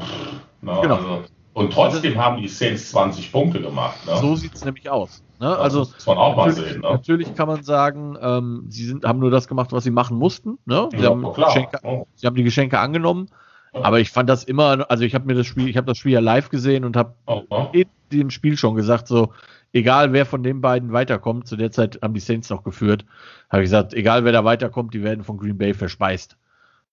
na, 0.62 0.81
genau. 0.81 0.97
Also, 0.97 1.25
und 1.55 1.73
trotzdem 1.73 2.19
haben 2.19 2.43
die 2.43 2.49
Saints 2.49 2.91
20 2.91 3.31
Punkte 3.31 3.61
gemacht. 3.61 3.97
Ne? 4.07 4.17
So 4.17 4.35
sieht 4.35 4.55
es 4.55 4.65
nämlich 4.65 4.91
aus. 4.91 5.23
Ne? 5.39 5.57
Also, 5.57 5.81
das 5.85 5.93
muss 5.93 6.07
man 6.07 6.19
auch 6.19 6.37
mal 6.37 6.51
sehen. 6.51 6.81
Ne? 6.81 6.91
Natürlich 6.91 7.35
kann 7.35 7.47
man 7.47 7.62
sagen, 7.62 8.19
ähm, 8.21 8.67
sie 8.69 8.85
sind, 8.85 9.05
haben 9.05 9.21
nur 9.21 9.31
das 9.31 9.47
gemacht, 9.47 9.71
was 9.71 9.85
sie 9.85 9.93
machen 9.93 10.19
mussten. 10.19 10.59
Ne? 10.67 10.89
Sie, 10.91 10.99
ja, 10.99 11.11
haben 11.11 11.33
Geschenke, 11.33 11.79
oh. 11.85 12.07
sie, 12.17 12.27
haben 12.27 12.35
die 12.35 12.43
Geschenke 12.43 12.79
angenommen. 12.79 13.29
Aber 13.73 13.99
ich 13.99 14.11
fand 14.11 14.29
das 14.29 14.45
immer, 14.45 14.89
also 14.89 15.03
ich 15.03 15.17
habe 15.17 15.27
mir 15.27 15.35
das 15.35 15.47
Spiel, 15.47 15.69
ich 15.69 15.77
habe 15.77 15.87
das 15.87 15.99
Spiel 15.99 16.12
ja 16.12 16.21
live 16.21 16.49
gesehen 16.49 16.85
und 16.85 16.97
habe 16.97 17.15
oh, 17.27 17.43
oh. 17.51 17.67
in 17.73 17.87
dem 18.12 18.31
Spiel 18.31 18.57
schon 18.57 18.77
gesagt, 18.77 19.09
so, 19.09 19.33
egal 19.73 20.12
wer 20.12 20.27
von 20.27 20.45
den 20.45 20.61
beiden 20.61 20.93
weiterkommt, 20.93 21.49
zu 21.49 21.57
der 21.57 21.73
Zeit 21.73 21.99
haben 22.01 22.15
die 22.15 22.21
Saints 22.21 22.51
noch 22.51 22.62
geführt, 22.62 23.05
habe 23.51 23.62
ich 23.62 23.67
gesagt, 23.67 23.93
egal 23.93 24.25
wer 24.25 24.33
da 24.33 24.45
weiterkommt, 24.45 24.95
die 24.95 25.03
werden 25.03 25.25
von 25.25 25.39
Green 25.39 25.59
Bay 25.59 25.75
verspeist. 25.75 26.37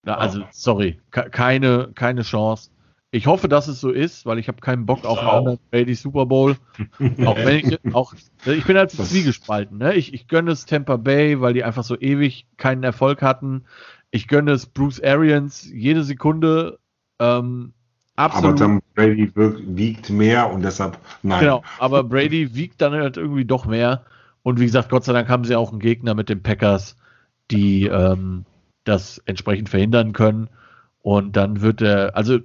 Na, 0.03 0.17
also, 0.17 0.43
sorry, 0.51 0.99
keine, 1.11 1.91
keine 1.93 2.23
Chance. 2.23 2.71
Ich 3.13 3.27
hoffe, 3.27 3.49
dass 3.49 3.67
es 3.67 3.81
so 3.81 3.91
ist, 3.91 4.25
weil 4.25 4.39
ich 4.39 4.47
habe 4.47 4.61
keinen 4.61 4.85
Bock 4.85 5.03
auf 5.03 5.19
einen 5.19 5.27
anderen 5.27 5.59
Brady 5.69 5.95
Super 5.95 6.25
Bowl. 6.25 6.55
auch 7.25 7.35
wenn 7.35 7.57
ich, 7.57 7.93
auch, 7.93 8.13
ich 8.45 8.63
bin 8.63 8.77
halt 8.77 8.91
zwiegespalten. 8.91 9.77
Ne? 9.77 9.95
Ich, 9.95 10.13
ich 10.13 10.29
gönne 10.29 10.51
es 10.51 10.65
Tampa 10.65 10.95
Bay, 10.95 11.41
weil 11.41 11.53
die 11.53 11.65
einfach 11.65 11.83
so 11.83 11.99
ewig 11.99 12.47
keinen 12.55 12.83
Erfolg 12.83 13.21
hatten. 13.21 13.65
Ich 14.11 14.29
gönne 14.29 14.51
es 14.51 14.65
Bruce 14.65 15.03
Arians 15.03 15.69
jede 15.69 16.03
Sekunde. 16.03 16.79
Ähm, 17.19 17.73
absolut. 18.15 18.45
Aber 18.45 18.55
dann 18.55 18.81
Brady 18.95 19.29
wiegt 19.35 20.09
mehr 20.09 20.49
und 20.49 20.63
deshalb 20.63 20.97
nein. 21.21 21.41
Genau, 21.41 21.63
aber 21.79 22.05
Brady 22.05 22.55
wiegt 22.55 22.81
dann 22.81 22.93
halt 22.93 23.17
irgendwie 23.17 23.45
doch 23.45 23.65
mehr. 23.65 24.05
Und 24.41 24.59
wie 24.59 24.65
gesagt, 24.65 24.89
Gott 24.89 25.03
sei 25.03 25.11
Dank 25.11 25.27
haben 25.27 25.43
sie 25.43 25.55
auch 25.55 25.71
einen 25.71 25.79
Gegner 25.79 26.13
mit 26.13 26.29
den 26.29 26.41
Packers, 26.41 26.95
die 27.51 27.87
ähm, 27.87 28.45
das 28.83 29.19
entsprechend 29.25 29.69
verhindern 29.69 30.13
können. 30.13 30.49
Und 31.01 31.35
dann 31.35 31.61
wird 31.61 31.81
er, 31.81 32.15
also 32.15 32.35
äh, 32.35 32.41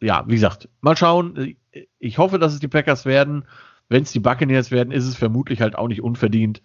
ja, 0.00 0.24
wie 0.26 0.34
gesagt, 0.34 0.68
mal 0.80 0.96
schauen. 0.96 1.56
Ich 1.98 2.18
hoffe, 2.18 2.38
dass 2.38 2.54
es 2.54 2.60
die 2.60 2.68
Packers 2.68 3.04
werden. 3.04 3.44
Wenn 3.88 4.02
es 4.02 4.12
die 4.12 4.20
Buccaneers 4.20 4.70
werden, 4.70 4.92
ist 4.92 5.06
es 5.06 5.16
vermutlich 5.16 5.60
halt 5.60 5.76
auch 5.76 5.88
nicht 5.88 6.02
unverdient. 6.02 6.62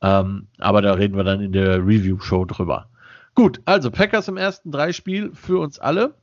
Ähm, 0.00 0.48
aber 0.58 0.82
da 0.82 0.94
reden 0.94 1.16
wir 1.16 1.24
dann 1.24 1.40
in 1.40 1.52
der 1.52 1.78
Review-Show 1.78 2.44
drüber. 2.44 2.88
Gut, 3.34 3.60
also 3.64 3.90
Packers 3.90 4.28
im 4.28 4.36
ersten 4.36 4.70
drei 4.70 4.92
Spiel 4.92 5.32
für 5.34 5.58
uns 5.60 5.78
alle. 5.78 6.14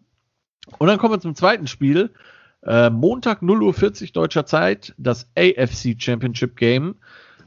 Und 0.78 0.88
dann 0.88 1.00
kommen 1.00 1.14
wir 1.14 1.20
zum 1.20 1.36
zweiten 1.36 1.68
Spiel. 1.68 2.12
Äh, 2.64 2.90
Montag 2.90 3.42
0.40 3.42 4.02
Uhr 4.02 4.08
deutscher 4.14 4.46
Zeit, 4.46 4.94
das 4.98 5.32
AFC 5.36 5.96
Championship 5.98 6.58
Game, 6.58 6.96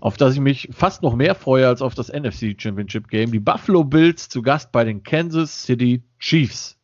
auf 0.02 0.16
das 0.16 0.34
ich 0.34 0.40
mich 0.40 0.68
fast 0.72 1.04
noch 1.04 1.14
mehr 1.14 1.36
freue 1.36 1.68
als 1.68 1.80
auf 1.80 1.94
das 1.94 2.12
NFC 2.12 2.60
Championship 2.60 3.06
Game. 3.06 3.30
Die 3.30 3.38
Buffalo 3.38 3.84
Bills 3.84 4.28
zu 4.28 4.42
Gast 4.42 4.72
bei 4.72 4.82
den 4.82 5.04
Kansas 5.04 5.62
City 5.62 6.02
Chiefs. 6.18 6.76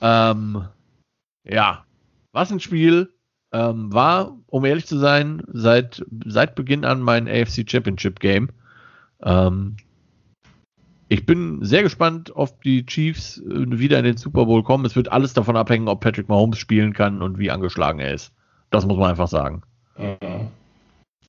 Ähm, 0.00 0.64
ja, 1.44 1.84
was 2.32 2.50
ein 2.50 2.58
Spiel. 2.58 3.14
Ähm, 3.52 3.92
war, 3.94 4.36
um 4.48 4.64
ehrlich 4.64 4.86
zu 4.86 4.98
sein, 4.98 5.42
seit, 5.46 6.04
seit 6.26 6.56
Beginn 6.56 6.84
an 6.84 7.00
mein 7.00 7.28
AFC 7.28 7.64
Championship 7.70 8.18
Game. 8.18 8.48
Ähm, 9.22 9.76
ich 11.06 11.24
bin 11.24 11.64
sehr 11.64 11.84
gespannt, 11.84 12.32
ob 12.34 12.60
die 12.62 12.84
Chiefs 12.84 13.38
äh, 13.38 13.78
wieder 13.78 13.96
in 14.00 14.04
den 14.04 14.16
Super 14.16 14.44
Bowl 14.46 14.64
kommen. 14.64 14.84
Es 14.84 14.96
wird 14.96 15.12
alles 15.12 15.34
davon 15.34 15.56
abhängen, 15.56 15.86
ob 15.86 16.00
Patrick 16.00 16.28
Mahomes 16.28 16.58
spielen 16.58 16.94
kann 16.94 17.22
und 17.22 17.38
wie 17.38 17.52
angeschlagen 17.52 18.00
er 18.00 18.12
ist. 18.12 18.32
Das 18.70 18.86
muss 18.86 18.98
man 18.98 19.10
einfach 19.10 19.28
sagen. 19.28 19.62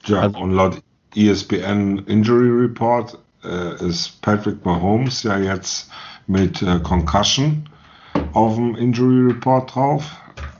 Ja, 0.05 0.21
also, 0.21 0.39
und 0.39 0.51
laut 0.51 0.81
ESPN 1.15 1.99
Injury 2.07 2.49
Report 2.49 3.17
äh, 3.43 3.85
ist 3.85 4.21
Patrick 4.21 4.63
Mahomes 4.65 5.23
ja 5.23 5.37
jetzt 5.37 5.89
mit 6.27 6.61
äh, 6.61 6.79
Concussion 6.79 7.67
auf 8.33 8.55
dem 8.55 8.75
Injury 8.75 9.31
Report 9.31 9.73
drauf. 9.73 10.17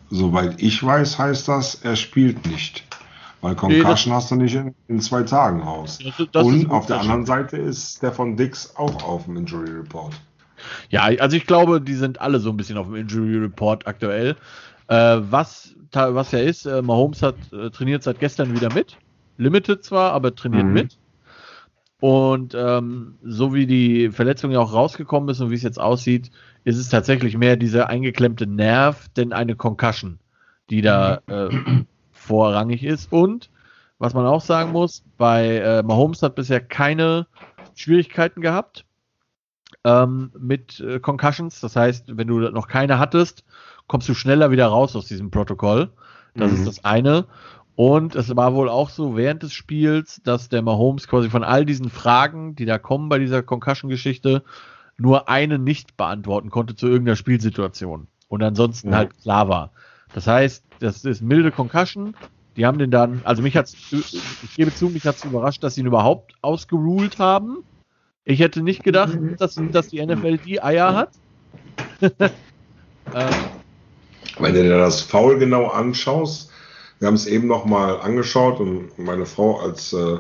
Soweit 0.10 0.62
ich 0.62 0.84
weiß, 0.84 1.20
heißt 1.20 1.48
das, 1.48 1.76
er 1.76 1.96
spielt 1.96 2.46
nicht. 2.48 2.84
Weil 3.42 3.56
Concussion 3.56 4.12
nee, 4.12 4.16
hast 4.18 4.32
du 4.32 4.36
nicht 4.36 4.56
in, 4.56 4.76
in, 4.88 5.00
zwei 5.00 5.24
Tagen 5.24 5.62
raus. 5.62 6.00
Das, 6.04 6.28
das 6.32 6.46
Und 6.46 6.72
auf 6.72 6.88
der 6.88 7.00
anderen 7.00 7.26
Seite 7.26 7.58
ist 7.58 8.04
von 8.14 8.36
Dix 8.36 8.76
auch 8.76 9.04
auf 9.04 9.26
dem 9.26 9.38
Injury 9.38 9.72
Report. 9.72 10.14
Ja, 10.90 11.04
also 11.04 11.38
ich 11.38 11.46
glaube, 11.46 11.80
die 11.80 11.94
sind 11.94 12.20
alle 12.20 12.40
so 12.40 12.50
ein 12.50 12.58
bisschen 12.58 12.78
auf 12.78 12.88
dem 12.88 12.96
Injury 12.96 13.38
Report 13.38 13.88
aktuell. 13.88 14.36
Äh, 14.88 14.96
was, 14.96 15.74
was 15.92 16.32
ja 16.32 16.40
ist, 16.40 16.66
äh, 16.66 16.82
Mahomes 16.82 17.22
hat 17.22 17.36
äh, 17.54 17.70
trainiert 17.70 18.04
seit 18.04 18.20
gestern 18.20 18.54
wieder 18.54 18.74
mit. 18.74 18.98
Limited 19.40 19.84
zwar, 19.84 20.12
aber 20.14 20.36
trainiert 20.36 20.66
mhm. 20.66 20.74
mit. 20.74 20.98
Und 22.02 22.56
ähm, 22.58 23.16
so 23.24 23.54
wie 23.54 23.66
die 23.66 24.10
Verletzung 24.12 24.52
ja 24.52 24.60
auch 24.60 24.74
rausgekommen 24.74 25.30
ist 25.30 25.42
und 25.42 25.50
wie 25.50 25.56
es 25.56 25.64
jetzt 25.64 25.80
aussieht, 25.80 26.32
ist 26.64 26.78
es 26.78 26.90
tatsächlich 26.90 27.36
mehr 27.38 27.58
dieser 27.58 27.90
eingeklemmte 27.90 28.48
Nerv, 28.48 29.10
denn 29.18 29.34
eine 29.34 29.56
Concussion, 29.56 30.20
die 30.70 30.82
da 30.82 31.22
mhm. 31.28 31.34
äh, 31.34 31.86
vorrangig 32.12 32.84
ist. 32.84 33.12
Und 33.12 33.50
was 33.98 34.14
man 34.14 34.26
auch 34.26 34.42
sagen 34.42 34.72
muss, 34.72 35.04
bei 35.18 35.58
äh, 35.58 35.84
Mahomes 35.84 36.22
hat 36.22 36.36
bisher 36.36 36.62
keine 36.62 37.28
Schwierigkeiten 37.76 38.40
gehabt 38.40 38.86
ähm, 39.84 40.32
mit 40.38 40.80
äh, 40.80 41.00
Concussions. 41.00 41.60
Das 41.60 41.76
heißt, 41.76 42.18
wenn 42.18 42.28
du 42.28 42.40
noch 42.40 42.68
keine 42.68 43.00
hattest, 43.00 43.44
kommst 43.88 44.08
du 44.08 44.14
schneller 44.14 44.52
wieder 44.52 44.68
raus 44.68 44.96
aus 44.96 45.06
diesem 45.06 45.32
Protokoll. 45.32 45.92
Das 46.36 46.52
mhm. 46.52 46.58
ist 46.58 46.68
das 46.68 46.86
eine. 46.86 47.26
Und 47.80 48.16
es 48.16 48.36
war 48.36 48.56
wohl 48.56 48.68
auch 48.68 48.90
so 48.90 49.16
während 49.16 49.42
des 49.42 49.54
Spiels, 49.54 50.20
dass 50.26 50.50
der 50.50 50.62
Mahomes 50.62 51.08
quasi 51.08 51.30
von 51.30 51.46
all 51.46 51.66
diesen 51.66 51.90
Fragen, 51.90 52.54
die 52.54 52.66
da 52.66 52.78
kommen 52.78 53.08
bei 53.08 53.20
dieser 53.20 53.42
Concussion-Geschichte, 53.42 54.44
nur 54.98 55.30
eine 55.30 55.60
nicht 55.60 55.96
beantworten 55.96 56.50
konnte 56.50 56.76
zu 56.76 56.88
irgendeiner 56.88 57.16
Spielsituation. 57.16 58.08
Und 58.28 58.44
ansonsten 58.44 58.90
mhm. 58.90 58.96
halt 58.96 59.22
klar 59.22 59.48
war. 59.48 59.72
Das 60.14 60.28
heißt, 60.28 60.66
das 60.82 61.06
ist 61.06 61.22
milde 61.22 61.52
Concussion. 61.52 62.18
Die 62.58 62.66
haben 62.66 62.80
den 62.80 62.92
dann, 62.92 63.22
also 63.24 63.42
mich 63.42 63.56
hat's, 63.56 63.78
ich 63.94 64.56
gebe 64.58 64.76
zu, 64.76 64.90
mich 64.90 65.06
hat's 65.06 65.24
überrascht, 65.24 65.64
dass 65.64 65.76
sie 65.76 65.80
ihn 65.80 65.88
überhaupt 65.88 66.34
ausgeruled 66.42 67.18
haben. 67.18 67.64
Ich 68.26 68.42
hätte 68.42 68.62
nicht 68.62 68.84
gedacht, 68.84 69.18
dass, 69.38 69.58
dass 69.72 69.88
die 69.88 70.06
NFL 70.06 70.40
die 70.40 70.62
Eier 70.62 70.96
hat. 70.96 71.12
ähm, 72.02 73.30
Wenn 74.38 74.54
du 74.54 74.64
dir 74.64 74.80
das 74.80 75.00
Foul 75.00 75.40
genau 75.40 75.68
anschaust, 75.68 76.49
wir 77.00 77.08
haben 77.08 77.16
es 77.16 77.28
eben 77.28 77.48
nochmal 77.48 78.02
angeschaut 78.02 78.60
und 78.60 78.98
meine 78.98 79.26
Frau 79.26 79.60
als 79.60 79.94
äh, 79.94 80.18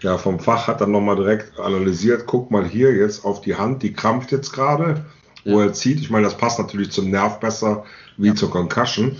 ja 0.00 0.18
vom 0.18 0.40
Fach 0.40 0.66
hat 0.66 0.80
dann 0.80 0.90
nochmal 0.90 1.16
direkt 1.16 1.60
analysiert, 1.60 2.24
guck 2.26 2.50
mal 2.50 2.64
hier 2.64 2.94
jetzt 2.94 3.24
auf 3.24 3.42
die 3.42 3.54
Hand, 3.54 3.82
die 3.82 3.92
krampft 3.92 4.32
jetzt 4.32 4.52
gerade, 4.52 5.04
wo 5.44 5.60
er 5.60 5.72
zieht. 5.72 6.00
Ich 6.00 6.10
meine, 6.10 6.24
das 6.24 6.36
passt 6.36 6.58
natürlich 6.58 6.90
zum 6.90 7.10
Nerv 7.10 7.38
besser 7.40 7.84
wie 8.16 8.28
ja. 8.28 8.34
zur 8.34 8.50
Concussion. 8.50 9.16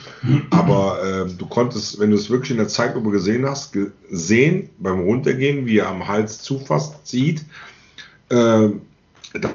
Aber 0.51 1.03
äh, 1.03 1.31
du 1.31 1.47
konntest, 1.47 1.99
wenn 1.99 2.11
du 2.11 2.17
es 2.17 2.31
wirklich 2.31 2.53
in 2.53 2.59
der 2.59 2.69
Zeitlupe 2.69 3.11
gesehen 3.11 3.47
hast, 3.47 3.73
gesehen 3.73 4.71
beim 4.79 5.01
Runtergehen, 5.01 5.67
wie 5.67 5.79
er 5.79 5.89
am 5.89 6.07
Hals 6.07 6.43
zufasst, 6.43 7.07
zieht, 7.07 7.45
äh, 8.29 8.69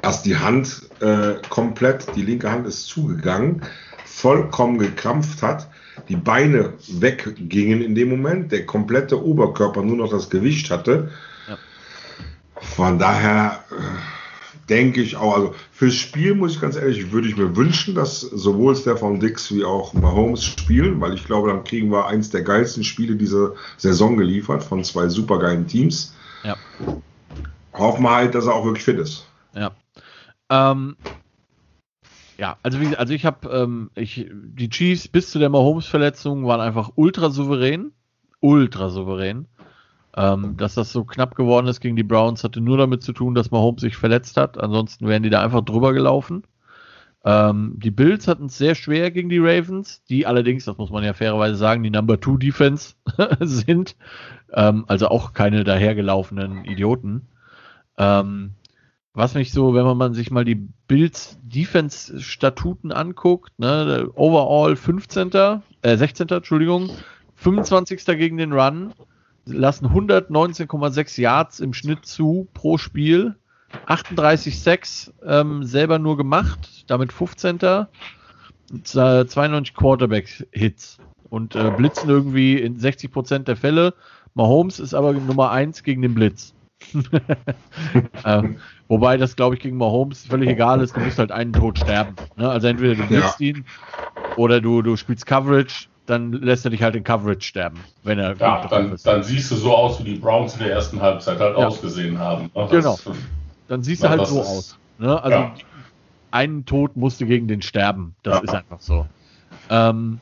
dass 0.02 0.22
die 0.22 0.36
Hand 0.36 0.82
äh, 1.00 1.34
komplett, 1.48 2.14
die 2.16 2.22
linke 2.22 2.50
Hand 2.50 2.66
ist 2.66 2.86
zugegangen, 2.86 3.62
vollkommen 4.04 4.78
gekrampft 4.78 5.42
hat, 5.42 5.68
die 6.08 6.16
Beine 6.16 6.74
weggingen 6.88 7.82
in 7.82 7.94
dem 7.94 8.08
Moment, 8.08 8.52
der 8.52 8.66
komplette 8.66 9.22
Oberkörper 9.22 9.82
nur 9.82 9.96
noch 9.96 10.10
das 10.10 10.30
Gewicht 10.30 10.70
hatte. 10.70 11.10
Ja. 11.48 11.58
Von 12.60 12.98
daher 12.98 13.64
äh, 13.70 13.74
denke 14.68 15.00
ich 15.00 15.16
auch, 15.16 15.34
also 15.34 15.54
fürs 15.72 15.94
Spiel 15.94 16.34
muss 16.34 16.54
ich 16.54 16.60
ganz 16.60 16.76
ehrlich, 16.76 17.12
würde 17.12 17.28
ich 17.28 17.36
mir 17.36 17.56
wünschen, 17.56 17.94
dass 17.94 18.20
sowohl 18.20 18.76
Stefan 18.76 19.20
Dix 19.20 19.52
wie 19.52 19.64
auch 19.64 19.94
Mahomes 19.94 20.44
spielen, 20.44 21.00
weil 21.00 21.14
ich 21.14 21.24
glaube, 21.24 21.48
dann 21.48 21.64
kriegen 21.64 21.90
wir 21.90 22.06
eins 22.06 22.30
der 22.30 22.42
geilsten 22.42 22.84
Spiele 22.84 23.16
dieser 23.16 23.52
Saison 23.76 24.16
geliefert 24.16 24.62
von 24.62 24.84
zwei 24.84 25.08
supergeilen 25.08 25.66
Teams. 25.66 26.14
Ja. 26.44 26.56
Hoffen 27.72 28.02
wir 28.02 28.14
halt, 28.14 28.34
dass 28.34 28.46
er 28.46 28.54
auch 28.54 28.64
wirklich 28.64 28.84
fit 28.84 28.98
ist. 28.98 29.26
Ja. 29.54 29.72
Ähm, 30.50 30.96
ja, 32.38 32.56
also 32.62 32.80
wie, 32.80 32.96
also 32.96 33.12
ich 33.12 33.24
habe 33.24 33.48
ähm, 33.50 33.90
ich 33.94 34.26
die 34.30 34.70
Chiefs 34.70 35.08
bis 35.08 35.30
zu 35.30 35.38
der 35.38 35.48
Mahomes-Verletzung 35.48 36.46
waren 36.46 36.60
einfach 36.60 36.92
ultra 36.94 37.30
souverän, 37.30 37.92
ultra 38.40 38.90
souverän. 38.90 39.46
Ähm, 40.16 40.56
dass 40.56 40.74
das 40.74 40.90
so 40.90 41.04
knapp 41.04 41.34
geworden 41.34 41.66
ist 41.66 41.80
gegen 41.80 41.94
die 41.94 42.02
Browns, 42.02 42.42
hatte 42.42 42.60
nur 42.60 42.78
damit 42.78 43.02
zu 43.02 43.12
tun, 43.12 43.34
dass 43.34 43.50
Mahomes 43.50 43.82
sich 43.82 43.96
verletzt 43.96 44.36
hat. 44.36 44.58
Ansonsten 44.58 45.06
wären 45.06 45.22
die 45.22 45.30
da 45.30 45.42
einfach 45.42 45.64
drüber 45.64 45.92
gelaufen. 45.92 46.44
Ähm, 47.24 47.74
die 47.76 47.90
Bills 47.90 48.26
hatten 48.26 48.46
es 48.46 48.56
sehr 48.56 48.74
schwer 48.74 49.10
gegen 49.10 49.28
die 49.28 49.38
Ravens, 49.38 50.02
die 50.04 50.26
allerdings, 50.26 50.64
das 50.64 50.78
muss 50.78 50.90
man 50.90 51.04
ja 51.04 51.12
fairerweise 51.12 51.56
sagen, 51.56 51.82
die 51.82 51.90
Number 51.90 52.18
Two 52.20 52.36
Defense 52.36 52.94
sind. 53.40 53.96
Ähm, 54.52 54.84
also 54.88 55.08
auch 55.08 55.34
keine 55.34 55.62
dahergelaufenen 55.62 56.64
Idioten. 56.64 57.28
Ähm, 57.98 58.54
was 59.18 59.34
mich 59.34 59.52
so, 59.52 59.74
wenn 59.74 59.84
man 59.96 60.14
sich 60.14 60.30
mal 60.30 60.44
die 60.44 60.54
Bills 60.54 61.38
Defense 61.42 62.20
Statuten 62.20 62.92
anguckt, 62.92 63.50
ne, 63.58 64.08
overall 64.14 64.76
15. 64.76 65.32
Äh, 65.82 65.96
16. 65.96 66.28
Entschuldigung, 66.28 66.88
25. 67.34 68.04
gegen 68.06 68.36
den 68.36 68.52
Run, 68.52 68.94
lassen 69.44 69.88
119,6 69.88 71.20
Yards 71.20 71.58
im 71.58 71.74
Schnitt 71.74 72.06
zu 72.06 72.46
pro 72.54 72.78
Spiel. 72.78 73.34
38 73.86 74.60
Sacks 74.60 75.12
ähm, 75.26 75.64
selber 75.64 75.98
nur 75.98 76.16
gemacht, 76.16 76.84
damit 76.86 77.12
15. 77.12 77.58
92 78.84 79.74
Quarterback-Hits 79.74 80.98
und 81.28 81.56
äh, 81.56 81.72
blitzen 81.76 82.08
irgendwie 82.08 82.56
in 82.60 82.78
60% 82.78 83.40
der 83.40 83.56
Fälle. 83.56 83.94
Mahomes 84.34 84.78
ist 84.78 84.94
aber 84.94 85.12
Nummer 85.12 85.50
1 85.50 85.82
gegen 85.82 86.02
den 86.02 86.14
Blitz. 86.14 86.54
ähm, 88.24 88.56
wobei 88.88 89.16
das, 89.16 89.36
glaube 89.36 89.56
ich, 89.56 89.60
gegen 89.60 89.76
Mahomes 89.76 90.26
völlig 90.26 90.48
egal 90.48 90.80
ist. 90.80 90.96
Du 90.96 91.00
musst 91.00 91.18
halt 91.18 91.32
einen 91.32 91.52
Tod 91.52 91.78
sterben. 91.78 92.14
Ne? 92.36 92.48
Also 92.48 92.68
entweder 92.68 92.94
du 92.94 93.06
blitzt 93.06 93.40
ja. 93.40 93.46
ihn 93.48 93.64
oder 94.36 94.60
du, 94.60 94.82
du 94.82 94.96
spielst 94.96 95.26
Coverage 95.26 95.88
dann 96.08 96.32
lässt 96.32 96.64
er 96.64 96.70
dich 96.70 96.82
halt 96.82 96.96
in 96.96 97.04
Coverage 97.04 97.46
sterben, 97.46 97.80
wenn 98.02 98.18
er 98.18 98.34
ja, 98.36 98.66
dann, 98.66 98.92
ist. 98.92 99.06
dann 99.06 99.22
siehst 99.22 99.50
du 99.50 99.56
so 99.56 99.74
aus, 99.76 100.00
wie 100.00 100.04
die 100.04 100.18
Browns 100.18 100.54
in 100.54 100.60
der 100.60 100.72
ersten 100.72 101.00
Halbzeit 101.00 101.38
halt 101.38 101.56
ja. 101.56 101.66
ausgesehen 101.66 102.18
haben. 102.18 102.50
Ne? 102.54 102.68
genau. 102.70 102.98
Dann 103.68 103.82
siehst 103.82 104.02
du 104.02 104.08
halt 104.08 104.26
so 104.26 104.40
aus. 104.40 104.78
Ne? 104.98 105.22
Also 105.22 105.36
ja. 105.36 105.54
einen 106.30 106.64
Tod 106.64 106.96
musste 106.96 107.26
gegen 107.26 107.46
den 107.46 107.60
sterben. 107.60 108.14
Das 108.22 108.42
ist 108.42 108.54
einfach 108.54 108.80
so. 108.80 109.06
Ähm, 109.68 110.20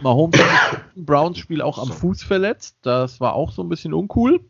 Mahomes 0.00 0.40
hat 0.40 0.80
im 0.94 1.04
Browns-Spiel 1.06 1.62
auch 1.62 1.78
am 1.78 1.92
Fuß 1.92 2.22
verletzt. 2.22 2.76
Das 2.82 3.20
war 3.20 3.34
auch 3.34 3.52
so 3.52 3.62
ein 3.62 3.68
bisschen 3.68 3.94
uncool. 3.94 4.40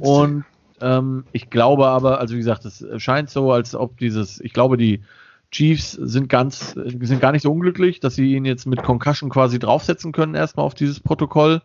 Und 0.00 0.44
ähm, 0.80 1.24
ich 1.32 1.50
glaube 1.50 1.86
aber, 1.86 2.20
also 2.20 2.34
wie 2.34 2.38
gesagt, 2.38 2.64
es 2.64 2.84
scheint 2.98 3.30
so, 3.30 3.52
als 3.52 3.74
ob 3.74 3.98
dieses, 3.98 4.40
ich 4.40 4.52
glaube, 4.52 4.76
die 4.76 5.02
Chiefs 5.50 5.92
sind 5.92 6.28
ganz, 6.28 6.74
sind 6.74 7.20
gar 7.20 7.32
nicht 7.32 7.42
so 7.42 7.52
unglücklich, 7.52 8.00
dass 8.00 8.14
sie 8.14 8.34
ihn 8.34 8.44
jetzt 8.44 8.66
mit 8.66 8.82
Concussion 8.82 9.30
quasi 9.30 9.58
draufsetzen 9.58 10.12
können, 10.12 10.34
erstmal 10.34 10.64
auf 10.66 10.74
dieses 10.74 10.98
Protokoll, 10.98 11.62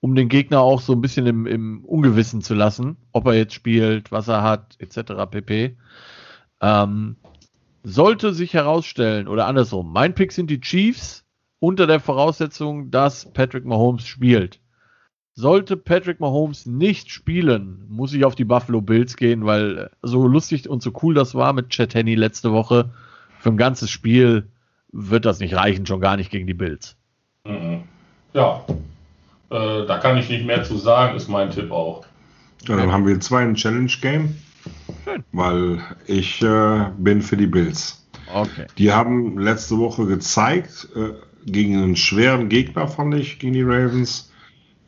um 0.00 0.14
den 0.14 0.28
Gegner 0.28 0.60
auch 0.60 0.80
so 0.80 0.92
ein 0.92 1.00
bisschen 1.00 1.26
im, 1.26 1.46
im 1.46 1.84
Ungewissen 1.84 2.42
zu 2.42 2.54
lassen, 2.54 2.96
ob 3.12 3.26
er 3.26 3.34
jetzt 3.34 3.54
spielt, 3.54 4.12
was 4.12 4.28
er 4.28 4.42
hat, 4.42 4.76
etc. 4.78 5.12
pp. 5.30 5.76
Ähm, 6.60 7.16
sollte 7.82 8.34
sich 8.34 8.52
herausstellen, 8.52 9.26
oder 9.26 9.46
andersrum, 9.46 9.90
mein 9.90 10.14
Pick 10.14 10.32
sind 10.32 10.50
die 10.50 10.60
Chiefs 10.60 11.24
unter 11.60 11.86
der 11.86 12.00
Voraussetzung, 12.00 12.90
dass 12.90 13.30
Patrick 13.32 13.64
Mahomes 13.64 14.06
spielt. 14.06 14.58
Sollte 15.34 15.76
Patrick 15.76 16.18
Mahomes 16.18 16.66
nicht 16.66 17.10
spielen, 17.10 17.84
muss 17.88 18.12
ich 18.12 18.24
auf 18.24 18.34
die 18.34 18.44
Buffalo 18.44 18.80
Bills 18.80 19.16
gehen, 19.16 19.46
weil 19.46 19.90
so 20.02 20.26
lustig 20.26 20.68
und 20.68 20.82
so 20.82 20.92
cool 21.02 21.14
das 21.14 21.34
war 21.34 21.52
mit 21.52 21.70
Chet 21.70 21.94
Henney 21.94 22.16
letzte 22.16 22.52
Woche, 22.52 22.90
für 23.38 23.50
ein 23.50 23.56
ganzes 23.56 23.90
Spiel 23.90 24.48
wird 24.92 25.24
das 25.24 25.38
nicht 25.38 25.54
reichen, 25.54 25.86
schon 25.86 26.00
gar 26.00 26.16
nicht 26.16 26.30
gegen 26.30 26.46
die 26.46 26.54
Bills. 26.54 26.96
Mhm. 27.46 27.84
Ja, 28.34 28.64
äh, 29.50 29.86
da 29.86 29.98
kann 29.98 30.16
ich 30.18 30.28
nicht 30.28 30.44
mehr 30.44 30.62
zu 30.64 30.76
sagen, 30.76 31.16
ist 31.16 31.28
mein 31.28 31.50
Tipp 31.50 31.70
auch. 31.70 32.04
Ja, 32.66 32.76
dann 32.76 32.92
haben 32.92 33.06
wir 33.06 33.18
zwei 33.20 33.42
ein 33.42 33.54
Challenge-Game, 33.54 34.36
weil 35.32 35.80
ich 36.06 36.42
äh, 36.42 36.90
bin 36.98 37.22
für 37.22 37.36
die 37.36 37.46
Bills. 37.46 38.06
Okay. 38.32 38.66
Die 38.78 38.92
haben 38.92 39.38
letzte 39.38 39.78
Woche 39.78 40.06
gezeigt, 40.06 40.88
äh, 40.94 41.12
gegen 41.46 41.76
einen 41.76 41.96
schweren 41.96 42.48
Gegner, 42.48 42.88
fand 42.88 43.14
ich, 43.14 43.38
gegen 43.38 43.54
die 43.54 43.62
Ravens, 43.62 44.30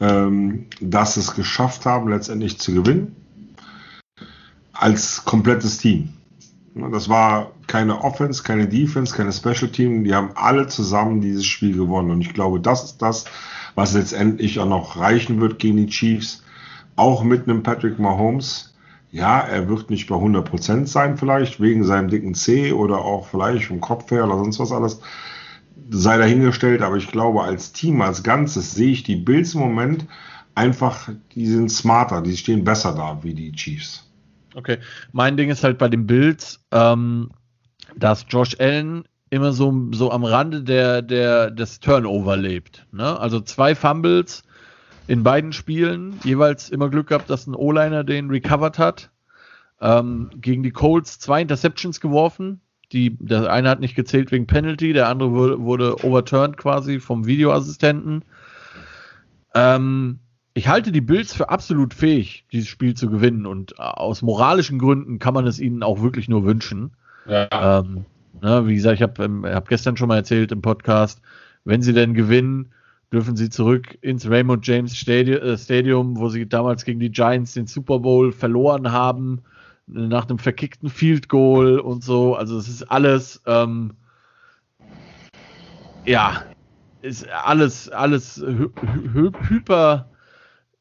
ähm, 0.01 0.67
dass 0.81 1.17
es 1.17 1.35
geschafft 1.35 1.87
haben, 1.87 2.09
letztendlich 2.09 2.59
zu 2.59 2.75
gewinnen. 2.75 3.17
Als 4.73 5.25
komplettes 5.25 5.79
Team. 5.79 6.15
Das 6.75 7.09
war 7.09 7.53
keine 7.67 8.03
Offense, 8.03 8.43
keine 8.43 8.67
Defense, 8.67 9.15
keine 9.15 9.33
Special 9.33 9.71
Team. 9.71 10.05
Die 10.05 10.15
haben 10.15 10.31
alle 10.35 10.67
zusammen 10.69 11.21
dieses 11.21 11.45
Spiel 11.45 11.77
gewonnen. 11.77 12.11
Und 12.11 12.21
ich 12.23 12.33
glaube, 12.33 12.61
das 12.61 12.85
ist 12.85 13.03
das, 13.03 13.27
was 13.75 13.93
letztendlich 13.93 14.59
auch 14.59 14.69
noch 14.69 14.97
reichen 14.97 15.41
wird 15.41 15.59
gegen 15.59 15.77
die 15.77 15.87
Chiefs. 15.87 16.43
Auch 16.97 17.23
mit 17.23 17.49
einem 17.49 17.63
Patrick 17.63 17.99
Mahomes. 17.99 18.75
Ja, 19.11 19.41
er 19.41 19.69
wird 19.69 19.91
nicht 19.91 20.09
bei 20.09 20.17
100% 20.17 20.87
sein 20.87 21.19
vielleicht, 21.19 21.61
wegen 21.61 21.85
seinem 21.85 22.09
dicken 22.09 22.35
C 22.35 22.73
oder 22.73 22.99
auch 22.99 23.27
vielleicht 23.27 23.67
vom 23.67 23.83
Kopf 23.83 24.11
her 24.11 24.25
oder 24.25 24.39
sonst 24.39 24.59
was 24.59 24.73
alles. 24.73 25.01
Sei 25.91 26.17
dahingestellt, 26.17 26.83
aber 26.83 26.97
ich 26.97 27.09
glaube, 27.09 27.43
als 27.43 27.73
Team, 27.73 28.01
als 28.01 28.23
Ganzes 28.23 28.75
sehe 28.75 28.93
ich 28.93 29.03
die 29.03 29.17
Bills 29.17 29.55
im 29.55 29.61
Moment 29.61 30.07
einfach, 30.55 31.09
die 31.35 31.47
sind 31.47 31.71
smarter, 31.71 32.23
die 32.23 32.37
stehen 32.37 32.65
besser 32.65 32.95
da 32.95 33.23
wie 33.23 33.35
die 33.35 33.53
Chiefs. 33.53 34.09
Okay, 34.55 34.79
mein 35.13 35.37
Ding 35.37 35.51
ist 35.51 35.65
halt 35.65 35.79
bei 35.79 35.89
den 35.89 36.07
Bills, 36.07 36.61
ähm, 36.73 37.31
dass 37.97 38.27
Josh 38.29 38.57
Allen 38.59 39.05
immer 39.31 39.53
so, 39.53 39.89
so 39.93 40.11
am 40.11 40.25
Rande 40.25 40.63
der, 40.63 41.01
der, 41.01 41.51
des 41.51 41.81
Turnover 41.81 42.37
lebt. 42.37 42.87
Ne? 42.93 43.19
Also 43.19 43.41
zwei 43.41 43.75
Fumbles 43.75 44.43
in 45.07 45.23
beiden 45.23 45.53
Spielen, 45.53 46.21
jeweils 46.23 46.69
immer 46.69 46.91
Glück 46.91 47.09
gehabt, 47.09 47.31
dass 47.31 47.47
ein 47.47 47.55
O-Liner 47.55 48.05
den 48.05 48.31
recovered 48.31 48.79
hat. 48.79 49.11
Ähm, 49.81 50.31
gegen 50.37 50.63
die 50.63 50.71
Colts 50.71 51.19
zwei 51.19 51.43
Interceptions 51.43 52.01
geworfen. 52.01 52.61
Die, 52.93 53.17
der 53.19 53.51
eine 53.51 53.71
hat 53.71 53.81
nicht 53.81 53.95
gezählt 53.95 54.31
wegen 54.33 54.47
Penalty, 54.47 54.93
der 54.93 55.09
andere 55.09 55.33
wurde, 55.33 55.61
wurde 55.61 56.05
overturned 56.05 56.57
quasi 56.57 57.01
vom 57.01 57.27
Videoassistenten. 57.27 58.25
Ähm, 59.55 60.19
ich 60.55 60.69
halte 60.69 60.93
die 60.93 61.01
Bills 61.01 61.33
für 61.33 61.49
absolut 61.49 61.95
fähig, 61.95 62.45
dieses 62.53 62.69
Spiel 62.69 62.95
zu 62.95 63.09
gewinnen 63.09 63.47
und 63.47 63.73
äh, 63.73 63.83
aus 63.83 64.23
moralischen 64.23 64.79
Gründen 64.79 65.19
kann 65.19 65.35
man 65.35 65.47
es 65.47 65.59
ihnen 65.59 65.83
auch 65.83 66.03
wirklich 66.03 66.29
nur 66.29 66.45
wünschen. 66.45 66.93
Ja. 67.27 67.49
Ähm, 67.81 68.05
ne, 68.43 68.67
wie 68.67 68.75
gesagt, 68.75 68.97
ich 68.97 69.03
habe 69.03 69.25
ähm, 69.25 69.47
hab 69.47 69.69
gestern 69.69 69.97
schon 69.97 70.09
mal 70.09 70.17
erzählt 70.17 70.53
im 70.53 70.61
Podcast, 70.61 71.23
wenn 71.65 71.81
sie 71.81 71.95
denn 71.95 72.13
gewinnen, 72.13 72.73
dürfen 73.13 73.37
sie 73.37 73.51
zurück 73.51 73.99
ins 74.01 74.29
Raymond 74.29 74.67
James 74.67 74.93
äh, 75.07 75.57
Stadium, 75.57 76.19
wo 76.19 76.29
sie 76.29 76.49
damals 76.49 76.85
gegen 76.85 77.01
die 77.01 77.13
Giants 77.13 77.55
den 77.55 77.67
Super 77.67 78.01
Bowl 78.01 78.33
verloren 78.33 78.93
haben, 78.93 79.43
nach 79.87 80.29
einem 80.29 80.39
verkickten 80.39 80.89
Field 80.89 81.29
Goal 81.29 81.79
und 81.79 82.03
so. 82.03 82.35
Also 82.35 82.59
es 82.59 82.69
ist 82.69 82.85
alles, 82.85 83.43
ähm, 83.47 83.95
ja, 86.05 86.45
ist 87.03 87.29
alles, 87.29 87.89
alles 87.89 88.37
hy 88.37 88.69
hy 89.15 89.31
hyper 89.49 90.09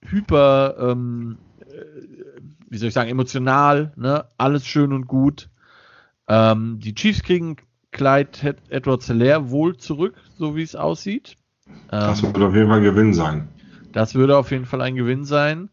hyper, 0.08 0.76
ähm, 0.80 1.38
äh, 1.60 2.42
wie 2.70 2.78
soll 2.78 2.88
ich 2.88 2.94
sagen, 2.94 3.10
emotional, 3.10 3.92
ne? 3.96 4.26
alles 4.38 4.66
schön 4.66 4.94
und 4.94 5.08
gut. 5.08 5.50
Ähm, 6.28 6.80
die 6.80 6.96
Chiefs 6.96 7.24
kriegen 7.24 7.58
Clyde 7.92 8.56
Edwards 8.70 9.08
Hilaire 9.08 9.50
wohl 9.50 9.76
zurück, 9.78 10.16
so 10.38 10.56
wie 10.56 10.64
es 10.64 10.76
aussieht. 10.76 11.36
das 11.90 12.24
ähm, 12.24 12.34
würde 12.34 12.48
auf 12.48 12.56
jeden 12.56 12.68
Fall 12.68 12.78
ein 12.78 12.84
Gewinn 12.84 13.14
sein. 13.14 13.48
Das 13.92 14.16
würde 14.16 14.38
auf 14.38 14.52
jeden 14.52 14.66
Fall 14.66 14.82
ein 14.82 14.96
Gewinn 14.96 15.26
sein. 15.26 15.70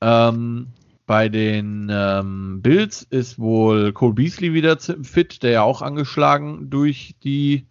Ähm, 0.00 0.68
bei 1.10 1.28
den 1.28 1.88
ähm, 1.90 2.62
Bills 2.62 3.02
ist 3.02 3.40
wohl 3.40 3.92
Cole 3.92 4.12
Beasley 4.12 4.54
wieder 4.54 4.78
fit, 4.78 5.42
der 5.42 5.50
ja 5.50 5.62
auch 5.62 5.82
angeschlagen 5.82 6.70
durch 6.70 7.16
die 7.24 7.66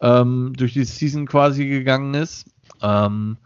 ähm, 0.00 0.54
durch 0.56 0.72
die 0.72 0.82
Season 0.82 1.28
quasi 1.28 1.68
gegangen 1.68 2.14
ist. 2.14 2.48
Ähm, 2.82 3.36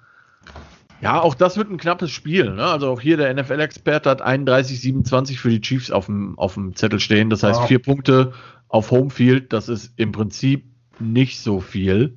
ja, 1.02 1.20
auch 1.20 1.34
das 1.34 1.58
wird 1.58 1.70
ein 1.70 1.76
knappes 1.76 2.10
Spiel. 2.10 2.54
Ne? 2.54 2.64
Also 2.64 2.88
auch 2.88 3.02
hier 3.02 3.18
der 3.18 3.34
NFL-Experte 3.34 4.08
hat 4.08 4.26
31-27 4.26 5.36
für 5.36 5.50
die 5.50 5.60
Chiefs 5.60 5.90
auf 5.90 6.06
dem, 6.06 6.38
auf 6.38 6.54
dem 6.54 6.74
Zettel 6.74 6.98
stehen. 6.98 7.28
Das 7.28 7.42
heißt, 7.42 7.60
wow. 7.60 7.68
vier 7.68 7.80
Punkte 7.80 8.32
auf 8.68 8.90
Homefield, 8.90 9.52
das 9.52 9.68
ist 9.68 9.92
im 9.96 10.10
Prinzip 10.10 10.64
nicht 11.00 11.42
so 11.42 11.60
viel. 11.60 12.16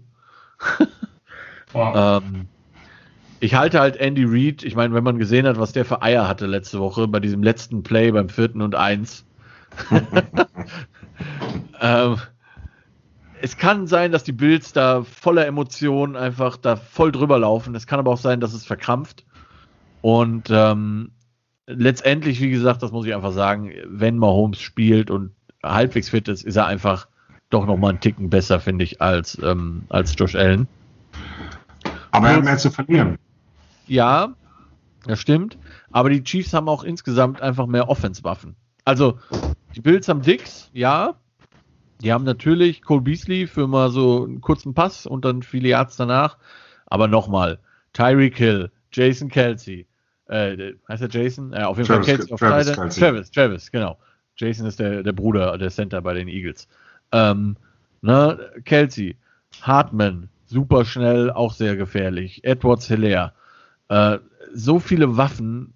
wow. 1.73 2.21
ähm, 2.23 2.47
ich 3.41 3.55
halte 3.55 3.79
halt 3.79 3.97
Andy 3.97 4.23
Reid, 4.23 4.63
ich 4.63 4.75
meine, 4.75 4.93
wenn 4.93 5.03
man 5.03 5.17
gesehen 5.17 5.47
hat, 5.47 5.59
was 5.59 5.73
der 5.73 5.83
für 5.83 6.03
Eier 6.03 6.27
hatte 6.27 6.45
letzte 6.45 6.79
Woche 6.79 7.07
bei 7.07 7.19
diesem 7.19 7.41
letzten 7.41 7.81
Play 7.81 8.11
beim 8.11 8.29
vierten 8.29 8.61
und 8.61 8.75
eins. 8.75 9.25
ähm, 11.81 12.17
es 13.41 13.57
kann 13.57 13.87
sein, 13.87 14.11
dass 14.11 14.23
die 14.23 14.31
Bills 14.31 14.73
da 14.73 15.03
voller 15.03 15.47
Emotionen 15.47 16.15
einfach 16.15 16.55
da 16.55 16.75
voll 16.75 17.11
drüber 17.11 17.39
laufen. 17.39 17.73
Es 17.73 17.87
kann 17.87 17.97
aber 17.97 18.11
auch 18.11 18.19
sein, 18.19 18.41
dass 18.41 18.53
es 18.53 18.63
verkrampft. 18.63 19.25
Und 20.01 20.49
ähm, 20.51 21.09
letztendlich, 21.65 22.41
wie 22.41 22.51
gesagt, 22.51 22.83
das 22.83 22.91
muss 22.91 23.07
ich 23.07 23.15
einfach 23.15 23.33
sagen, 23.33 23.71
wenn 23.87 24.19
Mahomes 24.19 24.61
spielt 24.61 25.09
und 25.09 25.31
halbwegs 25.63 26.09
fit 26.09 26.27
ist, 26.27 26.43
ist 26.43 26.57
er 26.57 26.67
einfach 26.67 27.07
doch 27.49 27.65
noch 27.65 27.77
mal 27.77 27.89
einen 27.89 28.01
Ticken 28.01 28.29
besser, 28.29 28.59
finde 28.59 28.83
ich, 28.83 29.01
als, 29.01 29.35
ähm, 29.41 29.85
als 29.89 30.13
Josh 30.15 30.35
Allen. 30.35 30.67
Aber 32.11 32.29
er 32.29 32.35
hat 32.35 32.43
mehr 32.43 32.57
zu 32.59 32.69
verlieren. 32.69 33.17
Ja, 33.91 34.35
das 35.05 35.19
stimmt. 35.19 35.57
Aber 35.91 36.09
die 36.09 36.23
Chiefs 36.23 36.53
haben 36.53 36.69
auch 36.69 36.85
insgesamt 36.85 37.41
einfach 37.41 37.67
mehr 37.67 37.89
Offense-Waffen. 37.89 38.55
Also, 38.85 39.19
die 39.75 39.81
Bills 39.81 40.07
haben 40.07 40.21
Dicks, 40.21 40.69
ja, 40.71 41.15
die 42.01 42.13
haben 42.13 42.23
natürlich 42.23 42.83
Cole 42.83 43.01
Beasley 43.01 43.47
für 43.47 43.67
mal 43.67 43.91
so 43.91 44.23
einen 44.23 44.39
kurzen 44.39 44.73
Pass 44.73 45.05
und 45.05 45.25
dann 45.25 45.43
viele 45.43 45.67
Yards 45.67 45.97
danach. 45.97 46.37
Aber 46.85 47.09
nochmal, 47.09 47.59
Tyreek 47.91 48.37
Hill, 48.37 48.71
Jason 48.93 49.27
Kelsey, 49.27 49.85
äh, 50.27 50.71
heißt 50.87 51.01
er 51.01 51.09
Jason? 51.09 51.51
Äh, 51.51 51.63
auf 51.63 51.75
jeden 51.75 51.87
Travis, 51.87 52.05
Fall 52.05 52.15
Kelsey 52.15 52.33
auf 52.33 52.39
Travis, 52.39 52.71
Travis, 52.71 52.95
Travis, 52.95 53.31
Travis, 53.31 53.71
genau. 53.71 53.97
Jason 54.37 54.67
ist 54.67 54.79
der, 54.79 55.03
der 55.03 55.11
Bruder, 55.11 55.57
der 55.57 55.69
Center 55.69 56.01
bei 56.01 56.13
den 56.13 56.29
Eagles. 56.29 56.69
Ähm, 57.11 57.57
ne, 58.01 58.39
Kelsey, 58.63 59.17
Hartman, 59.61 60.29
super 60.45 60.85
schnell, 60.85 61.29
auch 61.29 61.51
sehr 61.51 61.75
gefährlich. 61.75 62.45
Edwards 62.45 62.87
Hilaire. 62.87 63.33
Äh, 63.91 64.19
so 64.53 64.79
viele 64.79 65.17
Waffen. 65.17 65.73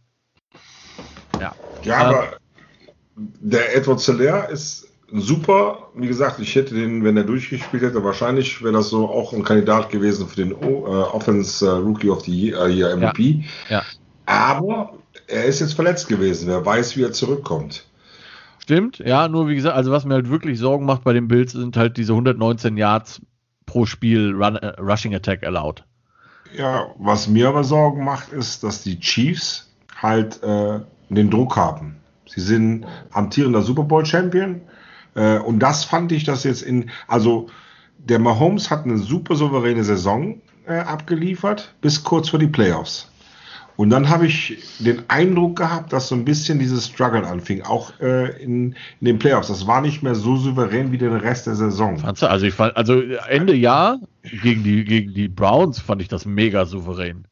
Ja. 1.39 1.53
Ja, 1.83 2.01
ähm, 2.01 2.07
aber 2.07 2.27
der 3.15 3.75
Edwards 3.75 4.05
Hilaire 4.05 4.49
ist 4.49 4.87
super. 5.11 5.89
Wie 5.95 6.07
gesagt, 6.07 6.39
ich 6.39 6.55
hätte 6.55 6.75
den, 6.75 7.03
wenn 7.03 7.17
er 7.17 7.25
durchgespielt 7.25 7.83
hätte, 7.83 8.03
wahrscheinlich 8.05 8.63
wäre 8.63 8.71
das 8.71 8.89
so 8.89 9.09
auch 9.09 9.33
ein 9.33 9.43
Kandidat 9.43 9.89
gewesen 9.89 10.27
für 10.27 10.37
den 10.37 10.53
o, 10.53 10.85
äh, 10.87 11.03
Offense 11.13 11.65
äh, 11.65 11.71
Rookie 11.71 12.09
of 12.09 12.21
the 12.21 12.31
Year, 12.31 12.65
äh, 12.65 12.95
MVP. 12.95 13.43
Ja. 13.69 13.79
ja. 13.79 13.83
Aber 14.27 14.93
er 15.27 15.43
ist 15.43 15.59
jetzt 15.59 15.73
verletzt 15.73 16.07
gewesen. 16.07 16.47
Wer 16.47 16.65
weiß, 16.65 16.95
wie 16.95 17.03
er 17.03 17.11
zurückkommt. 17.11 17.85
Stimmt, 18.59 18.99
ja, 18.99 19.27
nur 19.27 19.49
wie 19.49 19.55
gesagt, 19.55 19.75
also 19.75 19.91
was 19.91 20.05
mir 20.05 20.15
halt 20.15 20.29
wirklich 20.29 20.57
Sorgen 20.57 20.85
macht 20.85 21.03
bei 21.03 21.13
den 21.13 21.27
Bills 21.27 21.51
sind 21.51 21.75
halt 21.75 21.97
diese 21.97 22.13
119 22.13 22.77
Yards 22.77 23.21
pro 23.65 23.85
Spiel 23.85 24.33
Run, 24.33 24.55
äh, 24.55 24.67
Rushing 24.79 25.13
Attack 25.13 25.43
erlaubt. 25.43 25.83
Ja, 26.57 26.87
was 26.97 27.27
mir 27.27 27.49
aber 27.49 27.63
Sorgen 27.63 28.03
macht, 28.03 28.31
ist, 28.31 28.63
dass 28.63 28.83
die 28.83 28.99
Chiefs 28.99 29.69
halt 30.01 30.41
äh, 30.43 30.79
den 31.09 31.29
Druck 31.29 31.55
haben. 31.55 31.97
Sie 32.27 32.41
sind 32.41 32.85
amtierender 33.11 33.61
Super 33.61 33.83
Bowl 33.83 34.05
Champion. 34.05 34.61
Äh, 35.15 35.39
und 35.39 35.59
das 35.59 35.83
fand 35.83 36.11
ich, 36.11 36.23
dass 36.23 36.43
jetzt 36.43 36.61
in, 36.61 36.89
also 37.07 37.47
der 37.97 38.19
Mahomes 38.19 38.69
hat 38.69 38.85
eine 38.85 38.97
super 38.97 39.35
souveräne 39.35 39.83
Saison 39.83 40.41
äh, 40.67 40.77
abgeliefert, 40.77 41.73
bis 41.81 42.03
kurz 42.03 42.29
vor 42.29 42.39
die 42.39 42.47
Playoffs. 42.47 43.09
Und 43.77 43.89
dann 43.89 44.09
habe 44.09 44.25
ich 44.25 44.57
den 44.79 45.03
Eindruck 45.09 45.57
gehabt, 45.57 45.91
dass 45.91 46.07
so 46.07 46.15
ein 46.15 46.23
bisschen 46.23 46.59
dieses 46.59 46.87
Struggle 46.87 47.25
anfing, 47.27 47.61
auch 47.63 47.91
äh, 47.99 48.41
in, 48.41 48.73
in, 49.01 49.05
den 49.05 49.19
Playoffs. 49.19 49.49
Das 49.49 49.67
war 49.67 49.81
nicht 49.81 50.01
mehr 50.01 50.15
so 50.15 50.37
souverän 50.37 50.91
wie 50.91 50.97
den 50.97 51.15
Rest 51.15 51.47
der 51.47 51.55
Saison. 51.55 52.01
Also 52.03 52.45
ich 52.45 52.53
fand, 52.53 52.75
also 52.77 53.01
Ende 53.29 53.53
Jahr 53.53 53.99
gegen 54.41 54.63
die, 54.63 54.85
gegen 54.85 55.13
die 55.13 55.27
Browns 55.27 55.79
fand 55.79 56.01
ich 56.01 56.07
das 56.07 56.25
mega 56.25 56.65
souverän. 56.65 57.25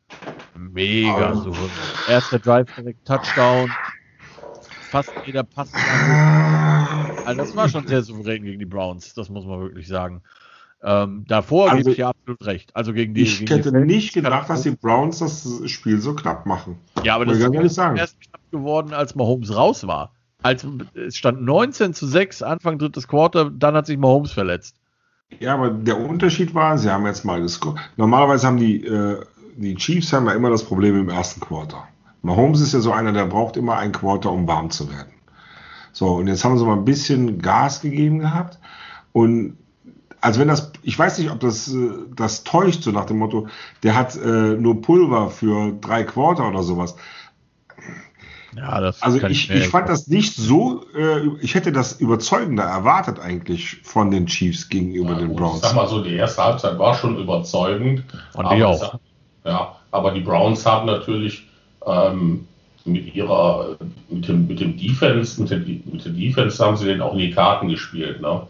Mega 0.56 1.30
also, 1.30 1.44
souverän. 1.44 1.70
Erster 2.10 2.40
Drive 2.40 2.68
direkt 2.76 3.08
Touchdown. 3.08 3.72
Fast 4.92 5.12
jeder 5.26 5.44
Pass. 5.44 5.72
Also 7.26 7.42
das 7.42 7.56
war 7.56 7.70
schon 7.70 7.88
sehr 7.88 8.04
souverän 8.04 8.44
gegen 8.44 8.60
die 8.60 8.66
Browns, 8.66 9.14
das 9.14 9.30
muss 9.30 9.46
man 9.46 9.62
wirklich 9.62 9.88
sagen. 9.88 10.22
Ähm, 10.86 11.24
davor 11.28 11.72
also, 11.72 11.78
gebe 11.78 11.92
ich 11.92 11.98
ja 11.98 12.10
absolut 12.10 12.46
recht. 12.46 12.76
Also 12.76 12.92
gegen 12.92 13.14
die. 13.14 13.22
Ich 13.22 13.40
gegen 13.40 13.56
hätte 13.56 13.72
die 13.72 13.86
nicht 13.86 14.14
gedacht, 14.14 14.50
dass 14.50 14.64
die 14.64 14.72
Browns 14.72 15.20
das 15.20 15.62
Spiel 15.66 16.00
so 16.02 16.14
knapp 16.14 16.46
machen. 16.46 16.78
Ja, 17.04 17.16
aber 17.16 17.26
das 17.26 17.38
ist 17.38 17.78
erst 17.78 18.20
knapp 18.22 18.52
geworden, 18.52 18.94
als 18.94 19.16
Mahomes 19.16 19.56
raus 19.56 19.88
war. 19.88 20.12
Als, 20.42 20.68
es 20.94 21.16
stand 21.16 21.42
19 21.42 21.94
zu 21.94 22.06
6, 22.06 22.44
Anfang 22.44 22.78
drittes 22.78 23.08
Quarter, 23.08 23.50
dann 23.50 23.76
hat 23.76 23.86
sich 23.86 23.98
Mahomes 23.98 24.34
verletzt. 24.34 24.76
Ja, 25.40 25.54
aber 25.54 25.70
der 25.70 25.98
Unterschied 25.98 26.54
war, 26.54 26.78
sie 26.78 26.92
haben 26.92 27.06
jetzt 27.06 27.24
mal 27.24 27.42
gescored. 27.42 27.80
Normalerweise 27.96 28.46
haben 28.46 28.58
die, 28.58 28.86
äh, 28.86 29.22
die 29.56 29.76
Chiefs 29.76 30.12
haben 30.12 30.26
ja 30.26 30.34
immer 30.34 30.50
das 30.50 30.66
Problem 30.66 31.00
im 31.00 31.10
ersten 31.10 31.40
Quarter. 31.40 31.88
Mahomes 32.24 32.60
ist 32.60 32.74
ja 32.74 32.82
so 32.82 32.92
einer, 32.92 33.14
der 33.14 33.26
braucht 33.26 33.56
immer 33.56 33.78
ein 33.78 33.94
Quarter, 33.94 34.32
um 34.32 34.48
warm 34.48 34.70
zu 34.70 34.92
werden. 34.92 35.14
So, 35.94 36.08
und 36.16 36.28
jetzt 36.28 36.44
haben 36.44 36.58
sie 36.58 36.66
mal 36.66 36.78
ein 36.78 36.86
bisschen 36.86 37.42
Gas 37.42 37.82
gegeben 37.82 38.20
gehabt. 38.20 38.60
Und 39.14 39.58
also 40.20 40.40
wenn 40.40 40.48
das, 40.48 40.72
ich 40.84 40.98
weiß 40.98 41.18
nicht, 41.18 41.32
ob 41.32 41.40
das, 41.40 41.74
äh, 41.74 41.90
das 42.16 42.44
täuscht, 42.44 42.84
so 42.84 42.92
nach 42.92 43.06
dem 43.06 43.18
Motto, 43.18 43.48
der 43.82 43.96
hat 43.96 44.16
äh, 44.16 44.56
nur 44.56 44.82
Pulver 44.82 45.30
für 45.30 45.74
drei 45.80 46.04
Quarter 46.04 46.50
oder 46.50 46.64
sowas. 46.64 46.96
Ja, 48.56 48.80
das 48.80 49.02
also 49.02 49.18
ich, 49.18 49.50
ich, 49.50 49.50
ich 49.50 49.68
fand 49.68 49.90
das 49.90 50.08
nicht 50.08 50.36
so, 50.36 50.86
äh, 50.96 51.28
ich 51.42 51.56
hätte 51.56 51.72
das 51.72 51.94
überzeugender 51.94 52.64
erwartet 52.64 53.20
eigentlich 53.20 53.78
von 53.84 54.12
den 54.12 54.28
Chiefs 54.28 54.70
gegenüber 54.70 55.12
ja, 55.12 55.20
den 55.20 55.36
Browns. 55.36 55.58
Ich 55.58 55.62
sag 55.64 55.76
mal 55.76 55.88
so, 55.88 56.04
die 56.04 56.14
erste 56.14 56.44
Halbzeit 56.44 56.78
war 56.78 56.94
schon 56.94 57.18
überzeugend. 57.18 58.04
Und 58.34 58.52
die 58.52 58.64
auch. 58.64 59.00
ja, 59.44 59.76
aber 59.92 60.12
die 60.12 60.22
Browns 60.22 60.66
haben 60.66 60.86
natürlich 60.86 61.48
ähm, 61.86 62.48
mit 62.86 63.16
ihrer, 63.16 63.78
mit 64.10 64.28
dem, 64.28 64.48
mit 64.48 64.60
dem 64.60 64.78
Defense, 64.78 65.42
mit, 65.42 65.50
dem, 65.50 65.84
mit 65.92 66.06
der 66.06 66.12
Defense 66.12 66.64
haben 66.64 66.78
sie 66.78 66.86
den 66.86 67.02
auch 67.02 67.14
in 67.14 67.20
die 67.20 67.32
Karten 67.32 67.70
gespielt. 67.70 68.22
Ne? 68.22 68.42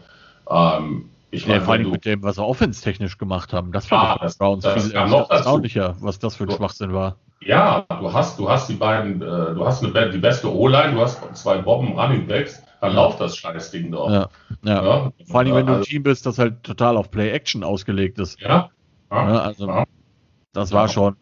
Ähm, 0.50 1.06
ich 1.34 1.46
ja, 1.46 1.60
vor 1.60 1.74
allem 1.74 1.90
mit 1.90 2.04
dem, 2.04 2.22
was 2.22 2.36
sie 2.36 2.44
offenstechnisch 2.44 3.18
gemacht 3.18 3.52
haben. 3.52 3.72
Das 3.72 3.90
war 3.90 4.16
ah, 4.16 4.18
das, 4.22 4.36
Browns 4.36 4.62
das 4.62 4.86
viel 4.86 4.94
erstaunlicher, 4.94 5.96
was 6.00 6.18
das 6.18 6.36
für 6.36 6.44
ein 6.44 6.50
Schwachsinn 6.50 6.92
war. 6.92 7.16
Ja, 7.40 7.84
du 7.88 8.12
hast, 8.12 8.38
du 8.38 8.48
hast 8.48 8.68
die 8.68 8.74
beiden, 8.74 9.20
äh, 9.20 9.54
du 9.54 9.66
hast 9.66 9.84
eine, 9.84 10.10
die 10.10 10.18
beste 10.18 10.52
O-Line, 10.52 10.94
du 10.94 11.00
hast 11.00 11.20
zwei 11.36 11.58
Bomben 11.58 11.98
Running 11.98 12.26
Backs, 12.26 12.62
dann 12.80 12.92
ja. 12.92 12.96
lauft 13.02 13.20
das 13.20 13.36
Scheißding 13.36 13.90
doch. 13.90 14.10
Ja, 14.10 14.28
ja. 14.64 14.84
ja. 14.84 15.12
Vor 15.26 15.40
allem, 15.40 15.54
wenn 15.54 15.66
du 15.66 15.72
ein 15.72 15.78
also, 15.78 15.90
Team 15.90 16.04
bist, 16.04 16.24
das 16.24 16.38
halt 16.38 16.62
total 16.62 16.96
auf 16.96 17.10
Play-Action 17.10 17.64
ausgelegt 17.64 18.18
ist. 18.18 18.40
Ja. 18.40 18.70
ja 19.10 19.38
also, 19.40 19.84
das 20.52 20.72
war 20.72 20.88
schon. 20.88 21.16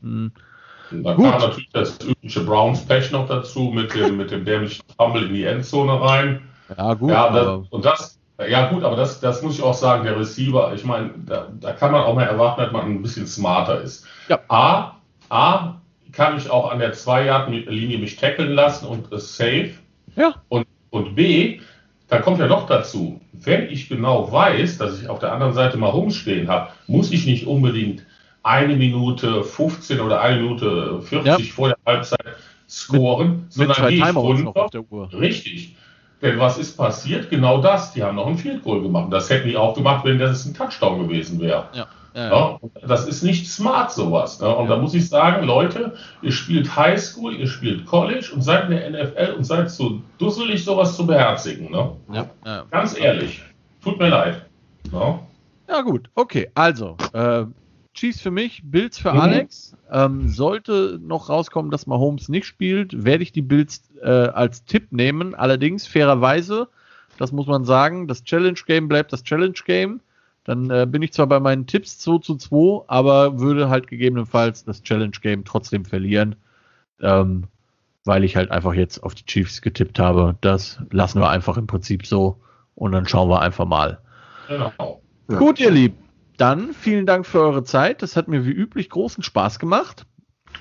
Mh, 0.00 0.30
hm. 0.88 1.02
dann 1.04 1.16
Gut. 1.16 1.30
kam 1.30 1.40
natürlich 1.40 1.70
das 1.72 1.98
übliche 2.04 2.40
Browns-Patch 2.40 3.12
noch 3.12 3.28
dazu 3.28 3.70
mit 3.74 3.94
dem, 3.94 4.16
mit 4.16 4.30
dem 4.30 4.44
dämlichen 4.44 4.82
Fumble 4.96 5.26
in 5.26 5.34
die 5.34 5.44
Endzone 5.44 6.00
rein. 6.00 6.40
Ja, 6.76 6.94
gut. 6.94 7.10
Ja, 7.10 7.30
das, 7.30 7.68
und 7.70 7.84
das, 7.84 8.17
ja, 8.46 8.70
gut, 8.70 8.84
aber 8.84 8.96
das, 8.96 9.20
das 9.20 9.42
muss 9.42 9.56
ich 9.56 9.62
auch 9.62 9.74
sagen, 9.74 10.04
der 10.04 10.18
Receiver, 10.18 10.72
ich 10.74 10.84
meine, 10.84 11.10
da, 11.26 11.48
da 11.60 11.72
kann 11.72 11.90
man 11.90 12.02
auch 12.02 12.14
mal 12.14 12.24
erwarten, 12.24 12.60
dass 12.60 12.72
man 12.72 12.86
ein 12.86 13.02
bisschen 13.02 13.26
smarter 13.26 13.80
ist. 13.80 14.06
Ja. 14.28 14.38
A, 14.48 14.96
A, 15.28 15.80
kann 16.12 16.36
ich 16.36 16.48
auch 16.50 16.70
an 16.70 16.78
der 16.78 16.94
2-Yard-Linie 16.94 17.98
mich 17.98 18.16
tackeln 18.16 18.52
lassen 18.52 18.86
und 18.86 19.12
ist 19.12 19.36
safe. 19.36 19.72
Ja. 20.16 20.34
Und, 20.48 20.66
und 20.90 21.16
B, 21.16 21.60
da 22.08 22.20
kommt 22.20 22.38
ja 22.38 22.46
noch 22.46 22.66
dazu, 22.66 23.20
wenn 23.32 23.70
ich 23.70 23.88
genau 23.88 24.30
weiß, 24.32 24.78
dass 24.78 25.00
ich 25.00 25.08
auf 25.08 25.18
der 25.18 25.32
anderen 25.32 25.52
Seite 25.52 25.76
mal 25.76 25.90
rumstehen 25.90 26.48
habe, 26.48 26.70
muss 26.86 27.12
ich 27.12 27.26
nicht 27.26 27.46
unbedingt 27.46 28.06
eine 28.42 28.76
Minute 28.76 29.44
15 29.44 30.00
oder 30.00 30.20
eine 30.20 30.42
Minute 30.42 31.02
40 31.02 31.26
ja. 31.26 31.38
vor 31.52 31.68
der 31.68 31.78
Halbzeit 31.84 32.36
scoren, 32.68 33.42
mit, 33.42 33.52
sondern 33.52 33.82
mit 33.82 33.90
gehe 33.90 34.10
ich 34.10 34.16
runter. 34.16 34.78
Richtig. 35.12 35.76
Denn 36.20 36.38
was 36.38 36.58
ist 36.58 36.76
passiert? 36.76 37.30
Genau 37.30 37.60
das. 37.60 37.92
Die 37.92 38.02
haben 38.02 38.16
noch 38.16 38.26
ein 38.26 38.38
Field 38.38 38.64
Goal 38.64 38.82
gemacht. 38.82 39.12
Das 39.12 39.30
hätten 39.30 39.48
die 39.48 39.56
auch 39.56 39.74
gemacht, 39.74 40.04
wenn 40.04 40.18
das 40.18 40.44
ein 40.44 40.54
Touchdown 40.54 41.06
gewesen 41.06 41.40
wäre. 41.40 41.68
Ja. 41.72 41.86
Ja, 42.14 42.30
ja. 42.30 42.58
Das 42.86 43.06
ist 43.06 43.22
nicht 43.22 43.48
smart 43.48 43.92
sowas. 43.92 44.40
Ne? 44.40 44.48
Und 44.48 44.68
da 44.68 44.76
muss 44.76 44.94
ich 44.94 45.08
sagen, 45.08 45.46
Leute, 45.46 45.94
ihr 46.22 46.32
spielt 46.32 46.74
Highschool, 46.74 47.34
ihr 47.34 47.46
spielt 47.46 47.86
College 47.86 48.30
und 48.34 48.42
seid 48.42 48.64
in 48.64 48.70
der 48.70 49.04
NFL 49.04 49.34
und 49.36 49.44
seid 49.44 49.70
so 49.70 50.00
dusselig, 50.18 50.64
sowas 50.64 50.96
zu 50.96 51.06
beherzigen. 51.06 51.70
Ne? 51.70 51.92
Ja. 52.12 52.64
Ganz 52.70 52.98
ehrlich, 52.98 53.42
tut 53.84 54.00
mir 54.00 54.08
leid. 54.08 54.42
Ne? 54.90 55.20
Ja 55.68 55.82
gut, 55.82 56.08
okay. 56.14 56.50
Also, 56.54 56.96
äh, 57.12 57.44
Chiefs 57.98 58.20
für 58.20 58.30
mich, 58.30 58.62
Bills 58.64 58.98
für 58.98 59.12
mhm. 59.12 59.20
Alex. 59.20 59.76
Ähm, 59.90 60.28
sollte 60.28 61.00
noch 61.02 61.28
rauskommen, 61.28 61.70
dass 61.70 61.86
Mahomes 61.86 62.28
nicht 62.28 62.46
spielt, 62.46 63.04
werde 63.04 63.24
ich 63.24 63.32
die 63.32 63.42
Bills 63.42 63.82
äh, 64.00 64.08
als 64.08 64.64
Tipp 64.64 64.92
nehmen. 64.92 65.34
Allerdings 65.34 65.86
fairerweise, 65.86 66.68
das 67.18 67.32
muss 67.32 67.46
man 67.46 67.64
sagen, 67.64 68.06
das 68.06 68.22
Challenge 68.22 68.58
Game 68.66 68.86
bleibt 68.86 69.12
das 69.12 69.24
Challenge 69.24 69.58
Game. 69.66 70.00
Dann 70.44 70.70
äh, 70.70 70.86
bin 70.88 71.02
ich 71.02 71.12
zwar 71.12 71.26
bei 71.26 71.40
meinen 71.40 71.66
Tipps 71.66 71.98
2 71.98 72.18
zu 72.18 72.36
2, 72.36 72.84
aber 72.86 73.40
würde 73.40 73.68
halt 73.68 73.88
gegebenenfalls 73.88 74.64
das 74.64 74.82
Challenge 74.82 75.16
Game 75.20 75.44
trotzdem 75.44 75.84
verlieren, 75.84 76.36
ähm, 77.00 77.44
weil 78.04 78.22
ich 78.22 78.36
halt 78.36 78.50
einfach 78.52 78.74
jetzt 78.74 79.02
auf 79.02 79.14
die 79.14 79.26
Chiefs 79.26 79.60
getippt 79.60 79.98
habe. 79.98 80.36
Das 80.40 80.78
lassen 80.90 81.20
wir 81.20 81.28
einfach 81.28 81.56
im 81.56 81.66
Prinzip 81.66 82.06
so 82.06 82.38
und 82.76 82.92
dann 82.92 83.06
schauen 83.06 83.28
wir 83.28 83.42
einfach 83.42 83.66
mal. 83.66 83.98
Genau. 84.46 85.02
Gut, 85.26 85.58
ihr 85.58 85.70
Lieben. 85.70 86.07
Dann 86.38 86.72
vielen 86.72 87.04
Dank 87.04 87.26
für 87.26 87.40
eure 87.40 87.64
Zeit. 87.64 88.00
Das 88.00 88.16
hat 88.16 88.28
mir 88.28 88.46
wie 88.46 88.52
üblich 88.52 88.88
großen 88.88 89.22
Spaß 89.22 89.58
gemacht. 89.58 90.06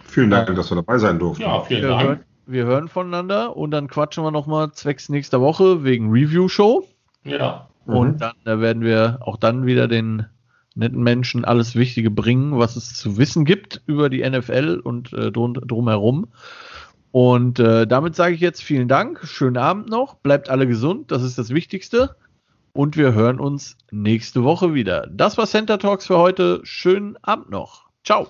Vielen 0.06 0.32
Dank, 0.32 0.54
dass 0.56 0.72
wir 0.72 0.76
dabei 0.76 0.98
sein 0.98 1.20
durften. 1.20 1.44
Ja, 1.44 1.62
vielen 1.62 1.84
wir 1.84 1.90
Dank. 1.90 2.04
Hören, 2.04 2.20
wir 2.48 2.66
hören 2.66 2.88
voneinander 2.88 3.56
und 3.56 3.72
dann 3.72 3.88
quatschen 3.88 4.24
wir 4.24 4.32
nochmal 4.32 4.72
zwecks 4.72 5.08
nächster 5.08 5.40
Woche 5.40 5.84
wegen 5.84 6.10
Review-Show. 6.10 6.86
Ja. 7.24 7.70
Und 7.86 8.16
mhm. 8.16 8.18
dann 8.18 8.34
äh, 8.46 8.60
werden 8.60 8.82
wir 8.82 9.20
auch 9.22 9.38
dann 9.38 9.68
wieder 9.68 9.88
den 9.88 10.26
netten 10.74 11.02
Menschen 11.02 11.46
alles 11.46 11.76
Wichtige 11.76 12.10
bringen, 12.10 12.58
was 12.58 12.76
es 12.76 12.96
zu 12.96 13.18
wissen 13.18 13.46
gibt 13.46 13.82
über 13.86 14.10
die 14.10 14.28
NFL 14.28 14.82
und 14.84 15.14
äh, 15.14 15.32
drum, 15.32 15.54
drumherum. 15.54 16.28
Und 17.12 17.60
äh, 17.60 17.86
damit 17.86 18.16
sage 18.16 18.34
ich 18.34 18.42
jetzt 18.42 18.64
vielen 18.64 18.88
Dank, 18.88 19.22
schönen 19.24 19.58
Abend 19.58 19.90
noch, 19.90 20.16
bleibt 20.16 20.50
alle 20.50 20.68
gesund, 20.68 21.12
das 21.12 21.24
ist 21.24 21.38
das 21.38 21.52
Wichtigste 21.52 22.16
und 22.78 22.96
wir 22.96 23.14
hören 23.14 23.40
uns 23.40 23.76
nächste 23.90 24.44
Woche 24.44 24.76
wieder. 24.76 25.08
Das 25.12 25.38
war 25.38 25.48
Center 25.48 25.80
Talks 25.80 26.06
für 26.06 26.20
heute. 26.20 26.62
Schönen 26.64 27.18
Abend 27.24 27.50
noch. 27.50 27.90
Ciao. 28.04 28.28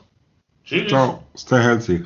Tschüss. 0.63 0.87
Ciao. 0.87 1.21
Stay 1.35 1.61
healthy. 1.61 2.05